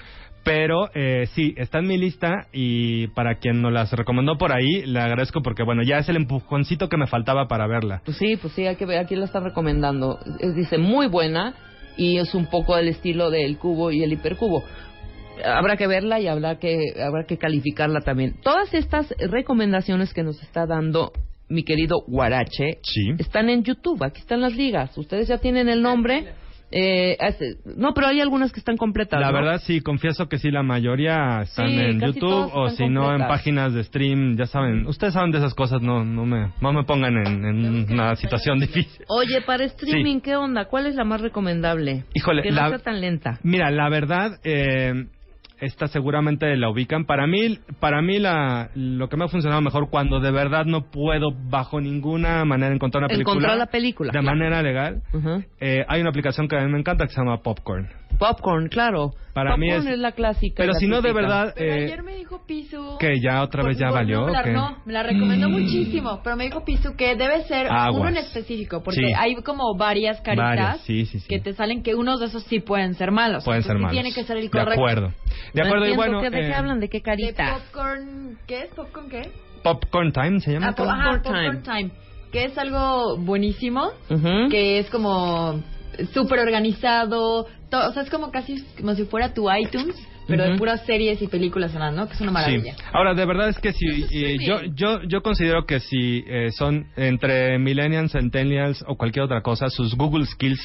Pero 0.43 0.89
eh, 0.95 1.27
sí, 1.33 1.53
está 1.57 1.79
en 1.79 1.87
mi 1.87 1.97
lista 1.97 2.47
y 2.51 3.07
para 3.09 3.35
quien 3.35 3.61
nos 3.61 3.71
las 3.71 3.91
recomendó 3.93 4.37
por 4.37 4.51
ahí, 4.51 4.83
le 4.85 4.99
agradezco 4.99 5.41
porque, 5.41 5.63
bueno, 5.63 5.83
ya 5.83 5.99
es 5.99 6.09
el 6.09 6.15
empujoncito 6.15 6.89
que 6.89 6.97
me 6.97 7.05
faltaba 7.07 7.47
para 7.47 7.67
verla. 7.67 8.01
Pues 8.05 8.17
sí, 8.17 8.35
pues 8.41 8.53
sí, 8.53 8.65
hay 8.65 8.75
que 8.75 8.85
ver, 8.85 8.97
aquí 8.99 9.15
la 9.15 9.25
están 9.25 9.43
recomendando. 9.43 10.17
Es, 10.39 10.55
dice, 10.55 10.77
muy 10.79 11.07
buena 11.07 11.53
y 11.95 12.17
es 12.17 12.33
un 12.33 12.47
poco 12.47 12.75
del 12.75 12.87
estilo 12.87 13.29
del 13.29 13.57
cubo 13.57 13.91
y 13.91 14.01
el 14.03 14.13
hipercubo. 14.13 14.63
Habrá 15.45 15.77
que 15.77 15.87
verla 15.87 16.19
y 16.19 16.27
habrá 16.27 16.57
que, 16.59 16.79
habrá 17.03 17.25
que 17.25 17.37
calificarla 17.37 18.01
también. 18.01 18.35
Todas 18.43 18.73
estas 18.73 19.13
recomendaciones 19.19 20.13
que 20.13 20.23
nos 20.23 20.41
está 20.41 20.65
dando 20.65 21.11
mi 21.49 21.63
querido 21.63 21.97
Guarache 22.07 22.79
Sí. 22.81 23.11
están 23.19 23.49
en 23.49 23.63
YouTube. 23.63 24.03
Aquí 24.03 24.21
están 24.21 24.41
las 24.41 24.55
ligas. 24.55 24.97
Ustedes 24.97 25.27
ya 25.27 25.37
tienen 25.37 25.67
el 25.69 25.81
nombre. 25.81 26.33
Eh, 26.71 27.17
hace- 27.19 27.57
no, 27.75 27.93
pero 27.93 28.07
hay 28.07 28.21
algunas 28.21 28.51
que 28.53 28.59
están 28.59 28.77
completas. 28.77 29.19
La 29.19 29.27
¿no? 29.27 29.33
verdad 29.33 29.61
sí, 29.65 29.81
confieso 29.81 30.29
que 30.29 30.37
sí, 30.37 30.51
la 30.51 30.63
mayoría 30.63 31.41
están 31.41 31.67
Sí, 31.69 31.79
en 31.79 31.99
YouTube 31.99 32.49
o 32.53 32.69
si 32.69 32.87
no 32.87 33.13
en 33.13 33.27
páginas 33.27 33.73
de 33.73 33.83
stream, 33.83 34.37
ya 34.37 34.45
saben, 34.45 34.87
ustedes 34.87 35.13
saben 35.13 35.31
de 35.31 35.39
esas 35.39 35.53
cosas, 35.53 35.81
no 35.81 36.05
no 36.05 36.25
me 36.25 36.51
no 36.61 36.71
me 36.73 36.83
pongan 36.85 37.15
en, 37.17 37.45
en 37.45 37.91
una 37.91 38.15
situación 38.15 38.59
difícil. 38.59 39.03
Oye, 39.09 39.41
para 39.41 39.65
streaming, 39.65 40.21
¿qué 40.21 40.35
onda? 40.35 40.65
¿Cuál 40.65 40.85
es 40.87 40.95
la 40.95 41.03
más 41.03 41.19
recomendable? 41.21 42.05
Híjole, 42.13 42.41
que 42.43 42.49
no 42.51 42.55
la- 42.61 42.69
sea 42.69 42.79
tan 42.79 43.01
lenta. 43.01 43.39
Mira, 43.43 43.69
la 43.71 43.89
verdad 43.89 44.39
eh, 44.43 45.07
esta 45.61 45.87
seguramente 45.87 46.55
la 46.57 46.69
ubican. 46.69 47.05
Para 47.05 47.27
mí 47.27 47.59
para 47.79 48.01
mí 48.01 48.19
la 48.19 48.69
lo 48.75 49.07
que 49.07 49.15
me 49.15 49.25
ha 49.25 49.27
funcionado 49.27 49.61
mejor 49.61 49.89
cuando 49.89 50.19
de 50.19 50.31
verdad 50.31 50.65
no 50.65 50.89
puedo 50.91 51.31
bajo 51.31 51.79
ninguna 51.79 52.43
manera 52.45 52.73
encontrar 52.73 53.03
una 53.03 53.07
película 53.07 53.33
Encontrar 53.33 53.57
la 53.57 53.67
película. 53.67 54.11
de 54.11 54.21
manera 54.21 54.61
legal. 54.61 55.03
Eh, 55.59 55.85
hay 55.87 56.01
una 56.01 56.09
aplicación 56.09 56.47
que 56.47 56.57
a 56.57 56.61
mí 56.65 56.71
me 56.71 56.79
encanta 56.79 57.05
que 57.05 57.13
se 57.13 57.21
llama 57.21 57.37
Popcorn. 57.41 57.87
Popcorn, 58.21 58.67
claro. 58.69 59.11
Para 59.33 59.57
mí 59.57 59.67
Popcorn 59.69 59.87
es- 59.87 59.93
es 59.95 59.99
la 59.99 60.11
clásica. 60.11 60.55
Pero 60.57 60.73
la 60.73 60.79
si 60.79 60.87
no 60.87 61.01
de 61.01 61.11
verdad 61.13 61.53
Pero 61.55 61.73
eh, 61.73 61.83
ayer 61.85 62.03
me 62.03 62.15
dijo 62.15 62.45
Pisu... 62.45 62.97
que 62.99 63.19
ya 63.19 63.41
otra 63.41 63.63
vez 63.63 63.77
ya 63.79 63.87
Por- 63.87 63.95
valió. 63.95 64.19
No, 64.19 64.25
me 64.27 64.31
la, 64.33 64.41
¿o 64.41 64.43
qué? 64.43 64.51
no, 64.51 64.77
me 64.85 64.93
la 64.93 65.03
recomendó 65.03 65.49
muchísimo, 65.49 66.19
pero 66.23 66.35
me 66.35 66.43
dijo 66.43 66.63
Pisu 66.63 66.95
que 66.95 67.15
debe 67.15 67.43
ser 67.45 67.67
Aguas. 67.67 67.99
uno 67.99 68.09
en 68.09 68.17
específico, 68.17 68.83
porque 68.83 68.99
Sí. 69.07 69.13
hay 69.17 69.35
como 69.41 69.75
varias 69.75 70.21
caritas 70.21 70.45
Varias, 70.49 70.81
sí, 70.81 71.05
sí, 71.05 71.19
sí. 71.19 71.27
que 71.27 71.39
te 71.39 71.53
salen 71.53 71.81
que 71.81 71.95
unos 71.95 72.19
de 72.19 72.27
esos 72.27 72.43
sí 72.43 72.59
pueden 72.59 72.93
ser 72.93 73.09
malos. 73.11 73.43
Pueden 73.43 73.63
ser 73.63 73.77
Entonces, 73.77 73.91
sí 73.91 73.97
malos. 73.97 74.03
tiene 74.11 74.13
que 74.15 74.27
ser 74.27 74.37
el 74.37 74.43
De 74.43 74.49
correcto. 74.51 74.73
acuerdo. 74.73 75.07
De 75.53 75.61
No 75.61 75.65
acuerdo, 75.67 75.85
y 75.85 75.89
entiendo 75.91 75.95
bueno. 75.97 76.21
¿qué- 76.21 76.29
¿De 76.29 76.41
qué 76.41 76.47
eh, 76.49 76.53
hablan? 76.53 76.79
¿De 76.79 76.89
qué 76.89 76.97
De 76.97 77.01
carita? 77.03 77.53
popcorn, 77.55 78.37
¿qué 78.45 78.59
es? 78.63 78.69
¿Popcorn 78.75 79.09
qué? 79.09 79.31
Popcorn 79.63 80.11
Time 80.11 80.39
se 80.41 80.51
llama. 80.53 80.67
Ah, 80.67 80.73
Popcorn 80.75 81.21
Popcorn 81.23 81.63
Time. 81.63 81.91
Que 82.31 82.45
es 82.45 82.57
algo 82.57 83.17
buenísimo, 83.17 83.91
Ujú. 84.09 84.49
que 84.49 84.79
es 84.79 84.89
como 84.89 85.61
súper 86.13 86.39
organizado, 86.39 87.47
o 87.71 87.91
sea, 87.93 88.03
es 88.03 88.09
como 88.09 88.31
casi 88.31 88.63
como 88.77 88.95
si 88.95 89.05
fuera 89.05 89.33
tu 89.33 89.51
iTunes, 89.51 89.95
pero 90.27 90.43
de 90.43 90.57
puras 90.57 90.85
series 90.85 91.21
y 91.21 91.27
películas 91.27 91.71
además, 91.71 91.93
¿no? 91.93 92.07
Que 92.07 92.13
es 92.13 92.21
una 92.21 92.31
maravilla. 92.31 92.73
Sí. 92.75 92.83
Ahora, 92.93 93.13
de 93.13 93.25
verdad 93.25 93.49
es 93.49 93.59
que 93.59 93.73
si 93.73 93.85
eh, 94.11 94.37
yo, 94.39 94.61
yo, 94.73 95.01
yo 95.03 95.21
considero 95.21 95.65
que 95.65 95.79
si 95.79 96.23
eh, 96.27 96.49
son 96.51 96.87
entre 96.95 97.59
millennials, 97.59 98.11
centennials 98.11 98.83
o 98.87 98.95
cualquier 98.95 99.25
otra 99.25 99.41
cosa, 99.41 99.69
sus 99.69 99.95
Google 99.95 100.25
skills 100.25 100.61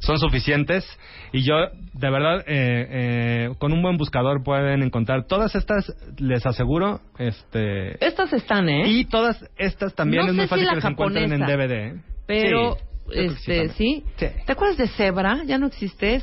son 0.00 0.18
suficientes 0.18 0.84
y 1.32 1.42
yo, 1.42 1.54
de 1.92 2.10
verdad, 2.10 2.40
eh, 2.46 2.86
eh, 2.90 3.50
con 3.58 3.72
un 3.72 3.82
buen 3.82 3.96
buscador 3.96 4.42
pueden 4.42 4.82
encontrar 4.82 5.26
todas 5.26 5.54
estas, 5.54 5.92
les 6.18 6.46
aseguro, 6.46 7.00
este... 7.18 8.04
Estas 8.04 8.32
están, 8.32 8.68
¿eh? 8.68 8.88
Y 8.88 9.04
todas 9.04 9.44
estas 9.56 9.94
también 9.94 10.24
No 10.24 10.30
es 10.30 10.32
sé 10.32 10.36
muy 10.36 10.44
si 10.44 10.48
fácil 10.48 10.66
la 10.66 10.72
que 10.72 10.76
las 10.76 10.90
encuentren 10.90 11.32
en 11.32 11.40
DVD. 11.40 11.72
¿eh? 11.72 11.94
Pero, 12.26 12.74
Sí, 12.74 12.82
este, 13.12 13.68
¿sí? 13.70 14.04
¿Te 14.16 14.34
acuerdas 14.48 14.76
de 14.76 14.88
Zebra? 14.88 15.42
Ya 15.44 15.58
no 15.58 15.66
existe 15.66 16.22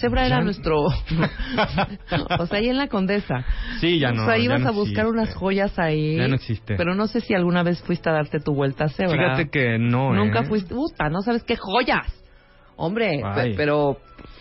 Zebra. 0.00 0.26
Era 0.26 0.40
nuestro... 0.42 0.82
o 2.38 2.46
sea, 2.46 2.58
ahí 2.58 2.68
en 2.68 2.78
la 2.78 2.88
Condesa. 2.88 3.44
Sí, 3.80 3.98
ya 3.98 4.12
no. 4.12 4.22
O 4.22 4.26
sea, 4.26 4.38
ibas 4.38 4.64
a 4.64 4.70
buscar 4.70 5.06
unas 5.06 5.34
joyas 5.34 5.78
ahí. 5.78 6.16
Ya 6.16 6.28
no 6.28 6.34
existe. 6.34 6.76
Pero 6.76 6.94
no 6.94 7.06
sé 7.06 7.20
si 7.20 7.34
alguna 7.34 7.62
vez 7.62 7.82
fuiste 7.82 8.08
a 8.10 8.12
darte 8.12 8.40
tu 8.40 8.54
vuelta 8.54 8.84
a 8.84 8.88
Zebra. 8.88 9.12
Fíjate 9.12 9.50
que 9.50 9.78
no, 9.78 10.14
¿eh? 10.14 10.16
Nunca 10.16 10.44
fuiste... 10.44 10.74
Puta, 10.74 11.08
no 11.08 11.22
sabes 11.22 11.44
qué 11.44 11.56
joyas. 11.56 12.06
Hombre, 12.76 13.22
pero... 13.56 13.98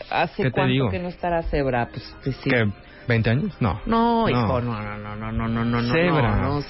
¿Hace 0.10 0.52
cuánto 0.52 0.90
que 0.90 1.00
no 1.00 1.10
estará 1.10 1.44
Zebra? 1.44 1.90
Pues, 1.90 2.16
pues 2.24 2.36
sí. 2.38 2.50
¿20 3.08 3.28
años? 3.28 3.54
No. 3.60 3.82
No, 3.86 4.30
hijo, 4.30 4.62
no, 4.62 4.82
no, 4.82 4.98
no, 4.98 5.16
no, 5.16 5.32
no, 5.32 5.48
no, 5.48 5.66
no. 5.66 5.82
No 5.82 6.62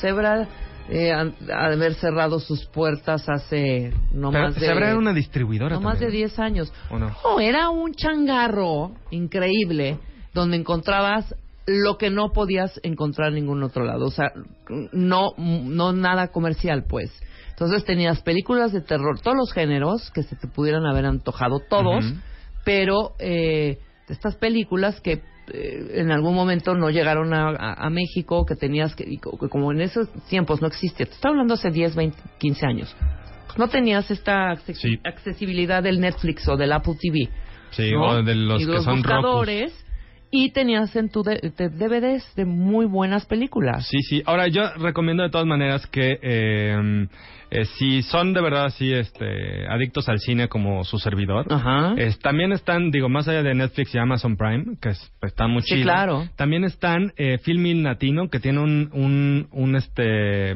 eh, 0.89 1.11
haber 1.11 1.93
cerrado 1.95 2.39
sus 2.39 2.65
puertas 2.65 3.27
hace 3.29 3.93
no 4.11 4.31
Pero 4.31 4.43
más 4.43 4.55
de... 4.55 4.67
Era 4.67 4.97
una 4.97 5.13
distribuidora 5.13 5.75
No 5.75 5.81
más 5.81 5.99
de 5.99 6.07
también. 6.07 6.27
10 6.27 6.39
años. 6.39 6.73
¿O 6.89 6.99
no? 6.99 7.15
No, 7.23 7.39
era 7.39 7.69
un 7.69 7.93
changarro 7.93 8.91
increíble 9.11 9.99
donde 10.33 10.57
encontrabas 10.57 11.35
lo 11.65 11.97
que 11.97 12.09
no 12.09 12.31
podías 12.33 12.79
encontrar 12.83 13.29
en 13.29 13.35
ningún 13.35 13.63
otro 13.63 13.85
lado. 13.85 14.05
O 14.05 14.11
sea, 14.11 14.31
no, 14.91 15.33
no 15.37 15.93
nada 15.93 16.29
comercial, 16.29 16.85
pues. 16.87 17.11
Entonces 17.49 17.85
tenías 17.85 18.21
películas 18.21 18.73
de 18.73 18.81
terror, 18.81 19.19
todos 19.21 19.37
los 19.37 19.53
géneros 19.53 20.11
que 20.11 20.23
se 20.23 20.35
te 20.35 20.47
pudieran 20.47 20.85
haber 20.85 21.05
antojado, 21.05 21.61
todos, 21.69 22.03
pero 22.65 23.13
eh, 23.19 23.77
estas 24.09 24.35
películas 24.35 24.99
que 25.01 25.21
eh, 25.51 25.91
en 25.95 26.11
algún 26.11 26.35
momento 26.35 26.75
no 26.75 26.89
llegaron 26.89 27.33
a, 27.33 27.49
a- 27.49 27.85
a 27.85 27.89
México, 27.89 28.45
que 28.45 28.55
tenías 28.55 28.95
que, 28.95 29.05
que 29.05 29.49
como 29.49 29.71
en 29.71 29.81
esos 29.81 30.07
tiempos 30.29 30.61
no 30.61 30.67
existía, 30.67 31.05
te 31.05 31.11
estoy 31.13 31.31
hablando 31.31 31.55
hace 31.55 31.69
10, 31.69 31.95
20, 31.95 32.17
15 32.39 32.65
años, 32.65 32.95
no 33.57 33.67
tenías 33.67 34.09
esta 34.09 34.55
Sí. 34.73 34.99
accesibilidad 35.03 35.83
del 35.83 35.99
Netflix 35.99 36.47
o 36.47 36.55
del 36.57 36.71
Apple 36.71 36.95
TV. 36.99 37.29
Sí, 37.71 37.91
¿no? 37.91 38.03
o 38.03 38.23
de 38.23 38.35
los 38.35 38.61
y 38.61 38.65
que 38.65 38.71
los 38.71 38.83
son 38.83 38.97
buscadores, 38.97 39.73
y 40.31 40.51
tenías 40.51 40.95
en 40.95 41.09
tu 41.09 41.21
de- 41.23 41.51
DVDs 41.57 42.23
de 42.35 42.45
muy 42.45 42.85
buenas 42.87 43.25
películas. 43.27 43.87
Sí, 43.87 43.99
sí. 44.01 44.23
Ahora, 44.25 44.47
yo 44.47 44.61
recomiendo 44.79 45.21
de 45.23 45.29
todas 45.29 45.45
maneras 45.45 45.85
que 45.87 46.17
eh, 46.21 47.07
eh, 47.55 47.65
si 47.77 48.01
son 48.01 48.33
de 48.33 48.41
verdad 48.41 48.65
así 48.65 48.91
este, 48.91 49.67
adictos 49.67 50.09
al 50.09 50.19
cine 50.19 50.47
como 50.47 50.83
su 50.83 50.97
servidor, 50.97 51.45
Ajá. 51.51 51.93
es- 51.97 52.17
también 52.19 52.51
están, 52.51 52.89
digo, 52.91 53.09
más 53.09 53.27
allá 53.27 53.43
de 53.43 53.53
Netflix 53.53 53.93
y 53.93 53.97
Amazon 53.99 54.35
Prime, 54.37 54.77
que 54.81 54.89
es- 54.89 55.11
pues, 55.19 55.31
está 55.33 55.47
muy 55.47 55.61
Sí, 55.61 55.75
chido. 55.75 55.83
claro. 55.83 56.27
También 56.35 56.63
están 56.63 57.13
eh, 57.17 57.37
Filmin 57.37 57.83
Latino, 57.83 58.29
que 58.29 58.39
tiene 58.39 58.59
un, 58.59 58.89
un, 58.93 59.47
un, 59.51 59.75
este 59.75 60.55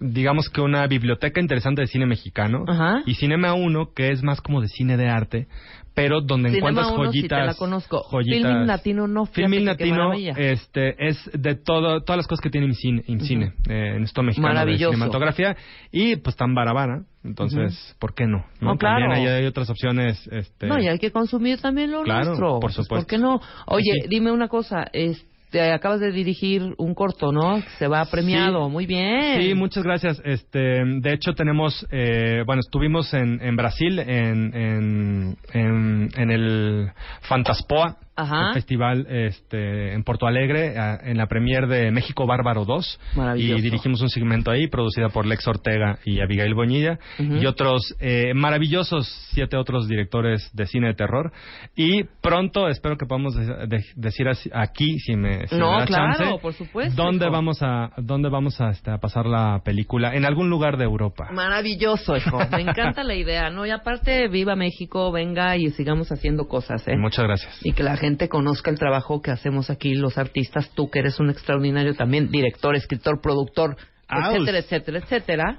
digamos 0.00 0.50
que 0.50 0.60
una 0.60 0.86
biblioteca 0.86 1.40
interesante 1.40 1.80
de 1.80 1.86
cine 1.86 2.04
mexicano 2.04 2.64
Ajá. 2.68 3.02
y 3.06 3.14
Cinema 3.14 3.54
1 3.54 3.92
que 3.94 4.10
es 4.10 4.22
más 4.22 4.40
como 4.42 4.60
de 4.60 4.68
cine 4.68 4.96
de 4.98 5.08
arte 5.08 5.46
pero 5.94 6.20
donde 6.20 6.50
Cinema 6.50 6.70
encuentras 6.70 6.92
Uno, 6.92 7.04
joyitas 7.06 7.40
te 7.40 7.46
la 7.46 7.54
conozco. 7.54 8.04
joyitas 8.10 8.42
Filmin 8.50 8.66
Latino 8.66 9.06
no, 9.06 9.26
fíjate 9.26 9.42
Filmin 9.42 9.66
que 9.70 9.76
qué 9.76 9.86
Latino 9.86 10.12
este 10.36 11.08
es 11.08 11.30
de 11.32 11.54
todo 11.54 12.00
todas 12.02 12.16
las 12.18 12.26
cosas 12.26 12.42
que 12.42 12.50
tiene 12.50 12.66
IMCINE, 12.66 13.04
IMCINE 13.06 13.52
eh, 13.68 13.94
en 13.96 14.02
esto 14.04 14.22
mexicano 14.22 14.66
de 14.66 14.76
cinematografía 14.76 15.56
y 15.92 16.16
pues 16.16 16.36
tan 16.36 16.54
barabara 16.54 17.04
entonces 17.22 17.96
¿por 17.98 18.14
qué 18.14 18.26
no? 18.26 18.44
No, 18.60 18.76
claro. 18.76 19.06
También 19.08 19.28
hay, 19.28 19.40
hay 19.42 19.46
otras 19.46 19.70
opciones 19.70 20.26
este 20.30 20.66
No, 20.66 20.78
y 20.78 20.88
hay 20.88 20.98
que 20.98 21.10
consumir 21.10 21.60
también 21.60 21.90
lo 21.90 22.02
Claro, 22.02 22.26
nuestro. 22.26 22.48
por 22.54 22.60
Pues, 22.60 22.74
supuesto. 22.74 22.94
¿Por 22.96 23.06
qué 23.06 23.18
no? 23.18 23.40
Oye, 23.66 23.92
Sí. 24.02 24.08
dime 24.08 24.30
una 24.30 24.48
cosa, 24.48 24.84
este, 24.92 25.26
acabas 25.60 26.00
de 26.00 26.12
dirigir 26.12 26.74
un 26.78 26.94
corto, 26.94 27.32
¿no? 27.32 27.62
Se 27.78 27.86
va 27.88 28.04
premiado, 28.06 28.66
Sí. 28.66 28.72
muy 28.72 28.86
bien. 28.86 29.40
Sí, 29.42 29.54
muchas 29.54 29.84
gracias. 29.84 30.20
Este, 30.24 30.58
de 30.84 31.12
hecho 31.12 31.32
tenemos, 31.34 31.86
eh, 31.90 32.42
bueno, 32.46 32.60
estuvimos 32.60 33.12
en, 33.14 33.40
en 33.42 33.56
Brasil 33.56 33.98
en, 33.98 34.54
en, 34.54 35.36
en, 35.52 36.08
en 36.16 36.30
el 36.30 36.90
Fantaspoa, 37.22 37.96
Ajá. 38.16 38.48
el 38.48 38.54
festival 38.54 39.06
este, 39.08 39.92
en 39.92 40.04
Porto 40.04 40.26
Alegre, 40.26 40.78
a- 40.78 40.98
en 41.02 41.16
la 41.16 41.26
premier 41.26 41.66
de 41.66 41.90
México 41.90 42.26
Bárbaro 42.26 42.64
2. 42.64 43.00
Maravilloso. 43.16 43.58
Y 43.58 43.62
dirigimos 43.62 44.00
un 44.02 44.08
segmento 44.08 44.50
ahí, 44.50 44.68
producida 44.68 45.08
por 45.08 45.26
Lex 45.26 45.46
Ortega 45.48 45.98
y 46.04 46.20
Abigail 46.20 46.54
Bonilla, 46.54 46.98
Ujú. 47.18 47.36
y 47.36 47.46
otros 47.46 47.94
eh, 48.00 48.32
maravillosos 48.34 49.08
siete 49.32 49.56
otros 49.56 49.88
directores 49.88 50.50
de 50.54 50.66
cine 50.66 50.88
de 50.88 50.94
terror. 50.94 51.32
Y 51.76 52.04
pronto, 52.20 52.68
espero 52.68 52.96
que 52.96 53.06
podamos 53.06 53.34
de- 53.34 53.66
de- 53.66 53.84
decir 53.96 54.28
así- 54.28 54.50
aquí, 54.52 54.98
si 55.00 55.16
me, 55.16 55.46
si 55.48 55.56
No, 55.56 55.72
me 55.72 55.78
da 55.80 55.86
claro, 55.86 56.18
chance, 56.18 56.38
por 56.40 56.52
supuesto, 56.54 56.94
¿Dónde 57.02 57.24
hijo. 57.26 57.32
vamos 57.32 57.58
a, 57.62 57.90
dónde 57.96 58.28
vamos 58.28 58.60
a, 58.60 58.70
este, 58.70 58.90
a 58.90 58.98
pasar 58.98 59.26
la 59.26 59.60
película? 59.64 60.14
En 60.14 60.24
algún 60.24 60.48
lugar 60.50 60.76
de 60.76 60.84
Europa. 60.84 61.28
Maravilloso, 61.32 62.16
hijo. 62.16 62.38
Me 62.52 62.62
encanta 62.62 63.02
la 63.04 63.14
idea, 63.14 63.50
¿no? 63.50 63.66
Y 63.66 63.70
aparte, 63.70 64.28
viva 64.28 64.54
México, 64.56 65.10
venga 65.12 65.56
y 65.56 65.70
sigamos 65.70 66.10
haciendo 66.12 66.46
cosas, 66.48 66.86
¿eh? 66.88 66.96
Muchas 66.96 67.24
gracias. 67.24 67.60
y 67.64 67.72
que 67.72 67.82
la 67.82 67.96
gente 68.04 68.28
conozca 68.28 68.70
el 68.70 68.78
trabajo 68.78 69.22
que 69.22 69.30
hacemos 69.30 69.70
aquí 69.70 69.94
los 69.94 70.18
artistas, 70.18 70.70
tú 70.74 70.90
que 70.90 70.98
eres 70.98 71.18
un 71.20 71.30
extraordinario 71.30 71.94
también 71.94 72.28
director, 72.30 72.76
escritor, 72.76 73.20
productor, 73.22 73.76
Aus. 74.08 74.34
etcétera, 74.34 74.58
etcétera, 74.58 74.98
etcétera, 74.98 75.58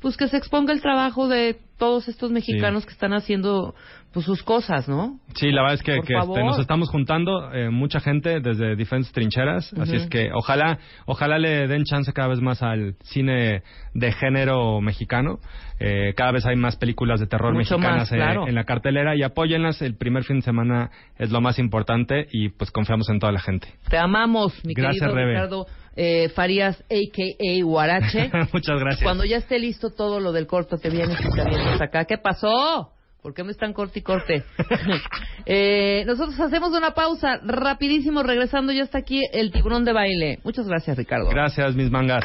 pues 0.00 0.16
que 0.16 0.28
se 0.28 0.36
exponga 0.36 0.72
el 0.72 0.82
trabajo 0.82 1.28
de 1.28 1.56
todos 1.78 2.08
estos 2.08 2.32
mexicanos 2.32 2.84
que 2.84 2.92
están 2.92 3.12
haciendo 3.12 3.74
pues 4.14 4.26
sus 4.26 4.44
cosas, 4.44 4.88
¿no? 4.88 5.18
Sí, 5.34 5.50
la 5.50 5.62
verdad 5.62 5.74
es 5.74 5.82
que, 5.82 5.96
este, 5.96 6.14
nos 6.14 6.60
estamos 6.60 6.88
juntando 6.88 7.52
eh, 7.52 7.68
mucha 7.68 7.98
gente 7.98 8.40
desde 8.40 8.76
diferentes 8.76 9.12
trincheras, 9.12 9.74
así 9.74 9.96
es 9.96 10.06
que 10.06 10.30
ojalá 10.32 10.78
ojalá 11.04 11.36
le 11.38 11.66
den 11.66 11.82
chance 11.84 12.12
cada 12.12 12.28
vez 12.28 12.40
más 12.40 12.62
al 12.62 12.94
cine 13.02 13.62
de 13.92 14.12
género 14.12 14.80
mexicano. 14.80 15.40
Eh, 15.80 16.14
cada 16.16 16.30
vez 16.30 16.46
hay 16.46 16.54
más 16.54 16.76
películas 16.76 17.18
de 17.18 17.26
terror 17.26 17.52
Mucho 17.52 17.76
mexicanas 17.76 18.10
más, 18.10 18.12
eh, 18.12 18.16
claro. 18.16 18.46
en 18.46 18.54
la 18.54 18.62
cartelera 18.62 19.16
y 19.16 19.24
apóyenlas. 19.24 19.82
El 19.82 19.96
primer 19.96 20.22
fin 20.22 20.36
de 20.36 20.42
semana 20.42 20.90
es 21.18 21.32
lo 21.32 21.40
más 21.40 21.58
importante 21.58 22.28
y 22.30 22.50
pues 22.50 22.70
confiamos 22.70 23.08
en 23.10 23.18
toda 23.18 23.32
la 23.32 23.40
gente. 23.40 23.66
Te 23.90 23.98
amamos, 23.98 24.64
mi 24.64 24.74
Gracias, 24.74 25.00
querido 25.00 25.16
Rebe. 25.16 25.32
Ricardo 25.32 25.66
eh, 25.96 26.28
Farías, 26.28 26.80
a.k.a. 26.82 27.64
Guarache. 27.64 28.30
Muchas 28.52 28.78
gracias. 28.78 29.02
Cuando 29.02 29.24
ya 29.24 29.38
esté 29.38 29.58
listo 29.58 29.90
todo 29.90 30.20
lo 30.20 30.30
del 30.32 30.46
corto, 30.46 30.78
te 30.78 30.88
vienes 30.88 31.18
y 31.20 31.30
te 31.30 31.44
vienes 31.44 31.80
acá. 31.80 32.04
¿Qué 32.04 32.18
pasó? 32.18 32.93
¿Por 33.24 33.32
qué 33.32 33.42
me 33.42 33.52
están 33.52 33.72
corte 33.72 34.00
y 34.00 34.02
corte? 34.02 34.44
Eh, 35.46 36.04
nosotros 36.06 36.38
hacemos 36.40 36.72
una 36.72 36.92
pausa 36.92 37.38
rapidísimo, 37.42 38.22
regresando 38.22 38.72
ya 38.72 38.82
está 38.82 38.98
aquí 38.98 39.20
el 39.32 39.50
tiburón 39.50 39.84
de 39.84 39.92
baile. 39.92 40.38
Muchas 40.44 40.66
gracias, 40.66 40.96
Ricardo. 40.96 41.28
Gracias, 41.28 41.74
mis 41.74 41.90
mangas. 41.90 42.24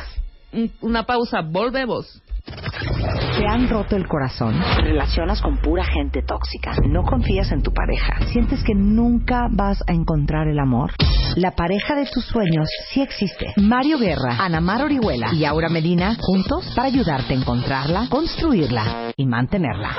Un- 0.54 0.72
una 0.82 1.06
pausa, 1.06 1.42
volvemos. 1.42 2.22
¿Te 2.46 3.48
han 3.48 3.70
roto 3.70 3.96
el 3.96 4.08
corazón? 4.08 4.60
¿Te 4.76 4.82
relacionas 4.82 5.42
con 5.42 5.58
pura 5.58 5.84
gente 5.84 6.22
tóxica? 6.24 6.74
¿No 6.88 7.04
confías 7.04 7.52
en 7.52 7.62
tu 7.62 7.72
pareja? 7.72 8.20
¿Sientes 8.32 8.64
que 8.64 8.74
nunca 8.76 9.48
vas 9.52 9.82
a 9.88 9.94
encontrar 9.94 10.48
el 10.48 10.60
amor? 10.60 10.92
La 11.36 11.52
pareja 11.52 11.96
de 11.96 12.06
tus 12.06 12.26
sueños 12.26 12.68
sí 12.92 13.02
existe. 13.02 13.54
Mario 13.58 13.98
Guerra, 13.98 14.38
Ana 14.40 14.62
Mar 14.62 14.84
Orihuela 14.84 15.34
y 15.34 15.46
Aura 15.46 15.70
Medina 15.70 16.16
juntos 16.20 16.72
para 16.76 16.88
ayudarte 16.88 17.34
a 17.34 17.38
encontrarla, 17.38 18.08
construirla 18.10 19.14
y 19.16 19.26
mantenerla. 19.26 19.90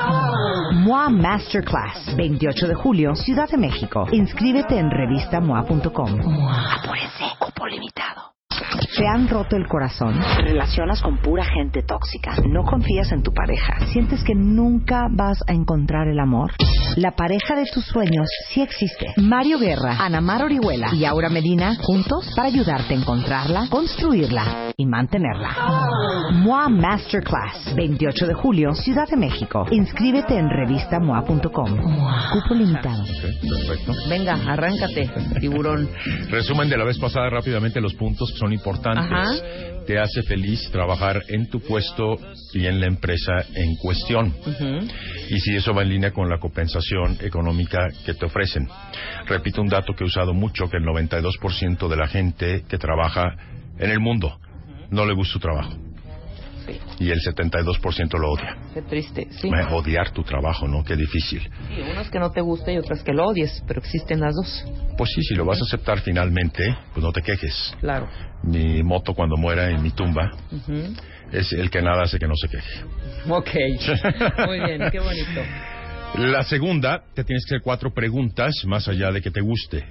MOA 0.73 1.09
Masterclass, 1.11 2.15
28 2.17 2.69
de 2.69 2.75
julio, 2.75 3.15
Ciudad 3.15 3.49
de 3.49 3.59
México. 3.59 4.07
Inscríbete 4.13 4.79
en 4.79 4.91
revistamoa.com. 4.91 6.17
MOA, 6.25 6.75
apúrense, 6.75 7.25
cupo 7.39 7.67
limitado. 7.67 8.31
¿Te 8.97 9.07
han 9.07 9.29
roto 9.29 9.57
el 9.57 9.67
corazón? 9.67 10.21
¿Te 10.37 10.43
relacionas 10.43 11.01
con 11.01 11.19
pura 11.19 11.45
gente 11.45 11.83
tóxica? 11.83 12.35
¿No 12.49 12.65
confías 12.65 13.13
en 13.13 13.23
tu 13.23 13.33
pareja? 13.33 13.87
¿Sientes 13.93 14.23
que 14.25 14.35
nunca 14.35 15.07
vas 15.11 15.39
a 15.47 15.53
encontrar 15.53 16.09
el 16.09 16.19
amor? 16.19 16.53
La 16.97 17.13
pareja 17.13 17.55
de 17.55 17.67
tus 17.73 17.85
sueños 17.85 18.29
sí 18.51 18.61
existe. 18.63 19.07
Mario 19.17 19.59
Guerra, 19.59 19.97
Ana 19.99 20.21
Mar 20.21 20.43
Orihuela 20.43 20.93
y 20.93 21.05
Aura 21.05 21.29
Medina 21.29 21.77
juntos 21.81 22.33
para 22.35 22.49
ayudarte 22.49 22.95
a 22.95 22.97
encontrarla, 22.97 23.69
construirla 23.71 24.73
y 24.77 24.87
mantenerla. 24.87 26.31
MOA 26.33 26.69
Masterclass, 26.69 27.75
28 27.75 28.27
de 28.27 28.35
julio, 28.35 28.75
Ciudad 28.75 29.09
de 29.09 29.17
México. 29.17 29.67
Inscríbete 29.71 30.37
en 30.37 30.49
revistamoa.com. 30.49 31.77
Cupo 32.33 32.55
limitado. 32.55 33.05
Perfecto. 33.05 33.93
Venga, 34.09 34.35
arráncate, 34.47 35.11
tiburón. 35.41 35.89
Resumen 36.31 36.69
de 36.69 36.77
la 36.77 36.85
vez 36.85 36.99
pasada 36.99 37.31
rápidamente 37.31 37.81
los 37.81 37.95
puntos 37.95 38.33
son 38.41 38.53
importantes. 38.53 39.05
Ajá. 39.05 39.85
Te 39.87 39.99
hace 39.99 40.23
feliz 40.23 40.71
trabajar 40.71 41.23
en 41.29 41.49
tu 41.49 41.61
puesto 41.61 42.17
y 42.55 42.67
en 42.67 42.81
la 42.81 42.87
empresa 42.87 43.33
en 43.55 43.77
cuestión. 43.77 44.35
Y 45.29 45.41
si 45.41 45.57
eso 45.57 45.75
va 45.75 45.83
en 45.83 45.91
línea 45.91 46.11
con 46.13 46.29
la 46.29 46.39
compensación 46.39 47.19
económica 47.21 47.89
que 48.05 48.15
te 48.15 48.27
ofrecen. 48.27 48.69
Repito 49.27 49.61
un 49.61 49.69
dato 49.69 49.93
que 49.95 50.05
he 50.05 50.07
usado 50.07 50.33
mucho, 50.33 50.69
que 50.69 50.77
el 50.77 50.85
92% 50.85 51.89
de 51.89 51.97
la 51.97 52.09
gente 52.09 52.65
que 52.69 52.79
trabaja 52.79 53.35
en 53.79 53.91
el 53.91 54.01
mundo 54.01 54.39
no 54.91 55.07
le 55.07 55.15
gusta 55.15 55.35
su 55.35 55.41
trabajo. 55.41 55.90
Y 56.99 57.11
el 57.11 57.19
72% 57.21 58.19
lo 58.19 58.33
odia. 58.33 58.57
Qué 58.75 58.83
triste, 58.83 59.29
sí. 59.31 59.51
Odiar 59.71 60.11
tu 60.13 60.23
trabajo, 60.23 60.69
¿no? 60.69 60.85
Qué 60.85 60.97
difícil. 60.97 61.41
Sí, 61.69 61.81
unos 61.91 62.11
que 62.11 62.19
no 62.19 62.31
te 62.31 62.41
guste 62.41 62.73
y 62.73 62.79
otras 62.79 63.03
que 63.03 63.13
lo 63.13 63.27
odies, 63.27 63.63
pero 63.67 63.81
existen 63.81 64.21
las 64.21 64.35
dos. 64.35 64.65
Pues 64.97 65.11
sí, 65.15 65.23
si 65.23 65.35
lo 65.35 65.45
vas 65.45 65.61
a 65.61 65.65
aceptar 65.65 66.01
finalmente, 66.01 66.77
pues 66.93 67.05
no 67.05 67.13
te 67.13 67.23
quejes. 67.23 67.75
Claro. 67.81 68.09
Mi 68.43 68.83
moto 68.83 69.15
cuando 69.15 69.37
muera 69.37 69.71
en 69.71 69.83
mi 69.83 69.91
tumba 69.91 70.31
Ujú. 70.51 70.95
es 71.33 71.53
el 71.53 71.71
que 71.71 71.83
nada 71.83 72.03
hace 72.03 72.19
que 72.19 72.27
no 72.27 72.35
se 72.37 72.49
queje. 72.49 72.85
Ok. 73.29 73.51
Muy 74.47 74.61
bien, 74.61 74.91
qué 74.91 74.99
bonito. 74.99 75.41
La 76.17 76.43
segunda, 76.43 77.03
te 77.15 77.23
tienes 77.23 77.45
que 77.45 77.55
hacer 77.55 77.63
cuatro 77.63 77.93
preguntas 77.93 78.53
más 78.67 78.89
allá 78.89 79.13
de 79.13 79.23
que 79.23 79.31
te 79.31 79.41
guste. 79.41 79.85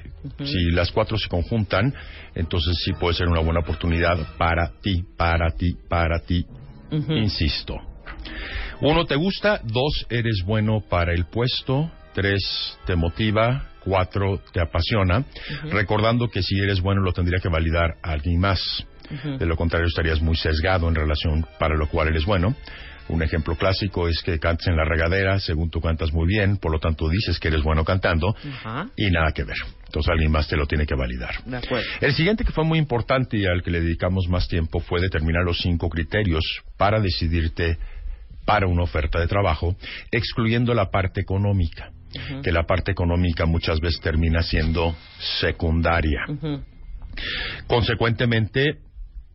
Si 0.44 0.72
las 0.72 0.92
cuatro 0.92 1.18
se 1.18 1.30
conjuntan, 1.30 1.94
entonces 2.36 2.76
sí 2.84 2.92
puede 2.94 3.16
ser 3.16 3.28
una 3.28 3.40
buena 3.40 3.62
oportunidad 3.62 4.18
para 4.38 4.70
ti, 4.82 5.04
para 5.16 5.52
ti, 5.52 5.78
para 5.88 6.20
ti. 6.20 6.46
Insisto. 6.92 7.76
Uno, 8.82 9.06
te 9.06 9.16
gusta. 9.16 9.60
Dos, 9.64 10.06
eres 10.10 10.44
bueno 10.46 10.82
para 10.82 11.14
el 11.14 11.26
puesto. 11.26 11.92
Tres, 12.14 12.78
te 12.86 12.96
motiva. 12.96 13.66
Cuatro, 13.84 14.42
te 14.52 14.62
apasiona. 14.62 15.24
Recordando 15.72 16.30
que 16.30 16.44
si 16.44 16.60
eres 16.60 16.82
bueno 16.82 17.02
lo 17.02 17.14
tendría 17.14 17.40
que 17.40 17.50
validar 17.50 17.96
alguien 18.02 18.40
más. 18.40 18.86
De 19.40 19.46
lo 19.46 19.56
contrario, 19.56 19.88
estarías 19.88 20.22
muy 20.22 20.36
sesgado 20.36 20.88
en 20.88 20.96
relación 20.96 21.46
para 21.58 21.76
lo 21.76 21.88
cual 21.88 22.10
eres 22.10 22.26
bueno. 22.26 22.56
Un 23.10 23.24
ejemplo 23.24 23.56
clásico 23.56 24.08
es 24.08 24.22
que 24.24 24.40
cantes 24.40 24.68
en 24.68 24.78
la 24.78 24.86
regadera, 24.86 25.40
según 25.40 25.70
tú 25.70 25.82
cantas 25.82 26.14
muy 26.14 26.28
bien, 26.28 26.58
por 26.58 26.72
lo 26.72 26.80
tanto 26.80 27.10
dices 27.10 27.40
que 27.40 27.48
eres 27.48 27.64
bueno 27.64 27.84
cantando, 27.84 28.36
y 28.96 29.10
nada 29.10 29.32
que 29.34 29.44
ver. 29.44 29.58
Entonces 29.86 30.12
alguien 30.12 30.32
más 30.32 30.48
te 30.48 30.56
lo 30.56 30.68
tiene 30.68 30.86
que 30.86 30.96
validar. 30.96 31.44
De 31.44 31.58
acuerdo. 31.58 31.86
El 32.00 32.14
siguiente 32.14 32.46
que 32.46 32.52
fue 32.52 32.64
muy 32.64 32.78
importante 32.78 33.38
y 33.38 33.46
al 33.46 33.64
que 33.64 33.72
le 33.72 33.82
dedicamos 33.82 34.28
más 34.30 34.48
tiempo 34.48 34.80
fue 34.80 35.02
determinar 35.02 35.44
los 35.44 35.58
cinco 35.58 35.90
criterios 35.90 36.44
para 36.78 37.00
decidirte 37.00 37.78
para 38.46 38.68
una 38.68 38.84
oferta 38.84 39.20
de 39.20 39.28
trabajo, 39.28 39.76
excluyendo 40.12 40.74
la 40.74 40.90
parte 40.90 41.22
económica, 41.22 41.92
que 42.44 42.52
la 42.52 42.64
parte 42.64 42.92
económica 42.92 43.46
muchas 43.46 43.80
veces 43.80 44.02
termina 44.02 44.42
siendo 44.44 44.96
secundaria. 45.40 46.22
Consecuentemente, 47.68 48.78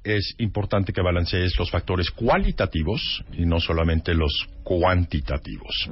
es 0.04 0.34
importante 0.38 0.92
que 0.92 1.02
balancees 1.02 1.58
los 1.58 1.70
factores 1.70 2.10
cualitativos 2.10 3.24
y 3.32 3.46
no 3.46 3.58
solamente 3.58 4.14
los 4.14 4.46
cuantitativos. 4.62 5.88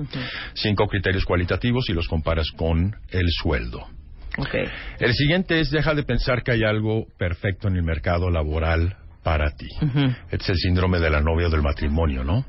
Cinco 0.55 0.87
criterios 0.87 1.25
cualitativos 1.25 1.89
y 1.89 1.95
los 1.95 2.07
comparas 2.07 2.51
con 2.53 2.95
el 3.11 3.27
sueldo. 3.31 3.87
Ok. 4.39 4.55
El 4.99 5.13
siguiente 5.15 5.61
es 5.61 5.71
deja 5.71 5.95
de 5.95 6.05
pensar 6.05 6.43
que 6.43 6.53
hay 6.53 6.63
algo 6.63 7.07
perfecto 7.19 7.69
en 7.69 7.77
el 7.77 7.83
mercado 7.83 8.31
laboral 8.31 8.97
para 9.23 9.51
ti. 9.51 9.69
Este 10.31 10.45
es 10.45 10.49
el 10.51 10.57
síndrome 10.57 10.99
de 10.99 11.11
la 11.11 11.21
novia 11.21 11.47
o 11.47 11.51
del 11.51 11.63
matrimonio, 11.63 12.25
¿no? 12.25 12.45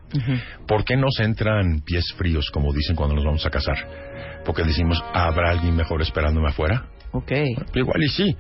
¿Por 0.68 0.84
qué 0.84 0.98
nos 0.98 1.19
entran 1.19 1.81
pies 1.81 2.14
fríos, 2.18 2.49
como 2.52 2.73
dicen 2.73 2.95
cuando 2.95 3.15
nos 3.15 3.26
vamos 3.26 3.45
a 3.45 3.49
casar? 3.49 4.41
Porque 4.45 4.64
decimos, 4.64 5.02
¿habrá 5.14 5.52
alguien 5.52 5.76
mejor 5.76 6.02
esperándome 6.02 6.49
afuera? 6.49 6.88
Ok. 7.11 7.31
Igual 7.76 8.03
y 8.03 8.10
sí, 8.10 8.35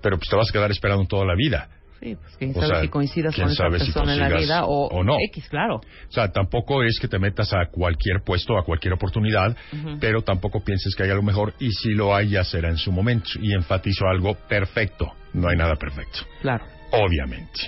pero 0.00 0.16
pues 0.18 0.28
te 0.28 0.36
vas 0.36 0.48
a 0.48 0.52
quedar 0.52 0.70
esperando 0.70 1.06
toda 1.06 1.24
la 1.24 1.34
vida. 1.34 1.68
Sí, 2.00 2.14
pues 2.14 2.36
quién 2.36 2.50
O 2.50 2.54
sabe 2.54 2.66
sea, 2.66 2.80
si 2.82 2.88
coincidas 2.88 3.34
con 3.34 3.50
esa 3.50 3.64
si 3.64 3.70
persona 3.70 4.14
en 4.14 4.20
la 4.20 4.28
vida 4.28 4.64
o, 4.64 4.86
o 4.88 5.02
no. 5.02 5.16
X, 5.30 5.48
claro. 5.48 5.76
O 5.76 6.12
sea, 6.12 6.30
tampoco 6.30 6.82
es 6.82 6.98
que 7.00 7.08
te 7.08 7.18
metas 7.18 7.52
a 7.52 7.66
cualquier 7.70 8.22
puesto, 8.24 8.58
a 8.58 8.64
cualquier 8.64 8.94
oportunidad, 8.94 9.56
pero 10.00 10.22
tampoco 10.22 10.62
pienses 10.62 10.94
que 10.94 11.04
hay 11.04 11.10
algo 11.10 11.22
mejor 11.22 11.54
y 11.58 11.70
si 11.70 11.90
lo 11.90 12.14
hay 12.14 12.30
ya 12.30 12.44
será 12.44 12.68
en 12.68 12.76
su 12.76 12.92
momento. 12.92 13.30
Y 13.40 13.52
enfatizo 13.52 14.06
algo 14.06 14.34
perfecto. 14.48 15.12
No 15.32 15.48
hay 15.48 15.56
nada 15.56 15.76
perfecto. 15.76 16.20
Claro. 16.40 16.64
Obviamente. 16.92 17.60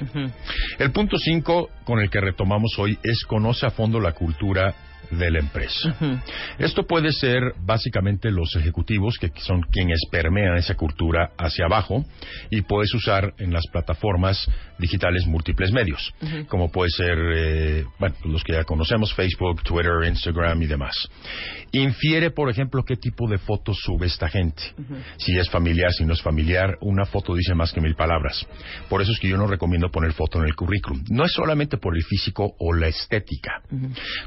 El 0.78 0.92
punto 0.92 1.18
5 1.18 1.70
con 1.84 2.00
el 2.00 2.08
que 2.08 2.20
retomamos 2.20 2.78
hoy 2.78 2.98
es 3.02 3.24
conoce 3.24 3.66
a 3.66 3.70
fondo 3.70 3.98
la 4.00 4.12
cultura 4.12 4.74
de 5.10 5.30
la 5.30 5.40
empresa. 5.40 5.96
Esto 6.58 6.86
puede 6.86 7.12
ser 7.12 7.54
básicamente 7.60 8.30
los 8.30 8.54
ejecutivos 8.56 9.18
que 9.18 9.30
son 9.36 9.62
quienes 9.62 10.00
permean 10.10 10.56
esa 10.56 10.74
cultura 10.74 11.30
hacia 11.38 11.66
abajo 11.66 12.04
y 12.50 12.62
puedes 12.62 12.92
usar 12.94 13.34
en 13.38 13.52
las 13.52 13.66
plataformas 13.68 14.48
digitales 14.78 15.26
múltiples 15.26 15.72
medios, 15.72 16.12
como 16.48 16.70
puede 16.70 16.90
ser, 16.90 17.18
eh, 17.34 17.84
bueno, 17.98 18.14
pues 18.20 18.32
los 18.32 18.44
que 18.44 18.52
ya 18.52 18.64
conocemos, 18.64 19.12
Facebook, 19.14 19.62
Twitter, 19.62 20.04
Instagram 20.06 20.62
y 20.62 20.66
demás. 20.66 21.08
Infiere, 21.72 22.30
por 22.30 22.50
ejemplo, 22.50 22.82
qué 22.82 22.96
tipo 22.96 23.28
de 23.28 23.38
fotos 23.38 23.78
sube 23.82 24.06
esta 24.06 24.28
gente. 24.28 24.62
Si 25.18 25.36
es 25.36 25.50
familiar, 25.50 25.92
si 25.92 26.04
no 26.04 26.14
es 26.14 26.22
familiar, 26.22 26.78
una 26.80 27.04
foto 27.04 27.34
dice 27.34 27.54
más 27.54 27.72
que 27.72 27.80
mil 27.80 27.94
palabras. 27.94 28.46
Por 28.88 29.02
eso 29.02 29.12
es 29.12 29.18
que 29.18 29.28
yo 29.28 29.36
no 29.36 29.46
recomiendo 29.46 29.90
poner 29.90 30.12
foto 30.12 30.38
en 30.38 30.46
el 30.46 30.54
currículum. 30.54 31.04
No 31.10 31.24
es 31.24 31.32
solamente 31.32 31.76
por 31.76 31.94
el 31.94 32.02
físico 32.02 32.54
o 32.58 32.72
la 32.72 32.88
estética. 32.88 33.62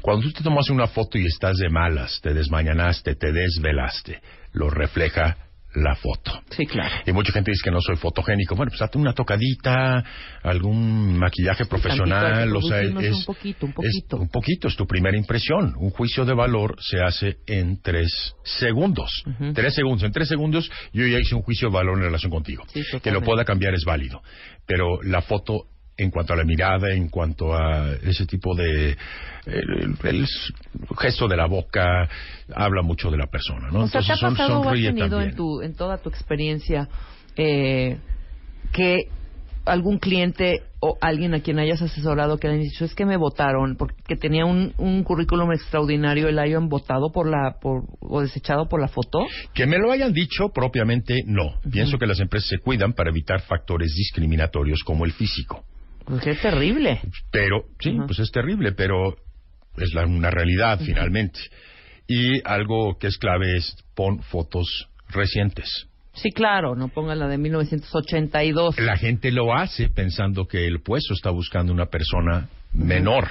Cuando 0.00 0.22
tú 0.22 0.32
te 0.32 0.44
tomas 0.44 0.70
una 0.72 0.86
foto 0.86 1.18
y 1.18 1.26
estás 1.26 1.56
de 1.56 1.68
malas, 1.68 2.20
te 2.22 2.34
desmañanaste, 2.34 3.14
te 3.14 3.32
desvelaste, 3.32 4.20
lo 4.52 4.70
refleja 4.70 5.36
la 5.74 5.94
foto. 5.94 6.32
Sí, 6.50 6.66
claro. 6.66 6.94
Y 7.06 7.12
mucha 7.12 7.32
gente 7.32 7.50
dice 7.50 7.62
que 7.64 7.70
no 7.70 7.80
soy 7.80 7.96
fotogénico. 7.96 8.54
Bueno, 8.54 8.70
pues 8.70 8.80
date 8.80 8.98
una 8.98 9.14
tocadita, 9.14 10.04
algún 10.42 11.16
maquillaje 11.18 11.64
profesional, 11.64 12.50
Tantito, 12.50 12.58
o 12.58 12.62
sea, 12.62 12.82
es 12.82 13.14
un 13.16 13.24
poquito, 13.24 13.66
un 13.66 13.70
es 13.72 13.76
poquito. 13.76 14.16
un 14.18 14.28
poquito, 14.28 14.68
es 14.68 14.76
tu 14.76 14.86
primera 14.86 15.16
impresión. 15.16 15.74
Un 15.78 15.90
juicio 15.90 16.24
de 16.24 16.34
valor 16.34 16.76
se 16.80 17.00
hace 17.00 17.38
en 17.46 17.80
tres 17.80 18.34
segundos. 18.44 19.24
Tres 19.54 19.74
segundos. 19.74 20.02
En 20.02 20.12
tres 20.12 20.28
segundos 20.28 20.70
yo 20.92 21.06
ya 21.06 21.18
hice 21.18 21.34
un 21.34 21.42
juicio 21.42 21.68
de 21.68 21.74
valor 21.74 21.96
en 21.96 22.04
relación 22.04 22.30
contigo. 22.30 22.64
Sí, 22.72 22.82
que 23.02 23.10
lo 23.10 23.22
pueda 23.22 23.44
cambiar 23.44 23.74
es 23.74 23.84
válido. 23.84 24.22
Pero 24.66 25.02
la 25.02 25.22
foto, 25.22 25.66
en 25.96 26.10
cuanto 26.10 26.32
a 26.32 26.36
la 26.36 26.44
mirada, 26.44 26.92
en 26.92 27.08
cuanto 27.08 27.54
a 27.54 27.92
ese 28.02 28.26
tipo 28.26 28.54
de... 28.54 28.96
El, 29.44 29.96
el 30.04 30.26
gesto 30.98 31.26
de 31.26 31.36
la 31.36 31.46
boca 31.46 32.08
habla 32.54 32.82
mucho 32.82 33.10
de 33.10 33.16
la 33.18 33.26
persona, 33.26 33.70
¿no? 33.72 33.80
O 33.84 33.88
sea, 33.88 34.00
¿te 34.00 34.12
ha 34.12 34.16
son- 34.16 34.34
pasado 34.36 34.60
o 34.60 34.68
has 34.68 34.74
tenido 34.74 35.08
también. 35.08 35.30
en, 35.30 35.36
tu, 35.36 35.60
en 35.62 35.74
toda 35.74 35.98
tu 35.98 36.08
experiencia 36.08 36.88
eh, 37.36 37.98
que 38.72 38.98
algún 39.64 39.98
cliente 39.98 40.62
o 40.80 40.96
alguien 41.00 41.34
a 41.34 41.40
quien 41.40 41.58
hayas 41.60 41.80
asesorado 41.82 42.38
que 42.38 42.48
le 42.48 42.54
han 42.54 42.60
dicho 42.60 42.84
es 42.84 42.94
que 42.94 43.04
me 43.06 43.16
votaron 43.16 43.76
porque 43.76 44.16
tenía 44.16 44.44
un, 44.44 44.74
un 44.78 45.04
currículum 45.04 45.52
extraordinario 45.52 46.28
y 46.28 46.32
la 46.32 46.42
hayan 46.42 46.68
votado 46.68 47.10
por 47.12 47.28
la 47.28 47.56
por, 47.60 47.84
o 48.00 48.20
desechado 48.20 48.68
por 48.68 48.80
la 48.80 48.88
foto? 48.88 49.26
Que 49.54 49.66
me 49.66 49.78
lo 49.78 49.92
hayan 49.92 50.12
dicho 50.12 50.48
propiamente, 50.54 51.22
no. 51.26 51.60
Pienso 51.70 51.98
que 51.98 52.06
las 52.06 52.18
empresas 52.20 52.48
se 52.48 52.58
cuidan 52.58 52.92
para 52.92 53.10
evitar 53.10 53.40
factores 53.42 53.92
discriminatorios 53.96 54.82
como 54.84 55.04
el 55.04 55.12
físico. 55.12 55.64
Pues 56.06 56.26
es 56.26 56.40
terrible. 56.40 57.00
Pero, 57.30 57.64
sí, 57.80 57.98
pues 58.06 58.18
es 58.18 58.30
terrible, 58.30 58.72
pero 58.72 59.16
es 59.76 59.92
la- 59.94 60.06
una 60.06 60.30
realidad 60.30 60.80
finalmente. 60.84 61.38
Y 62.06 62.46
algo 62.46 62.98
que 62.98 63.06
es 63.06 63.16
clave 63.18 63.56
es 63.56 63.76
pon 63.94 64.22
fotos 64.22 64.88
recientes. 65.08 65.88
Sí, 66.14 66.30
claro, 66.30 66.74
no 66.76 66.88
pongan 66.88 67.18
la 67.20 67.26
de 67.28 67.38
1982. 67.38 68.78
La 68.78 68.96
gente 68.98 69.30
lo 69.30 69.54
hace 69.54 69.88
pensando 69.88 70.46
que 70.46 70.66
el 70.66 70.80
puesto 70.82 71.14
está 71.14 71.30
buscando 71.30 71.72
una 71.72 71.86
persona 71.86 72.48
menor. 72.74 73.28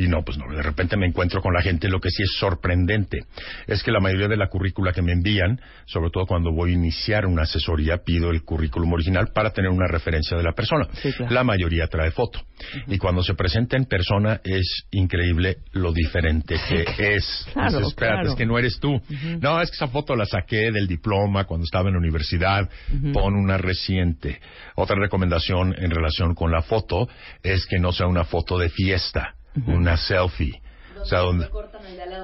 Y 0.00 0.08
no, 0.08 0.22
pues 0.24 0.38
no, 0.38 0.50
de 0.50 0.62
repente 0.62 0.96
me 0.96 1.06
encuentro 1.06 1.42
con 1.42 1.52
la 1.52 1.60
gente, 1.60 1.88
lo 1.90 2.00
que 2.00 2.08
sí 2.08 2.22
es 2.22 2.32
sorprendente 2.38 3.24
es 3.66 3.82
que 3.82 3.90
la 3.92 4.00
mayoría 4.00 4.28
de 4.28 4.36
la 4.38 4.48
currícula 4.48 4.94
que 4.94 5.02
me 5.02 5.12
envían, 5.12 5.60
sobre 5.84 6.08
todo 6.10 6.24
cuando 6.24 6.52
voy 6.52 6.70
a 6.70 6.74
iniciar 6.74 7.26
una 7.26 7.42
asesoría, 7.42 7.98
pido 7.98 8.30
el 8.30 8.42
currículum 8.42 8.94
original 8.94 9.28
para 9.34 9.50
tener 9.50 9.70
una 9.70 9.86
referencia 9.86 10.38
de 10.38 10.42
la 10.42 10.52
persona. 10.52 10.88
Sí, 11.02 11.12
claro. 11.12 11.34
La 11.34 11.44
mayoría 11.44 11.86
trae 11.86 12.10
foto. 12.12 12.40
Y 12.86 12.96
cuando 12.96 13.22
se 13.22 13.34
presenta 13.34 13.76
en 13.76 13.84
persona 13.84 14.40
es 14.42 14.86
increíble 14.90 15.58
lo 15.72 15.92
diferente 15.92 16.56
que 16.66 16.84
es. 17.16 17.46
Claro, 17.52 17.78
Dices, 17.78 17.88
espérate, 17.88 18.14
claro. 18.14 18.30
es 18.30 18.34
que 18.36 18.46
no 18.46 18.58
eres 18.58 18.80
tú. 18.80 19.02
No, 19.40 19.60
es 19.60 19.70
que 19.70 19.76
esa 19.76 19.88
foto 19.88 20.16
la 20.16 20.24
saqué 20.24 20.70
del 20.72 20.86
diploma 20.86 21.44
cuando 21.44 21.64
estaba 21.64 21.88
en 21.88 21.94
la 21.94 22.00
universidad. 22.00 22.70
Pon 23.12 23.34
una 23.34 23.58
reciente. 23.58 24.40
Otra 24.76 24.96
recomendación 24.96 25.74
en 25.78 25.90
relación 25.90 26.34
con 26.34 26.50
la 26.50 26.62
foto 26.62 27.06
es 27.42 27.66
que 27.66 27.78
no 27.78 27.92
sea 27.92 28.06
una 28.06 28.24
foto 28.24 28.56
de 28.56 28.70
fiesta, 28.70 29.34
una 29.66 29.96
selfie. 29.96 30.60
O 31.00 31.04
sea, 31.04 31.20
donde, 31.20 31.48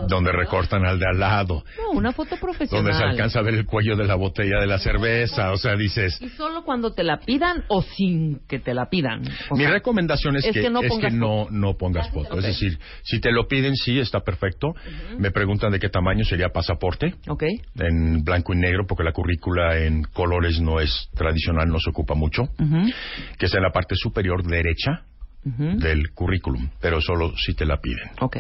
donde 0.09 0.33
recortan 0.33 0.85
al 0.85 0.99
de 0.99 1.07
al 1.07 1.19
lado. 1.19 1.65
No, 1.79 1.99
una 1.99 2.13
foto 2.13 2.37
profesional. 2.37 2.85
Donde 2.85 2.99
se 2.99 3.05
alcanza 3.05 3.39
a 3.39 3.43
ver 3.43 3.55
el 3.55 3.65
cuello 3.65 3.97
de 3.97 4.05
la 4.05 4.15
botella 4.17 4.61
de 4.61 4.67
la 4.67 4.79
cerveza. 4.79 5.53
O 5.53 5.57
sea, 5.57 5.77
dices... 5.77 6.21
Y 6.21 6.29
solo 6.31 6.63
cuando 6.65 6.93
te 6.93 7.03
la 7.03 7.19
pidan 7.19 7.65
o 7.69 7.83
sin 7.83 8.41
que 8.47 8.59
te 8.59 8.75
la 8.75 8.91
pidan. 8.91 9.23
O 9.51 9.57
Mi 9.57 9.63
sea, 9.63 9.73
recomendación 9.73 10.37
es, 10.37 10.45
es 10.45 10.53
que, 10.53 10.63
que 10.63 10.71
no 10.71 10.83
es 10.83 10.89
pongas 10.91 11.11
que 11.11 11.19
no, 11.19 11.49
no 11.51 11.77
pongas 11.77 12.11
foto. 12.11 12.35
Ok. 12.35 12.39
Es 12.39 12.45
decir, 12.45 12.79
si 13.03 13.21
te 13.21 13.33
lo 13.33 13.49
piden, 13.49 13.77
sí, 13.77 13.99
está 13.99 14.21
perfecto. 14.21 14.75
Me 15.19 15.31
preguntan 15.31 15.73
de 15.73 15.79
qué 15.79 15.89
tamaño 15.89 16.25
sería 16.25 16.51
pasaporte. 16.51 17.15
Ok. 17.29 17.45
En 17.77 18.25
blanco 18.25 18.53
y 18.53 18.59
negro, 18.59 18.87
porque 18.87 19.05
la 19.05 19.13
currícula 19.13 19.79
en 19.79 20.03
colores 20.03 20.61
no 20.61 20.81
es 20.81 21.09
tradicional, 21.15 21.69
no 21.69 21.79
se 21.79 21.91
ocupa 21.91 22.15
mucho. 22.15 22.43
Ujú, 22.43 22.91
Que 23.39 23.47
es 23.47 23.55
en 23.55 23.63
la 23.63 23.71
parte 23.71 23.95
superior 23.97 24.47
derecha 24.47 25.07
del 25.45 26.11
currículum, 26.13 26.69
pero 26.81 27.01
solo 27.01 27.37
si 27.37 27.55
te 27.55 27.65
la 27.65 27.81
piden. 27.81 28.11
Ok. 28.21 28.39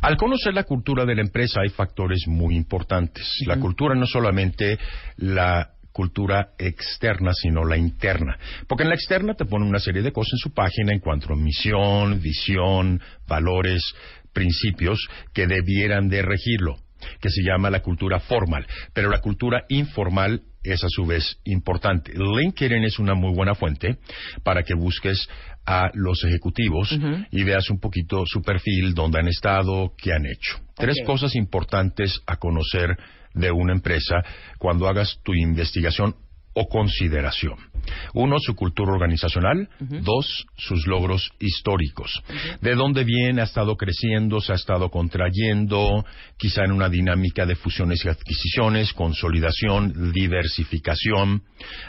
Al 0.00 0.16
conocer 0.16 0.54
la 0.54 0.62
cultura 0.62 1.04
de 1.04 1.16
la 1.16 1.22
empresa 1.22 1.60
hay 1.60 1.70
factores 1.70 2.28
muy 2.28 2.54
importantes. 2.54 3.26
La 3.46 3.58
cultura 3.58 3.96
no 3.96 4.06
solamente 4.06 4.78
la 5.16 5.70
cultura 5.96 6.50
externa, 6.58 7.32
sino 7.32 7.64
la 7.64 7.78
interna. 7.78 8.38
Porque 8.68 8.84
en 8.84 8.90
la 8.90 8.94
externa 8.94 9.32
te 9.34 9.46
ponen 9.46 9.68
una 9.68 9.78
serie 9.78 10.02
de 10.02 10.12
cosas 10.12 10.34
en 10.34 10.38
su 10.38 10.52
página 10.52 10.92
en 10.92 11.00
cuanto 11.00 11.32
a 11.32 11.36
misión, 11.36 12.20
visión, 12.20 13.00
valores, 13.26 13.82
principios 14.32 15.00
que 15.32 15.46
debieran 15.46 16.08
de 16.08 16.20
regirlo, 16.20 16.76
que 17.18 17.30
se 17.30 17.42
llama 17.42 17.70
la 17.70 17.80
cultura 17.80 18.20
formal. 18.20 18.66
Pero 18.92 19.08
la 19.08 19.22
cultura 19.22 19.64
informal 19.70 20.42
es 20.72 20.84
a 20.84 20.88
su 20.88 21.06
vez 21.06 21.38
importante. 21.44 22.12
LinkedIn 22.14 22.84
es 22.84 22.98
una 22.98 23.14
muy 23.14 23.34
buena 23.34 23.54
fuente 23.54 23.98
para 24.42 24.62
que 24.62 24.74
busques 24.74 25.28
a 25.64 25.90
los 25.94 26.22
ejecutivos 26.24 26.96
y 27.30 27.42
veas 27.42 27.70
un 27.70 27.80
poquito 27.80 28.22
su 28.26 28.40
perfil, 28.42 28.94
dónde 28.94 29.18
han 29.18 29.28
estado, 29.28 29.92
qué 29.98 30.12
han 30.12 30.24
hecho. 30.26 30.58
Tres 30.76 30.96
cosas 31.04 31.34
importantes 31.34 32.20
a 32.26 32.36
conocer 32.36 32.96
de 33.34 33.50
una 33.50 33.72
empresa 33.72 34.22
cuando 34.58 34.88
hagas 34.88 35.18
tu 35.22 35.34
investigación 35.34 36.14
o 36.56 36.68
consideración. 36.68 37.58
Uno, 38.14 38.38
su 38.40 38.56
cultura 38.56 38.92
organizacional. 38.92 39.68
Dos, 39.78 40.46
sus 40.56 40.86
logros 40.86 41.30
históricos. 41.38 42.10
De 42.62 42.74
dónde 42.74 43.04
viene, 43.04 43.42
ha 43.42 43.44
estado 43.44 43.76
creciendo, 43.76 44.40
se 44.40 44.52
ha 44.52 44.56
estado 44.56 44.90
contrayendo, 44.90 46.04
quizá 46.38 46.64
en 46.64 46.72
una 46.72 46.88
dinámica 46.88 47.44
de 47.44 47.54
fusiones 47.56 48.04
y 48.04 48.08
adquisiciones, 48.08 48.92
consolidación, 48.94 50.12
diversificación. 50.12 51.42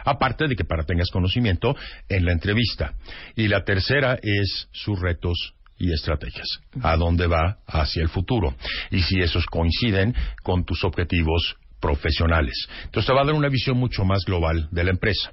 Aparte 0.03 0.47
de 0.47 0.55
que 0.55 0.65
para 0.65 0.83
tengas 0.83 1.09
conocimiento 1.11 1.75
en 2.09 2.25
la 2.25 2.33
entrevista. 2.33 2.93
Y 3.35 3.47
la 3.47 3.63
tercera 3.63 4.19
es 4.21 4.67
sus 4.73 4.99
retos 4.99 5.53
y 5.79 5.93
estrategias. 5.93 6.59
¿A 6.81 6.97
dónde 6.97 7.27
va 7.27 7.59
hacia 7.65 8.03
el 8.03 8.09
futuro? 8.09 8.53
Y 8.91 9.01
si 9.01 9.19
esos 9.19 9.45
coinciden 9.45 10.13
con 10.43 10.65
tus 10.65 10.83
objetivos 10.83 11.55
profesionales. 11.79 12.55
Entonces 12.85 13.07
te 13.07 13.13
va 13.13 13.21
a 13.21 13.25
dar 13.25 13.35
una 13.35 13.49
visión 13.49 13.77
mucho 13.77 14.03
más 14.03 14.23
global 14.25 14.67
de 14.71 14.83
la 14.83 14.91
empresa. 14.91 15.31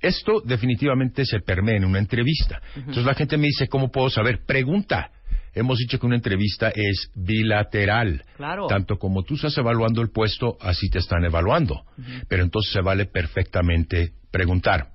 Esto 0.00 0.42
definitivamente 0.44 1.24
se 1.24 1.40
permea 1.40 1.76
en 1.76 1.84
una 1.84 1.98
entrevista. 1.98 2.60
Entonces 2.74 3.04
la 3.04 3.14
gente 3.14 3.36
me 3.36 3.46
dice, 3.46 3.68
¿cómo 3.68 3.90
puedo 3.90 4.10
saber? 4.10 4.40
Pregunta. 4.46 5.10
Hemos 5.54 5.78
dicho 5.78 5.98
que 5.98 6.04
una 6.04 6.16
entrevista 6.16 6.68
es 6.68 7.10
bilateral. 7.14 8.22
Claro. 8.36 8.66
Tanto 8.66 8.98
como 8.98 9.22
tú 9.22 9.36
estás 9.36 9.56
evaluando 9.56 10.02
el 10.02 10.10
puesto, 10.10 10.58
así 10.60 10.90
te 10.90 10.98
están 10.98 11.24
evaluando. 11.24 11.82
Pero 12.28 12.42
entonces 12.42 12.74
se 12.74 12.82
vale 12.82 13.06
perfectamente 13.06 14.12
preguntar. 14.30 14.88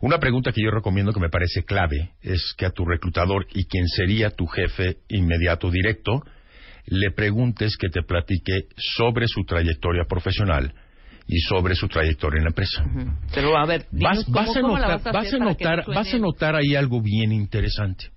Una 0.00 0.18
pregunta 0.18 0.50
que 0.50 0.62
yo 0.62 0.70
recomiendo 0.70 1.12
que 1.12 1.20
me 1.20 1.28
parece 1.28 1.62
clave 1.64 2.12
es 2.22 2.54
que 2.56 2.64
a 2.64 2.70
tu 2.70 2.86
reclutador 2.86 3.46
y 3.52 3.66
quien 3.66 3.86
sería 3.86 4.30
tu 4.30 4.46
jefe 4.46 4.96
inmediato 5.10 5.70
directo, 5.70 6.22
le 6.86 7.10
preguntes 7.12 7.76
que 7.76 7.88
te 7.88 8.02
platique 8.02 8.66
sobre 8.76 9.26
su 9.28 9.44
trayectoria 9.44 10.04
profesional 10.08 10.72
y 11.26 11.38
sobre 11.40 11.74
su 11.76 11.86
trayectoria 11.88 12.38
en 12.38 12.44
la 12.44 12.50
empresa. 12.50 12.84
Pero 13.34 13.56
a 13.56 13.64
ver, 13.64 13.86
Vas, 13.92 14.24
cómo- 14.24 14.36
vas 14.36 14.56
a 14.56 14.60
notar, 14.60 14.88
vas 14.90 15.06
a 15.06 15.12
vas 15.12 15.32
notar, 15.40 15.84
vas 15.86 16.14
a 16.14 16.18
notar 16.18 16.56
ahí 16.56 16.74
algo 16.74 17.00
bien 17.00 17.32
interesante. 17.32 18.10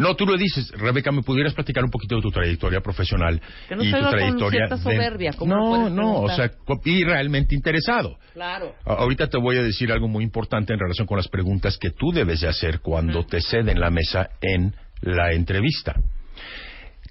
No, 0.00 0.16
tú 0.16 0.26
lo 0.26 0.36
dices, 0.36 0.68
Rebeca, 0.72 1.12
¿me 1.12 1.22
pudieras 1.22 1.54
platicar 1.54 1.84
un 1.84 1.90
poquito 1.90 2.16
de 2.16 2.22
tu 2.22 2.30
trayectoria 2.32 2.80
profesional 2.80 3.40
Que 3.68 3.76
no 3.76 3.84
y 3.84 3.90
tu 3.92 3.98
con 4.00 4.10
trayectoria? 4.10 4.66
de- 4.66 4.76
soberbia, 4.78 5.30
¿cómo 5.38 5.54
lo 5.54 5.60
No, 5.60 5.90
no, 5.90 6.20
o 6.22 6.28
sea, 6.28 6.50
y 6.84 7.04
realmente 7.04 7.54
interesado. 7.54 8.18
Claro. 8.34 8.74
Ahorita 8.84 9.28
te 9.28 9.38
voy 9.38 9.58
a 9.58 9.62
decir 9.62 9.92
algo 9.92 10.08
muy 10.08 10.24
importante 10.24 10.72
en 10.72 10.80
relación 10.80 11.06
con 11.06 11.18
las 11.18 11.28
preguntas 11.28 11.78
que 11.78 11.90
tú 11.90 12.10
debes 12.12 12.40
de 12.40 12.48
hacer 12.48 12.80
cuando 12.80 13.24
te 13.24 13.40
ceden 13.40 13.78
la 13.78 13.90
mesa 13.90 14.30
en 14.40 14.74
la 15.02 15.32
entrevista. 15.32 15.94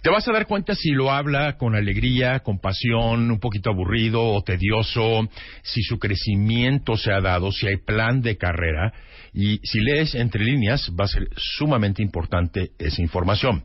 Te 0.02 0.10
vas 0.10 0.26
a 0.28 0.32
dar 0.32 0.48
cuenta 0.48 0.76
si 0.76 0.92
lo 0.92 1.12
habla 1.12 1.58
con 1.58 1.76
alegría, 1.76 2.40
con 2.40 2.60
pasión, 2.60 3.30
un 3.30 3.40
poquito 3.40 3.70
aburrido 3.70 4.24
o 4.24 4.42
tedioso, 4.42 5.28
si 5.62 5.82
su 5.82 6.00
crecimiento 6.00 6.96
se 6.96 7.12
ha 7.12 7.20
dado, 7.20 7.52
si 7.52 7.68
hay 7.68 7.78
plan 7.78 8.22
de 8.22 8.38
carrera. 8.38 8.94
Y 9.34 9.60
si 9.64 9.82
lees 9.82 10.16
entre 10.16 10.44
líneas, 10.44 10.90
va 10.98 11.04
a 11.04 11.08
ser 11.08 11.28
sumamente 11.36 12.02
importante 12.02 12.72
esa 12.80 13.02
información. 13.02 13.64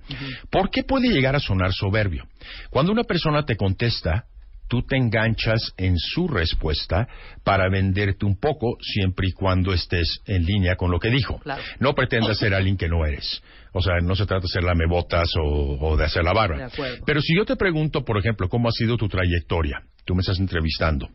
¿Por 0.51 0.71
qué 0.71 0.83
puede 0.83 1.09
llegar 1.09 1.37
a 1.37 1.41
sonar 1.41 1.73
soberbio? 1.73 2.27
Cuando 2.71 2.91
una 2.91 3.05
persona 3.05 3.45
te 3.45 3.57
contesta, 3.57 4.25
tú 4.69 4.83
te 4.83 4.97
enganchas 4.97 5.73
en 5.77 5.97
su 5.97 6.27
respuesta 6.27 7.07
para 7.45 7.69
venderte 7.69 8.27
un 8.27 8.39
poco 8.39 8.77
siempre 8.81 9.29
y 9.29 9.33
cuando 9.33 9.73
estés 9.73 10.21
en 10.27 10.45
línea 10.45 10.75
con 10.75 10.91
lo 10.91 10.99
que 10.99 11.11
dijo. 11.11 11.39
Claro. 11.39 11.63
No 11.79 11.95
pretendas 11.95 12.39
ser 12.39 12.55
alguien 12.55 12.77
que 12.77 12.89
no 12.89 13.07
eres. 13.07 13.41
O 13.77 13.81
sea, 13.83 13.95
no 14.03 14.15
se 14.15 14.25
trata 14.25 14.43
de 14.43 14.47
hacer 14.47 14.63
lamebotas 14.63 15.29
o, 15.43 15.77
o 15.81 15.97
de 15.97 16.05
hacer 16.05 16.23
la 16.23 16.33
barba. 16.33 16.69
Pero 17.05 17.21
si 17.21 17.37
yo 17.37 17.45
te 17.45 17.57
pregunto, 17.57 18.05
por 18.05 18.17
ejemplo, 18.19 18.49
cómo 18.49 18.69
ha 18.69 18.73
sido 18.73 18.97
tu 18.97 19.09
trayectoria, 19.09 19.83
tú 20.05 20.15
me 20.15 20.21
estás 20.21 20.39
entrevistando 20.39 21.09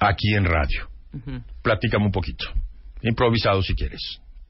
aquí 0.00 0.34
en 0.34 0.44
radio, 0.44 0.88
Ujú. 1.12 1.42
platícame 1.62 2.06
un 2.06 2.12
poquito. 2.12 2.46
Improvisado 3.02 3.62
si 3.62 3.74
quieres. 3.74 4.00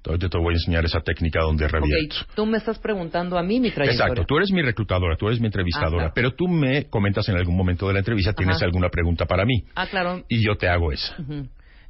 Ahorita 0.06 0.28
te 0.30 0.38
voy 0.38 0.54
a 0.54 0.56
enseñar 0.56 0.84
esa 0.86 1.00
técnica 1.00 1.40
donde 1.42 1.68
revierto. 1.68 2.16
Ok, 2.22 2.34
tú 2.34 2.46
me 2.46 2.56
estás 2.56 2.78
preguntando 2.78 3.36
a 3.36 3.42
mí 3.42 3.60
mi 3.60 3.70
trayectoria. 3.70 4.06
Exacto, 4.06 4.24
tú 4.26 4.36
eres 4.38 4.50
mi 4.52 4.62
reclutadora, 4.62 5.16
tú 5.18 5.26
eres 5.26 5.38
mi 5.40 5.46
entrevistadora, 5.46 6.06
Ah, 6.06 6.12
claro. 6.12 6.12
pero 6.14 6.30
tú 6.34 6.48
me 6.48 6.84
comentas 6.88 7.28
en 7.28 7.36
algún 7.36 7.54
momento 7.56 7.86
de 7.88 7.92
la 7.94 7.98
entrevista, 7.98 8.32
tienes 8.32 8.56
Ajá. 8.56 8.64
alguna 8.64 8.88
pregunta 8.88 9.26
para 9.26 9.44
mí 9.44 9.64
Ah, 9.74 9.86
claro. 9.86 10.24
y 10.28 10.42
yo 10.42 10.56
te 10.56 10.66
hago 10.68 10.92
esa. 10.92 11.14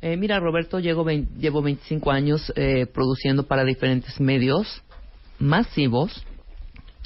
Eh, 0.01 0.17
mira, 0.17 0.41
Roberto, 0.41 0.81
llevo, 0.81 1.07
llevo 1.09 1.63
25 1.63 2.11
años 2.11 2.53
eh, 2.57 2.87
produciendo 2.93 3.47
para 3.47 3.63
diferentes 3.65 4.19
medios 4.21 4.83
masivos, 5.39 6.25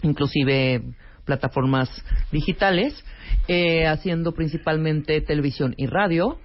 inclusive 0.03 0.83
plataformas 1.25 1.89
digitales, 2.33 3.05
eh, 3.49 3.87
haciendo 3.87 4.33
principalmente 4.33 5.21
televisión 5.21 5.75
y 5.77 5.87
radio, 5.87 6.39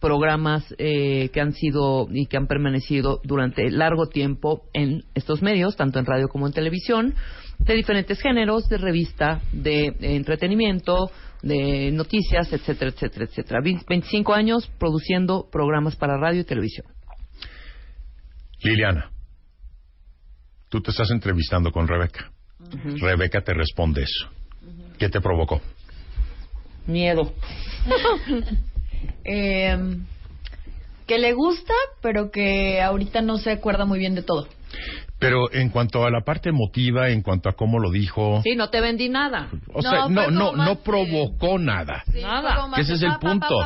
programas 0.00 0.64
eh, 0.78 1.30
que 1.32 1.40
han 1.40 1.52
sido 1.52 2.08
y 2.12 2.26
que 2.26 2.36
han 2.36 2.48
permanecido 2.48 3.20
durante 3.22 3.70
largo 3.70 4.08
tiempo 4.08 4.64
en 4.74 5.04
estos 5.14 5.42
medios, 5.42 5.76
tanto 5.76 5.98
en 6.00 6.06
radio 6.06 6.28
como 6.28 6.46
en 6.46 6.52
televisión, 6.52 7.14
de 7.60 7.74
diferentes 7.74 8.20
géneros, 8.20 8.68
de 8.68 8.78
revista, 8.78 9.40
de 9.52 9.86
eh, 9.86 9.94
entretenimiento, 10.00 11.10
de 11.42 11.92
noticias, 11.92 12.52
etcétera, 12.52 12.90
etcétera, 12.90 13.26
etcétera. 13.26 13.60
Vein- 13.62 13.82
25 13.88 14.34
años 14.34 14.68
produciendo 14.78 15.48
programas 15.50 15.94
para 15.94 16.16
radio 16.18 16.40
y 16.40 16.44
televisión. 16.44 16.86
Liliana, 18.64 19.11
tú 20.72 20.80
te 20.80 20.90
estás 20.90 21.10
entrevistando 21.10 21.70
con 21.70 21.86
Rebeca. 21.86 22.32
Rebeca 22.98 23.42
te 23.42 23.52
responde 23.52 24.04
eso. 24.04 24.30
¿Qué 24.98 25.10
te 25.10 25.20
provocó? 25.20 25.60
Miedo. 26.86 27.32
Eh, 29.24 29.76
que 31.08 31.18
le 31.18 31.32
gusta, 31.32 31.74
pero 32.00 32.30
que 32.30 32.80
ahorita 32.80 33.20
no 33.20 33.38
se 33.38 33.50
acuerda 33.50 33.84
muy 33.84 33.98
bien 33.98 34.14
de 34.14 34.22
todo. 34.22 34.46
Pero 35.18 35.52
en 35.52 35.68
cuanto 35.68 36.04
a 36.04 36.10
la 36.10 36.22
parte 36.22 36.48
emotiva, 36.48 37.10
en 37.10 37.22
cuanto 37.22 37.48
a 37.48 37.52
cómo 37.52 37.78
lo 37.78 37.92
dijo, 37.92 38.40
Sí, 38.42 38.56
no 38.56 38.70
te 38.70 38.80
vendí 38.80 39.08
nada. 39.08 39.48
o 39.72 39.80
sea, 39.80 40.08
no, 40.08 40.32
no, 40.32 40.56
no 40.56 40.80
provocó 40.82 41.60
nada. 41.60 42.02
Nada. 42.20 42.68
Que 42.74 42.80
ese 42.80 42.94
es 42.94 43.02
el 43.02 43.14
punto. 43.20 43.56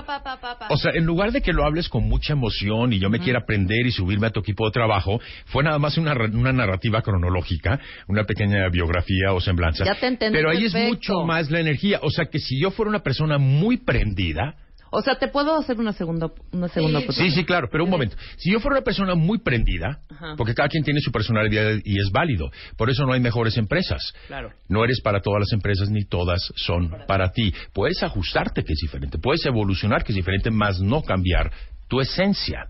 O 0.68 0.76
sea, 0.76 0.92
en 0.94 1.06
lugar 1.06 1.32
de 1.32 1.40
que 1.40 1.54
lo 1.54 1.64
hables 1.64 1.88
con 1.88 2.06
mucha 2.06 2.34
emoción 2.34 2.92
y 2.92 2.98
yo 2.98 3.08
me 3.08 3.20
quiera 3.20 3.38
aprender 3.38 3.86
y 3.86 3.90
subirme 3.90 4.26
a 4.26 4.30
tu 4.30 4.40
equipo 4.40 4.66
de 4.66 4.72
trabajo, 4.72 5.18
fue 5.46 5.64
nada 5.64 5.78
más 5.78 5.96
una, 5.96 6.12
una 6.12 6.52
narrativa 6.52 7.00
cronológica, 7.00 7.80
una 8.06 8.24
pequeña 8.24 8.68
biografía 8.68 9.32
o 9.32 9.40
semblanza. 9.40 9.84
Ya 9.84 9.94
te 9.94 10.08
entendí 10.08 10.36
Pero 10.36 10.50
ahí 10.50 10.66
es 10.66 10.74
mucho 10.74 11.22
más 11.24 11.50
la 11.50 11.60
energía. 11.60 12.00
O 12.02 12.10
sea, 12.10 12.26
que 12.26 12.38
si 12.38 12.60
yo 12.60 12.70
fuera 12.70 12.90
una 12.90 13.02
persona 13.02 13.38
muy 13.38 13.78
prendida, 13.78 14.56
O 14.98 15.02
sea, 15.02 15.16
te 15.16 15.28
puedo 15.28 15.54
hacer 15.56 15.78
una 15.78 15.92
segunda, 15.92 16.30
una 16.52 16.68
segunda 16.68 17.00
Sí, 17.00 17.04
oportunidad? 17.04 17.34
sí, 17.34 17.44
claro, 17.44 17.68
pero 17.70 17.84
un 17.84 17.90
momento. 17.90 18.16
Si 18.38 18.50
yo 18.50 18.60
fuera 18.60 18.78
una 18.78 18.84
persona 18.84 19.14
muy 19.14 19.38
prendida, 19.40 20.00
Ajá. 20.08 20.34
porque 20.38 20.54
cada 20.54 20.70
quien 20.70 20.84
tiene 20.84 21.00
su 21.00 21.12
personalidad 21.12 21.72
y 21.84 22.00
es 22.00 22.10
válido, 22.10 22.50
por 22.78 22.88
eso 22.88 23.04
no 23.04 23.12
hay 23.12 23.20
mejores 23.20 23.58
empresas. 23.58 24.14
Claro. 24.26 24.52
No 24.70 24.82
eres 24.84 25.02
para 25.02 25.20
todas 25.20 25.40
las 25.40 25.52
empresas 25.52 25.90
ni 25.90 26.04
todas 26.06 26.40
son 26.56 26.90
para 27.06 27.30
ti. 27.32 27.52
Puedes 27.74 28.02
ajustarte 28.02 28.64
que 28.64 28.72
es 28.72 28.78
diferente, 28.80 29.18
puedes 29.18 29.44
evolucionar 29.44 30.02
que 30.02 30.12
es 30.12 30.16
diferente, 30.16 30.50
más 30.50 30.80
no 30.80 31.02
cambiar 31.02 31.52
tu 31.88 32.00
esencia. 32.00 32.64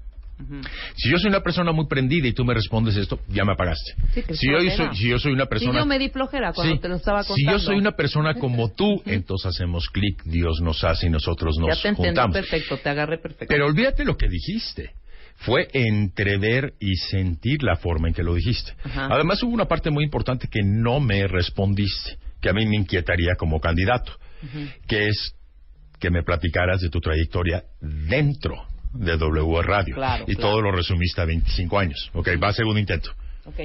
Si 0.96 1.10
yo 1.10 1.18
soy 1.18 1.30
una 1.30 1.40
persona 1.40 1.72
muy 1.72 1.86
prendida 1.86 2.28
y 2.28 2.32
tú 2.32 2.44
me 2.44 2.52
respondes 2.54 2.96
esto, 2.96 3.20
ya 3.28 3.44
me 3.44 3.52
apagaste. 3.52 3.94
Sí, 4.12 4.22
si, 4.34 4.46
yo 4.50 4.58
soy, 4.70 4.96
si 4.96 5.08
yo 5.08 5.18
soy 5.18 5.32
una 5.32 5.46
persona... 5.46 5.80
yo 5.80 5.86
me 5.86 5.98
di 5.98 6.10
flojera 6.10 6.52
cuando 6.52 6.74
Sí. 6.74 6.80
te 6.80 6.88
lo 6.88 6.96
estaba 6.96 7.18
contando. 7.24 7.36
Si 7.36 7.44
yo 7.44 7.58
soy 7.58 7.76
una 7.78 7.92
persona 7.92 8.34
como 8.38 8.70
tú, 8.72 9.02
entonces 9.06 9.46
hacemos 9.46 9.88
clic, 9.88 10.22
Dios 10.24 10.60
nos 10.60 10.84
hace 10.84 11.06
y 11.06 11.10
nosotros 11.10 11.56
nos 11.58 11.76
Ya 11.76 11.82
te 11.90 11.94
juntamos. 11.94 12.34
perfecto, 12.36 12.76
te 12.78 12.88
agarré 12.88 13.18
perfecto. 13.18 13.46
Pero 13.48 13.66
olvídate 13.66 14.04
lo 14.04 14.16
que 14.16 14.28
dijiste. 14.28 14.90
Fue 15.38 15.68
entrever 15.74 16.74
y 16.80 16.96
sentir 16.96 17.62
la 17.62 17.76
forma 17.76 18.08
en 18.08 18.14
que 18.14 18.22
lo 18.22 18.34
dijiste. 18.34 18.72
Ajá. 18.84 19.08
Además 19.10 19.42
hubo 19.42 19.52
una 19.52 19.66
parte 19.66 19.90
muy 19.90 20.02
importante 20.04 20.48
que 20.50 20.62
no 20.62 20.98
me 20.98 21.26
respondiste, 21.26 22.16
que 22.40 22.48
a 22.48 22.52
mí 22.54 22.64
me 22.66 22.76
inquietaría 22.76 23.34
como 23.36 23.60
candidato, 23.60 24.12
que 24.88 25.08
es 25.08 25.34
que 26.00 26.10
me 26.10 26.22
platicaras 26.22 26.80
de 26.80 26.88
tu 26.88 27.00
trayectoria 27.00 27.64
dentro 27.80 28.66
de 28.98 29.16
W 29.16 29.62
Radio. 29.62 29.94
Claro, 29.94 30.24
y 30.26 30.34
claro. 30.34 30.50
todo 30.50 30.62
lo 30.62 30.72
resumiste 30.72 31.20
a 31.20 31.24
25 31.24 31.78
años. 31.78 32.10
Ok, 32.14 32.28
va 32.42 32.48
a 32.48 32.52
segundo 32.52 32.78
intento. 32.80 33.10
Ok. 33.44 33.58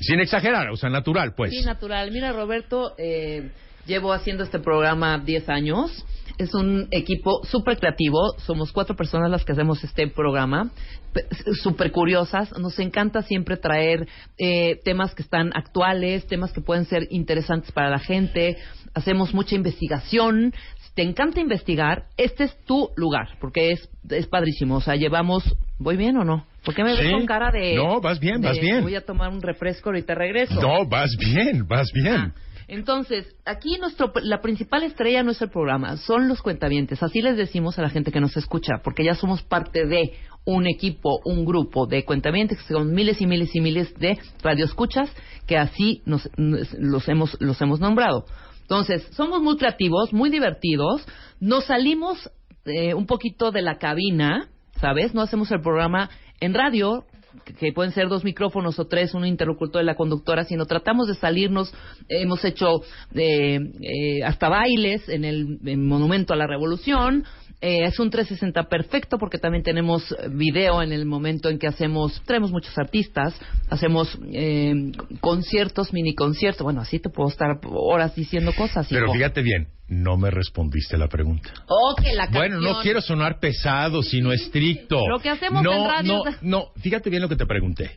Sin 0.00 0.20
exagerar, 0.20 0.70
o 0.70 0.76
sea, 0.76 0.90
natural, 0.90 1.34
pues. 1.36 1.50
Sí, 1.50 1.64
natural. 1.64 2.10
Mira, 2.12 2.32
Roberto, 2.32 2.94
eh, 2.98 3.50
llevo 3.86 4.12
haciendo 4.12 4.44
este 4.44 4.58
programa 4.60 5.18
10 5.18 5.48
años. 5.48 6.04
Es 6.38 6.54
un 6.54 6.86
equipo 6.92 7.42
súper 7.44 7.78
creativo. 7.78 8.18
Somos 8.46 8.70
cuatro 8.70 8.94
personas 8.94 9.28
las 9.30 9.44
que 9.44 9.52
hacemos 9.52 9.82
este 9.82 10.06
programa. 10.06 10.70
Pe- 11.12 11.26
Súper 11.62 11.90
curiosas. 11.90 12.56
Nos 12.58 12.78
encanta 12.78 13.22
siempre 13.22 13.56
traer 13.56 14.06
eh, 14.38 14.78
temas 14.84 15.14
que 15.16 15.22
están 15.22 15.50
actuales, 15.56 16.26
temas 16.28 16.52
que 16.52 16.60
pueden 16.60 16.84
ser 16.84 17.08
interesantes 17.10 17.72
para 17.72 17.90
la 17.90 17.98
gente. 17.98 18.56
Hacemos 18.94 19.34
mucha 19.34 19.56
investigación. 19.56 20.54
Te 20.98 21.04
encanta 21.04 21.38
investigar, 21.40 22.06
este 22.16 22.42
es 22.42 22.56
tu 22.64 22.88
lugar, 22.96 23.28
porque 23.40 23.70
es, 23.70 23.88
es 24.10 24.26
padrísimo. 24.26 24.78
O 24.78 24.80
sea, 24.80 24.96
llevamos... 24.96 25.44
¿Voy 25.78 25.96
bien 25.96 26.16
o 26.16 26.24
no? 26.24 26.44
¿Por 26.64 26.74
qué 26.74 26.82
me 26.82 26.90
ves 26.90 27.06
Sí. 27.06 27.12
con 27.12 27.24
cara 27.24 27.52
de... 27.52 27.76
No, 27.76 28.00
vas 28.00 28.18
bien, 28.18 28.40
de, 28.40 28.48
vas 28.48 28.58
bien. 28.58 28.82
Voy 28.82 28.96
a 28.96 29.06
tomar 29.06 29.30
un 29.30 29.40
refresco 29.40 29.94
y 29.94 30.02
te 30.02 30.16
regreso. 30.16 30.60
No, 30.60 30.88
vas 30.88 31.10
bien, 31.16 31.68
vas 31.68 31.86
bien. 31.94 32.16
Ah, 32.16 32.34
entonces, 32.66 33.32
aquí 33.46 33.78
nuestro, 33.78 34.12
la 34.24 34.40
principal 34.40 34.82
estrella 34.82 35.22
no 35.22 35.30
es 35.30 35.40
el 35.40 35.50
programa, 35.50 35.98
son 35.98 36.26
los 36.26 36.42
cuentavientes. 36.42 37.00
Así 37.00 37.22
les 37.22 37.36
decimos 37.36 37.78
a 37.78 37.82
la 37.82 37.90
gente 37.90 38.10
que 38.10 38.18
nos 38.20 38.36
escucha, 38.36 38.78
porque 38.82 39.04
ya 39.04 39.14
somos 39.14 39.44
parte 39.44 39.86
de 39.86 40.14
un 40.46 40.66
equipo, 40.66 41.20
un 41.24 41.44
grupo 41.44 41.86
de 41.86 42.04
cuentavientes, 42.04 42.58
que 42.60 42.74
son 42.74 42.92
miles 42.92 43.20
y 43.20 43.26
miles 43.28 43.54
y 43.54 43.60
miles 43.60 43.94
de 44.00 44.18
radioescuchas, 44.42 45.14
que 45.46 45.56
así 45.56 46.02
nos- 46.06 46.28
los, 46.36 47.08
hemos, 47.08 47.36
los 47.40 47.62
hemos 47.62 47.78
nombrado. 47.78 48.24
Entonces, 48.68 49.08
somos 49.12 49.40
muy 49.40 49.56
creativos, 49.56 50.12
muy 50.12 50.28
divertidos, 50.28 51.02
nos 51.40 51.64
salimos 51.64 52.30
eh, 52.66 52.92
un 52.92 53.06
poquito 53.06 53.50
de 53.50 53.62
la 53.62 53.78
cabina, 53.78 54.50
¿sabes? 54.78 55.14
No 55.14 55.22
hacemos 55.22 55.50
el 55.50 55.62
programa 55.62 56.10
en 56.38 56.52
radio, 56.52 57.04
que- 57.58 57.72
pueden 57.72 57.92
ser 57.92 58.08
dos 58.08 58.24
micrófonos 58.24 58.78
o 58.78 58.86
tres, 58.86 59.14
un 59.14 59.24
interlocutor 59.24 59.80
de 59.80 59.86
la 59.86 59.94
conductora, 59.94 60.44
sino 60.44 60.66
tratamos 60.66 61.08
de 61.08 61.14
salirnos, 61.14 61.72
hemos 62.10 62.44
hecho 62.44 62.82
eh, 63.14 63.58
eh, 63.80 64.22
hasta 64.22 64.50
bailes 64.50 65.08
en 65.08 65.24
el 65.24 65.58
en 65.64 65.86
Monumento 65.86 66.34
a 66.34 66.36
la 66.36 66.46
Revolución, 66.46 67.24
eh, 67.60 67.84
es 67.84 67.98
un 67.98 68.10
360 68.10 68.68
perfecto 68.68 69.18
porque 69.18 69.38
también 69.38 69.64
tenemos 69.64 70.14
video 70.30 70.82
en 70.82 70.92
el 70.92 71.06
momento 71.06 71.48
en 71.48 71.58
que 71.58 71.66
hacemos, 71.66 72.22
traemos 72.24 72.52
muchos 72.52 72.76
artistas, 72.78 73.34
hacemos 73.68 74.16
eh, 74.32 74.72
conciertos, 75.20 75.92
mini 75.92 76.14
conciertos, 76.14 76.62
bueno, 76.62 76.80
así 76.80 76.98
te 77.00 77.08
puedo 77.10 77.28
estar 77.28 77.58
horas 77.64 78.14
diciendo 78.14 78.52
cosas. 78.56 78.86
Pero 78.88 79.06
hijo. 79.06 79.14
fíjate 79.14 79.42
bien, 79.42 79.68
no 79.88 80.16
me 80.16 80.30
respondiste 80.30 80.96
la 80.96 81.08
pregunta. 81.08 81.50
Oh, 81.68 81.94
que 82.00 82.12
la 82.14 82.28
Bueno, 82.28 82.56
no 82.56 82.62
canción. 82.62 82.82
quiero 82.82 83.00
sonar 83.00 83.40
pesado, 83.40 84.02
sino 84.02 84.32
estricto. 84.32 85.08
Lo 85.08 85.18
que 85.18 85.30
hacemos 85.30 85.62
no, 85.62 85.72
en 85.72 85.84
radio 85.88 86.12
No, 86.12 86.24
no, 86.42 86.64
fíjate 86.80 87.10
bien 87.10 87.22
lo 87.22 87.28
que 87.28 87.36
te 87.36 87.46
pregunté. 87.46 87.90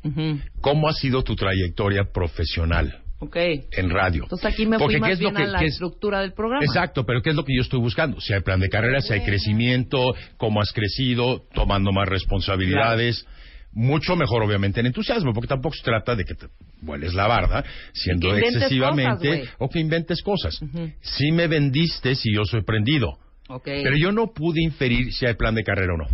¿Cómo 0.62 0.88
ha 0.90 0.94
sido 0.94 1.24
tu 1.24 1.36
trayectoria 1.36 2.06
profesional 2.12 3.02
Ok. 3.24 3.36
en 3.38 3.90
radio? 3.90 4.24
Entonces 4.24 4.52
aquí 4.52 4.66
me 4.66 4.78
Porque 4.78 4.96
fui 4.96 4.96
¿qué 4.96 5.00
más 5.02 5.12
es 5.12 5.20
lo 5.22 5.30
bien 5.30 5.36
que- 5.38 5.44
a 5.44 5.48
la 5.48 5.60
es- 5.64 5.74
estructura 5.74 6.20
del 6.22 6.34
programa. 6.34 6.66
Exacto, 6.66 7.06
pero 7.06 7.22
¿qué 7.22 7.30
es 7.30 7.36
lo 7.36 7.46
que 7.46 7.56
yo 7.56 7.62
estoy 7.62 7.80
buscando? 7.80 8.20
Si 8.20 8.34
hay 8.34 8.42
plan 8.42 8.60
de 8.60 8.68
carrera, 8.68 9.00
si 9.02 9.14
hay 9.14 9.22
crecimiento, 9.24 10.14
cómo 10.38 10.60
has 10.62 10.72
crecido, 10.74 11.44
tomando 11.54 11.92
más 11.92 12.08
responsabilidades. 12.10 13.26
Mucho 13.74 14.18
mejor, 14.18 14.44
obviamente, 14.44 14.82
en 14.82 14.88
entusiasmo, 14.88 15.32
porque 15.34 15.48
tampoco 15.48 15.76
se 15.76 15.84
trata 15.84 16.14
de 16.16 16.26
que 16.26 16.34
te 16.36 16.48
vueles 16.82 17.14
la 17.14 17.26
barda, 17.28 17.64
siendo 17.94 18.36
excesivamente, 18.36 19.40
cosas, 19.42 19.56
o 19.60 19.70
que 19.70 19.80
inventes 19.80 20.22
cosas. 20.22 20.60
Sí 21.02 21.32
me 21.32 21.48
vendiste 21.48 22.16
si 22.16 22.34
yo 22.34 22.44
soy 22.44 22.64
prendido, 22.64 23.18
Ok. 23.48 23.64
pero 23.66 23.96
yo 23.96 24.12
no 24.12 24.34
pude 24.34 24.62
inferir 24.62 25.14
si 25.14 25.26
hay 25.26 25.36
plan 25.36 25.56
de 25.56 25.64
carrera 25.64 25.94
o 25.94 25.98
no. 25.98 26.08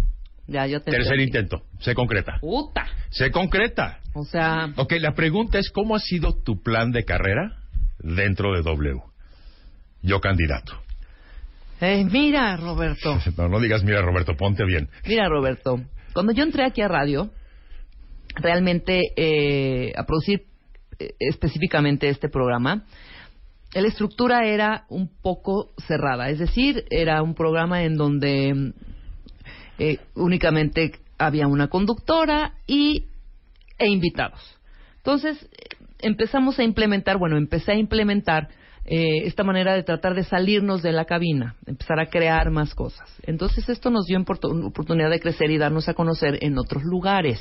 Ya, 0.48 0.66
yo 0.68 0.80
te 0.82 0.92
Tercer 0.92 1.14
entendí. 1.20 1.24
intento, 1.26 1.64
se 1.80 1.94
concreta. 1.94 2.38
Puta. 2.40 2.86
Se 3.10 3.32
concreta. 3.32 4.00
O 4.14 4.24
sea, 4.24 4.70
Ok, 4.78 4.94
la 5.00 5.14
pregunta 5.14 5.60
es, 5.60 5.70
¿cómo 5.70 5.96
ha 5.96 6.00
sido 6.00 6.42
tu 6.42 6.62
plan 6.64 6.92
de 6.92 7.04
carrera 7.04 7.58
dentro 8.00 8.54
de 8.54 8.62
W? 8.62 9.02
Yo 10.04 10.20
candidato. 10.22 10.74
eh, 11.82 12.06
mira, 12.06 12.56
Roberto. 12.58 13.20
No, 13.38 13.50
no 13.50 13.60
digas, 13.60 13.84
mira, 13.84 14.02
Roberto, 14.02 14.36
ponte 14.38 14.64
bien. 14.66 14.90
Mira, 15.06 15.28
Roberto. 15.28 15.82
Cuando 16.14 16.32
yo 16.34 16.44
entré 16.44 16.64
aquí 16.66 16.82
a 16.82 16.88
radio, 16.88 17.30
realmente 18.36 19.02
eh, 19.16 19.94
a 19.96 20.04
producir 20.06 20.44
eh, 21.00 21.10
específicamente 21.20 22.10
este 22.10 22.30
programa, 22.30 22.86
la 23.74 23.88
estructura 23.88 24.46
era 24.48 24.86
un 24.90 25.10
poco 25.22 25.72
cerrada. 25.88 26.30
Es 26.30 26.40
decir, 26.40 26.86
era 26.90 27.22
un 27.22 27.36
programa 27.36 27.84
en 27.84 27.96
donde 27.98 28.74
eh, 29.80 30.00
únicamente 30.16 30.94
había 31.18 31.48
una 31.48 31.68
conductora 31.68 32.54
y, 32.68 33.06
e 33.78 33.88
invitados. 33.88 34.42
Entonces, 34.98 35.50
empezamos 36.00 36.60
a 36.60 36.64
implementar, 36.64 37.18
bueno, 37.18 37.38
empecé 37.38 37.72
a 37.72 37.76
implementar 37.76 38.50
eh, 38.86 39.24
esta 39.26 39.44
manera 39.44 39.74
de 39.74 39.84
tratar 39.84 40.16
de 40.16 40.24
salirnos 40.24 40.82
de 40.82 40.92
la 40.92 41.06
cabina, 41.06 41.56
empezar 41.66 42.00
a 42.00 42.10
crear 42.10 42.52
más 42.52 42.74
cosas. 42.74 43.10
Entonces, 43.24 43.68
esto 43.70 43.90
nos 43.90 44.06
dio 44.06 44.18
oportu- 44.20 44.66
oportunidad 44.66 45.10
de 45.10 45.20
crecer 45.20 45.52
y 45.52 45.58
darnos 45.58 45.90
a 45.90 45.94
conocer 45.94 46.38
en 46.42 46.58
otros 46.58 46.84
lugares. 46.84 47.40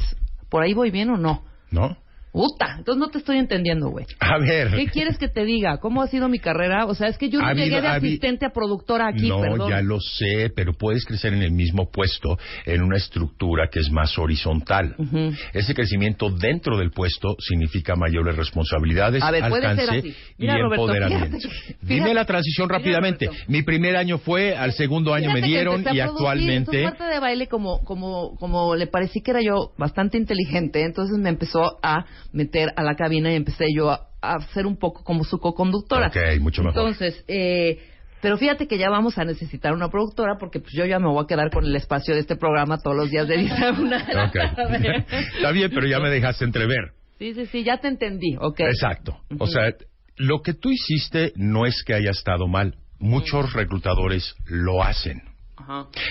¿Por 0.48 0.62
ahí 0.62 0.74
voy 0.74 0.90
bien 0.90 1.10
o 1.10 1.16
no? 1.16 1.44
¿No? 1.70 1.96
Puta, 2.36 2.74
entonces 2.76 3.00
no 3.00 3.08
te 3.08 3.16
estoy 3.16 3.38
entendiendo, 3.38 3.88
güey. 3.88 4.04
A 4.20 4.36
ver. 4.36 4.72
¿Qué 4.76 4.88
quieres 4.88 5.16
que 5.16 5.28
te 5.28 5.46
diga? 5.46 5.78
¿Cómo 5.78 6.02
ha 6.02 6.06
sido 6.06 6.28
mi 6.28 6.38
carrera? 6.38 6.84
O 6.84 6.94
sea, 6.94 7.08
es 7.08 7.16
que 7.16 7.30
yo 7.30 7.40
no 7.40 7.46
Ha 7.46 7.54
llegué 7.54 7.76
habido- 7.76 7.80
de 7.80 7.88
habi- 7.88 7.96
asistente 8.08 8.44
a 8.44 8.50
productora 8.50 9.08
aquí, 9.08 9.26
no, 9.26 9.40
perdón. 9.40 9.70
ya 9.70 9.80
lo 9.80 9.98
sé, 10.00 10.50
pero 10.54 10.74
puedes 10.74 11.06
crecer 11.06 11.32
en 11.32 11.40
el 11.40 11.52
mismo 11.52 11.90
puesto 11.90 12.36
en 12.66 12.82
una 12.82 12.98
estructura 12.98 13.68
que 13.72 13.80
es 13.80 13.90
más 13.90 14.18
horizontal. 14.18 14.94
Ujú. 14.98 15.32
Ese 15.54 15.74
crecimiento 15.74 16.28
dentro 16.28 16.76
del 16.76 16.90
puesto 16.90 17.36
significa 17.38 17.96
mayores 17.96 18.36
responsabilidades, 18.36 19.22
A 19.22 19.30
ver, 19.30 19.42
alcance. 19.42 20.14
Mira, 20.36 20.58
y 20.58 20.60
Roberto, 20.60 20.82
empoderamiento. 20.84 21.38
fíjate 21.38 21.76
Dime 21.80 21.94
fíjate- 21.94 22.14
la 22.14 22.24
transición 22.26 22.66
Mira, 22.68 22.78
rápidamente. 22.78 23.30
Mi 23.48 23.62
primer 23.62 23.96
año 23.96 24.18
fue, 24.18 24.54
al 24.54 24.72
segundo 24.74 25.14
año 25.14 25.30
Fíjate 25.30 25.40
me 25.40 25.46
dieron 25.46 25.84
y 25.90 26.00
actualmente... 26.00 26.82
Parte 26.82 27.04
de 27.04 27.18
baile, 27.18 27.46
como, 27.46 27.82
como, 27.84 28.36
como 28.36 28.74
le 28.76 28.86
parecí 28.88 29.22
que 29.22 29.30
era 29.30 29.40
yo 29.40 29.72
bastante 29.78 30.18
inteligente, 30.18 30.82
entonces 30.82 31.16
me 31.18 31.30
empezó 31.30 31.78
a 31.82 32.04
meter 32.36 32.72
a 32.76 32.82
la 32.82 32.94
cabina 32.94 33.32
y 33.32 33.36
empecé 33.36 33.64
yo 33.74 33.90
a, 33.90 34.08
a 34.20 34.40
ser 34.52 34.66
un 34.66 34.76
poco 34.76 35.02
como 35.02 35.24
su 35.24 35.38
co-conductora. 35.38 36.08
Ok, 36.08 36.40
mucho 36.40 36.62
mejor. 36.62 36.78
Entonces, 36.82 37.24
eh, 37.28 37.78
pero 38.20 38.36
fíjate 38.38 38.66
que 38.68 38.78
ya 38.78 38.90
vamos 38.90 39.18
a 39.18 39.24
necesitar 39.24 39.72
una 39.72 39.88
productora 39.88 40.36
porque 40.38 40.60
pues 40.60 40.72
yo 40.74 40.84
ya 40.84 40.98
me 40.98 41.06
voy 41.08 41.24
a 41.24 41.26
quedar 41.26 41.50
con 41.50 41.64
el 41.64 41.74
espacio 41.74 42.14
de 42.14 42.20
este 42.20 42.36
programa 42.36 42.78
todos 42.78 42.96
los 42.96 43.10
días 43.10 43.26
de 43.26 43.38
10 43.38 43.52
a 43.62 43.70
1 43.72 43.82
de 44.06 44.14
la 44.14 44.24
Ok. 44.26 44.36
tarde. 44.54 45.04
Está 45.36 45.50
bien, 45.52 45.70
pero 45.74 45.86
ya 45.86 45.98
me 45.98 46.10
dejaste 46.10 46.44
entrever. 46.44 46.92
Sí, 47.18 47.32
sí, 47.34 47.46
sí, 47.46 47.64
ya 47.64 47.78
te 47.78 47.88
entendí. 47.88 48.36
Ok. 48.38 48.60
Exacto. 48.60 49.18
O 49.38 49.44
Ujú. 49.44 49.46
sea, 49.46 49.72
lo 50.16 50.42
que 50.42 50.52
tú 50.52 50.70
hiciste 50.70 51.32
no 51.36 51.64
es 51.66 51.82
que 51.84 51.94
haya 51.94 52.10
estado 52.10 52.46
mal. 52.46 52.74
Muchos 52.98 53.52
reclutadores 53.52 54.34
lo 54.46 54.82
hacen. 54.82 55.22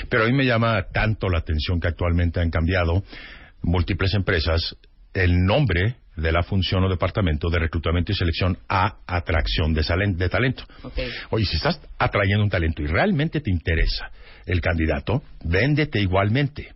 Pero 0.10 0.24
a 0.24 0.28
mí 0.28 0.34
me 0.34 0.46
llama 0.46 0.84
tanto 0.92 1.30
la 1.30 1.38
atención 1.40 1.80
que 1.80 1.88
actualmente 1.88 2.40
han 2.42 2.50
cambiado 2.50 3.04
múltiples 3.62 4.14
empresas 4.14 4.76
el 5.14 5.46
nombre 5.46 5.96
de 6.16 6.32
la 6.32 6.44
función 6.44 6.84
o 6.84 6.90
departamento 6.90 7.50
de 7.50 7.60
reclutamiento 7.60 8.12
y 8.12 8.16
selección 8.16 8.58
a 8.70 8.98
atracción 9.06 9.74
de, 9.74 9.84
de 10.16 10.30
talento. 10.30 10.64
Oye, 11.30 11.46
si 11.46 11.58
estás 11.58 11.80
atrayendo 11.98 12.44
un 12.44 12.50
talento 12.50 12.82
y 12.82 12.88
realmente 12.88 13.42
te 13.42 13.52
interesa 13.52 14.12
el 14.46 14.62
candidato, 14.62 15.24
véndete 15.44 16.00
igualmente. 16.00 16.74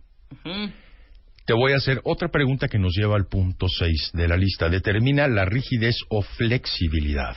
Te 1.44 1.54
voy 1.54 1.72
a 1.72 1.76
hacer 1.76 2.00
otra 2.04 2.28
pregunta 2.28 2.68
que 2.68 2.78
nos 2.78 2.94
lleva 2.94 3.16
al 3.16 3.26
punto 3.26 3.66
6 3.68 4.10
de 4.12 4.28
la 4.28 4.36
lista. 4.36 4.68
Determina 4.68 5.26
la 5.26 5.44
rigidez 5.44 5.96
o 6.08 6.22
flexibilidad 6.22 7.36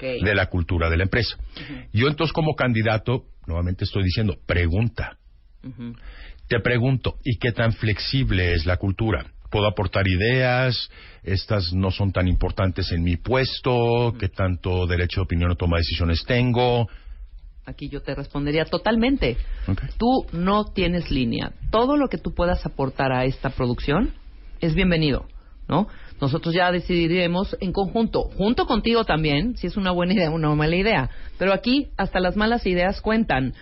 de 0.00 0.34
la 0.34 0.46
cultura 0.46 0.88
de 0.90 0.96
la 0.96 1.04
empresa. 1.04 1.36
Yo 1.92 2.08
entonces 2.08 2.32
como 2.32 2.54
candidato, 2.54 3.24
nuevamente 3.46 3.84
estoy 3.84 4.04
diciendo, 4.04 4.36
pregunta. 4.46 5.18
Te 6.48 6.60
pregunto, 6.60 7.18
¿y 7.24 7.38
qué 7.38 7.52
tan 7.52 7.72
flexible 7.72 8.52
es 8.54 8.66
la 8.66 8.78
cultura? 8.78 9.26
¿Puedo 9.52 9.68
aportar 9.68 10.08
ideas? 10.08 10.90
¿Estas 11.22 11.72
no 11.72 11.92
son 11.92 12.10
tan 12.10 12.26
importantes 12.26 12.90
en 12.90 13.04
mi 13.04 13.16
puesto? 13.16 14.14
¿Qué 14.18 14.28
tanto 14.28 14.86
derecho 14.86 15.20
de 15.20 15.24
opinión 15.24 15.50
o 15.52 15.56
toma 15.56 15.76
de 15.76 15.82
decisiones 15.82 16.24
tengo? 16.26 16.88
aquí 17.64 17.88
yo 17.88 18.02
te 18.02 18.14
respondería 18.14 18.64
totalmente. 18.64 19.36
Tú 19.98 20.26
no 20.32 20.64
tienes 20.64 21.10
línea. 21.10 21.52
Todo 21.70 21.96
lo 21.96 22.08
que 22.08 22.18
tú 22.18 22.34
puedas 22.34 22.64
aportar 22.66 23.12
a 23.12 23.24
esta 23.24 23.50
producción 23.50 24.12
es 24.60 24.74
bienvenido, 24.74 25.26
¿no? 25.68 25.86
Nosotros 26.20 26.54
ya 26.54 26.70
decidiremos 26.70 27.56
en 27.60 27.72
conjunto, 27.72 28.22
junto 28.36 28.66
contigo 28.66 29.04
también, 29.04 29.56
si 29.56 29.66
es 29.66 29.76
una 29.76 29.90
buena 29.90 30.14
idea 30.14 30.30
o 30.30 30.34
una 30.34 30.54
mala 30.54 30.76
idea. 30.76 31.10
Pero 31.38 31.52
aquí 31.52 31.88
hasta 31.96 32.20
las 32.20 32.36
malas 32.36 32.66
ideas 32.66 33.00
cuentan. 33.00 33.54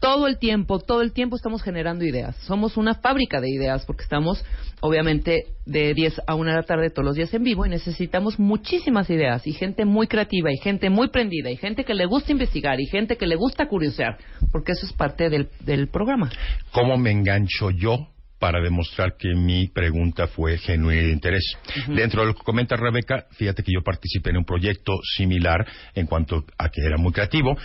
Todo 0.00 0.26
el 0.26 0.38
tiempo, 0.38 0.80
todo 0.80 1.00
el 1.00 1.12
tiempo 1.12 1.36
estamos 1.36 1.62
generando 1.62 2.04
ideas. 2.04 2.36
Somos 2.46 2.76
una 2.76 2.94
fábrica 2.94 3.40
de 3.40 3.48
ideas 3.50 3.86
porque 3.86 4.02
estamos, 4.02 4.44
obviamente, 4.80 5.46
de 5.64 5.94
10 5.94 6.22
a 6.26 6.34
1 6.34 6.50
de 6.50 6.56
la 6.56 6.62
tarde 6.62 6.90
todos 6.90 7.06
los 7.06 7.16
días 7.16 7.32
en 7.32 7.42
vivo 7.42 7.64
y 7.64 7.70
necesitamos 7.70 8.38
muchísimas 8.38 9.08
ideas 9.08 9.46
y 9.46 9.52
gente 9.52 9.84
muy 9.84 10.06
creativa 10.06 10.52
y 10.52 10.58
gente 10.58 10.90
muy 10.90 11.08
prendida 11.08 11.50
y 11.50 11.56
gente 11.56 11.84
que 11.84 11.94
le 11.94 12.04
gusta 12.06 12.32
investigar 12.32 12.80
y 12.80 12.86
gente 12.86 13.16
que 13.16 13.26
le 13.26 13.36
gusta 13.36 13.66
curiosear, 13.66 14.18
porque 14.52 14.72
eso 14.72 14.84
es 14.86 14.92
parte 14.92 15.30
del, 15.30 15.48
del 15.60 15.88
programa. 15.88 16.30
¿Cómo 16.72 16.98
me 16.98 17.10
engancho 17.10 17.70
yo 17.70 18.08
para 18.38 18.60
demostrar 18.60 19.16
que 19.16 19.34
mi 19.34 19.68
pregunta 19.68 20.26
fue 20.26 20.58
genuina 20.58 21.00
de 21.00 21.12
interés? 21.12 21.44
Dentro 21.88 22.20
de 22.20 22.26
lo 22.28 22.34
que 22.34 22.42
comenta 22.42 22.76
Rebeca, 22.76 23.26
fíjate 23.30 23.62
que 23.62 23.72
yo 23.72 23.82
participé 23.82 24.30
en 24.30 24.36
un 24.36 24.44
proyecto 24.44 24.92
similar 25.16 25.66
en 25.94 26.06
cuanto 26.06 26.44
a 26.58 26.68
que 26.68 26.82
era 26.82 26.98
muy 26.98 27.12
creativo 27.12 27.56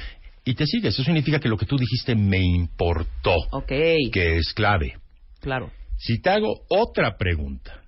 y 0.45 0.53
te 0.55 0.65
sigues. 0.65 0.93
Eso 0.93 1.03
significa 1.03 1.39
que 1.39 1.49
lo 1.49 1.57
que 1.57 1.65
tú 1.65 1.77
dijiste 1.77 2.15
me 2.15 2.39
importó, 2.39 3.35
Ok, 3.51 3.67
que 4.11 4.37
es 4.37 4.53
clave. 4.53 4.97
claro. 5.41 5.71
Si 5.97 6.21
te 6.21 6.29
hago 6.29 6.61
otra 6.69 7.17
pregunta 7.17 7.81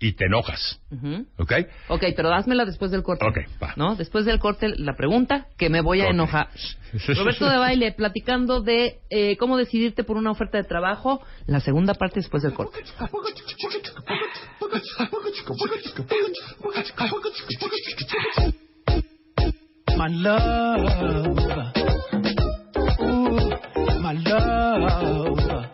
y 0.00 0.12
te 0.14 0.24
enojas, 0.24 0.80
Ujú. 0.90 1.26
¿ok? 1.38 1.52
Ok, 1.88 2.04
pero 2.16 2.32
házmela 2.32 2.64
después 2.64 2.90
del 2.90 3.02
corte. 3.02 3.26
Ok, 3.26 3.36
va. 3.62 3.74
¿No? 3.76 3.94
Después 3.94 4.24
del 4.24 4.38
corte, 4.38 4.68
la 4.78 4.94
pregunta 4.96 5.48
que 5.58 5.68
me 5.68 5.82
voy 5.82 6.00
a 6.00 6.04
Ok. 6.04 6.10
enojar. 6.12 6.48
Roberto 7.16 7.46
de 7.50 7.58
Baile, 7.58 7.92
platicando 7.92 8.62
de 8.62 9.00
eh, 9.10 9.36
cómo 9.36 9.58
decidirte 9.58 10.02
por 10.04 10.16
una 10.16 10.30
oferta 10.30 10.56
de 10.56 10.64
trabajo. 10.64 11.20
La 11.46 11.60
segunda 11.60 11.92
parte 11.94 12.20
después 12.20 12.42
del 12.42 12.54
corte. 12.54 12.78
My 19.96 20.08
love. 20.08 21.77
Ooh, 23.90 24.00
my 24.00 24.14
love. 24.14 25.68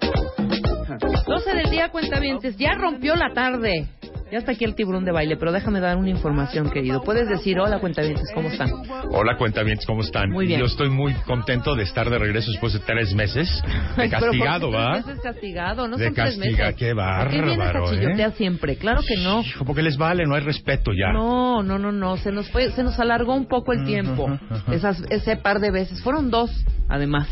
12 1.27 1.55
del 1.55 1.70
día, 1.70 1.89
cuentavientes. 1.91 2.57
Ya 2.57 2.74
rompió 2.74 3.15
la 3.16 3.32
tarde. 3.32 3.89
Ya 4.32 4.39
está 4.39 4.53
aquí 4.53 4.65
el 4.65 4.74
tiburón 4.74 5.05
de 5.05 5.12
baile, 5.12 5.36
pero 5.36 5.53
déjame 5.53 5.78
dar 5.81 5.97
una 5.97 6.09
información, 6.11 6.69
querido. 6.70 7.03
Puedes 7.03 7.28
decir, 7.28 7.61
hola, 7.61 7.78
cuentavientes, 7.78 8.24
¿cómo 8.35 8.49
están? 8.49 8.69
Hola, 9.12 9.36
cuentavientes, 9.36 9.86
¿cómo 9.86 10.01
están? 10.01 10.31
Muy 10.31 10.47
bien. 10.47 10.59
Yo 10.59 10.66
estoy 10.66 10.89
muy 10.89 11.12
contento 11.27 11.77
de 11.77 11.85
estar 11.85 12.11
de 12.11 12.19
regreso 12.19 12.51
después 12.51 12.73
de 12.73 12.81
tres 12.81 13.15
meses. 13.15 13.49
De 13.97 14.09
castigado, 14.11 14.70
¿por 14.70 14.77
qué 14.77 14.77
¿va? 14.77 14.93
tres 14.95 15.07
meses 15.07 15.23
castigado? 15.23 15.86
No 15.86 15.97
De 15.97 16.07
son 16.07 16.15
tres 16.15 16.36
castiga, 16.36 16.65
meses. 16.65 16.77
qué 16.77 16.95
¿Por 16.95 17.28
qué 17.28 17.43
vienes 17.43 17.59
a 17.59 17.62
bárbaro, 17.62 17.91
chillotear 17.91 18.31
¿eh? 18.31 18.35
siempre? 18.36 18.77
Claro 18.77 19.03
que 19.07 19.16
no. 19.23 19.43
Hijo, 19.43 19.65
porque 19.65 19.82
les 19.82 19.97
vale, 19.97 20.24
no 20.27 20.35
hay 20.35 20.41
respeto 20.43 20.91
ya. 20.93 21.12
No, 21.12 21.62
no, 21.62 21.78
no, 21.78 21.93
no. 21.93 22.16
Se 22.16 22.32
nos 22.32 22.51
fue, 22.51 22.73
se 22.73 22.82
nos 22.82 22.99
alargó 22.99 23.35
un 23.35 23.47
poco 23.47 23.73
el 23.73 23.85
tiempo. 23.85 24.27
Esas, 24.73 25.01
ese 25.11 25.36
par 25.36 25.61
de 25.61 25.70
veces. 25.70 26.03
Fueron 26.03 26.31
dos, 26.31 26.51
además. 26.89 27.28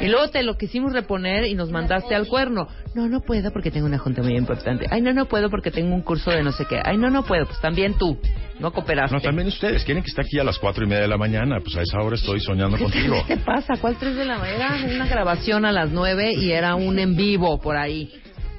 Y 0.00 0.08
luego 0.08 0.28
te 0.28 0.42
lo 0.42 0.56
quisimos 0.56 0.92
reponer 0.92 1.44
y 1.44 1.54
nos 1.54 1.70
mandaste 1.70 2.14
al 2.14 2.26
cuerno. 2.26 2.66
No, 2.94 3.08
no 3.08 3.20
puedo 3.20 3.52
porque 3.52 3.70
tengo 3.70 3.86
una 3.86 3.98
junta 3.98 4.22
muy 4.22 4.36
importante. 4.36 4.86
Ay, 4.90 5.00
no, 5.00 5.12
no 5.12 5.26
puedo 5.26 5.48
porque 5.48 5.70
tengo 5.70 5.94
un 5.94 6.02
curso 6.02 6.30
de 6.30 6.42
no 6.42 6.52
sé 6.52 6.64
qué. 6.68 6.80
Ay, 6.84 6.96
no, 6.98 7.08
no 7.10 7.22
puedo. 7.24 7.46
Pues 7.46 7.60
también 7.60 7.94
tú. 7.94 8.18
No 8.58 8.72
cooperaste. 8.72 9.14
No, 9.14 9.20
también 9.22 9.48
ustedes. 9.48 9.84
Quieren 9.84 10.02
que 10.02 10.08
esté 10.10 10.22
aquí 10.22 10.38
a 10.38 10.44
las 10.44 10.58
cuatro 10.58 10.84
y 10.84 10.88
media 10.88 11.02
de 11.02 11.08
la 11.08 11.18
mañana. 11.18 11.58
Pues 11.60 11.76
a 11.76 11.82
esa 11.82 11.98
hora 11.98 12.16
estoy 12.16 12.40
soñando 12.40 12.78
contigo. 12.78 13.16
¿Qué 13.26 13.36
te 13.36 13.42
pasa? 13.44 13.74
¿Cuál 13.80 13.96
tres 13.96 14.16
de 14.16 14.24
la 14.24 14.38
mañana? 14.38 14.78
Era 14.84 14.94
una 14.94 15.06
grabación 15.06 15.64
a 15.64 15.72
las 15.72 15.90
nueve 15.90 16.32
y 16.34 16.50
era 16.50 16.74
un 16.74 16.98
en 16.98 17.16
vivo 17.16 17.60
por 17.60 17.76
ahí. 17.76 18.10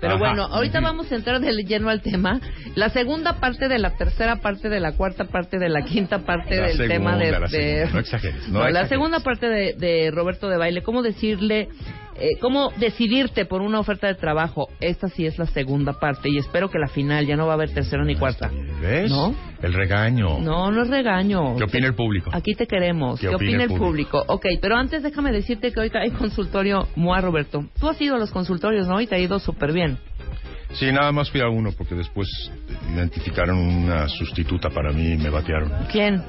Pero 0.04 0.16
Ajá. 0.16 0.26
bueno, 0.26 0.44
ahorita 0.44 0.82
vamos 0.82 1.10
a 1.10 1.16
entrar 1.16 1.40
de 1.40 1.54
lleno 1.64 1.90
al 1.90 2.02
tema. 2.02 2.42
La 2.76 2.90
segunda 2.90 3.40
parte 3.40 3.70
de 3.70 3.80
la 3.80 3.92
tercera 3.96 4.36
parte 4.42 4.68
de 4.68 4.82
la 4.82 4.92
cuarta 4.98 5.24
parte 5.24 5.58
de 5.60 5.70
la 5.70 5.84
quinta 5.84 6.20
parte 6.26 6.58
La 6.58 6.68
del 6.68 6.76
segunda, 6.76 6.94
tema 6.94 7.18
de... 7.18 7.32
la 7.32 7.40
de- 7.40 7.48
segunda. 7.48 7.94
No 7.94 8.00
exageres, 8.00 8.48
no 8.50 8.60
la 8.60 8.68
exageres. 8.68 8.90
segunda 8.90 9.20
parte 9.22 9.48
de, 9.48 9.74
de 9.78 10.12
Roberto 10.12 10.50
de 10.50 10.58
Baile, 10.58 10.84
¿cómo 10.84 11.04
decirle... 11.04 11.70
eh, 12.20 12.38
¿Cómo 12.40 12.72
decidirte 12.78 13.46
por 13.46 13.62
una 13.62 13.80
oferta 13.80 14.08
de 14.08 14.16
trabajo? 14.16 14.70
Esta 14.80 15.10
sí 15.10 15.26
es 15.26 15.38
la 15.38 15.46
segunda 15.46 15.94
parte 15.94 16.30
y 16.30 16.38
espero 16.38 16.70
que 16.70 16.80
la 16.80 16.88
final 16.88 17.26
ya 17.26 17.36
no 17.36 17.46
va 17.46 17.54
a 17.54 17.56
haber 17.56 17.74
tercera 17.74 18.04
ni 18.04 18.16
cuarta. 18.16 18.52
¿Ves? 18.82 19.10
¿No? 19.10 19.34
El 19.62 19.74
regaño. 19.74 20.40
No, 20.40 20.72
no 20.72 20.84
es 20.84 20.90
regaño. 20.90 21.56
¿Qué 21.56 21.64
opina 21.64 21.88
el 21.88 21.96
público? 21.96 22.30
Aquí 22.34 22.54
te 22.54 22.68
queremos. 22.68 23.20
¿Qué 23.20 23.30
¿Qué, 23.30 23.36
opina 23.36 23.64
el 23.64 23.72
el 23.72 23.78
público? 23.78 24.24
Ok, 24.28 24.46
pero 24.62 24.76
antes 24.76 25.04
déjame 25.04 25.32
decirte 25.32 25.72
que 25.72 25.80
hoy 25.80 25.92
hay 25.94 26.12
consultorio 26.12 26.88
MOA, 26.96 27.22
Roberto. 27.22 27.66
Tú 27.80 27.90
has 27.90 28.00
ido 28.00 28.16
a 28.16 28.20
los 28.20 28.32
consultorios, 28.32 28.88
¿no? 28.88 29.00
Y 29.02 29.08
te 29.08 29.16
ha 29.16 29.20
ido 29.20 29.40
súper 29.40 29.72
bien. 29.72 29.98
Sí, 30.74 30.92
nada 30.92 31.12
más 31.12 31.30
fui 31.30 31.40
a 31.42 31.50
uno 31.50 31.72
porque 31.78 31.94
después 31.94 32.28
identificaron 32.92 33.58
una 33.58 34.08
sustituta 34.10 34.70
para 34.70 34.92
mí 34.92 35.14
y 35.14 35.18
me 35.18 35.30
batearon. 35.30 35.72
¿Quién? 35.92 36.24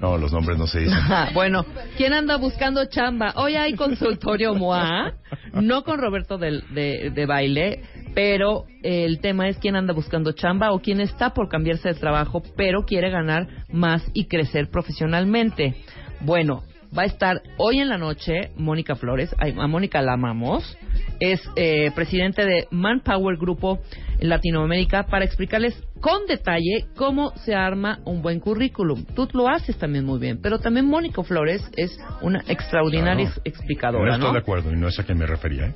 No, 0.00 0.18
los 0.18 0.32
nombres 0.32 0.58
no 0.58 0.66
se 0.66 0.80
dicen. 0.80 0.98
bueno, 1.34 1.64
¿quién 1.96 2.12
anda 2.12 2.36
buscando 2.36 2.84
chamba? 2.86 3.32
Hoy 3.36 3.54
hay 3.56 3.74
consultorio 3.74 4.54
MOA, 4.54 5.14
no 5.54 5.84
con 5.84 5.98
Roberto 5.98 6.36
del- 6.38 6.64
de, 6.74 7.10
de 7.10 7.26
baile, 7.26 7.82
pero 8.14 8.64
el 8.82 9.20
tema 9.20 9.48
es 9.48 9.56
quién 9.58 9.74
anda 9.76 9.92
buscando 9.94 10.32
chamba 10.32 10.72
o 10.72 10.80
quién 10.80 11.00
está 11.00 11.30
por 11.32 11.48
cambiarse 11.48 11.88
de 11.88 11.94
trabajo, 11.94 12.42
pero 12.56 12.84
quiere 12.84 13.10
ganar 13.10 13.46
más 13.72 14.02
y 14.12 14.26
crecer 14.26 14.70
profesionalmente. 14.70 15.76
Bueno, 16.20 16.62
va 16.96 17.02
a 17.02 17.06
estar 17.06 17.42
hoy 17.58 17.80
en 17.80 17.88
la 17.88 17.98
noche 17.98 18.50
Mónica 18.56 18.94
Flores, 18.96 19.34
a 19.38 19.66
Mónica 19.66 20.00
la 20.02 20.14
amamos, 20.14 20.76
es 21.20 21.40
eh, 21.56 21.90
presidente 21.94 22.44
de 22.44 22.66
Manpower 22.70 23.36
Grupo 23.36 23.80
en 24.18 24.28
Latinoamérica 24.28 25.04
para 25.04 25.24
explicarles 25.24 25.74
con 26.00 26.26
detalle 26.26 26.86
cómo 26.94 27.32
se 27.38 27.54
arma 27.54 28.00
un 28.04 28.22
buen 28.22 28.38
currículum. 28.40 29.04
Tú 29.14 29.28
lo 29.32 29.48
haces 29.48 29.76
también 29.78 30.04
muy 30.04 30.18
bien, 30.18 30.40
pero 30.42 30.58
también 30.58 30.86
Mónica 30.86 31.22
Flores 31.22 31.62
es 31.76 31.98
una 32.20 32.42
extraordinaria 32.48 33.26
Claro. 33.26 33.40
explicadora, 33.44 34.14
estoy 34.14 34.28
¿no? 34.28 34.32
de 34.34 34.38
acuerdo 34.38 34.72
y 34.72 34.76
no 34.76 34.88
es 34.88 34.98
a 34.98 35.04
quien 35.04 35.18
me 35.18 35.26
refería. 35.26 35.66
¿eh? 35.66 35.74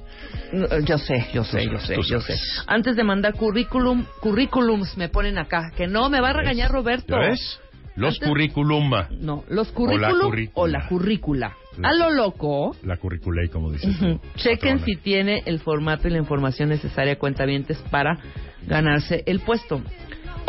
No, 0.53 0.79
Yo 0.81 0.99
sé, 0.99 1.27
yo 1.33 1.45
sé, 1.45 1.65
yo 1.67 1.79
sé, 1.79 1.97
yo 2.09 2.21
sé. 2.21 2.35
Antes 2.67 2.97
de 2.97 3.05
mandar 3.05 3.35
currículum, 3.35 4.05
currículums 4.21 4.97
me 4.97 5.09
ponen 5.09 5.39
acá, 5.39 5.73
que 5.77 5.87
no 5.87 6.09
me 6.11 6.21
va 6.21 6.31
a 6.31 6.33
regañar 6.35 6.71
Roberto. 6.71 7.15
¿Ya 7.15 7.29
ves? 7.31 7.61
Los 7.97 8.15
Antes- 8.15 8.29
currículum. 8.29 8.91
No, 9.21 9.45
los 9.49 9.73
currículum 9.73 10.33
o 10.55 10.67
la 10.67 10.87
currícula. 10.89 11.57
La- 11.77 11.89
A 11.89 11.93
lo 11.95 12.11
loco, 12.11 12.77
La 12.83 12.97
curriculei, 12.97 13.49
como 13.49 13.71
dices. 13.73 13.95
Chequen 14.37 14.79
patrona. 14.79 14.85
si 14.85 14.97
tiene 14.97 15.43
el 15.47 15.61
formato 15.61 16.09
y 16.09 16.11
la 16.11 16.19
información 16.19 16.69
necesaria 16.69 17.19
cuentavientes 17.19 17.79
para 17.91 18.19
ganarse 18.67 19.23
el 19.27 19.41
puesto. 19.41 19.83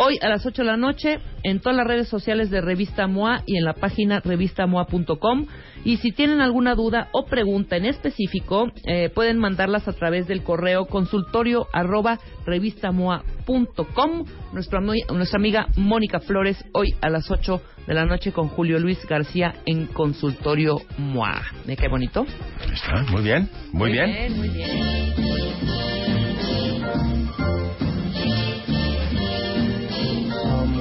Hoy 0.04 0.18
a 0.20 0.28
las 0.28 0.44
8 0.44 0.62
de 0.62 0.66
la 0.66 0.76
noche 0.76 1.20
en 1.44 1.60
todas 1.60 1.76
las 1.76 1.86
redes 1.86 2.08
sociales 2.08 2.50
de 2.50 2.60
Revista 2.60 3.06
MOA 3.06 3.44
y 3.46 3.56
en 3.56 3.64
la 3.64 3.74
página 3.74 4.18
revistamoa.com. 4.18 5.46
Y 5.84 5.98
si 5.98 6.10
tienen 6.10 6.40
alguna 6.40 6.74
duda 6.74 7.08
o 7.12 7.24
pregunta 7.24 7.76
en 7.76 7.84
específico, 7.84 8.72
eh, 8.84 9.10
pueden 9.10 9.38
mandarlas 9.38 9.86
a 9.86 9.92
través 9.92 10.26
del 10.26 10.42
correo 10.42 10.86
consultorio 10.86 11.68
arroba 11.72 12.18
revistamoa.com. 12.44 14.24
Nuestra, 14.52 14.80
nuestra 14.80 15.38
amiga 15.38 15.68
Mónica 15.76 16.18
Flores 16.18 16.64
hoy 16.74 16.96
a 17.00 17.08
las 17.08 17.30
8 17.30 17.62
de 17.86 17.94
la 17.94 18.04
noche 18.04 18.32
con 18.32 18.48
Julio 18.48 18.80
Luis 18.80 19.06
García 19.06 19.54
en 19.66 19.86
Consultorio 19.86 20.78
MOA. 20.98 21.42
¿Me 21.64 21.76
qué 21.76 21.86
bonito? 21.86 22.26
Está, 22.72 23.04
muy 23.08 23.22
bien, 23.22 23.48
muy, 23.72 23.92
bien. 23.92 24.36
Muy 24.36 24.48
bien. 24.48 26.01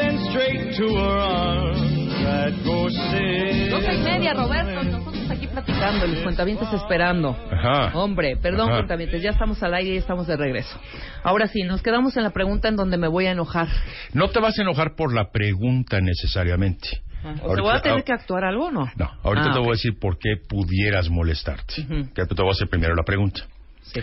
then 0.00 0.18
straight 0.30 0.76
to 0.78 0.88
her 0.94 1.18
arms 1.18 1.80
I'd 2.26 2.64
go 2.64 2.88
sailing. 2.88 3.70
Doce 3.70 3.94
y 3.94 3.98
media, 4.02 4.32
Roberto. 4.34 4.82
Nosotros 4.82 5.30
aquí 5.30 5.46
platicando, 5.48 6.06
los 6.06 6.18
cuentavientes 6.20 6.72
esperando. 6.72 7.36
Ajá. 7.50 7.92
Hombre, 7.96 8.36
perdón, 8.36 8.68
Ajá. 8.68 8.78
cuentavientes, 8.78 9.22
ya 9.22 9.30
estamos 9.30 9.62
al 9.62 9.74
aire 9.74 9.94
y 9.94 9.96
estamos 9.98 10.26
de 10.26 10.36
regreso. 10.36 10.78
Ahora 11.22 11.46
sí, 11.46 11.62
nos 11.62 11.82
quedamos 11.82 12.16
en 12.16 12.22
la 12.24 12.30
pregunta 12.30 12.68
en 12.68 12.76
donde 12.76 12.96
me 12.96 13.06
voy 13.08 13.26
a 13.26 13.32
enojar. 13.32 13.68
No 14.14 14.28
te 14.30 14.40
vas 14.40 14.58
a 14.58 14.62
enojar 14.62 14.96
por 14.96 15.14
la 15.14 15.30
pregunta 15.30 16.00
necesariamente. 16.00 17.02
O 17.42 17.54
sea, 17.54 17.62
voy 17.62 17.74
a 17.76 17.80
tener 17.82 18.04
que 18.04 18.12
actuar 18.12 18.44
algo 18.44 18.66
o 18.66 18.70
no. 18.70 18.90
No, 18.96 19.10
ahorita 19.22 19.48
Ah, 19.50 19.52
te 19.52 19.58
voy 19.58 19.68
ok. 19.68 19.72
a 19.72 19.76
decir 19.76 19.98
por 20.00 20.18
qué 20.18 20.36
pudieras 20.48 21.10
molestarte. 21.10 21.82
Ujú. 21.82 22.12
Que 22.14 22.24
te 22.24 22.34
voy 22.42 22.48
a 22.48 22.52
hacer 22.52 22.68
primero 22.68 22.94
la 22.94 23.02
pregunta. 23.02 23.42
Sí. 23.82 24.00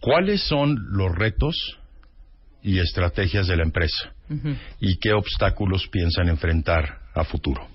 ¿Cuáles 0.00 0.42
son 0.42 0.76
los 0.90 1.14
retos 1.14 1.78
y 2.62 2.78
estrategias 2.78 3.46
de 3.46 3.56
la 3.56 3.64
empresa? 3.64 4.12
¿Y 4.80 4.98
qué 4.98 5.12
obstáculos 5.12 5.88
piensan 5.88 6.28
enfrentar 6.28 7.00
a 7.14 7.24
futuro? 7.24 7.66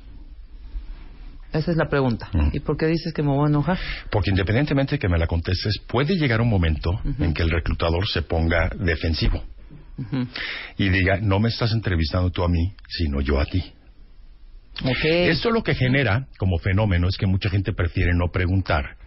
Esa 1.52 1.72
es 1.72 1.78
la 1.78 1.88
pregunta. 1.88 2.30
¿Y 2.52 2.60
por 2.62 2.78
qué 2.78 2.88
dices 2.88 3.14
que 3.14 3.22
me 3.22 3.30
voy 3.30 3.46
a 3.46 3.50
enojar? 3.50 3.78
Porque 4.10 4.32
independientemente 4.32 4.96
de 4.96 5.00
que 5.00 5.08
me 5.08 5.20
la 5.20 5.28
contestes, 5.28 5.80
puede 5.88 6.16
llegar 6.16 6.42
un 6.42 6.50
momento 6.50 6.92
en 7.20 7.34
que 7.34 7.44
el 7.44 7.50
reclutador 7.50 8.08
se 8.08 8.24
ponga 8.24 8.70
defensivo 8.76 9.44
y 10.78 10.90
diga, 10.90 11.20
no 11.22 11.40
me 11.40 11.50
estás 11.50 11.72
entrevistando 11.72 12.32
tú 12.32 12.44
a 12.44 12.50
mí, 12.50 12.74
sino 12.88 13.22
yo 13.22 13.40
a 13.40 13.46
ti. 13.46 13.64
Ok. 14.84 15.04
Esto 15.04 15.52
lo 15.52 15.64
que 15.64 15.76
genera 15.76 16.28
como 16.38 16.58
fenómeno 16.58 17.08
es 17.08 17.18
que 17.18 17.28
mucha 17.28 17.50
gente 17.50 17.74
prefiere 17.74 18.14
no 18.16 18.32
preguntar 18.32 18.98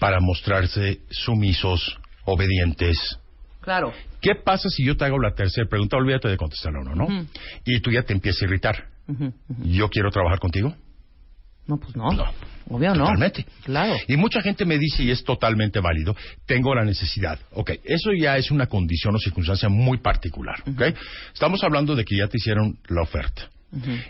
para 0.00 0.18
mostrarse 0.20 1.00
sumisos, 1.10 1.98
obedientes. 2.26 3.18
Claro. 3.60 3.92
¿Qué 4.20 4.34
pasa 4.34 4.68
si 4.68 4.84
yo 4.84 4.96
te 4.96 5.04
hago 5.04 5.18
la 5.18 5.34
tercera 5.34 5.66
pregunta? 5.68 5.96
Olvídate 5.96 6.28
de 6.28 6.36
contestarla 6.36 6.80
o 6.80 6.94
no. 6.94 7.26
Y 7.64 7.80
tú 7.80 7.90
ya 7.90 8.02
te 8.02 8.12
empiezas 8.12 8.42
a 8.42 8.44
irritar. 8.44 8.84
¿Yo 9.62 9.88
quiero 9.88 10.10
trabajar 10.10 10.38
contigo? 10.38 10.74
No, 11.66 11.78
pues 11.78 11.96
no. 11.96 12.12
No. 12.12 12.24
Obvio 12.68 12.94
no. 12.94 13.04
Totalmente. 13.04 13.44
Claro. 13.64 13.96
Y 14.06 14.16
mucha 14.16 14.40
gente 14.40 14.64
me 14.64 14.78
dice, 14.78 15.02
y 15.02 15.10
es 15.10 15.24
totalmente 15.24 15.80
válido, 15.80 16.16
tengo 16.46 16.74
la 16.74 16.84
necesidad. 16.84 17.38
Ok, 17.52 17.72
eso 17.84 18.12
ya 18.12 18.36
es 18.36 18.50
una 18.50 18.66
condición 18.66 19.14
o 19.14 19.18
circunstancia 19.18 19.68
muy 19.68 19.98
particular. 19.98 20.62
¿ok? 20.68 20.96
Estamos 21.32 21.62
hablando 21.64 21.94
de 21.94 22.04
que 22.04 22.16
ya 22.16 22.28
te 22.28 22.38
hicieron 22.38 22.78
la 22.88 23.02
oferta. 23.02 23.50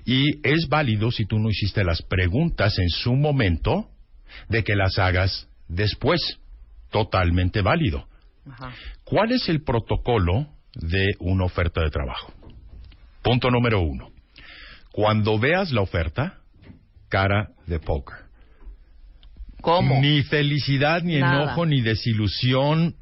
Y 0.05 0.47
es 0.47 0.69
válido 0.69 1.11
si 1.11 1.27
tú 1.27 1.39
no 1.39 1.51
hiciste 1.51 1.83
las 1.83 2.03
preguntas 2.03 2.79
en 2.79 2.89
su 2.89 3.15
momento, 3.15 3.89
de 4.49 4.63
que 4.63 4.77
las 4.77 4.99
hagas 4.99 5.49
después. 5.69 6.39
Totalmente 6.91 7.63
válido. 7.63 8.07
Ajá. 8.51 8.73
¿Cuál 9.05 9.33
es 9.33 9.49
el 9.49 9.63
protocolo 9.63 10.49
de 10.75 11.15
una 11.19 11.45
oferta 11.45 11.83
de 11.83 11.91
trabajo? 11.91 12.33
Punto 13.23 13.51
número 13.51 13.81
uno. 13.81 14.11
Cuando 14.93 15.39
veas 15.39 15.73
la 15.73 15.83
oferta, 15.83 16.39
cara 17.09 17.51
de 17.67 17.81
póker. 17.81 18.17
¿Cómo? 19.61 20.01
Ni 20.01 20.23
felicidad, 20.23 21.03
ni 21.03 21.19
Nada. 21.19 21.43
enojo, 21.43 21.67
ni 21.67 21.81
desilusión. 21.81 22.95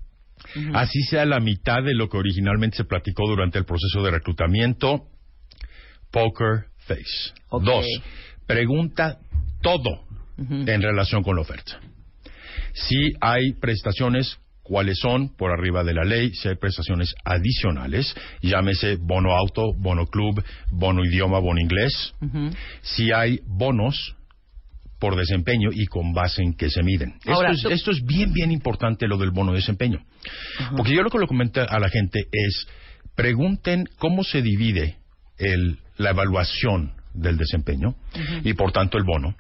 Así 0.73 1.03
sea 1.03 1.25
la 1.25 1.41
mitad 1.41 1.83
de 1.83 1.95
lo 1.95 2.09
que 2.09 2.17
originalmente 2.17 2.77
se 2.77 2.85
platicó 2.85 3.27
durante 3.27 3.59
el 3.59 3.65
proceso 3.65 4.03
de 4.03 4.11
reclutamiento. 4.11 5.09
Poker 6.11 6.67
face. 6.79 7.33
Dos, 7.51 7.87
pregunta 8.47 9.19
todo 9.63 10.05
en 10.39 10.83
relación 10.83 11.23
con 11.23 11.37
la 11.37 11.43
oferta. 11.43 11.81
Si 12.75 13.13
hay 13.21 13.53
prestaciones, 13.61 14.39
cuáles 14.63 14.99
son 14.99 15.29
por 15.37 15.51
arriba 15.53 15.83
de 15.85 15.95
la 15.95 16.05
ley, 16.05 16.31
si 16.35 16.49
hay 16.49 16.57
prestaciones 16.57 17.15
adicionales, 17.25 18.15
llámese 18.43 18.97
bono 18.97 19.33
auto, 19.37 19.73
bono 19.79 20.07
club, 20.07 20.43
bono 20.71 21.05
idioma, 21.05 21.39
bono 21.39 21.61
inglés, 21.61 22.15
si 22.83 23.13
hay 23.13 23.41
bonos 23.47 24.15
por 24.99 25.17
desempeño 25.17 25.69
y 25.73 25.87
con 25.87 26.13
base 26.15 26.43
en 26.43 26.55
qué 26.55 26.71
se 26.71 26.83
miden. 26.83 27.15
Ahora, 27.27 27.51
esto, 27.53 27.69
tú- 27.69 27.75
es, 27.75 27.81
esto 27.81 27.91
es 27.91 28.03
bien, 28.05 28.33
bien 28.33 28.51
importante 28.51 29.07
lo 29.07 29.19
del 29.19 29.31
bono 29.33 29.53
de 29.53 29.59
desempeño. 29.59 29.99
Porque 30.77 30.95
yo 30.95 31.03
lo 31.03 31.11
que 31.11 31.19
le 31.19 31.27
comento 31.27 31.61
a 31.69 31.79
la 31.79 31.91
gente 31.91 32.21
es, 32.33 32.67
pregunten 33.15 33.85
cómo 33.99 34.25
se 34.25 34.41
divide 34.43 34.97
el- 35.39 35.79
la 35.99 36.11
evaluación 36.11 36.93
del 37.13 37.37
desempeño 37.37 37.95
y 38.43 38.55
por 38.55 38.73
tanto 38.73 38.99
el 38.99 39.05
bono 39.05 39.37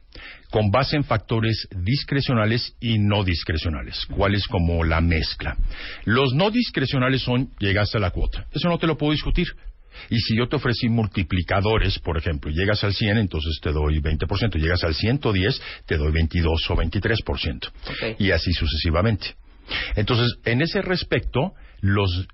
con 0.51 0.71
base 0.71 0.97
en 0.97 1.05
factores 1.05 1.69
discrecionales 1.77 2.75
y 2.81 2.99
no 2.99 3.25
discrecionales, 3.25 4.07
cuál 4.07 4.35
es 4.35 4.47
como 4.47 4.85
la 4.85 5.01
mezcla. 5.01 5.57
Los 6.05 6.35
no 6.35 6.51
discrecionales 6.51 7.23
son 7.23 7.51
llegaste 7.59 7.99
a 7.99 8.01
la 8.01 8.11
cuota, 8.11 8.47
eso 8.53 8.69
no 8.69 8.79
te 8.79 8.87
lo 8.87 8.97
puedo 8.97 9.13
discutir. 9.13 9.49
Y 10.11 10.19
si 10.19 10.37
yo 10.37 10.49
te 10.49 10.57
ofrecí 10.57 10.89
multiplicadores, 10.89 11.99
por 12.01 12.19
ejemplo, 12.19 12.51
llegas 12.51 12.83
al 12.85 12.95
100, 12.95 13.19
entonces 13.19 13.61
te 13.63 13.71
doy 13.71 14.01
20%, 14.01 14.57
llegas 14.57 14.83
al 14.83 14.95
110, 14.95 15.63
te 15.87 15.97
doy 15.97 16.13
22 16.13 16.71
o 16.71 16.77
23%. 16.77 17.69
Ok. 17.69 18.21
Y 18.21 18.33
así 18.33 18.53
sucesivamente. 18.53 19.37
Entonces, 19.95 20.37
en 20.45 20.63
ese 20.63 20.83
respecto, 20.83 21.55
los 21.81 22.27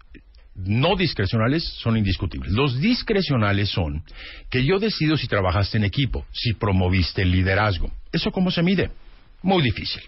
no 0.55 0.97
discrecionales 0.97 1.65
son 1.65 1.97
indiscutibles. 1.97 2.53
Los 2.53 2.81
discrecionales 2.81 3.71
son 3.71 4.03
que 4.51 4.65
yo 4.65 4.79
decido 4.79 5.17
si 5.17 5.27
trabajaste 5.27 5.79
en 5.79 5.85
equipo, 5.85 6.27
si 6.33 6.53
promoviste 6.55 7.23
el 7.23 7.31
liderazgo. 7.31 7.91
¿Eso 8.13 8.31
cómo 8.31 8.51
se 8.51 8.63
mide? 8.63 8.91
Muy 9.43 9.63
difícil. 9.63 10.03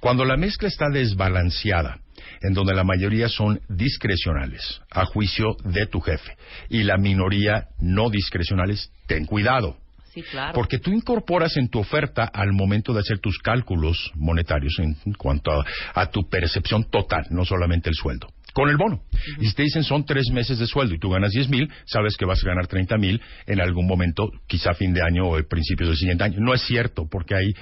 Cuando 0.00 0.24
la 0.24 0.36
mezcla 0.36 0.68
está 0.68 0.86
desbalanceada, 0.88 1.98
en 2.40 2.54
donde 2.54 2.74
la 2.74 2.84
mayoría 2.84 3.28
son 3.28 3.60
discrecionales, 3.68 4.80
a 4.90 5.04
juicio 5.04 5.56
de 5.64 5.86
tu 5.86 6.00
jefe, 6.00 6.36
y 6.70 6.82
la 6.82 6.96
minoría 6.96 7.68
no 7.78 8.08
discrecionales, 8.08 8.90
ten 9.06 9.26
cuidado. 9.26 9.76
Sí, 10.14 10.22
claro. 10.22 10.54
Porque 10.54 10.78
tú 10.78 10.92
incorporas 10.92 11.56
en 11.56 11.68
tu 11.68 11.80
oferta 11.80 12.30
al 12.32 12.52
momento 12.52 12.94
de 12.94 13.00
hacer 13.00 13.18
tus 13.18 13.36
cálculos 13.38 14.12
monetarios 14.14 14.78
en 14.78 14.94
cuanto 15.18 15.50
a, 15.50 15.64
a 15.92 16.06
tu 16.06 16.28
percepción 16.28 16.84
total, 16.84 17.26
no 17.30 17.44
solamente 17.44 17.90
el 17.90 17.96
sueldo. 17.96 18.28
Con 18.54 18.70
el 18.70 18.76
bono. 18.76 19.02
Y 19.40 19.48
si 19.48 19.54
te 19.54 19.64
dicen 19.64 19.82
son 19.82 20.06
tres 20.06 20.30
meses 20.32 20.58
de 20.60 20.66
sueldo 20.66 20.94
y 20.94 20.98
tú 20.98 21.10
ganas 21.10 21.32
10 21.32 21.48
mil, 21.48 21.70
sabes 21.86 22.16
que 22.16 22.24
vas 22.24 22.42
a 22.42 22.46
ganar 22.46 22.68
30 22.68 22.96
mil 22.98 23.20
en 23.46 23.60
algún 23.60 23.86
momento, 23.86 24.30
quizá 24.46 24.74
fin 24.74 24.94
de 24.94 25.02
año 25.02 25.28
o 25.28 25.42
principios 25.42 25.88
del 25.88 25.98
siguiente 25.98 26.24
año. 26.24 26.36
No 26.38 26.54
es 26.54 26.62
cierto, 26.62 27.08
porque 27.10 27.34
hay 27.34 27.52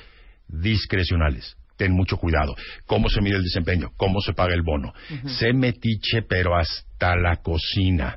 discrecionales. 0.48 1.56
Ten 1.78 1.93
mucho 1.93 2.19
cuidado. 2.19 2.55
¿Cómo 2.86 3.09
se 3.09 3.23
mide 3.23 3.36
el 3.36 3.43
desempeño? 3.43 3.89
¿Cómo 3.97 4.20
se 4.20 4.35
paga 4.35 4.55
el 4.55 4.62
bono? 4.62 4.93
Se 5.39 5.55
metiche, 5.55 6.23
pero 6.28 6.55
hasta 6.55 7.16
la 7.16 7.36
cocina. 7.36 8.14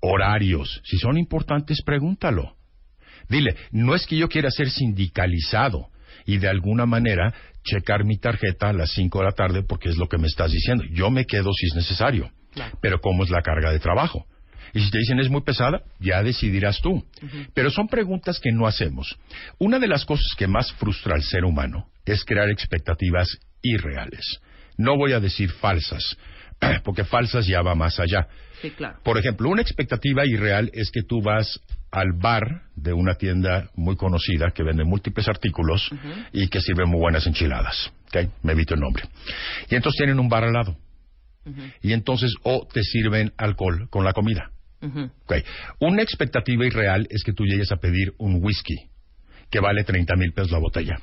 Horarios. 0.00 0.80
Si 0.84 0.98
son 0.98 1.18
importantes, 1.18 1.82
pregúntalo. 1.82 2.54
Dile, 3.28 3.56
no 3.72 3.96
es 3.96 4.06
que 4.06 4.16
yo 4.16 4.28
quiera 4.28 4.50
ser 4.50 4.70
sindicalizado 4.70 5.88
y 6.24 6.38
de 6.38 6.48
alguna 6.48 6.86
manera 6.86 7.34
checar 7.64 8.04
mi 8.04 8.18
tarjeta 8.18 8.70
a 8.70 8.72
las 8.72 8.92
5 8.92 9.18
de 9.18 9.24
la 9.24 9.32
tarde 9.32 9.62
porque 9.62 9.88
es 9.88 9.96
lo 9.96 10.08
que 10.08 10.18
me 10.18 10.26
estás 10.26 10.50
diciendo. 10.50 10.84
Yo 10.90 11.10
me 11.10 11.24
quedo 11.24 11.52
si 11.52 11.66
es 11.66 11.74
necesario. 11.74 12.30
Claro. 12.52 12.78
Pero 12.80 13.00
¿cómo 13.00 13.24
es 13.24 13.30
la 13.30 13.42
carga 13.42 13.70
de 13.70 13.78
trabajo? 13.78 14.26
Y 14.74 14.80
si 14.80 14.90
te 14.90 14.98
dicen 14.98 15.20
es 15.20 15.28
muy 15.28 15.42
pesada, 15.42 15.82
ya 16.00 16.22
decidirás 16.22 16.80
tú. 16.80 17.04
Pero 17.54 17.70
son 17.70 17.88
preguntas 17.88 18.40
que 18.40 18.52
no 18.52 18.66
hacemos. 18.66 19.18
Una 19.58 19.78
de 19.78 19.88
las 19.88 20.04
cosas 20.04 20.34
que 20.36 20.46
más 20.46 20.72
frustra 20.72 21.14
al 21.14 21.22
ser 21.22 21.44
humano 21.44 21.88
es 22.04 22.24
crear 22.24 22.48
expectativas 22.50 23.38
irreales. 23.60 24.40
No 24.78 24.96
voy 24.96 25.12
a 25.12 25.20
decir 25.20 25.50
falsas, 25.50 26.16
porque 26.84 27.04
falsas 27.04 27.46
ya 27.46 27.60
va 27.60 27.74
más 27.74 28.00
allá. 28.00 28.28
Sí, 28.62 28.70
claro. 28.70 28.98
Por 29.04 29.18
ejemplo, 29.18 29.50
una 29.50 29.62
expectativa 29.62 30.24
irreal 30.26 30.70
es 30.72 30.90
que 30.90 31.02
tú 31.02 31.20
vas 31.20 31.60
al 31.92 32.12
bar 32.14 32.62
de 32.74 32.92
una 32.94 33.14
tienda 33.14 33.70
muy 33.76 33.96
conocida 33.96 34.50
que 34.50 34.62
vende 34.62 34.82
múltiples 34.82 35.28
artículos 35.28 35.90
y 36.32 36.48
que 36.48 36.60
sirve 36.60 36.86
muy 36.86 36.98
buenas 36.98 37.26
enchiladas. 37.26 37.92
¿ok? 38.08 38.28
Me 38.42 38.52
evito 38.52 38.74
el 38.74 38.80
nombre. 38.80 39.04
Y 39.68 39.74
entonces 39.76 39.98
tienen 39.98 40.18
un 40.18 40.28
bar 40.28 40.42
al 40.44 40.54
lado. 40.54 40.76
Y 41.82 41.92
entonces 41.92 42.32
o 42.44 42.66
te 42.72 42.82
sirven 42.82 43.32
alcohol 43.36 43.88
con 43.90 44.04
la 44.04 44.12
comida. 44.14 44.50
Ujú. 44.80 45.10
¿ok? 45.24 45.34
Una 45.80 46.02
expectativa 46.02 46.66
irreal 46.66 47.06
es 47.10 47.22
que 47.24 47.32
tú 47.34 47.44
llegues 47.44 47.70
a 47.72 47.76
pedir 47.76 48.14
un 48.18 48.42
whisky 48.42 48.76
que 49.50 49.60
vale 49.60 49.84
30 49.84 50.16
mil 50.16 50.32
pesos 50.32 50.50
la 50.50 50.58
botella. 50.58 50.98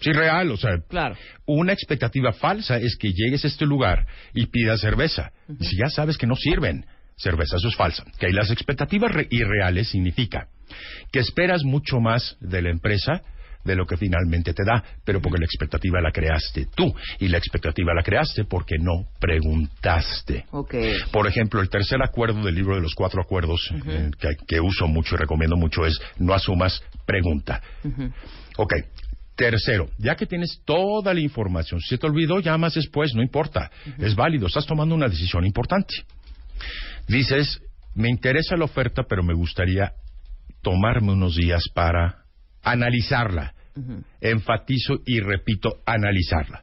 Sí, 0.00 0.12
real, 0.12 0.50
o 0.50 0.58
sea, 0.58 0.72
Claro. 0.90 1.16
una 1.46 1.72
expectativa 1.72 2.30
falsa 2.34 2.76
es 2.76 2.96
que 2.98 3.10
llegues 3.14 3.42
a 3.46 3.48
este 3.48 3.64
lugar 3.64 4.06
y 4.34 4.44
pidas 4.46 4.82
cerveza. 4.82 5.32
Si 5.60 5.78
ya 5.78 5.88
sabes 5.88 6.18
que 6.18 6.26
no 6.26 6.36
sirven 6.36 6.84
cerveza, 7.16 7.56
eso 7.56 7.68
es 7.68 7.76
falsa. 7.76 8.04
Que 8.18 8.30
las 8.30 8.50
expectativas 8.50 9.12
re- 9.12 9.26
irreales 9.30 9.88
significa 9.88 10.48
que 11.10 11.18
esperas 11.20 11.62
mucho 11.64 11.98
más 12.00 12.36
de 12.40 12.62
la 12.62 12.70
empresa 12.70 13.22
de 13.64 13.74
lo 13.74 13.84
que 13.84 13.96
finalmente 13.96 14.52
te 14.54 14.62
da, 14.64 14.84
pero 15.04 15.20
porque 15.20 15.38
la 15.40 15.44
expectativa 15.46 16.00
la 16.00 16.12
creaste 16.12 16.66
tú 16.76 16.94
y 17.18 17.26
la 17.28 17.38
expectativa 17.38 17.92
la 17.94 18.02
creaste 18.04 18.44
porque 18.44 18.76
no 18.78 19.06
preguntaste. 19.18 20.44
Por 21.10 21.26
ejemplo, 21.26 21.60
el 21.60 21.68
tercer 21.68 22.00
acuerdo 22.02 22.44
del 22.44 22.54
libro 22.54 22.76
de 22.76 22.82
los 22.82 22.94
cuatro 22.94 23.20
acuerdos 23.20 23.60
eh, 23.88 24.10
que, 24.20 24.28
que 24.46 24.60
uso 24.60 24.86
mucho 24.86 25.16
y 25.16 25.18
recomiendo 25.18 25.56
mucho 25.56 25.84
es 25.84 25.98
no 26.18 26.32
asumas, 26.34 26.80
pregunta. 27.06 27.60
Ujú. 27.82 28.12
Ok. 28.58 28.74
Tercero, 29.34 29.90
ya 29.98 30.14
que 30.14 30.24
tienes 30.24 30.62
toda 30.64 31.12
la 31.12 31.20
información, 31.20 31.78
si 31.80 31.88
se 31.88 31.98
te 31.98 32.06
olvidó, 32.06 32.40
llamas 32.40 32.72
después, 32.72 33.14
no 33.14 33.22
importa. 33.22 33.70
Es 33.98 34.14
válido, 34.14 34.46
estás 34.46 34.64
tomando 34.64 34.94
una 34.94 35.08
decisión 35.08 35.44
importante. 35.44 35.92
Dices, 37.08 37.60
me 37.94 38.08
interesa 38.08 38.56
la 38.56 38.64
oferta, 38.64 39.04
pero 39.08 39.22
me 39.22 39.34
gustaría 39.34 39.92
tomarme 40.62 41.12
unos 41.12 41.36
días 41.36 41.62
para 41.74 42.24
analizarla. 42.62 43.54
Enfatizo 44.20 45.00
y 45.04 45.20
repito, 45.20 45.80
analizarla. 45.84 46.62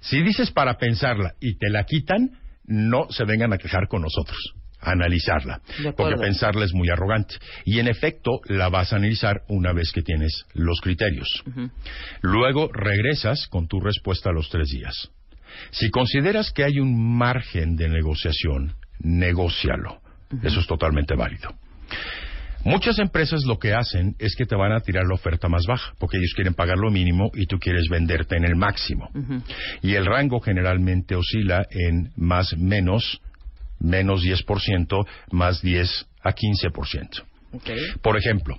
Si 0.00 0.22
dices 0.22 0.50
para 0.50 0.78
pensarla 0.78 1.34
y 1.40 1.56
te 1.56 1.70
la 1.70 1.84
quitan, 1.84 2.30
no 2.64 3.06
se 3.10 3.24
vengan 3.24 3.52
a 3.52 3.58
quejar 3.58 3.86
con 3.88 4.02
nosotros. 4.02 4.38
Analizarla. 4.80 5.60
Porque 5.96 6.16
pensarla 6.16 6.64
es 6.64 6.74
muy 6.74 6.88
arrogante. 6.90 7.36
Y 7.64 7.78
en 7.78 7.88
efecto, 7.88 8.40
la 8.46 8.68
vas 8.68 8.92
a 8.92 8.96
analizar 8.96 9.42
una 9.48 9.72
vez 9.72 9.92
que 9.92 10.02
tienes 10.02 10.44
los 10.54 10.80
criterios. 10.80 11.42
Luego 12.22 12.70
regresas 12.72 13.46
con 13.48 13.68
tu 13.68 13.80
respuesta 13.80 14.30
a 14.30 14.32
los 14.32 14.48
tres 14.50 14.68
días. 14.70 15.10
Si 15.70 15.90
consideras 15.90 16.50
que 16.50 16.64
hay 16.64 16.80
un 16.80 17.16
margen 17.16 17.76
de 17.76 17.88
negociación, 17.88 18.74
negócialo. 19.00 20.00
Eso 20.42 20.60
es 20.60 20.66
totalmente 20.66 21.14
válido. 21.14 21.54
Muchas 22.64 22.98
empresas 22.98 23.44
lo 23.44 23.58
que 23.58 23.74
hacen 23.74 24.16
es 24.18 24.34
que 24.34 24.46
te 24.46 24.56
van 24.56 24.72
a 24.72 24.80
tirar 24.80 25.04
la 25.06 25.14
oferta 25.14 25.48
más 25.48 25.66
baja, 25.66 25.92
porque 25.98 26.16
ellos 26.16 26.32
quieren 26.34 26.54
pagar 26.54 26.78
lo 26.78 26.90
mínimo 26.90 27.30
y 27.34 27.46
tú 27.46 27.58
quieres 27.58 27.88
venderte 27.90 28.36
en 28.36 28.44
el 28.44 28.56
máximo. 28.56 29.10
Y 29.82 29.94
el 29.94 30.06
rango 30.06 30.40
generalmente 30.40 31.14
oscila 31.14 31.66
en 31.70 32.10
más 32.16 32.56
menos, 32.56 33.20
menos 33.78 34.24
10%, 34.24 35.06
más 35.30 35.60
10 35.60 36.06
a 36.22 36.32
15%. 36.32 37.22
Por 38.00 38.16
ejemplo, 38.16 38.58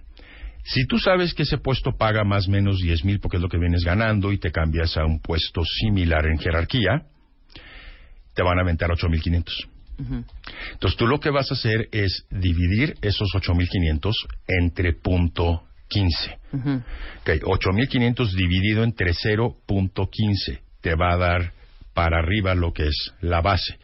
si 0.64 0.86
tú 0.86 1.00
sabes 1.00 1.34
que 1.34 1.44
ese 1.44 1.58
puesto 1.58 1.98
paga 1.98 2.24
más 2.24 2.48
o 2.48 2.52
menos 2.52 2.80
10 2.80 3.06
mil 3.06 3.20
porque 3.20 3.38
es 3.38 3.44
lo 3.44 3.50
que 3.50 3.58
vienes 3.58 3.84
ganando 3.84 4.32
y 4.32 4.38
te 4.38 4.52
cambias 4.52 4.98
a 4.98 5.06
un 5.06 5.20
puesto 5.20 5.64
similar 5.64 6.28
en 6.28 6.38
jerarquía, 6.38 7.08
te 8.36 8.44
van 8.44 8.60
a 8.60 8.62
aventar 8.62 8.92
8.500. 9.98 10.24
Entonces 10.74 10.98
tú 10.98 11.08
lo 11.08 11.20
que 11.20 11.30
vas 11.30 11.50
a 11.52 11.54
hacer 11.56 11.88
es 11.92 12.26
dividir 12.30 12.96
esos 13.02 13.30
8.500 13.34 14.12
entre 14.48 14.94
punto 14.94 15.64
15. 15.88 16.40
Ok, 16.54 17.30
8.500 17.44 18.32
dividido 18.36 18.84
entre 18.84 19.12
0.15 19.12 20.60
te 20.82 20.96
va 20.96 21.14
a 21.14 21.18
dar 21.18 21.52
para 21.94 22.20
arriba 22.20 22.56
lo 22.56 22.74
que 22.74 22.84
es 22.88 23.14
la 23.22 23.42
base. 23.42 23.78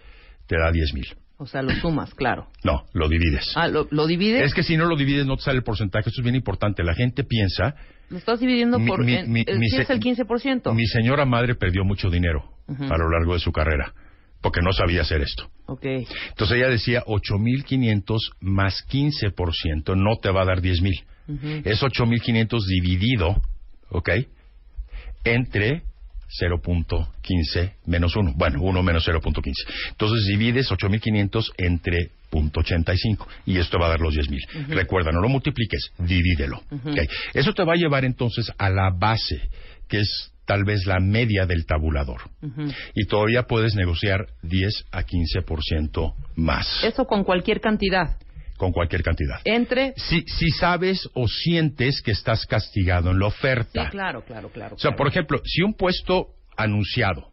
Te 0.47 0.57
da 0.57 0.71
10.000. 0.71 1.15
O 1.37 1.47
sea, 1.47 1.63
lo 1.63 1.71
sumas, 1.71 2.13
claro. 2.13 2.47
No, 2.63 2.85
lo 2.93 3.07
divides. 3.09 3.51
Ah, 3.55 3.67
¿lo, 3.67 3.87
lo 3.89 4.05
divides? 4.05 4.43
Es 4.45 4.53
que 4.53 4.61
si 4.61 4.77
no 4.77 4.85
lo 4.85 4.95
divides 4.95 5.25
no 5.25 5.37
te 5.37 5.43
sale 5.43 5.57
el 5.57 5.63
porcentaje. 5.63 6.09
Esto 6.09 6.21
es 6.21 6.23
bien 6.23 6.35
importante. 6.35 6.83
La 6.83 6.93
gente 6.93 7.23
piensa... 7.23 7.73
Lo 8.09 8.17
estás 8.17 8.39
dividiendo 8.39 8.77
Mi- 8.77 8.87
por... 8.87 9.03
mi- 9.03 9.15
en- 9.15 9.31
mi- 9.31 9.43
sí 9.45 9.77
es 9.79 9.89
el 9.89 9.99
15%. 9.99 10.73
Mi 10.75 10.85
señora 10.85 11.25
madre 11.25 11.55
perdió 11.55 11.83
mucho 11.83 12.09
dinero 12.09 12.43
a 12.67 12.97
lo 12.97 13.09
largo 13.09 13.33
de 13.33 13.39
su 13.39 13.51
carrera 13.51 13.93
porque 14.41 14.61
no 14.61 14.73
sabía 14.73 15.01
hacer 15.01 15.21
esto. 15.21 15.49
Ok. 15.67 15.85
Entonces 15.85 16.57
ella 16.57 16.69
decía 16.69 17.03
8.500 17.05 18.17
más 18.41 18.85
15% 18.89 19.95
no 19.95 20.17
te 20.17 20.29
va 20.29 20.41
a 20.41 20.45
dar 20.45 20.61
10.000. 20.61 21.03
Ujú. 21.27 21.61
Es 21.63 21.81
8.500 21.81 22.65
dividido, 22.67 23.41
¿ok? 23.89 24.09
Entre 25.23 25.83
0.15 26.39 27.73
menos 27.85 28.15
1. 28.15 28.33
Bueno, 28.35 28.61
1 28.61 28.83
menos 28.83 29.07
0.15. 29.07 29.53
Entonces 29.89 30.25
divides 30.27 30.69
8.500 30.71 31.43
entre 31.57 32.11
.85 32.31 33.27
y 33.45 33.57
esto 33.57 33.77
va 33.77 33.87
a 33.87 33.89
dar 33.89 33.99
los 33.99 34.15
10.000. 34.15 34.63
Ujú. 34.63 34.73
Recuerda, 34.73 35.11
no 35.11 35.21
lo 35.21 35.29
multipliques, 35.29 35.91
divídelo. 35.99 36.61
Ujú. 36.71 36.91
¿ok? 36.91 36.99
Eso 37.33 37.53
te 37.53 37.63
va 37.63 37.73
a 37.73 37.77
llevar 37.77 38.05
entonces 38.05 38.51
a 38.57 38.69
la 38.69 38.89
base, 38.89 39.49
que 39.87 39.99
es 39.99 40.30
tal 40.45 40.63
vez 40.65 40.85
la 40.85 40.99
media 40.99 41.45
del 41.45 41.65
tabulador. 41.65 42.21
Y 42.95 43.05
todavía 43.07 43.43
puedes 43.43 43.75
negociar 43.75 44.27
10 44.43 44.85
a 44.91 45.03
15% 45.03 46.13
más 46.35 46.83
Eso 46.83 47.05
con 47.05 47.23
cualquier 47.23 47.61
cantidad. 47.61 48.17
con 48.57 48.71
cualquier 48.71 49.01
cantidad. 49.03 49.39
Entre... 49.45 49.93
Si, 49.97 50.21
si 50.27 50.49
sabes 50.51 51.09
o 51.13 51.27
sientes 51.27 52.01
que 52.01 52.11
estás 52.11 52.45
castigado 52.45 53.11
en 53.11 53.19
la 53.19 53.29
Sí, 53.29 53.35
oferta. 53.37 53.89
claro, 53.89 54.23
claro, 54.25 54.49
claro. 54.51 54.75
O 54.75 54.79
sea, 54.79 54.91
por 54.95 55.07
ejemplo, 55.07 55.41
si 55.45 55.61
un 55.63 55.73
puesto 55.73 56.35
anunciado 56.57 57.31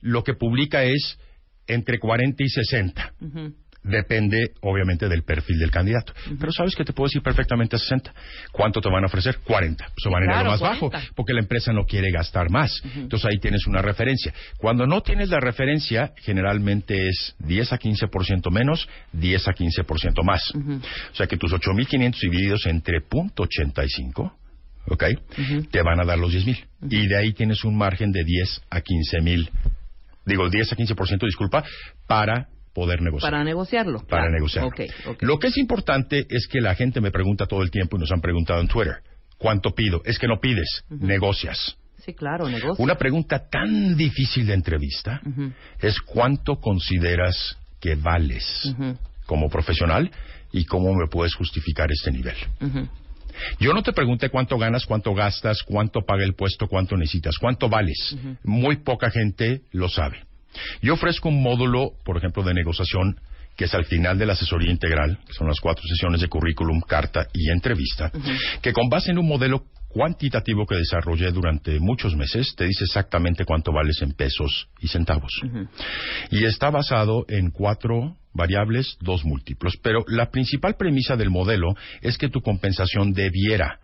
lo 0.00 0.22
que 0.22 0.34
publica 0.34 0.84
es 0.84 1.18
entre 1.66 1.98
40 1.98 2.44
y 2.44 2.48
60, 2.48 3.12
Ujú. 3.20 3.54
Depende 3.86 4.52
obviamente 4.62 5.08
del 5.08 5.22
perfil 5.22 5.58
del 5.58 5.70
candidato. 5.70 6.12
Pero 6.38 6.52
sabes 6.52 6.74
que 6.74 6.84
te 6.84 6.92
puedes 6.92 7.14
ir 7.16 7.22
perfectamente 7.22 7.76
a 7.76 7.78
60. 7.78 8.12
¿Cuánto 8.52 8.80
te 8.80 8.88
van 8.88 9.04
a 9.04 9.06
ofrecer? 9.06 9.38
40. 9.44 9.86
Pues 9.94 10.12
van 10.12 10.22
a 10.22 10.26
ir 10.26 10.30
a 10.30 10.34
Claro, 10.34 10.44
lo 10.46 10.50
más 10.52 10.60
40. 10.60 10.98
bajo, 10.98 11.12
porque 11.14 11.32
la 11.32 11.40
empresa 11.40 11.72
no 11.72 11.84
quiere 11.84 12.10
gastar 12.10 12.50
más. 12.50 12.70
Entonces 12.94 13.28
ahí 13.30 13.38
tienes 13.38 13.66
una 13.66 13.82
referencia. 13.82 14.32
Cuando 14.58 14.86
no 14.86 15.02
tienes 15.02 15.28
la 15.28 15.40
referencia, 15.40 16.12
generalmente 16.16 17.08
es 17.08 17.34
10 17.38 17.72
a 17.72 17.78
15% 17.78 18.50
menos, 18.50 18.88
10 19.12 19.48
a 19.48 19.52
15% 19.52 20.22
más. 20.24 20.52
O 20.54 21.14
sea 21.14 21.26
que 21.26 21.36
tus 21.36 21.52
8.500 21.52 22.20
divididos 22.20 22.66
entre 22.66 23.00
punto 23.00 23.44
.85, 23.44 24.32
¿ok? 24.88 25.04
Te 25.70 25.82
van 25.82 26.00
a 26.00 26.04
dar 26.04 26.18
los 26.18 26.32
10.000. 26.32 26.64
Y 26.90 27.06
de 27.06 27.16
ahí 27.18 27.32
tienes 27.32 27.64
un 27.64 27.76
margen 27.76 28.12
de 28.12 28.24
10 28.24 28.62
a 28.70 28.80
15.000, 28.80 29.48
digo 30.24 30.48
10 30.48 30.72
a 30.72 30.76
15%, 30.76 31.24
disculpa, 31.26 31.64
para 32.06 32.48
poder 32.76 33.00
negociar. 33.00 33.32
Para 33.32 33.42
negociarlo. 33.42 34.00
Para 34.00 34.24
claro. 34.24 34.32
negociar. 34.32 34.64
Ok, 34.66 34.80
ok. 35.06 35.22
Lo 35.22 35.38
que 35.38 35.46
es 35.46 35.56
importante 35.56 36.26
es 36.28 36.46
que 36.46 36.60
la 36.60 36.74
gente 36.74 37.00
me 37.00 37.10
pregunta 37.10 37.46
todo 37.46 37.62
el 37.62 37.70
tiempo 37.70 37.96
y 37.96 38.00
nos 38.00 38.12
han 38.12 38.20
preguntado 38.20 38.60
en 38.60 38.68
Twitter, 38.68 38.96
¿cuánto 39.38 39.70
pido? 39.70 40.02
Es 40.04 40.18
que 40.18 40.28
no 40.28 40.38
pides, 40.38 40.84
negocias. 40.90 41.78
Sí, 42.04 42.12
claro, 42.12 42.50
negocio. 42.50 42.84
Una 42.84 42.96
pregunta 42.96 43.48
tan 43.48 43.96
difícil 43.96 44.46
de 44.46 44.52
entrevista 44.52 45.22
es 45.80 45.98
cuánto 46.00 46.56
consideras 46.56 47.56
que 47.80 47.94
vales 47.94 48.74
como 49.24 49.48
profesional 49.48 50.10
y 50.52 50.66
cómo 50.66 50.94
me 50.94 51.08
puedes 51.08 51.34
justificar 51.34 51.90
este 51.90 52.12
nivel. 52.12 52.36
Yo 53.58 53.72
no 53.72 53.82
te 53.82 53.92
pregunté 53.94 54.28
cuánto 54.28 54.58
ganas, 54.58 54.84
cuánto 54.84 55.14
gastas, 55.14 55.62
cuánto 55.62 56.02
paga 56.02 56.24
el 56.24 56.34
puesto, 56.34 56.68
cuánto 56.68 56.96
necesitas, 56.96 57.38
cuánto 57.38 57.70
vales. 57.70 58.16
Muy 58.44 58.76
poca 58.76 59.10
gente 59.10 59.62
lo 59.72 59.88
sabe. 59.88 60.18
Yo 60.82 60.94
ofrezco 60.94 61.28
un 61.28 61.42
módulo, 61.42 61.92
por 62.04 62.16
ejemplo, 62.16 62.42
de 62.42 62.54
negociación 62.54 63.20
que 63.56 63.64
es 63.64 63.74
al 63.74 63.86
final 63.86 64.18
de 64.18 64.26
la 64.26 64.34
asesoría 64.34 64.70
integral, 64.70 65.18
que 65.26 65.32
son 65.32 65.48
las 65.48 65.60
cuatro 65.60 65.82
sesiones 65.88 66.20
de 66.20 66.28
currículum, 66.28 66.80
carta 66.80 67.26
y 67.32 67.50
entrevista, 67.50 68.12
que 68.60 68.72
con 68.72 68.88
base 68.90 69.10
en 69.10 69.18
un 69.18 69.26
modelo 69.26 69.64
cuantitativo 69.88 70.66
que 70.66 70.76
desarrollé 70.76 71.32
durante 71.32 71.80
muchos 71.80 72.14
meses, 72.16 72.54
te 72.54 72.64
dice 72.64 72.84
exactamente 72.84 73.46
cuánto 73.46 73.72
vales 73.72 74.02
en 74.02 74.12
pesos 74.12 74.68
y 74.78 74.88
centavos. 74.88 75.32
Y 76.30 76.44
está 76.44 76.68
basado 76.68 77.24
en 77.28 77.50
cuatro 77.50 78.18
variables, 78.34 78.98
dos 79.00 79.24
múltiplos. 79.24 79.78
Pero 79.82 80.04
la 80.06 80.30
principal 80.30 80.74
premisa 80.76 81.16
del 81.16 81.30
modelo 81.30 81.74
es 82.02 82.18
que 82.18 82.28
tu 82.28 82.42
compensación 82.42 83.12
debiera, 83.12 83.80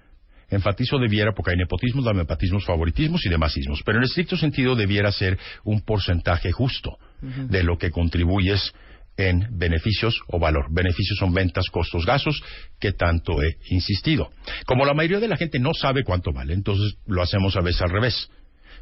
enfatizo 0.52 0.98
debiera 0.98 1.32
porque 1.32 1.52
hay 1.52 1.56
nepotismos, 1.56 2.04
lamepatismos, 2.04 2.64
favoritismos 2.64 3.24
y 3.26 3.28
demás 3.28 3.56
ismos, 3.56 3.82
pero 3.84 3.98
en 3.98 4.04
estricto 4.04 4.36
sentido 4.36 4.76
debiera 4.76 5.10
ser 5.10 5.38
un 5.64 5.80
porcentaje 5.80 6.52
justo 6.52 6.98
de 7.20 7.62
lo 7.62 7.78
que 7.78 7.90
contribuyes 7.90 8.72
en 9.16 9.46
beneficios 9.58 10.20
o 10.28 10.38
valor. 10.38 10.66
Beneficios 10.70 11.18
son 11.18 11.32
ventas, 11.32 11.66
costos, 11.70 12.04
gastos, 12.06 12.42
que 12.80 12.92
tanto 12.92 13.42
he 13.42 13.56
insistido. 13.70 14.30
Como 14.66 14.84
la 14.84 14.94
mayoría 14.94 15.20
de 15.20 15.28
la 15.28 15.36
gente 15.36 15.58
no 15.58 15.74
sabe 15.74 16.02
cuánto 16.02 16.32
vale, 16.32 16.54
entonces 16.54 16.96
lo 17.06 17.22
hacemos 17.22 17.56
a 17.56 17.60
veces 17.60 17.82
al 17.82 17.90
revés. 17.90 18.30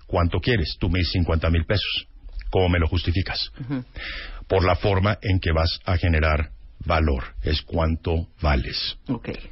¿Cuánto 0.07 0.41
quieres? 0.41 0.77
Tú 0.79 0.89
me 0.89 1.03
50 1.03 1.51
mil 1.51 1.65
pesos. 1.67 2.07
¿Cómo 2.51 2.69
me 2.69 2.81
lo 2.81 2.89
justificas? 2.89 3.53
Por 4.49 4.65
la 4.65 4.75
forma 4.75 5.19
en 5.23 5.39
que 5.39 5.53
vas 5.53 5.79
a 5.85 5.97
generar 5.97 6.51
valor. 6.85 7.35
Es 7.43 7.63
cuánto 7.63 8.29
vales. 8.41 8.99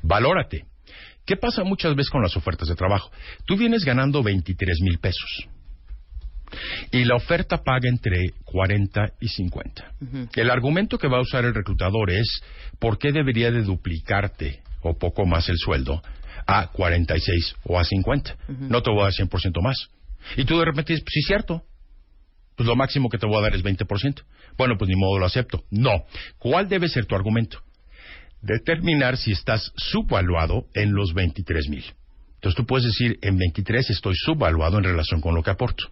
Valórate. 0.02 0.64
¿Qué 1.28 1.36
pasa 1.36 1.62
muchas 1.62 1.94
veces 1.94 2.08
con 2.08 2.22
las 2.22 2.34
ofertas 2.38 2.68
de 2.68 2.74
trabajo? 2.74 3.10
Tú 3.44 3.54
vienes 3.54 3.84
ganando 3.84 4.22
23 4.22 4.80
mil 4.80 4.98
pesos. 4.98 5.46
Y 6.90 7.04
la 7.04 7.16
oferta 7.16 7.58
paga 7.58 7.86
entre 7.86 8.30
40 8.46 9.12
y 9.20 9.28
50. 9.28 9.92
El 10.34 10.50
argumento 10.50 10.96
que 10.96 11.06
va 11.06 11.18
a 11.18 11.20
usar 11.20 11.44
el 11.44 11.54
reclutador 11.54 12.10
es 12.10 12.40
¿por 12.78 12.98
qué 12.98 13.12
debería 13.12 13.50
de 13.50 13.62
duplicarte 13.62 14.62
o 14.80 14.96
poco 14.96 15.26
más 15.26 15.50
el 15.50 15.58
sueldo 15.58 16.00
a 16.46 16.68
46 16.68 17.56
o 17.64 17.78
a 17.78 17.84
50? 17.84 18.36
No 18.48 18.82
te 18.82 18.90
voy 18.90 19.00
a 19.00 19.04
dar 19.04 19.12
100% 19.12 19.62
más. 19.62 19.76
Y 20.38 20.46
tú 20.46 20.58
de 20.58 20.64
repente 20.64 20.94
dices, 20.94 21.04
pues 21.04 21.12
sí, 21.12 21.20
cierto. 21.20 21.62
Pues 22.56 22.66
lo 22.66 22.74
máximo 22.74 23.10
que 23.10 23.18
te 23.18 23.26
voy 23.26 23.36
a 23.36 23.42
dar 23.42 23.54
es 23.54 23.62
20%. 23.62 24.22
Bueno, 24.56 24.78
pues 24.78 24.88
ni 24.88 24.96
modo 24.96 25.18
lo 25.18 25.26
acepto. 25.26 25.62
No. 25.70 26.06
¿Cuál 26.38 26.70
debe 26.70 26.88
ser 26.88 27.04
tu 27.04 27.14
argumento? 27.14 27.60
Determinar 28.42 29.16
si 29.16 29.32
estás 29.32 29.72
subvaluado 29.76 30.66
en 30.74 30.92
los 30.94 31.12
23 31.14 31.68
mil. 31.68 31.84
Entonces 32.38 32.56
tú 32.56 32.66
puedes 32.66 32.86
decir, 32.86 33.18
en 33.20 33.36
23 33.36 33.90
estoy 33.90 34.14
subvaluado 34.14 34.78
en 34.78 34.84
relación 34.84 35.20
con 35.20 35.34
lo 35.34 35.42
que 35.42 35.50
aporto. 35.50 35.86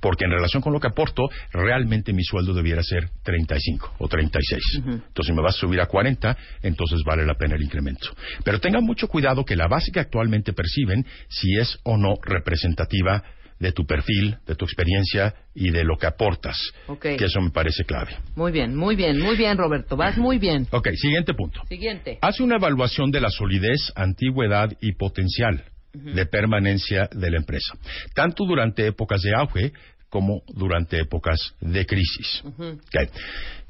Porque 0.00 0.24
en 0.24 0.32
relación 0.32 0.60
con 0.60 0.72
lo 0.72 0.80
que 0.80 0.88
aporto, 0.88 1.28
realmente 1.52 2.12
mi 2.12 2.24
sueldo 2.24 2.52
debiera 2.52 2.82
ser 2.82 3.10
35 3.22 3.94
o 3.98 4.08
36. 4.08 4.60
Entonces, 4.84 5.26
si 5.26 5.32
me 5.32 5.40
vas 5.40 5.54
a 5.54 5.60
subir 5.60 5.80
a 5.80 5.86
40, 5.86 6.36
entonces 6.62 7.02
vale 7.04 7.24
la 7.24 7.34
pena 7.34 7.54
el 7.54 7.62
incremento. 7.62 8.08
Pero 8.42 8.58
tengan 8.58 8.82
mucho 8.82 9.06
cuidado 9.06 9.44
que 9.44 9.54
la 9.54 9.68
base 9.68 9.92
que 9.92 10.00
actualmente 10.00 10.52
perciben, 10.52 11.06
si 11.28 11.56
es 11.56 11.78
o 11.84 11.96
no 11.96 12.16
representativa 12.22 13.22
de 13.58 13.72
tu 13.72 13.84
perfil, 13.86 14.36
de 14.46 14.54
tu 14.54 14.64
experiencia 14.64 15.34
y 15.54 15.70
de 15.70 15.84
lo 15.84 15.96
que 15.96 16.06
aportas. 16.06 16.56
Ok. 16.86 17.00
Que 17.18 17.24
eso 17.24 17.40
me 17.40 17.50
parece 17.50 17.84
clave. 17.84 18.16
Muy 18.36 18.52
bien, 18.52 18.74
muy 18.76 18.96
bien, 18.96 19.18
muy 19.18 19.36
bien, 19.36 19.58
Roberto. 19.58 19.96
Vas 19.96 20.16
muy 20.16 20.38
bien. 20.38 20.66
Ok, 20.70 20.88
siguiente 20.94 21.34
punto. 21.34 21.60
Siguiente. 21.68 22.18
Hace 22.20 22.42
una 22.42 22.56
evaluación 22.56 23.10
de 23.10 23.20
la 23.20 23.30
solidez, 23.30 23.92
antigüedad 23.96 24.70
y 24.80 24.92
potencial. 24.92 25.64
de 25.92 26.26
permanencia 26.26 27.08
de 27.12 27.30
la 27.30 27.38
empresa, 27.38 27.74
tanto 28.14 28.44
durante 28.44 28.86
épocas 28.86 29.22
de 29.22 29.34
auge 29.34 29.72
como 30.10 30.42
durante 30.48 31.00
épocas 31.00 31.54
de 31.60 31.86
crisis. 31.86 32.42
Ok. 32.44 33.10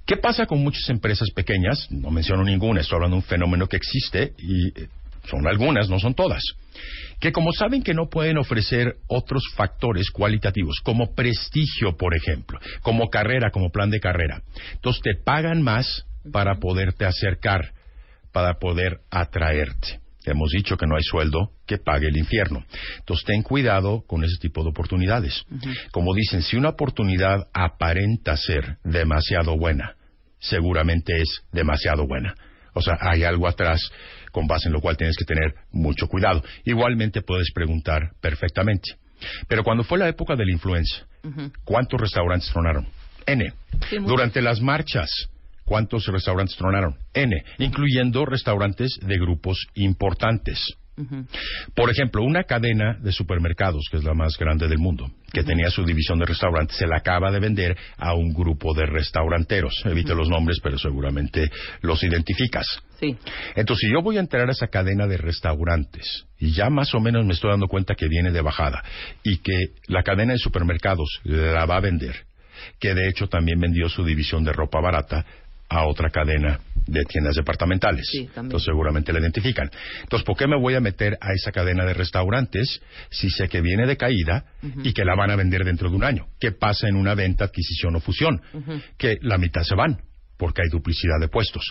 ¿Qué 0.05 0.17
pasa 0.17 0.45
con 0.47 0.59
muchas 0.63 0.89
empresas 0.91 1.29
pequeñas? 1.35 1.87
No 1.91 2.11
menciono 2.11 2.43
ninguna, 2.43 2.81
estoy 2.81 2.97
hablando 2.97 3.17
de 3.17 3.23
un 3.23 3.29
fenómeno 3.29 3.67
que 3.67 3.77
existe 3.77 4.33
y 4.39 4.69
eh, 4.69 4.89
son 5.25 5.47
algunas, 5.47 5.89
no 5.89 5.99
son 5.99 6.15
todas. 6.15 6.43
Que 7.21 7.33
como 7.33 7.53
saben 7.53 7.83
que 7.83 7.95
no 7.95 8.09
pueden 8.09 8.39
ofrecer 8.39 8.97
otros 9.09 9.43
factores 9.55 10.11
cualitativos, 10.11 10.81
como 10.85 11.15
prestigio, 11.15 11.97
por 11.97 12.17
ejemplo, 12.17 12.61
como 12.83 13.09
carrera, 13.09 13.51
como 13.51 13.71
plan 13.71 13.91
de 13.91 14.01
carrera, 14.01 14.43
entonces 14.73 15.03
te 15.03 15.15
pagan 15.25 15.63
más 15.63 16.07
para 16.33 16.57
poderte 16.57 17.05
acercar, 17.05 17.73
para 18.33 18.55
poder 18.59 19.01
atraerte. 19.11 20.01
Hemos 20.25 20.51
dicho 20.51 20.77
que 20.77 20.87
no 20.87 20.97
hay 20.97 21.03
sueldo 21.03 21.53
que 21.67 21.79
pague 21.79 22.09
el 22.09 22.17
infierno. 22.17 22.65
Entonces 22.99 23.25
ten 23.25 23.43
cuidado 23.43 24.03
con 24.07 24.25
ese 24.25 24.37
tipo 24.39 24.63
de 24.63 24.71
oportunidades. 24.71 25.45
Como 25.91 26.15
dicen, 26.15 26.43
si 26.43 26.57
una 26.57 26.71
oportunidad 26.71 27.49
aparenta 27.55 28.37
ser 28.37 28.77
demasiado 28.85 29.57
buena, 29.57 29.95
seguramente 30.39 31.21
es 31.21 31.43
demasiado 31.53 32.07
buena. 32.07 32.35
O 32.75 32.83
sea, 32.83 32.97
hay 33.01 33.25
algo 33.25 33.49
atrás 33.49 33.81
con 34.33 34.47
base 34.47 34.69
en 34.69 34.73
lo 34.73 34.81
cual 34.81 34.97
tienes 34.97 35.17
que 35.17 35.25
tener 35.25 35.55
mucho 35.71 36.07
cuidado. 36.07 36.43
Igualmente 36.65 37.23
puedes 37.23 37.53
preguntar 37.53 38.13
perfectamente. 38.21 38.97
Pero 39.49 39.65
cuando 39.65 39.85
fue 39.85 39.99
la 39.99 40.09
época 40.09 40.37
de 40.37 40.45
la 40.47 40.53
influenza, 40.53 41.07
¿cuántos 41.65 42.01
restaurantes 42.01 42.51
tronaron? 42.51 42.89
N. 43.27 43.53
Sí. 43.91 43.99
Durante 43.99 44.41
las 44.41 44.61
marchas, 44.61 45.11
¿cuántos 45.65 46.07
restaurantes 46.07 46.57
tronaron? 46.57 46.97
N, 47.15 47.45
incluyendo 47.59 48.25
restaurantes 48.25 48.99
de 49.03 49.19
grupos 49.19 49.67
importantes. 49.75 50.77
Por 51.75 51.91
ejemplo, 51.91 52.23
una 52.23 52.45
cadena 52.45 52.99
de 53.01 53.13
supermercados, 53.13 53.87
que 53.91 53.99
es 53.99 54.05
la 54.05 54.15
más 54.15 54.37
grande 54.39 54.69
del 54.69 54.79
mundo, 54.79 55.11
que 55.33 55.45
tenía 55.45 55.71
su 55.71 55.85
división 55.85 56.19
de 56.19 56.27
restaurantes, 56.27 56.77
se 56.77 56.87
la 56.87 56.99
acaba 56.99 57.31
de 57.31 57.41
vender 57.41 57.77
a 57.97 58.15
un 58.15 58.33
grupo 58.33 58.75
de 58.75 58.87
restauranteros. 58.87 59.83
Evite 59.85 60.15
los 60.15 60.29
nombres, 60.29 60.59
pero 60.63 60.79
seguramente 60.79 61.51
los 61.83 62.03
identificas. 62.03 62.67
Sí. 63.01 63.17
Entonces, 63.55 63.87
si 63.87 63.93
yo 63.93 64.03
voy 64.03 64.17
a 64.17 64.21
entrar 64.21 64.49
a 64.49 64.53
esa 64.53 64.69
cadena 64.69 65.07
de 65.07 65.17
restaurantes 65.17 66.27
y 66.39 66.53
ya 66.53 66.71
más 66.71 66.95
o 66.95 67.01
menos 67.01 67.25
me 67.25 67.33
estoy 67.33 67.51
dando 67.51 67.69
cuenta 67.69 67.95
que 67.95 68.09
viene 68.09 68.33
de 68.33 68.41
bajada 68.41 68.83
y 69.23 69.39
que 69.39 69.73
la 69.87 70.03
cadena 70.03 70.33
de 70.33 70.39
supermercados 70.39 71.21
la 71.25 71.65
va 71.67 71.77
a 71.77 71.81
vender, 71.81 72.27
que 72.81 72.95
de 72.95 73.09
hecho 73.09 73.29
también 73.29 73.61
vendió 73.61 73.89
su 73.89 74.05
división 74.05 74.45
de 74.45 74.53
ropa 74.53 74.81
barata 74.81 75.25
a 75.69 75.87
otra 75.87 76.11
cadena 76.11 76.61
de 76.87 77.05
tiendas 77.05 77.37
departamentales. 77.37 78.07
Sí, 78.11 78.25
también. 78.27 78.47
Entonces 78.47 78.67
seguramente 78.67 79.13
la 79.13 79.21
identifican. 79.21 79.71
Entonces, 80.03 80.25
¿por 80.25 80.37
qué 80.37 80.47
me 80.47 80.59
voy 80.59 80.75
a 80.75 80.81
meter 80.81 81.19
a 81.21 81.33
esa 81.35 81.53
cadena 81.53 81.85
de 81.85 81.95
restaurantes 81.95 82.81
si 83.11 83.29
sé 83.31 83.49
que 83.49 83.61
viene 83.61 83.87
de 83.87 83.97
caída 83.97 84.45
y 84.83 84.93
que 84.93 85.05
la 85.05 85.15
van 85.15 85.31
a 85.31 85.37
vender 85.37 85.65
dentro 85.65 85.91
de 85.91 85.97
un 85.97 86.05
año? 86.05 86.27
¿Qué 86.41 86.53
pasa 86.53 86.89
en 86.89 86.97
una 86.97 87.15
venta, 87.15 87.45
adquisición 87.45 87.97
o 87.97 88.01
fusión? 88.01 88.41
Que 88.97 89.19
la 89.21 89.39
mitad 89.39 89.63
se 89.63 89.75
van 89.75 90.01
porque 90.39 90.63
hay 90.63 90.71
duplicidad 90.71 91.21
de 91.21 91.29
puestos. 91.29 91.65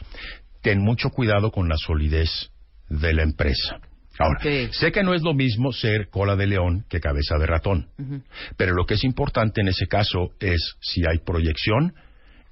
Ten 0.61 0.79
mucho 0.79 1.09
cuidado 1.09 1.51
con 1.51 1.67
la 1.67 1.77
solidez 1.77 2.51
de 2.89 3.13
la 3.13 3.23
empresa. 3.23 3.79
Ahora, 4.19 4.39
sé 4.71 4.91
que 4.91 5.03
no 5.03 5.13
es 5.13 5.21
lo 5.21 5.33
mismo 5.33 5.71
ser 5.71 6.09
cola 6.09 6.35
de 6.35 6.47
león 6.47 6.85
que 6.89 6.99
cabeza 6.99 7.37
de 7.37 7.45
ratón, 7.45 7.89
pero 8.57 8.73
lo 8.73 8.85
que 8.85 8.95
es 8.95 9.03
importante 9.03 9.61
en 9.61 9.67
ese 9.67 9.87
caso 9.87 10.31
es 10.39 10.75
si 10.81 11.01
hay 11.07 11.19
proyección 11.19 11.93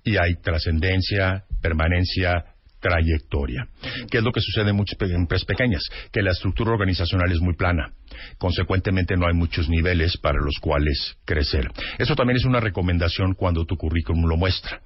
y 0.06 0.18
hay 0.18 0.36
trascendencia, 0.42 1.44
permanencia, 1.62 2.46
trayectoria. 2.80 3.68
¿Qué 4.12 4.20
es 4.20 4.24
lo 4.24 4.32
que 4.32 4.40
sucede 4.40 4.70
en 4.70 4.76
muchas 4.76 4.98
empresas 5.10 5.46
pequeñas? 5.46 5.82
Que 6.14 6.22
la 6.22 6.32
estructura 6.32 6.72
organizacional 6.72 7.32
es 7.32 7.42
muy 7.42 7.56
plana. 7.56 7.92
Consecuentemente 8.38 9.18
no 9.18 9.28
hay 9.28 9.34
muchos 9.34 9.68
niveles 9.68 10.18
para 10.18 10.38
los 10.40 10.60
cuales 10.62 11.18
crecer. 11.26 11.68
Eso 11.98 12.16
también 12.16 12.38
es 12.38 12.46
una 12.46 12.60
recomendación 12.60 13.34
cuando 13.34 13.66
tu 13.66 13.76
currículum 13.76 14.28
lo 14.28 14.38
muestra, 14.38 14.82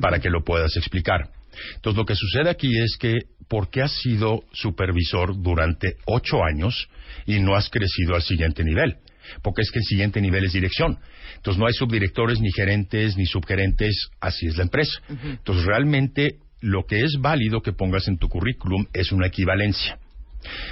para 0.00 0.18
que 0.18 0.28
lo 0.28 0.44
puedas 0.44 0.76
explicar. 0.76 1.30
Entonces 1.76 1.96
lo 1.96 2.04
que 2.04 2.14
sucede 2.14 2.50
aquí 2.50 2.78
es 2.78 2.98
que, 2.98 3.14
¿por 3.48 3.70
qué 3.70 3.80
has 3.80 3.92
sido 4.02 4.44
supervisor 4.52 5.40
durante 5.40 5.96
ocho 6.04 6.44
años 6.44 6.88
y 7.24 7.40
no 7.40 7.56
has 7.56 7.70
crecido 7.70 8.14
al 8.14 8.22
siguiente 8.22 8.62
nivel? 8.62 8.98
Porque 9.42 9.62
es 9.62 9.70
que 9.70 9.78
el 9.78 9.84
siguiente 9.84 10.20
nivel 10.20 10.44
es 10.44 10.52
dirección. 10.52 10.98
Entonces 11.38 11.58
no 11.58 11.66
hay 11.66 11.72
subdirectores, 11.72 12.38
ni 12.40 12.52
gerentes, 12.52 13.16
ni 13.16 13.24
subgerentes, 13.26 14.10
así 14.20 14.46
es 14.46 14.56
la 14.56 14.64
empresa. 14.64 15.00
Entonces 15.08 15.64
realmente 15.64 16.36
lo 16.60 16.84
que 16.84 17.00
es 17.00 17.16
válido 17.20 17.62
que 17.62 17.72
pongas 17.72 18.06
en 18.08 18.18
tu 18.18 18.28
currículum 18.28 18.86
es 18.92 19.10
una 19.12 19.28
equivalencia. 19.28 19.98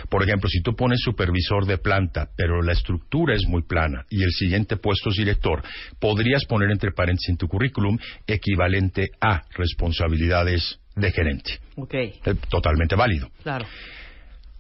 Por 0.08 0.22
ejemplo, 0.22 0.48
si 0.48 0.62
tú 0.62 0.76
pones 0.76 1.00
supervisor 1.00 1.66
de 1.66 1.78
planta, 1.78 2.28
pero 2.36 2.62
la 2.62 2.72
estructura 2.72 3.34
es 3.34 3.46
muy 3.48 3.62
plana 3.62 4.04
y 4.08 4.22
el 4.22 4.30
siguiente 4.30 4.76
puesto 4.76 5.10
es 5.10 5.16
director, 5.16 5.62
podrías 5.98 6.44
poner 6.44 6.70
entre 6.70 6.92
paréntesis 6.92 7.30
en 7.30 7.36
tu 7.36 7.48
currículum 7.48 7.98
equivalente 8.26 9.08
a 9.20 9.42
responsabilidades 9.56 10.78
de 10.94 11.10
gerente. 11.10 11.58
Ok, 11.76 11.94
Eh, 11.94 12.14
Totalmente 12.48 12.94
válido. 12.94 13.28
claro. 13.42 13.66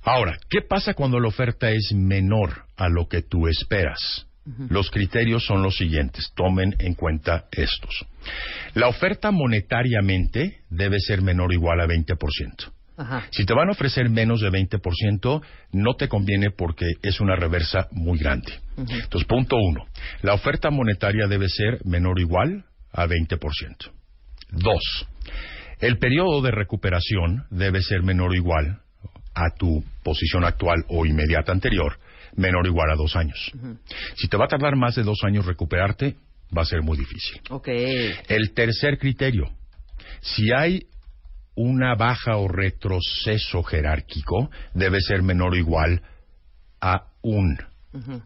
Ahora, 0.02 0.36
¿qué 0.48 0.60
pasa 0.62 0.94
cuando 0.94 1.18
la 1.18 1.26
oferta 1.28 1.68
es 1.70 1.92
menor 1.92 2.64
a 2.76 2.88
lo 2.88 3.08
que 3.08 3.22
tú 3.22 3.48
esperas? 3.48 4.26
Los 4.68 4.90
criterios 4.90 5.44
son 5.44 5.62
los 5.62 5.76
siguientes. 5.76 6.32
Tomen 6.34 6.76
en 6.78 6.94
cuenta 6.94 7.46
estos. 7.50 8.06
La 8.74 8.88
oferta 8.88 9.30
monetariamente 9.30 10.60
debe 10.70 11.00
ser 11.00 11.22
menor 11.22 11.50
o 11.50 11.54
igual 11.54 11.80
a 11.80 11.86
20%. 11.86 12.72
Ajá. 12.98 13.26
Si 13.30 13.44
te 13.44 13.52
van 13.52 13.68
a 13.68 13.72
ofrecer 13.72 14.08
menos 14.08 14.40
de 14.40 14.50
20%, 14.50 15.42
no 15.72 15.94
te 15.94 16.08
conviene 16.08 16.50
porque 16.50 16.86
es 17.02 17.20
una 17.20 17.36
reversa 17.36 17.88
muy 17.90 18.18
grande. 18.18 18.52
Entonces, 18.76 19.24
punto 19.28 19.56
uno. 19.56 19.86
La 20.22 20.34
oferta 20.34 20.70
monetaria 20.70 21.26
debe 21.26 21.48
ser 21.48 21.84
menor 21.84 22.18
o 22.18 22.20
igual 22.20 22.64
a 22.92 23.06
20%. 23.06 23.90
Dos. 24.50 25.06
El 25.80 25.98
periodo 25.98 26.40
de 26.40 26.52
recuperación 26.52 27.44
debe 27.50 27.82
ser 27.82 28.02
menor 28.02 28.30
o 28.30 28.34
igual 28.34 28.80
a 29.34 29.50
tu 29.58 29.84
posición 30.02 30.44
actual 30.44 30.84
o 30.88 31.04
inmediata 31.04 31.52
anterior, 31.52 31.98
menor 32.36 32.66
o 32.66 32.68
igual 32.68 32.90
a 32.90 32.96
dos 32.96 33.16
años. 33.16 33.52
Si 34.14 34.28
te 34.28 34.36
va 34.36 34.44
a 34.44 34.48
tardar 34.48 34.76
más 34.76 34.94
de 34.94 35.02
dos 35.02 35.18
años 35.24 35.46
recuperarte, 35.46 36.16
va 36.56 36.62
a 36.62 36.66
ser 36.66 36.82
muy 36.82 36.96
difícil. 36.96 37.40
Ok. 37.50 37.68
El 38.28 38.52
tercer 38.54 38.98
criterio, 38.98 39.50
si 40.20 40.52
hay 40.52 40.86
una 41.54 41.94
baja 41.94 42.36
o 42.36 42.48
retroceso 42.48 43.62
jerárquico, 43.62 44.50
debe 44.74 45.00
ser 45.00 45.22
menor 45.22 45.54
o 45.54 45.56
igual 45.56 46.02
a 46.80 47.06
un 47.22 47.58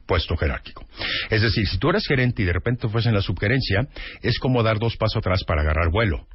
puesto 0.06 0.36
jerárquico. 0.36 0.84
Es 1.30 1.42
decir, 1.42 1.66
si 1.66 1.78
tú 1.78 1.90
eres 1.90 2.06
gerente 2.06 2.42
y 2.42 2.44
de 2.44 2.52
repente 2.52 2.88
fues 2.88 3.06
en 3.06 3.14
la 3.14 3.22
subgerencia, 3.22 3.86
es 4.22 4.38
como 4.38 4.62
dar 4.62 4.78
dos 4.78 4.96
pasos 4.96 5.18
atrás 5.18 5.44
para 5.46 5.62
agarrar 5.62 5.90
vuelo. 5.90 6.26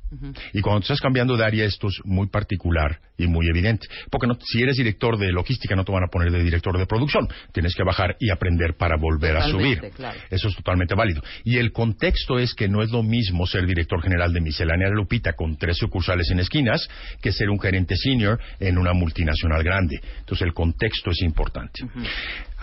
Y 0.53 0.61
cuando 0.61 0.81
estás 0.81 1.02
cambiando 1.02 1.35
de 1.35 1.43
área, 1.43 1.65
esto 1.65 1.88
es 1.88 1.99
muy 2.06 2.27
particular 2.27 2.99
y 3.18 3.27
muy 3.27 3.47
evidente. 3.49 3.88
Porque 4.10 4.27
no- 4.27 4.38
si 4.41 4.61
eres 4.61 4.77
director 4.77 5.18
de 5.18 5.31
logística, 5.34 5.76
no 5.76 5.84
te 5.84 5.91
van 5.91 6.03
a 6.03 6.07
poner 6.07 6.31
de 6.31 6.41
director 6.41 6.77
de 6.77 6.85
producción. 6.85 7.27
Tienes 7.52 7.73
que 7.76 7.84
bajar 7.84 8.15
y 8.19 8.30
aprender 8.31 8.76
para 8.77 8.95
volver 8.97 9.35
a 9.35 9.41
subir. 9.49 9.80
claro. 9.95 10.18
Eso 10.30 10.47
es 10.47 10.56
totalmente 10.56 10.95
válido. 10.95 11.22
Y 11.43 11.57
el 11.57 11.73
contexto 11.73 12.39
es 12.39 12.53
que 12.53 12.69
no 12.69 12.81
es 12.81 12.91
lo 12.91 13.03
mismo 13.03 13.45
ser 13.45 13.65
director 13.65 14.02
general 14.02 14.31
de 14.31 14.39
Miscelánea 14.41 14.88
de 14.88 14.95
Lupita 14.95 15.34
con 15.34 15.57
tres 15.57 15.77
sucursales 15.77 16.30
en 16.31 16.39
esquinas 16.39 16.88
que 17.22 17.34
ser 17.34 17.49
un 17.49 17.60
gerente 17.60 17.97
senior 17.97 18.39
en 18.60 18.77
una 18.77 18.93
multinacional 18.93 19.64
grande. 19.64 19.99
Entonces 20.19 20.45
el 20.47 20.53
contexto 20.53 21.11
es 21.11 21.22
importante. 21.23 21.84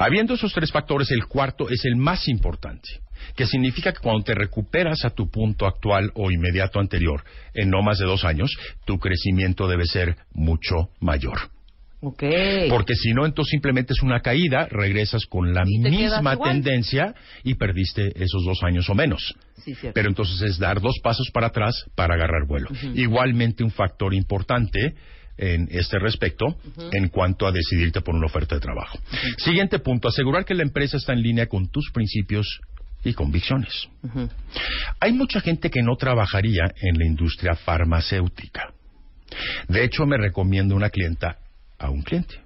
Habiendo 0.03 0.35
esos 0.35 0.53
tres 0.53 0.73
factores, 0.73 1.11
el 1.13 1.27
cuarto 1.27 1.69
es 1.71 1.85
el 1.85 1.95
más 1.95 2.27
importante, 2.27 2.89
que 3.37 3.47
significa 3.47 3.93
que 3.93 4.01
cuando 4.01 4.25
te 4.25 4.35
recuperas 4.35 5.05
a 5.05 5.11
tu 5.11 5.31
punto 5.31 5.65
actual 5.65 6.11
o 6.15 6.33
inmediato 6.33 6.81
anterior 6.81 7.23
en 7.55 7.71
no 7.71 7.83
más 7.83 7.99
de 7.99 8.07
dos 8.07 8.25
años, 8.25 8.51
tu 8.85 8.99
crecimiento 8.99 9.69
debe 9.69 9.85
ser 9.87 10.17
mucho 10.33 10.91
mayor. 10.99 11.39
Ok. 12.01 12.25
Porque 12.69 12.97
si 12.97 13.13
no, 13.13 13.25
entonces 13.25 13.53
simplemente 13.53 13.93
es 13.93 14.03
una 14.03 14.19
caída, 14.21 14.67
regresas 14.69 15.25
con 15.27 15.55
la 15.55 15.65
misma 15.65 16.37
tendencia 16.37 17.15
y 17.45 17.55
perdiste 17.55 18.13
esos 18.21 18.45
dos 18.45 18.61
años 18.65 18.91
o 18.91 18.95
menos. 18.97 19.37
Sí, 19.59 19.77
cierto. 19.77 19.95
Pero 19.95 20.09
entonces 20.09 20.43
es 20.43 20.59
dar 20.59 20.81
dos 20.81 20.97
pasos 21.01 21.31
para 21.33 21.47
atrás 21.47 21.85
para 21.95 22.15
agarrar 22.15 22.45
vuelo. 22.49 22.69
Igualmente 22.95 23.63
un 23.63 23.71
factor 23.71 24.15
importante 24.15 24.97
en 25.37 25.69
este 25.71 25.99
respecto 25.99 26.57
en 26.93 27.09
cuanto 27.09 27.47
a 27.47 27.53
decidirte 27.53 28.01
por 28.01 28.15
una 28.15 28.27
oferta 28.27 28.55
de 28.55 28.61
trabajo. 28.61 28.99
Siguiente 29.39 29.79
punto, 29.79 30.09
asegurar 30.09 30.45
que 30.45 30.55
la 30.55 30.63
empresa 30.63 30.97
está 30.97 31.13
en 31.13 31.23
línea 31.23 31.47
con 31.47 31.69
tus 31.69 31.91
principios 31.93 32.61
y 33.05 33.15
convicciones. 33.15 33.89
Hay 35.01 35.13
mucha 35.13 35.41
gente 35.41 35.71
que 35.71 35.83
no 35.83 35.97
trabajaría 35.97 36.65
en 36.81 36.99
la 36.99 37.07
industria 37.07 37.55
farmacéutica. 37.55 38.73
De 39.69 39.85
hecho, 39.85 40.07
me 40.07 40.19
recomiendo 40.19 40.77
una 40.77 40.91
clienta 40.91 41.39
a 41.79 41.91
un 41.91 42.03
cliente. 42.03 42.37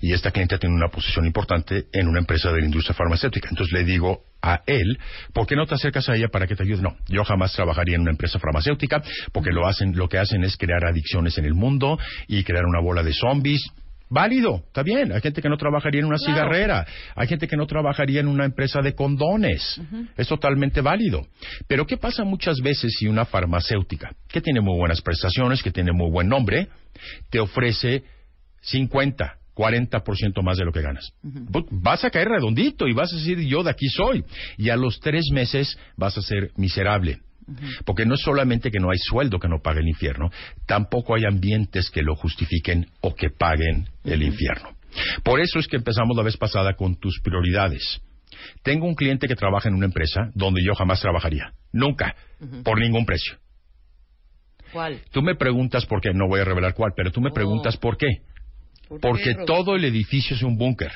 Y 0.00 0.12
esta 0.12 0.30
cliente 0.30 0.58
tiene 0.58 0.74
una 0.74 0.88
posición 0.88 1.26
importante 1.26 1.86
en 1.92 2.08
una 2.08 2.20
empresa 2.20 2.50
de 2.50 2.60
la 2.60 2.64
industria 2.64 2.94
farmacéutica. 2.94 3.48
Entonces 3.50 3.72
le 3.72 3.84
digo 3.84 4.24
a 4.42 4.62
él, 4.66 4.98
¿por 5.32 5.46
qué 5.46 5.56
no 5.56 5.66
te 5.66 5.74
acercas 5.74 6.08
a 6.08 6.16
ella 6.16 6.28
para 6.28 6.46
que 6.46 6.54
te 6.54 6.62
ayude? 6.62 6.82
No, 6.82 6.96
yo 7.08 7.24
jamás 7.24 7.52
trabajaría 7.52 7.96
en 7.96 8.02
una 8.02 8.10
empresa 8.10 8.38
farmacéutica 8.38 9.02
porque 9.32 9.50
lo 9.50 9.66
hacen, 9.66 9.96
lo 9.96 10.08
que 10.08 10.18
hacen 10.18 10.44
es 10.44 10.56
crear 10.56 10.84
adicciones 10.84 11.38
en 11.38 11.46
el 11.46 11.54
mundo 11.54 11.98
y 12.28 12.44
crear 12.44 12.64
una 12.66 12.80
bola 12.80 13.02
de 13.02 13.12
zombies. 13.12 13.62
Válido, 14.10 14.62
está 14.66 14.82
bien. 14.82 15.12
Hay 15.12 15.20
gente 15.22 15.40
que 15.40 15.48
no 15.48 15.56
trabajaría 15.56 16.00
en 16.00 16.06
una 16.06 16.18
cigarrera, 16.18 16.86
hay 17.16 17.26
gente 17.26 17.48
que 17.48 17.56
no 17.56 17.66
trabajaría 17.66 18.20
en 18.20 18.28
una 18.28 18.44
empresa 18.44 18.80
de 18.80 18.94
condones. 18.94 19.80
Es 20.16 20.28
totalmente 20.28 20.82
válido. 20.82 21.26
Pero 21.66 21.86
¿qué 21.86 21.96
pasa 21.96 22.22
muchas 22.22 22.58
veces 22.60 22.94
si 22.98 23.08
una 23.08 23.24
farmacéutica, 23.24 24.14
que 24.28 24.40
tiene 24.40 24.60
muy 24.60 24.76
buenas 24.76 25.00
prestaciones, 25.00 25.62
que 25.62 25.70
tiene 25.70 25.92
muy 25.92 26.10
buen 26.10 26.28
nombre, 26.28 26.68
te 27.30 27.40
ofrece 27.40 28.04
50, 28.60 29.38
40% 29.54 30.42
más 30.42 30.56
de 30.58 30.64
lo 30.64 30.72
que 30.72 30.82
ganas? 30.82 31.12
Bu- 31.22 31.66
Vas 31.70 32.04
a 32.04 32.10
caer 32.10 32.28
redondito 32.28 32.86
y 32.88 32.92
vas 32.92 33.12
a 33.12 33.16
decir, 33.16 33.38
yo 33.40 33.62
de 33.62 33.70
aquí 33.70 33.88
soy. 33.88 34.24
Y 34.58 34.70
a 34.70 34.76
los 34.76 35.00
tres 35.00 35.26
meses 35.32 35.78
vas 35.96 36.16
a 36.18 36.22
ser 36.22 36.50
miserable. 36.56 37.20
Porque 37.84 38.06
no 38.06 38.14
es 38.14 38.20
solamente 38.22 38.70
que 38.70 38.78
no 38.80 38.90
hay 38.90 38.96
sueldo 38.98 39.38
que 39.38 39.48
no 39.48 39.60
pague 39.62 39.80
el 39.80 39.88
infierno, 39.88 40.30
tampoco 40.66 41.14
hay 41.14 41.24
ambientes 41.26 41.90
que 41.90 42.00
lo 42.02 42.14
justifiquen 42.16 42.86
o 43.02 43.14
que 43.14 43.28
paguen 43.28 43.86
el 44.04 44.22
infierno. 44.22 44.70
Por 45.22 45.40
eso 45.40 45.58
es 45.58 45.66
que 45.68 45.76
empezamos 45.76 46.16
la 46.16 46.22
vez 46.22 46.36
pasada 46.38 46.72
con 46.74 46.96
tus 46.96 47.20
prioridades. 47.22 48.00
Tengo 48.62 48.86
un 48.86 48.94
cliente 48.94 49.28
que 49.28 49.34
trabaja 49.36 49.68
en 49.68 49.74
una 49.74 49.84
empresa 49.86 50.30
donde 50.34 50.62
yo 50.64 50.74
jamás 50.74 51.00
trabajaría. 51.02 51.52
Nunca. 51.72 52.14
Por 52.62 52.80
ningún 52.80 53.04
precio. 53.04 53.36
¿Cuál? 54.72 55.00
Tú 55.12 55.22
me 55.22 55.34
preguntas 55.36 55.86
por 55.86 56.00
qué, 56.00 56.12
no 56.14 56.26
voy 56.26 56.40
a 56.40 56.44
revelar 56.44 56.74
cuál, 56.74 56.92
pero 56.96 57.10
tú 57.12 57.20
me 57.20 57.30
preguntas 57.30 57.76
por 57.76 57.96
qué. 57.96 58.06
¿Por 58.88 59.00
qué, 59.00 59.08
Porque 59.08 59.34
todo 59.46 59.74
el 59.76 59.84
edificio 59.84 60.36
es 60.36 60.42
un 60.42 60.56
búnker. 60.56 60.92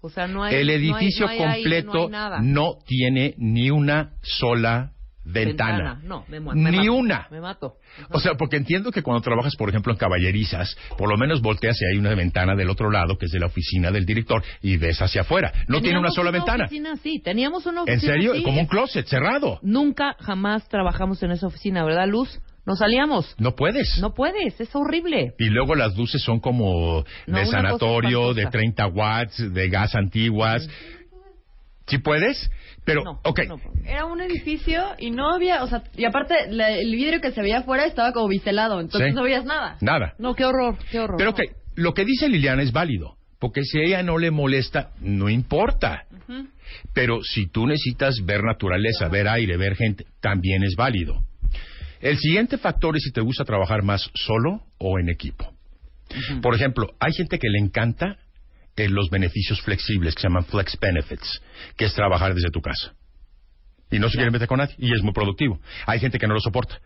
O 0.00 0.10
sea, 0.10 0.26
no 0.28 0.44
hay. 0.44 0.54
El 0.54 0.66
no 0.68 0.72
hay- 0.72 0.78
edificio 0.78 1.26
no 1.26 1.32
hay 1.32 1.38
aire, 1.40 1.84
completo 1.84 2.08
no 2.08 2.40
no 2.42 2.78
tiene 2.86 3.34
ni 3.38 3.70
una 3.70 4.12
sola 4.22 4.92
ventana. 5.24 6.00
No, 6.04 6.24
me, 6.28 6.40
me 6.40 6.54
Ni 6.70 6.78
mato, 6.78 6.92
una. 6.94 7.26
Me 7.30 7.40
mato. 7.40 7.74
O 8.10 8.20
sea, 8.20 8.34
porque 8.34 8.56
entiendo 8.56 8.90
que 8.90 9.02
cuando 9.02 9.20
trabajas, 9.20 9.56
por 9.56 9.68
ejemplo, 9.68 9.92
en 9.92 9.98
caballerizas, 9.98 10.74
por 10.96 11.08
lo 11.10 11.16
menos 11.18 11.42
volteas 11.42 11.76
y 11.82 11.84
hay 11.92 11.98
una 11.98 12.14
ventana 12.14 12.54
del 12.54 12.70
otro 12.70 12.90
lado, 12.90 13.18
que 13.18 13.26
es 13.26 13.32
de 13.32 13.40
la 13.40 13.46
oficina 13.46 13.90
del 13.90 14.06
director, 14.06 14.42
y 14.62 14.76
ves 14.78 15.02
hacia 15.02 15.22
afuera. 15.22 15.52
No 15.66 15.80
tiene 15.82 15.98
una 15.98 16.10
sola 16.10 16.30
ventana. 16.30 16.64
Oficina 16.64 16.92
así. 16.92 17.18
Teníamos 17.20 17.66
una 17.66 17.82
¿En 17.86 17.94
oficina 17.96 18.12
serio? 18.14 18.32
así. 18.32 18.42
Como 18.42 18.60
un 18.60 18.66
closet 18.66 19.06
cerrado. 19.06 19.58
Nunca, 19.62 20.16
jamás 20.20 20.66
trabajamos 20.68 21.22
en 21.22 21.32
esa 21.32 21.46
oficina, 21.48 21.84
¿verdad, 21.84 22.06
Luz? 22.08 22.40
Nos 22.68 22.78
salíamos. 22.78 23.34
No 23.38 23.56
puedes. 23.56 23.98
No 23.98 24.14
puedes, 24.14 24.60
es 24.60 24.74
horrible. 24.76 25.32
Y 25.38 25.46
luego 25.48 25.74
las 25.74 25.96
luces 25.96 26.22
son 26.22 26.38
como 26.38 27.04
No, 27.26 27.38
de 27.38 27.46
sanatorio, 27.46 28.34
de 28.34 28.42
espantosa. 28.42 28.50
30 28.50 28.86
watts, 28.88 29.52
de 29.54 29.68
gas 29.68 29.94
antiguas. 29.94 30.68
¿Sí 31.86 31.98
puedes? 31.98 32.50
Pero, 32.84 33.02
ok, 33.24 33.40
Era 33.86 34.04
un 34.04 34.20
edificio 34.20 34.82
y 34.98 35.10
no 35.10 35.30
había, 35.34 35.62
o 35.62 35.66
sea, 35.66 35.82
y 35.96 36.04
aparte 36.04 36.34
la- 36.50 36.70
el 36.70 36.90
vidrio 36.94 37.20
que 37.20 37.32
se 37.32 37.40
veía 37.42 37.58
afuera 37.58 37.84
estaba 37.86 38.12
como 38.12 38.28
biselado, 38.28 38.80
entonces 38.80 39.10
Sí. 39.10 39.14
no 39.14 39.22
veías 39.24 39.44
nada. 39.44 39.76
nada. 39.80 40.14
No, 40.18 40.34
qué 40.34 40.44
horror, 40.44 40.76
qué 40.90 41.00
horror. 41.00 41.16
Pero 41.18 41.30
ok, 41.30 41.40
lo 41.76 41.94
que 41.94 42.04
dice 42.04 42.28
Liliana 42.28 42.62
es 42.62 42.72
válido, 42.72 43.16
porque 43.38 43.62
si 43.64 43.78
a 43.78 43.82
ella 43.84 44.02
no 44.02 44.18
le 44.18 44.30
molesta, 44.30 44.90
no 45.00 45.28
importa. 45.30 46.04
Pero 46.92 47.22
si 47.22 47.46
tú 47.46 47.66
necesitas 47.66 48.16
ver 48.26 48.42
naturaleza, 48.44 49.08
ver 49.08 49.26
aire, 49.28 49.56
ver 49.56 49.74
gente, 49.74 50.04
también 50.20 50.62
es 50.62 50.74
válido. 50.76 51.22
El 52.00 52.18
siguiente 52.18 52.58
factor 52.58 52.96
es 52.96 53.02
si 53.02 53.12
te 53.12 53.20
gusta 53.20 53.44
trabajar 53.44 53.82
más 53.82 54.10
solo 54.14 54.62
o 54.78 54.98
en 54.98 55.08
equipo. 55.08 55.52
Por 56.40 56.54
ejemplo, 56.54 56.88
hay 57.00 57.12
gente 57.12 57.38
que 57.38 57.48
le 57.48 57.58
encanta 57.58 58.16
eh, 58.76 58.88
los 58.88 59.10
beneficios 59.10 59.60
flexibles 59.60 60.14
que 60.14 60.22
se 60.22 60.28
llaman 60.28 60.44
flex 60.44 60.78
benefits, 60.80 61.42
que 61.76 61.86
es 61.86 61.94
trabajar 61.94 62.34
desde 62.34 62.50
tu 62.50 62.60
casa. 62.60 62.94
Y 63.90 63.98
no 63.98 64.08
se 64.08 64.16
quiere 64.16 64.30
meter 64.30 64.46
con 64.46 64.58
nadie, 64.58 64.74
y 64.78 64.94
es 64.94 65.02
muy 65.02 65.12
productivo. 65.12 65.60
Hay 65.86 65.98
gente 65.98 66.18
que 66.18 66.26
no 66.26 66.34
lo 66.34 66.40
soporta. 66.40 66.78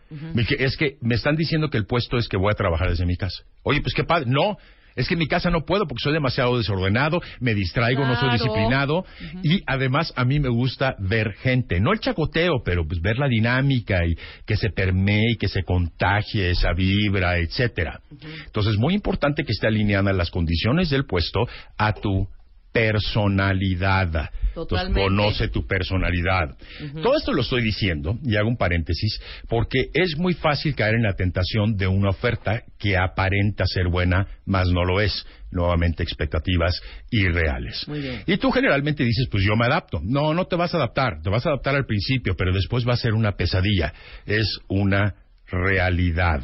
Es 0.57 0.77
que 0.77 0.97
me 1.01 1.15
están 1.15 1.35
diciendo 1.35 1.69
que 1.69 1.77
el 1.77 1.85
puesto 1.85 2.17
es 2.17 2.29
que 2.29 2.37
voy 2.37 2.51
a 2.51 2.55
trabajar 2.55 2.89
desde 2.89 3.05
mi 3.05 3.17
casa. 3.17 3.43
Oye, 3.63 3.81
pues 3.81 3.93
qué 3.93 4.05
padre. 4.05 4.25
No, 4.27 4.57
es 4.95 5.07
que 5.07 5.15
en 5.15 5.19
mi 5.19 5.27
casa 5.27 5.49
no 5.49 5.65
puedo 5.65 5.87
porque 5.87 6.03
soy 6.03 6.13
demasiado 6.13 6.57
desordenado, 6.57 7.21
me 7.39 7.53
distraigo, 7.53 8.05
no 8.05 8.15
soy 8.19 8.31
disciplinado. 8.31 9.05
Y 9.43 9.61
además 9.65 10.13
a 10.15 10.25
mí 10.25 10.39
me 10.39 10.49
gusta 10.49 10.95
ver 10.99 11.33
gente. 11.33 11.79
No 11.79 11.93
el 11.93 11.99
chacoteo, 11.99 12.63
pero 12.63 12.85
pues 12.87 13.01
ver 13.01 13.17
la 13.17 13.27
dinámica 13.27 14.05
y 14.05 14.15
que 14.45 14.57
se 14.57 14.69
permee 14.69 15.31
y 15.31 15.37
que 15.37 15.47
se 15.47 15.63
contagie 15.63 16.51
esa 16.51 16.73
vibra, 16.73 17.37
etcétera. 17.37 18.01
Entonces 18.45 18.73
es 18.73 18.79
muy 18.79 18.93
importante 18.93 19.43
que 19.43 19.51
esté 19.51 19.67
alineada 19.67 20.13
las 20.13 20.31
condiciones 20.31 20.89
del 20.89 21.05
puesto 21.05 21.47
a 21.77 21.93
tu 21.93 22.27
personalidad. 22.73 24.07
Entonces, 24.07 24.53
Totalmente. 24.53 25.01
conoce 25.01 25.47
tu 25.47 25.65
personalidad. 25.65 26.57
Todo 27.01 27.15
esto 27.15 27.33
lo 27.33 27.41
estoy 27.41 27.63
diciendo, 27.63 28.19
y 28.23 28.35
hago 28.35 28.49
un 28.49 28.57
paréntesis, 28.57 29.19
porque 29.47 29.89
es 29.93 30.17
muy 30.17 30.33
fácil 30.33 30.75
caer 30.75 30.95
en 30.95 31.03
la 31.03 31.13
tentación 31.13 31.75
de 31.75 31.87
una 31.87 32.09
oferta 32.09 32.63
que 32.77 32.97
aparenta 32.97 33.65
ser 33.65 33.87
buena, 33.87 34.27
mas 34.45 34.67
no 34.69 34.83
lo 34.83 35.01
es. 35.01 35.25
Nuevamente, 35.49 36.01
expectativas 36.01 36.81
irreales. 37.11 37.87
Muy 37.87 37.99
bien. 38.01 38.23
Y 38.25 38.37
tú 38.37 38.49
generalmente 38.49 39.03
dices, 39.03 39.27
pues 39.29 39.43
yo 39.43 39.55
me 39.55 39.65
adapto. 39.67 40.01
No, 40.03 40.33
no 40.33 40.45
te 40.45 40.55
vas 40.55 40.73
a 40.73 40.77
adaptar. 40.77 41.21
Te 41.21 41.29
vas 41.29 41.45
a 41.45 41.49
adaptar 41.49 41.75
al 41.75 41.85
principio, 41.85 42.35
pero 42.35 42.51
después 42.51 42.87
va 42.87 42.93
a 42.93 42.97
ser 42.97 43.13
una 43.13 43.33
pesadilla. 43.33 43.93
Es 44.25 44.59
una 44.67 45.13
realidad. 45.47 46.41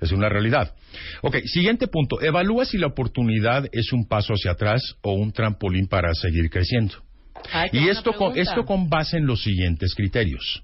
Es 0.00 0.12
una 0.12 0.28
realidad. 0.28 0.74
Ok, 1.22 1.36
siguiente 1.44 1.86
punto. 1.88 2.20
Evalúa 2.20 2.64
si 2.64 2.78
la 2.78 2.88
oportunidad 2.88 3.66
es 3.72 3.92
un 3.92 4.06
paso 4.06 4.32
hacia 4.34 4.52
atrás 4.52 4.96
o 5.02 5.14
un 5.14 5.32
trampolín 5.32 5.86
para 5.86 6.12
seguir 6.14 6.50
creciendo. 6.50 6.94
Ay, 7.52 7.70
Y 7.72 7.88
esto 7.88 8.12
con, 8.12 8.36
esto 8.38 8.64
con 8.64 8.88
base 8.88 9.16
en 9.16 9.26
los 9.26 9.42
siguientes 9.42 9.94
criterios. 9.94 10.62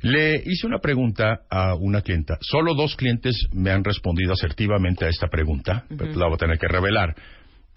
Le 0.00 0.36
hice 0.44 0.66
una 0.66 0.78
pregunta 0.78 1.40
a 1.50 1.74
una 1.74 2.02
clienta. 2.02 2.38
Solo 2.40 2.74
dos 2.74 2.94
clientes 2.94 3.48
me 3.52 3.70
han 3.70 3.82
respondido 3.82 4.32
asertivamente 4.32 5.04
a 5.04 5.08
esta 5.08 5.26
pregunta. 5.26 5.84
pero 5.88 6.12
La 6.14 6.26
voy 6.26 6.34
a 6.34 6.38
tener 6.38 6.58
que 6.58 6.68
revelar 6.68 7.16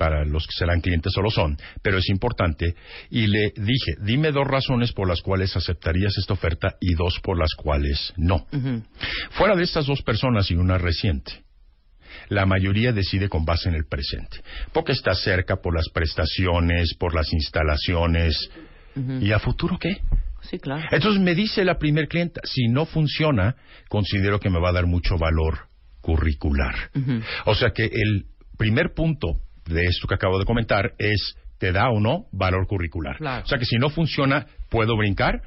para 0.02 0.26
los 0.26 0.48
que 0.48 0.54
serán 0.58 0.82
clientes 0.82 1.16
o 1.16 1.22
lo 1.22 1.30
son, 1.30 1.56
pero 1.84 2.00
es 2.00 2.10
importante. 2.10 2.74
Y 3.12 3.28
le 3.28 3.54
dije, 3.56 3.98
dime 4.04 4.32
dos 4.32 4.48
razones 4.48 4.94
por 4.94 5.08
las 5.08 5.22
cuales 5.22 5.56
aceptarías 5.56 6.18
esta 6.18 6.34
oferta 6.34 6.76
y 6.82 6.96
dos 6.96 7.20
por 7.20 7.38
las 7.38 7.54
cuales 7.54 8.12
no. 8.18 8.48
Fuera 9.30 9.56
de 9.56 9.62
estas 9.62 9.86
dos 9.86 10.02
personas 10.02 10.50
y 10.50 10.56
una 10.56 10.80
reciente, 10.80 11.44
la 12.30 12.48
mayoría 12.48 12.92
decide 12.94 13.30
con 13.30 13.46
base 13.46 13.70
en 13.70 13.76
el 13.76 13.86
presente, 13.86 14.42
porque 14.74 14.94
está 14.94 15.14
cerca 15.14 15.58
por 15.58 15.76
las 15.76 15.88
prestaciones, 15.94 16.96
por 16.98 17.14
las 17.14 17.32
instalaciones. 17.32 18.50
¿Y 19.22 19.32
a 19.34 19.38
futuro 19.38 19.78
qué? 19.78 20.02
Sí, 20.42 20.58
claro. 20.58 20.84
Entonces 20.90 21.22
me 21.22 21.36
dice 21.36 21.64
la 21.64 21.78
primer 21.78 22.08
clienta, 22.08 22.42
si 22.44 22.70
no 22.70 22.88
funciona, 22.88 23.56
considero 23.88 24.40
que 24.40 24.50
me 24.50 24.60
va 24.60 24.70
a 24.70 24.74
dar 24.74 24.88
mucho 24.88 25.20
valor 25.20 25.68
curricular. 26.02 26.90
O 27.46 27.54
sea 27.54 27.70
que 27.70 27.84
el 27.86 28.26
primer 28.58 28.96
punto 28.96 29.44
de 29.72 29.84
esto 29.86 30.08
que 30.08 30.16
acabo 30.16 30.40
de 30.40 30.46
comentar 30.46 30.94
es, 30.98 31.36
¿te 31.58 31.72
da 31.72 31.90
o 31.90 32.00
no 32.00 32.26
valor 32.32 32.68
curricular? 32.68 33.18
Claro. 33.18 33.44
O 33.44 33.48
sea 33.48 33.58
que 33.58 33.66
si 33.66 33.78
no 33.78 33.90
funciona, 33.90 34.46
¿puedo 34.70 34.96
brincar? 34.98 35.42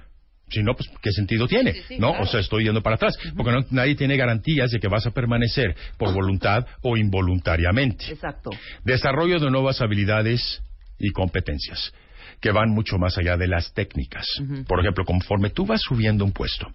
Si 0.51 0.63
no, 0.63 0.75
pues, 0.75 0.89
¿qué 1.03 1.11
sentido 1.11 1.49
tiene? 1.49 1.73
Sí, 1.73 1.83
sí, 1.89 1.99
¿No? 1.99 2.11
claro. 2.11 2.25
O 2.25 2.27
sea, 2.27 2.41
estoy 2.41 2.65
yendo 2.65 2.83
para 2.83 2.97
atrás. 2.97 3.17
Porque 3.37 3.51
no- 3.51 3.65
nadie 3.71 3.95
tiene 3.97 4.17
garantías 4.17 4.71
de 4.71 4.79
que 4.79 4.89
vas 4.89 5.07
a 5.07 5.11
permanecer 5.11 5.75
por 5.97 6.13
voluntad 6.13 6.67
o 6.83 6.97
involuntariamente. 6.97 8.05
Exacto. 8.11 8.51
Desarrollo 8.85 9.41
de 9.41 9.51
nuevas 9.51 9.81
habilidades 9.81 10.63
y 10.99 11.11
competencias 11.11 11.93
que 12.41 12.51
van 12.53 12.71
mucho 12.71 12.99
más 12.99 13.17
allá 13.17 13.37
de 13.39 13.49
las 13.49 13.73
técnicas. 13.73 14.27
Por 14.69 14.81
ejemplo, 14.81 15.05
conforme 15.07 15.49
tú 15.51 15.65
vas 15.65 15.81
subiendo 15.81 16.25
un 16.27 16.33
puesto, 16.33 16.71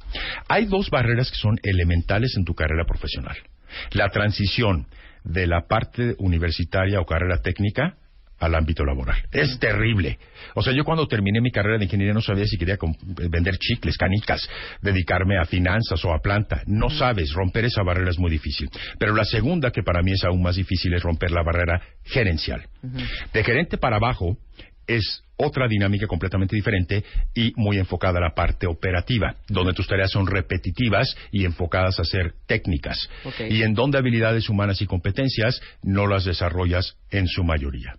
hay 0.48 0.66
dos 0.66 0.90
barreras 0.90 1.30
que 1.30 1.38
son 1.38 1.58
elementales 1.62 2.34
en 2.38 2.44
tu 2.46 2.56
carrera 2.56 2.86
profesional. 2.86 3.38
La 3.92 4.10
transición 4.10 4.88
de 5.24 5.48
la 5.48 5.68
parte 5.68 6.16
universitaria 6.20 7.00
o 7.00 7.06
carrera 7.06 7.42
técnica 7.42 7.96
al 8.40 8.56
ámbito 8.56 8.86
laboral. 8.86 9.18
Es 9.34 9.60
terrible. 9.60 10.18
O 10.56 10.62
sea, 10.62 10.72
yo 10.74 10.86
cuando 10.86 11.06
terminé 11.08 11.42
mi 11.42 11.52
carrera 11.52 11.78
de 11.78 11.84
ingeniería 11.84 12.14
no 12.14 12.22
sabía 12.22 12.46
si 12.46 12.58
quería 12.58 12.78
com- 12.78 12.96
vender 13.04 13.58
chicles, 13.58 13.98
canicas, 13.98 14.48
dedicarme 14.82 15.38
a 15.38 15.44
finanzas 15.46 16.04
o 16.06 16.14
a 16.14 16.22
planta. 16.22 16.64
No 16.66 16.90
sabes, 16.90 17.34
romper 17.34 17.66
esa 17.66 17.84
barrera 17.84 18.10
es 18.12 18.18
muy 18.18 18.32
difícil. 18.32 18.70
Pero 18.98 19.14
la 19.14 19.26
segunda, 19.26 19.72
que 19.72 19.84
para 19.84 20.02
mí 20.02 20.14
es 20.14 20.24
aún 20.24 20.42
más 20.42 20.56
difícil, 20.56 20.94
es 20.94 21.04
romper 21.04 21.32
la 21.32 21.44
barrera 21.44 21.82
gerencial. 22.06 22.64
De 23.34 23.44
gerente 23.44 23.78
para 23.78 23.98
abajo 23.98 24.38
es 24.90 25.24
otra 25.38 25.68
dinámica 25.68 26.08
completamente 26.08 26.56
diferente 26.56 27.04
y 27.34 27.54
muy 27.56 27.78
enfocada 27.78 28.18
a 28.18 28.24
la 28.24 28.36
parte 28.36 28.68
operativa, 28.68 29.36
donde 29.48 29.74
tus 29.74 29.88
tareas 29.88 30.12
son 30.12 30.28
repetitivas 30.28 31.16
y 31.32 31.46
enfocadas 31.46 32.00
a 32.00 32.04
ser 32.04 32.34
técnicas. 32.46 33.10
Y 33.48 33.62
en 33.62 33.74
donde 33.74 34.00
habilidades 34.00 34.50
humanas 34.50 34.82
y 34.82 34.88
competencias 34.88 35.62
no 35.84 36.08
las 36.08 36.26
desarrollas 36.26 36.98
en 37.12 37.28
su 37.28 37.44
mayoría. 37.44 37.96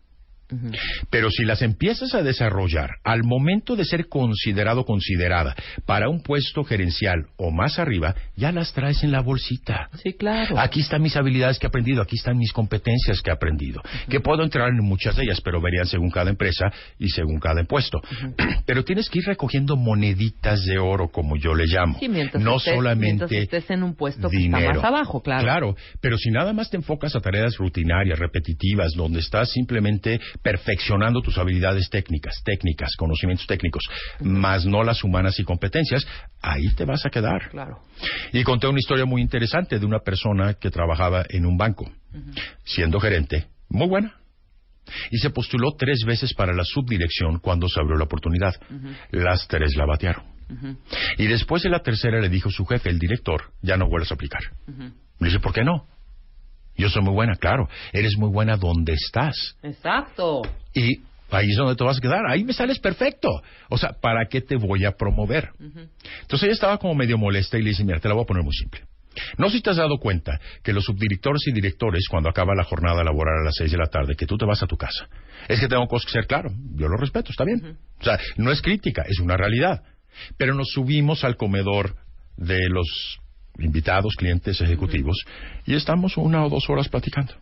Pero 1.10 1.30
si 1.30 1.44
las 1.44 1.62
empiezas 1.62 2.14
a 2.14 2.22
desarrollar 2.22 2.90
al 3.04 3.22
momento 3.24 3.76
de 3.76 3.84
ser 3.84 4.08
considerado 4.08 4.84
considerada 4.84 5.54
para 5.86 6.08
un 6.08 6.22
puesto 6.22 6.64
gerencial 6.64 7.26
o 7.36 7.50
más 7.50 7.78
arriba, 7.78 8.14
ya 8.36 8.52
las 8.52 8.72
traes 8.72 9.02
en 9.02 9.12
la 9.12 9.20
bolsita. 9.20 9.88
Sí, 10.02 10.12
claro. 10.14 10.58
Aquí 10.58 10.80
están 10.80 11.02
mis 11.02 11.16
habilidades 11.16 11.58
que 11.58 11.66
he 11.66 11.68
aprendido, 11.68 12.02
aquí 12.02 12.16
están 12.16 12.36
mis 12.36 12.52
competencias 12.52 13.22
que 13.22 13.30
he 13.30 13.32
aprendido, 13.32 13.82
que 14.08 14.20
puedo 14.20 14.42
entrar 14.42 14.68
en 14.68 14.84
muchas 14.84 15.16
de 15.16 15.24
ellas, 15.24 15.40
pero 15.40 15.60
verían 15.60 15.86
según 15.86 16.10
cada 16.10 16.30
empresa 16.30 16.72
y 16.98 17.08
según 17.08 17.38
cada 17.38 17.60
impuesto. 17.60 18.00
Pero 18.66 18.84
tienes 18.84 19.08
que 19.08 19.18
ir 19.18 19.24
recogiendo 19.24 19.76
moneditas 19.76 20.64
de 20.64 20.78
oro, 20.78 21.08
como 21.08 21.36
yo 21.36 21.54
le 21.54 21.66
llamo. 21.66 21.98
Sí, 21.98 22.08
no 22.08 22.56
estés, 22.56 22.74
solamente 22.74 23.42
estés 23.42 23.68
en 23.70 23.82
un 23.82 23.96
puesto 23.96 24.28
que 24.28 24.36
dinero. 24.36 24.70
está 24.70 24.74
más 24.74 24.84
abajo, 24.84 25.22
claro. 25.22 25.42
Claro, 25.42 25.76
pero 26.00 26.16
si 26.18 26.30
nada 26.30 26.52
más 26.52 26.70
te 26.70 26.76
enfocas 26.76 27.16
a 27.16 27.20
tareas 27.20 27.56
rutinarias, 27.56 28.18
repetitivas, 28.18 28.92
donde 28.94 29.20
estás 29.20 29.50
simplemente 29.50 30.20
perfeccionando 30.42 31.20
tus 31.20 31.38
habilidades 31.38 31.88
técnicas, 31.90 32.42
técnicas, 32.44 32.94
conocimientos 32.96 33.46
técnicos, 33.46 33.82
más 34.20 34.64
no 34.66 34.82
las 34.82 35.04
humanas 35.04 35.38
y 35.38 35.44
competencias, 35.44 36.06
ahí 36.40 36.68
te 36.74 36.84
vas 36.84 37.04
a 37.06 37.10
quedar. 37.10 37.50
Claro. 37.50 37.80
Y 38.32 38.42
conté 38.42 38.66
una 38.66 38.78
historia 38.78 39.04
muy 39.04 39.22
interesante 39.22 39.78
de 39.78 39.86
una 39.86 40.00
persona 40.00 40.54
que 40.54 40.70
trabajaba 40.70 41.24
en 41.28 41.46
un 41.46 41.56
banco, 41.56 41.90
siendo 42.64 43.00
gerente, 43.00 43.48
muy 43.68 43.88
buena. 43.88 44.16
Y 45.10 45.18
se 45.18 45.30
postuló 45.30 45.72
tres 45.78 46.02
veces 46.04 46.34
para 46.34 46.52
la 46.52 46.64
subdirección 46.64 47.38
cuando 47.38 47.68
se 47.68 47.80
abrió 47.80 47.96
la 47.96 48.04
oportunidad. 48.04 48.54
Las 49.10 49.46
tres 49.46 49.76
la 49.76 49.86
batearon. 49.86 50.24
Y 51.18 51.26
después 51.26 51.62
de 51.62 51.70
la 51.70 51.80
tercera 51.80 52.20
le 52.20 52.28
dijo 52.28 52.50
su 52.50 52.64
jefe, 52.66 52.90
el 52.90 52.98
director, 52.98 53.52
ya 53.62 53.76
no 53.76 53.88
vuelves 53.88 54.10
a 54.10 54.14
aplicar. 54.14 54.42
Le 55.18 55.26
dice, 55.26 55.38
¿por 55.38 55.52
qué 55.52 55.62
no? 55.62 55.86
Yo 56.80 56.88
soy 56.88 57.02
muy 57.02 57.12
buena, 57.12 57.36
claro. 57.36 57.68
Eres 57.92 58.16
muy 58.16 58.30
buena 58.30 58.56
donde 58.56 58.94
estás. 58.94 59.56
Exacto. 59.62 60.42
Y 60.74 61.00
ahí 61.30 61.50
es 61.50 61.56
donde 61.56 61.76
te 61.76 61.84
vas 61.84 61.98
a 61.98 62.00
quedar. 62.00 62.26
Ahí 62.28 62.44
me 62.44 62.52
sales 62.52 62.78
perfecto. 62.78 63.28
O 63.68 63.78
sea, 63.78 63.92
¿para 64.00 64.26
qué 64.26 64.40
te 64.40 64.56
voy 64.56 64.84
a 64.84 64.92
promover? 64.92 65.50
Entonces 65.60 66.44
ella 66.44 66.52
estaba 66.52 66.78
como 66.78 66.94
medio 66.94 67.18
molesta 67.18 67.58
y 67.58 67.62
le 67.62 67.70
dice, 67.70 67.84
mira, 67.84 68.00
te 68.00 68.08
la 68.08 68.14
voy 68.14 68.24
a 68.24 68.26
poner 68.26 68.42
muy 68.42 68.54
simple. 68.54 68.82
No 69.38 69.48
sé 69.48 69.56
si 69.56 69.62
te 69.62 69.70
has 69.70 69.76
dado 69.76 69.98
cuenta 69.98 70.40
que 70.62 70.72
los 70.72 70.84
subdirectores 70.84 71.42
y 71.46 71.52
directores, 71.52 72.06
cuando 72.08 72.30
acaba 72.30 72.54
la 72.54 72.64
jornada 72.64 73.02
laboral 73.02 73.40
a 73.40 73.44
las 73.44 73.54
seis 73.56 73.72
de 73.72 73.76
la 73.76 73.86
tarde, 73.86 74.14
que 74.16 74.24
tú 74.24 74.38
te 74.38 74.46
vas 74.46 74.62
a 74.62 74.66
tu 74.66 74.76
casa. 74.76 75.08
Es 75.48 75.60
que 75.60 75.68
tengo 75.68 75.86
cosas 75.86 76.06
que 76.06 76.12
ser 76.12 76.26
claro. 76.26 76.50
Yo 76.76 76.88
lo 76.88 76.96
respeto, 76.96 77.30
está 77.30 77.44
bien. 77.44 77.76
O 78.00 78.04
sea, 78.04 78.18
no 78.36 78.50
es 78.52 78.62
crítica, 78.62 79.04
es 79.06 79.18
una 79.18 79.36
realidad. 79.36 79.82
Pero 80.36 80.54
nos 80.54 80.70
subimos 80.70 81.24
al 81.24 81.36
comedor 81.36 81.96
de 82.36 82.68
los 82.68 83.18
invitados, 83.62 84.14
clientes, 84.16 84.60
ejecutivos, 84.60 85.16
y 85.66 85.74
estamos 85.74 86.16
una 86.16 86.44
o 86.44 86.48
dos 86.48 86.68
horas 86.68 86.88
platicando. 86.88 87.34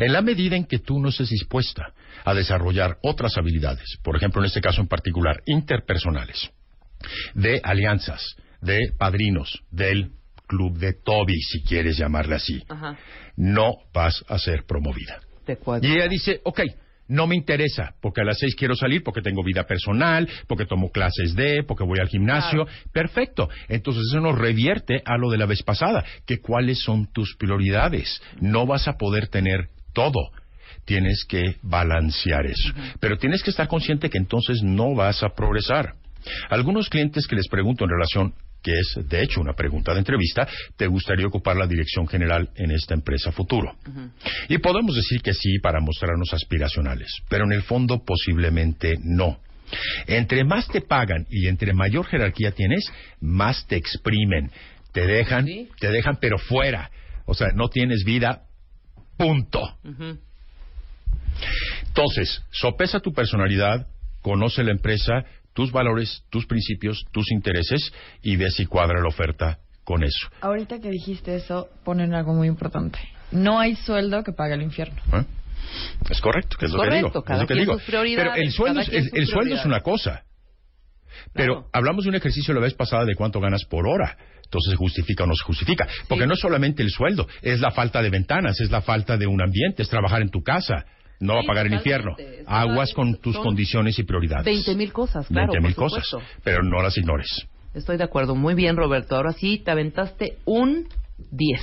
En 0.00 0.12
la 0.12 0.20
medida 0.20 0.56
en 0.56 0.64
que 0.64 0.78
tú 0.78 0.98
no 1.00 1.08
estés 1.08 1.30
dispuesta 1.30 1.92
a 2.24 2.34
desarrollar 2.34 2.98
otras 3.02 3.36
habilidades, 3.36 3.98
por 4.02 4.16
ejemplo, 4.16 4.42
en 4.42 4.46
este 4.46 4.60
caso 4.60 4.80
en 4.80 4.88
particular, 4.88 5.42
interpersonales, 5.46 6.50
de 7.34 7.60
alianzas, 7.62 8.36
de 8.60 8.92
padrinos, 8.98 9.62
del 9.70 10.12
club 10.46 10.78
de 10.78 10.92
Toby, 10.92 11.40
si 11.40 11.62
quieres 11.62 11.96
llamarle 11.96 12.36
así, 12.36 12.62
no 13.36 13.76
vas 13.92 14.24
a 14.28 14.38
ser 14.38 14.64
promovida. 14.64 15.20
Y 15.86 15.92
ella 15.92 16.08
dice, 16.08 16.40
ok, 16.44 16.60
no 17.08 17.26
me 17.26 17.36
interesa, 17.36 17.94
porque 18.00 18.22
a 18.22 18.24
las 18.24 18.38
seis 18.38 18.54
quiero 18.54 18.74
salir, 18.74 19.02
porque 19.02 19.20
tengo 19.20 19.42
vida 19.42 19.64
personal, 19.64 20.28
porque 20.46 20.66
tomo 20.66 20.90
clases 20.90 21.34
de, 21.34 21.62
porque 21.62 21.84
voy 21.84 21.98
al 22.00 22.08
gimnasio. 22.08 22.66
Perfecto. 22.92 23.48
Entonces 23.68 24.04
eso 24.10 24.20
nos 24.20 24.38
revierte 24.38 25.02
a 25.04 25.16
lo 25.18 25.30
de 25.30 25.38
la 25.38 25.46
vez 25.46 25.62
pasada, 25.62 26.04
que 26.26 26.40
cuáles 26.40 26.80
son 26.80 27.12
tus 27.12 27.36
prioridades. 27.36 28.20
No 28.40 28.66
vas 28.66 28.88
a 28.88 28.94
poder 28.94 29.28
tener 29.28 29.68
todo. 29.92 30.30
Tienes 30.84 31.24
que 31.26 31.56
balancear 31.62 32.46
eso. 32.46 32.72
Pero 33.00 33.16
tienes 33.16 33.42
que 33.42 33.50
estar 33.50 33.68
consciente 33.68 34.10
que 34.10 34.18
entonces 34.18 34.62
no 34.62 34.94
vas 34.94 35.22
a 35.22 35.30
progresar. 35.30 35.94
Algunos 36.50 36.88
clientes 36.88 37.26
que 37.26 37.36
les 37.36 37.48
pregunto 37.48 37.84
en 37.84 37.90
relación 37.90 38.34
que 38.64 38.72
es 38.72 39.08
de 39.08 39.22
hecho 39.22 39.42
una 39.42 39.52
pregunta 39.52 39.92
de 39.92 39.98
entrevista, 39.98 40.48
¿te 40.76 40.86
gustaría 40.86 41.26
ocupar 41.26 41.54
la 41.54 41.66
dirección 41.66 42.08
general 42.08 42.48
en 42.56 42.70
esta 42.70 42.94
empresa 42.94 43.30
futuro? 43.30 43.76
Y 44.48 44.56
podemos 44.58 44.96
decir 44.96 45.20
que 45.20 45.34
sí 45.34 45.58
para 45.58 45.80
mostrarnos 45.80 46.32
aspiracionales, 46.32 47.12
pero 47.28 47.44
en 47.44 47.52
el 47.52 47.62
fondo 47.62 48.02
posiblemente 48.02 48.94
no. 49.02 49.38
Entre 50.06 50.44
más 50.44 50.66
te 50.68 50.80
pagan 50.80 51.26
y 51.30 51.46
entre 51.48 51.74
mayor 51.74 52.06
jerarquía 52.06 52.52
tienes, 52.52 52.90
más 53.20 53.66
te 53.66 53.76
exprimen, 53.76 54.50
te 54.92 55.06
dejan, 55.06 55.46
te 55.78 55.90
dejan 55.90 56.16
pero 56.18 56.38
fuera. 56.38 56.90
O 57.26 57.34
sea, 57.34 57.48
no 57.54 57.68
tienes 57.68 58.04
vida, 58.04 58.44
punto. 59.18 59.76
Entonces, 61.86 62.42
sopesa 62.50 63.00
tu 63.00 63.12
personalidad, 63.12 63.86
conoce 64.22 64.64
la 64.64 64.70
empresa, 64.72 65.24
tus 65.54 65.72
valores, 65.72 66.24
tus 66.30 66.46
principios, 66.46 67.04
tus 67.12 67.30
intereses 67.32 67.92
y 68.22 68.36
ve 68.36 68.50
si 68.50 68.66
cuadra 68.66 69.00
la 69.00 69.08
oferta 69.08 69.58
con 69.84 70.02
eso. 70.02 70.28
Ahorita 70.40 70.80
que 70.80 70.90
dijiste 70.90 71.36
eso, 71.36 71.68
ponen 71.84 72.14
algo 72.14 72.34
muy 72.34 72.48
importante. 72.48 72.98
No 73.30 73.58
hay 73.58 73.76
sueldo 73.76 74.22
que 74.22 74.32
pague 74.32 74.54
el 74.54 74.62
infierno. 74.62 75.00
¿Eh? 75.12 75.24
Es 76.10 76.20
correcto, 76.20 76.56
que 76.58 76.66
es 76.66 76.72
lo 76.72 76.82
que 76.82 76.90
digo. 76.90 77.08
es 77.08 77.38
lo 77.38 77.46
que 77.46 77.54
digo. 77.54 77.78
Pero 77.86 78.34
el 78.34 78.52
sueldo, 78.52 78.80
es, 78.80 78.88
el, 78.88 79.10
el 79.12 79.26
sueldo 79.26 79.54
es 79.54 79.64
una 79.64 79.80
cosa. 79.80 80.24
Pero 81.32 81.68
hablamos 81.72 82.04
de 82.04 82.10
un 82.10 82.16
ejercicio 82.16 82.52
la 82.54 82.60
vez 82.60 82.74
pasada 82.74 83.04
de 83.04 83.14
cuánto 83.14 83.40
ganas 83.40 83.64
por 83.64 83.86
hora. 83.86 84.16
Entonces, 84.44 84.72
¿se 84.72 84.76
justifica 84.76 85.24
o 85.24 85.26
no 85.26 85.34
se 85.34 85.44
justifica? 85.44 85.86
Porque 86.08 86.26
no 86.26 86.34
es 86.34 86.40
solamente 86.40 86.82
el 86.82 86.90
sueldo, 86.90 87.26
es 87.42 87.60
la 87.60 87.70
falta 87.70 88.02
de 88.02 88.10
ventanas, 88.10 88.60
es 88.60 88.70
la 88.70 88.82
falta 88.82 89.16
de 89.16 89.26
un 89.26 89.42
ambiente, 89.42 89.82
es 89.82 89.88
trabajar 89.88 90.22
en 90.22 90.30
tu 90.30 90.42
casa. 90.42 90.84
No 91.24 91.34
va 91.34 91.40
a 91.40 91.44
pagar 91.44 91.66
el 91.66 91.74
infierno. 91.74 92.14
Aguas 92.46 92.92
con 92.92 93.16
tus 93.16 93.36
condiciones 93.38 93.98
y 93.98 94.02
prioridades. 94.04 94.44
Veinte 94.44 94.74
mil 94.74 94.92
cosas, 94.92 95.26
claro. 95.26 95.52
Veinte 95.52 95.66
mil 95.66 95.74
cosas. 95.74 96.04
Pero 96.42 96.62
no 96.62 96.82
las 96.82 96.96
ignores. 96.98 97.46
Estoy 97.72 97.96
de 97.96 98.04
acuerdo. 98.04 98.34
Muy 98.34 98.54
bien, 98.54 98.76
Roberto. 98.76 99.16
Ahora 99.16 99.32
sí, 99.32 99.58
te 99.64 99.70
aventaste 99.70 100.38
un 100.44 100.86
10. 101.30 101.60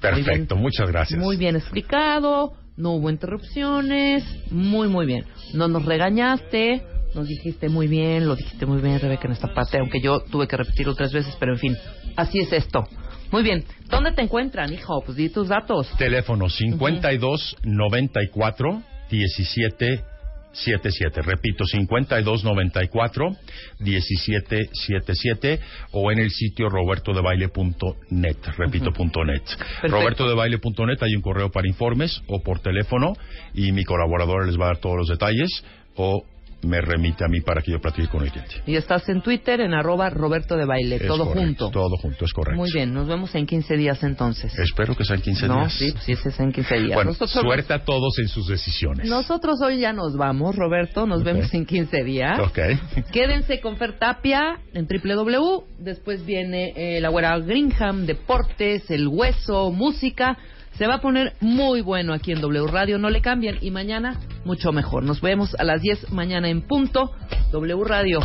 Perfecto, 0.00 0.56
muchas 0.56 0.88
gracias. 0.90 1.20
Muy 1.20 1.36
bien 1.36 1.54
explicado, 1.54 2.54
no 2.76 2.92
hubo 2.92 3.10
interrupciones, 3.10 4.24
muy, 4.50 4.88
muy 4.88 5.06
bien. 5.06 5.24
No 5.54 5.68
nos 5.68 5.84
regañaste, 5.84 6.82
nos 7.14 7.28
dijiste 7.28 7.68
muy 7.68 7.86
bien, 7.86 8.26
lo 8.26 8.34
dijiste 8.34 8.66
muy 8.66 8.80
bien, 8.80 8.98
Rebeca, 8.98 9.28
en 9.28 9.32
esta 9.32 9.54
parte, 9.54 9.78
aunque 9.78 10.00
yo 10.00 10.20
tuve 10.20 10.48
que 10.48 10.56
repetirlo 10.56 10.94
tres 10.94 11.12
veces, 11.12 11.36
pero 11.38 11.52
en 11.52 11.58
fin, 11.58 11.76
así 12.16 12.40
es 12.40 12.52
esto. 12.52 12.84
Muy 13.30 13.44
bien. 13.44 13.64
¿Dónde 13.88 14.12
te 14.12 14.22
encuentran, 14.22 14.72
hijo? 14.72 15.02
Pues 15.04 15.16
di 15.16 15.28
tus 15.28 15.48
datos. 15.48 15.88
Teléfono 15.96 16.50
52 16.50 17.56
94 17.62 18.82
17 19.12 20.04
77. 20.52 21.22
Repito, 21.22 21.64
52 21.64 22.44
94 22.44 23.36
17 23.78 24.68
77 24.72 25.60
o 25.92 26.12
en 26.12 26.18
el 26.18 26.30
sitio 26.30 26.68
robertodebaile.net. 26.68 28.36
Repito, 28.56 28.92
punto 28.92 29.24
.net. 29.24 29.42
Robertodebaile.net 29.82 31.02
hay 31.02 31.14
un 31.14 31.22
correo 31.22 31.50
para 31.50 31.68
informes 31.68 32.22
o 32.26 32.42
por 32.42 32.60
teléfono 32.60 33.14
y 33.54 33.72
mi 33.72 33.84
colaboradora 33.84 34.46
les 34.46 34.58
va 34.58 34.64
a 34.64 34.68
dar 34.68 34.78
todos 34.78 34.96
los 34.96 35.08
detalles 35.08 35.64
o 35.96 36.24
me 36.62 36.80
remite 36.80 37.24
a 37.24 37.28
mí 37.28 37.40
para 37.40 37.60
que 37.62 37.72
yo 37.72 37.80
platique 37.80 38.08
con 38.08 38.22
el 38.22 38.30
cliente. 38.30 38.62
Y 38.66 38.76
estás 38.76 39.08
en 39.08 39.20
Twitter 39.22 39.60
en 39.60 39.74
arroba 39.74 40.10
Roberto 40.10 40.56
de 40.56 40.64
Baile, 40.64 40.96
Es 40.96 41.06
todo 41.06 41.24
correcto, 41.26 41.40
junto. 41.64 41.70
Todo 41.70 41.96
junto, 41.96 42.24
es 42.24 42.32
correcto. 42.32 42.56
Muy 42.58 42.70
bien, 42.72 42.92
nos 42.94 43.08
vemos 43.08 43.34
en 43.34 43.46
15 43.46 43.76
días 43.76 44.02
entonces. 44.02 44.56
Espero 44.58 44.94
que 44.96 45.04
sean 45.04 45.20
15 45.20 45.48
no, 45.48 45.60
días. 45.60 45.72
sí, 45.74 45.90
pues 45.92 46.04
sí, 46.04 46.12
ese 46.12 46.28
es 46.28 46.40
en 46.40 46.52
15 46.52 46.74
días. 46.78 46.94
Bueno, 46.94 47.10
Nosotros- 47.10 47.42
suerte 47.42 47.72
a 47.74 47.84
todos 47.84 48.18
en 48.18 48.28
sus 48.28 48.46
decisiones. 48.48 49.08
Nosotros 49.08 49.60
hoy 49.60 49.80
ya 49.80 49.92
nos 49.92 50.16
vamos, 50.16 50.54
Roberto. 50.56 51.06
Nos 51.06 51.20
Ok. 51.20 51.26
vemos 51.26 51.54
en 51.54 51.66
15 51.66 52.04
días. 52.04 52.38
Ok. 52.38 52.58
Quédense 53.12 53.60
con 53.60 53.76
Fer 53.76 53.98
Tapia 53.98 54.58
en 54.72 54.86
www. 54.86 55.64
Después 55.78 56.24
viene 56.24 56.72
eh, 56.76 57.00
la 57.00 57.08
güera 57.08 57.38
Greenham, 57.38 58.06
deportes, 58.06 58.90
el 58.90 59.08
hueso, 59.08 59.70
música. 59.72 60.38
Se 60.78 60.86
va 60.86 60.94
a 60.94 61.00
poner 61.00 61.34
muy 61.40 61.80
bueno 61.80 62.12
aquí 62.12 62.32
en 62.32 62.40
W 62.40 62.66
Radio. 62.66 62.98
No 62.98 63.10
le 63.10 63.20
cambian. 63.20 63.58
Y 63.60 63.70
mañana, 63.70 64.18
mucho 64.44 64.72
mejor. 64.72 65.02
Nos 65.04 65.20
vemos 65.20 65.54
a 65.58 65.64
las 65.64 65.82
10 65.82 66.12
mañana 66.12 66.48
en 66.48 66.62
punto. 66.62 67.12
W 67.52 67.84
Radio. 67.84 68.20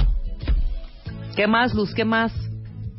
¿Qué 1.36 1.48
más, 1.48 1.74
Luz? 1.74 1.94
¿Qué 1.94 2.06
más? 2.06 2.34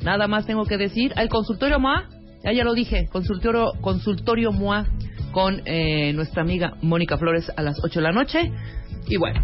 Nada 0.03 0.29
más 0.29 0.47
tengo 0.47 0.65
que 0.65 0.77
decir. 0.77 1.13
Al 1.17 1.29
consultorio 1.29 1.79
MOA. 1.81 2.09
Ya, 2.45 2.53
ya 2.53 2.65
lo 2.65 2.75
dije. 2.75 3.09
Consultorio, 3.11 3.73
consultorio 3.81 4.53
MOA 4.53 4.87
con 5.33 5.63
eh, 5.65 6.13
nuestra 6.15 6.43
amiga 6.43 6.75
Mónica 6.83 7.19
Flores 7.19 7.51
a 7.57 7.63
las 7.63 7.83
8 7.83 8.01
de 8.01 8.03
la 8.03 8.13
noche. 8.13 8.53
Y 9.09 9.17
bueno, 9.17 9.41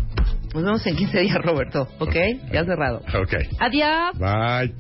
nos 0.55 0.63
vemos 0.63 0.87
en 0.87 0.97
15 0.97 1.21
días, 1.21 1.39
Roberto. 1.43 1.89
¿Ok? 1.99 2.15
Ya 2.53 2.65
cerrado. 2.65 2.99
Ok. 2.99 3.35
Adiós. 3.59 4.19
Bye. 4.19 4.75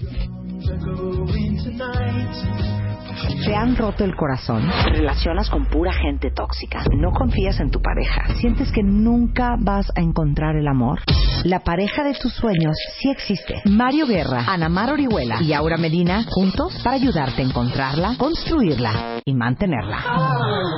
¿Te 3.44 3.54
han 3.54 3.76
roto 3.76 4.04
el 4.04 4.14
corazón? 4.16 4.62
¿Te 4.84 4.90
relacionas 4.90 5.50
con 5.50 5.66
pura 5.66 5.92
gente 5.92 6.30
tóxica? 6.30 6.82
¿No 6.96 7.12
confías 7.12 7.60
en 7.60 7.70
tu 7.70 7.80
pareja? 7.80 8.34
¿Sientes 8.40 8.72
que 8.72 8.82
nunca 8.82 9.56
vas 9.58 9.86
a 9.96 10.00
encontrar 10.00 10.56
el 10.56 10.66
amor? 10.66 11.00
La 11.44 11.60
pareja 11.60 12.02
de 12.04 12.14
tus 12.14 12.32
sueños 12.32 12.74
sí 12.98 13.10
existe. 13.10 13.60
Mario 13.66 14.06
Guerra, 14.06 14.44
Ana 14.46 14.68
Mar 14.68 14.90
Orihuela 14.90 15.42
y 15.42 15.52
Aura 15.52 15.76
Medina 15.76 16.24
juntos 16.30 16.80
para 16.82 16.96
ayudarte 16.96 17.42
a 17.42 17.44
encontrarla, 17.44 18.14
construirla 18.16 19.20
y 19.24 19.34
mantenerla. 19.34 19.98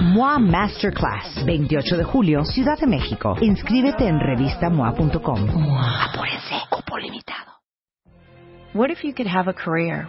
MOA 0.02 0.38
Masterclass, 0.38 1.44
28 1.44 1.96
de 1.96 2.04
julio, 2.04 2.44
Ciudad 2.44 2.78
de 2.78 2.86
México. 2.86 3.36
Inscríbete 3.40 4.06
en 4.08 4.18
revistamoa.com. 4.18 5.40
Apúrense, 6.10 6.56
cupo 6.70 6.98
limitado. 6.98 7.52
What 8.74 8.90
if 8.90 9.02
you 9.04 9.14
could 9.14 9.28
have 9.28 9.48
a 9.48 9.54
career 9.54 10.08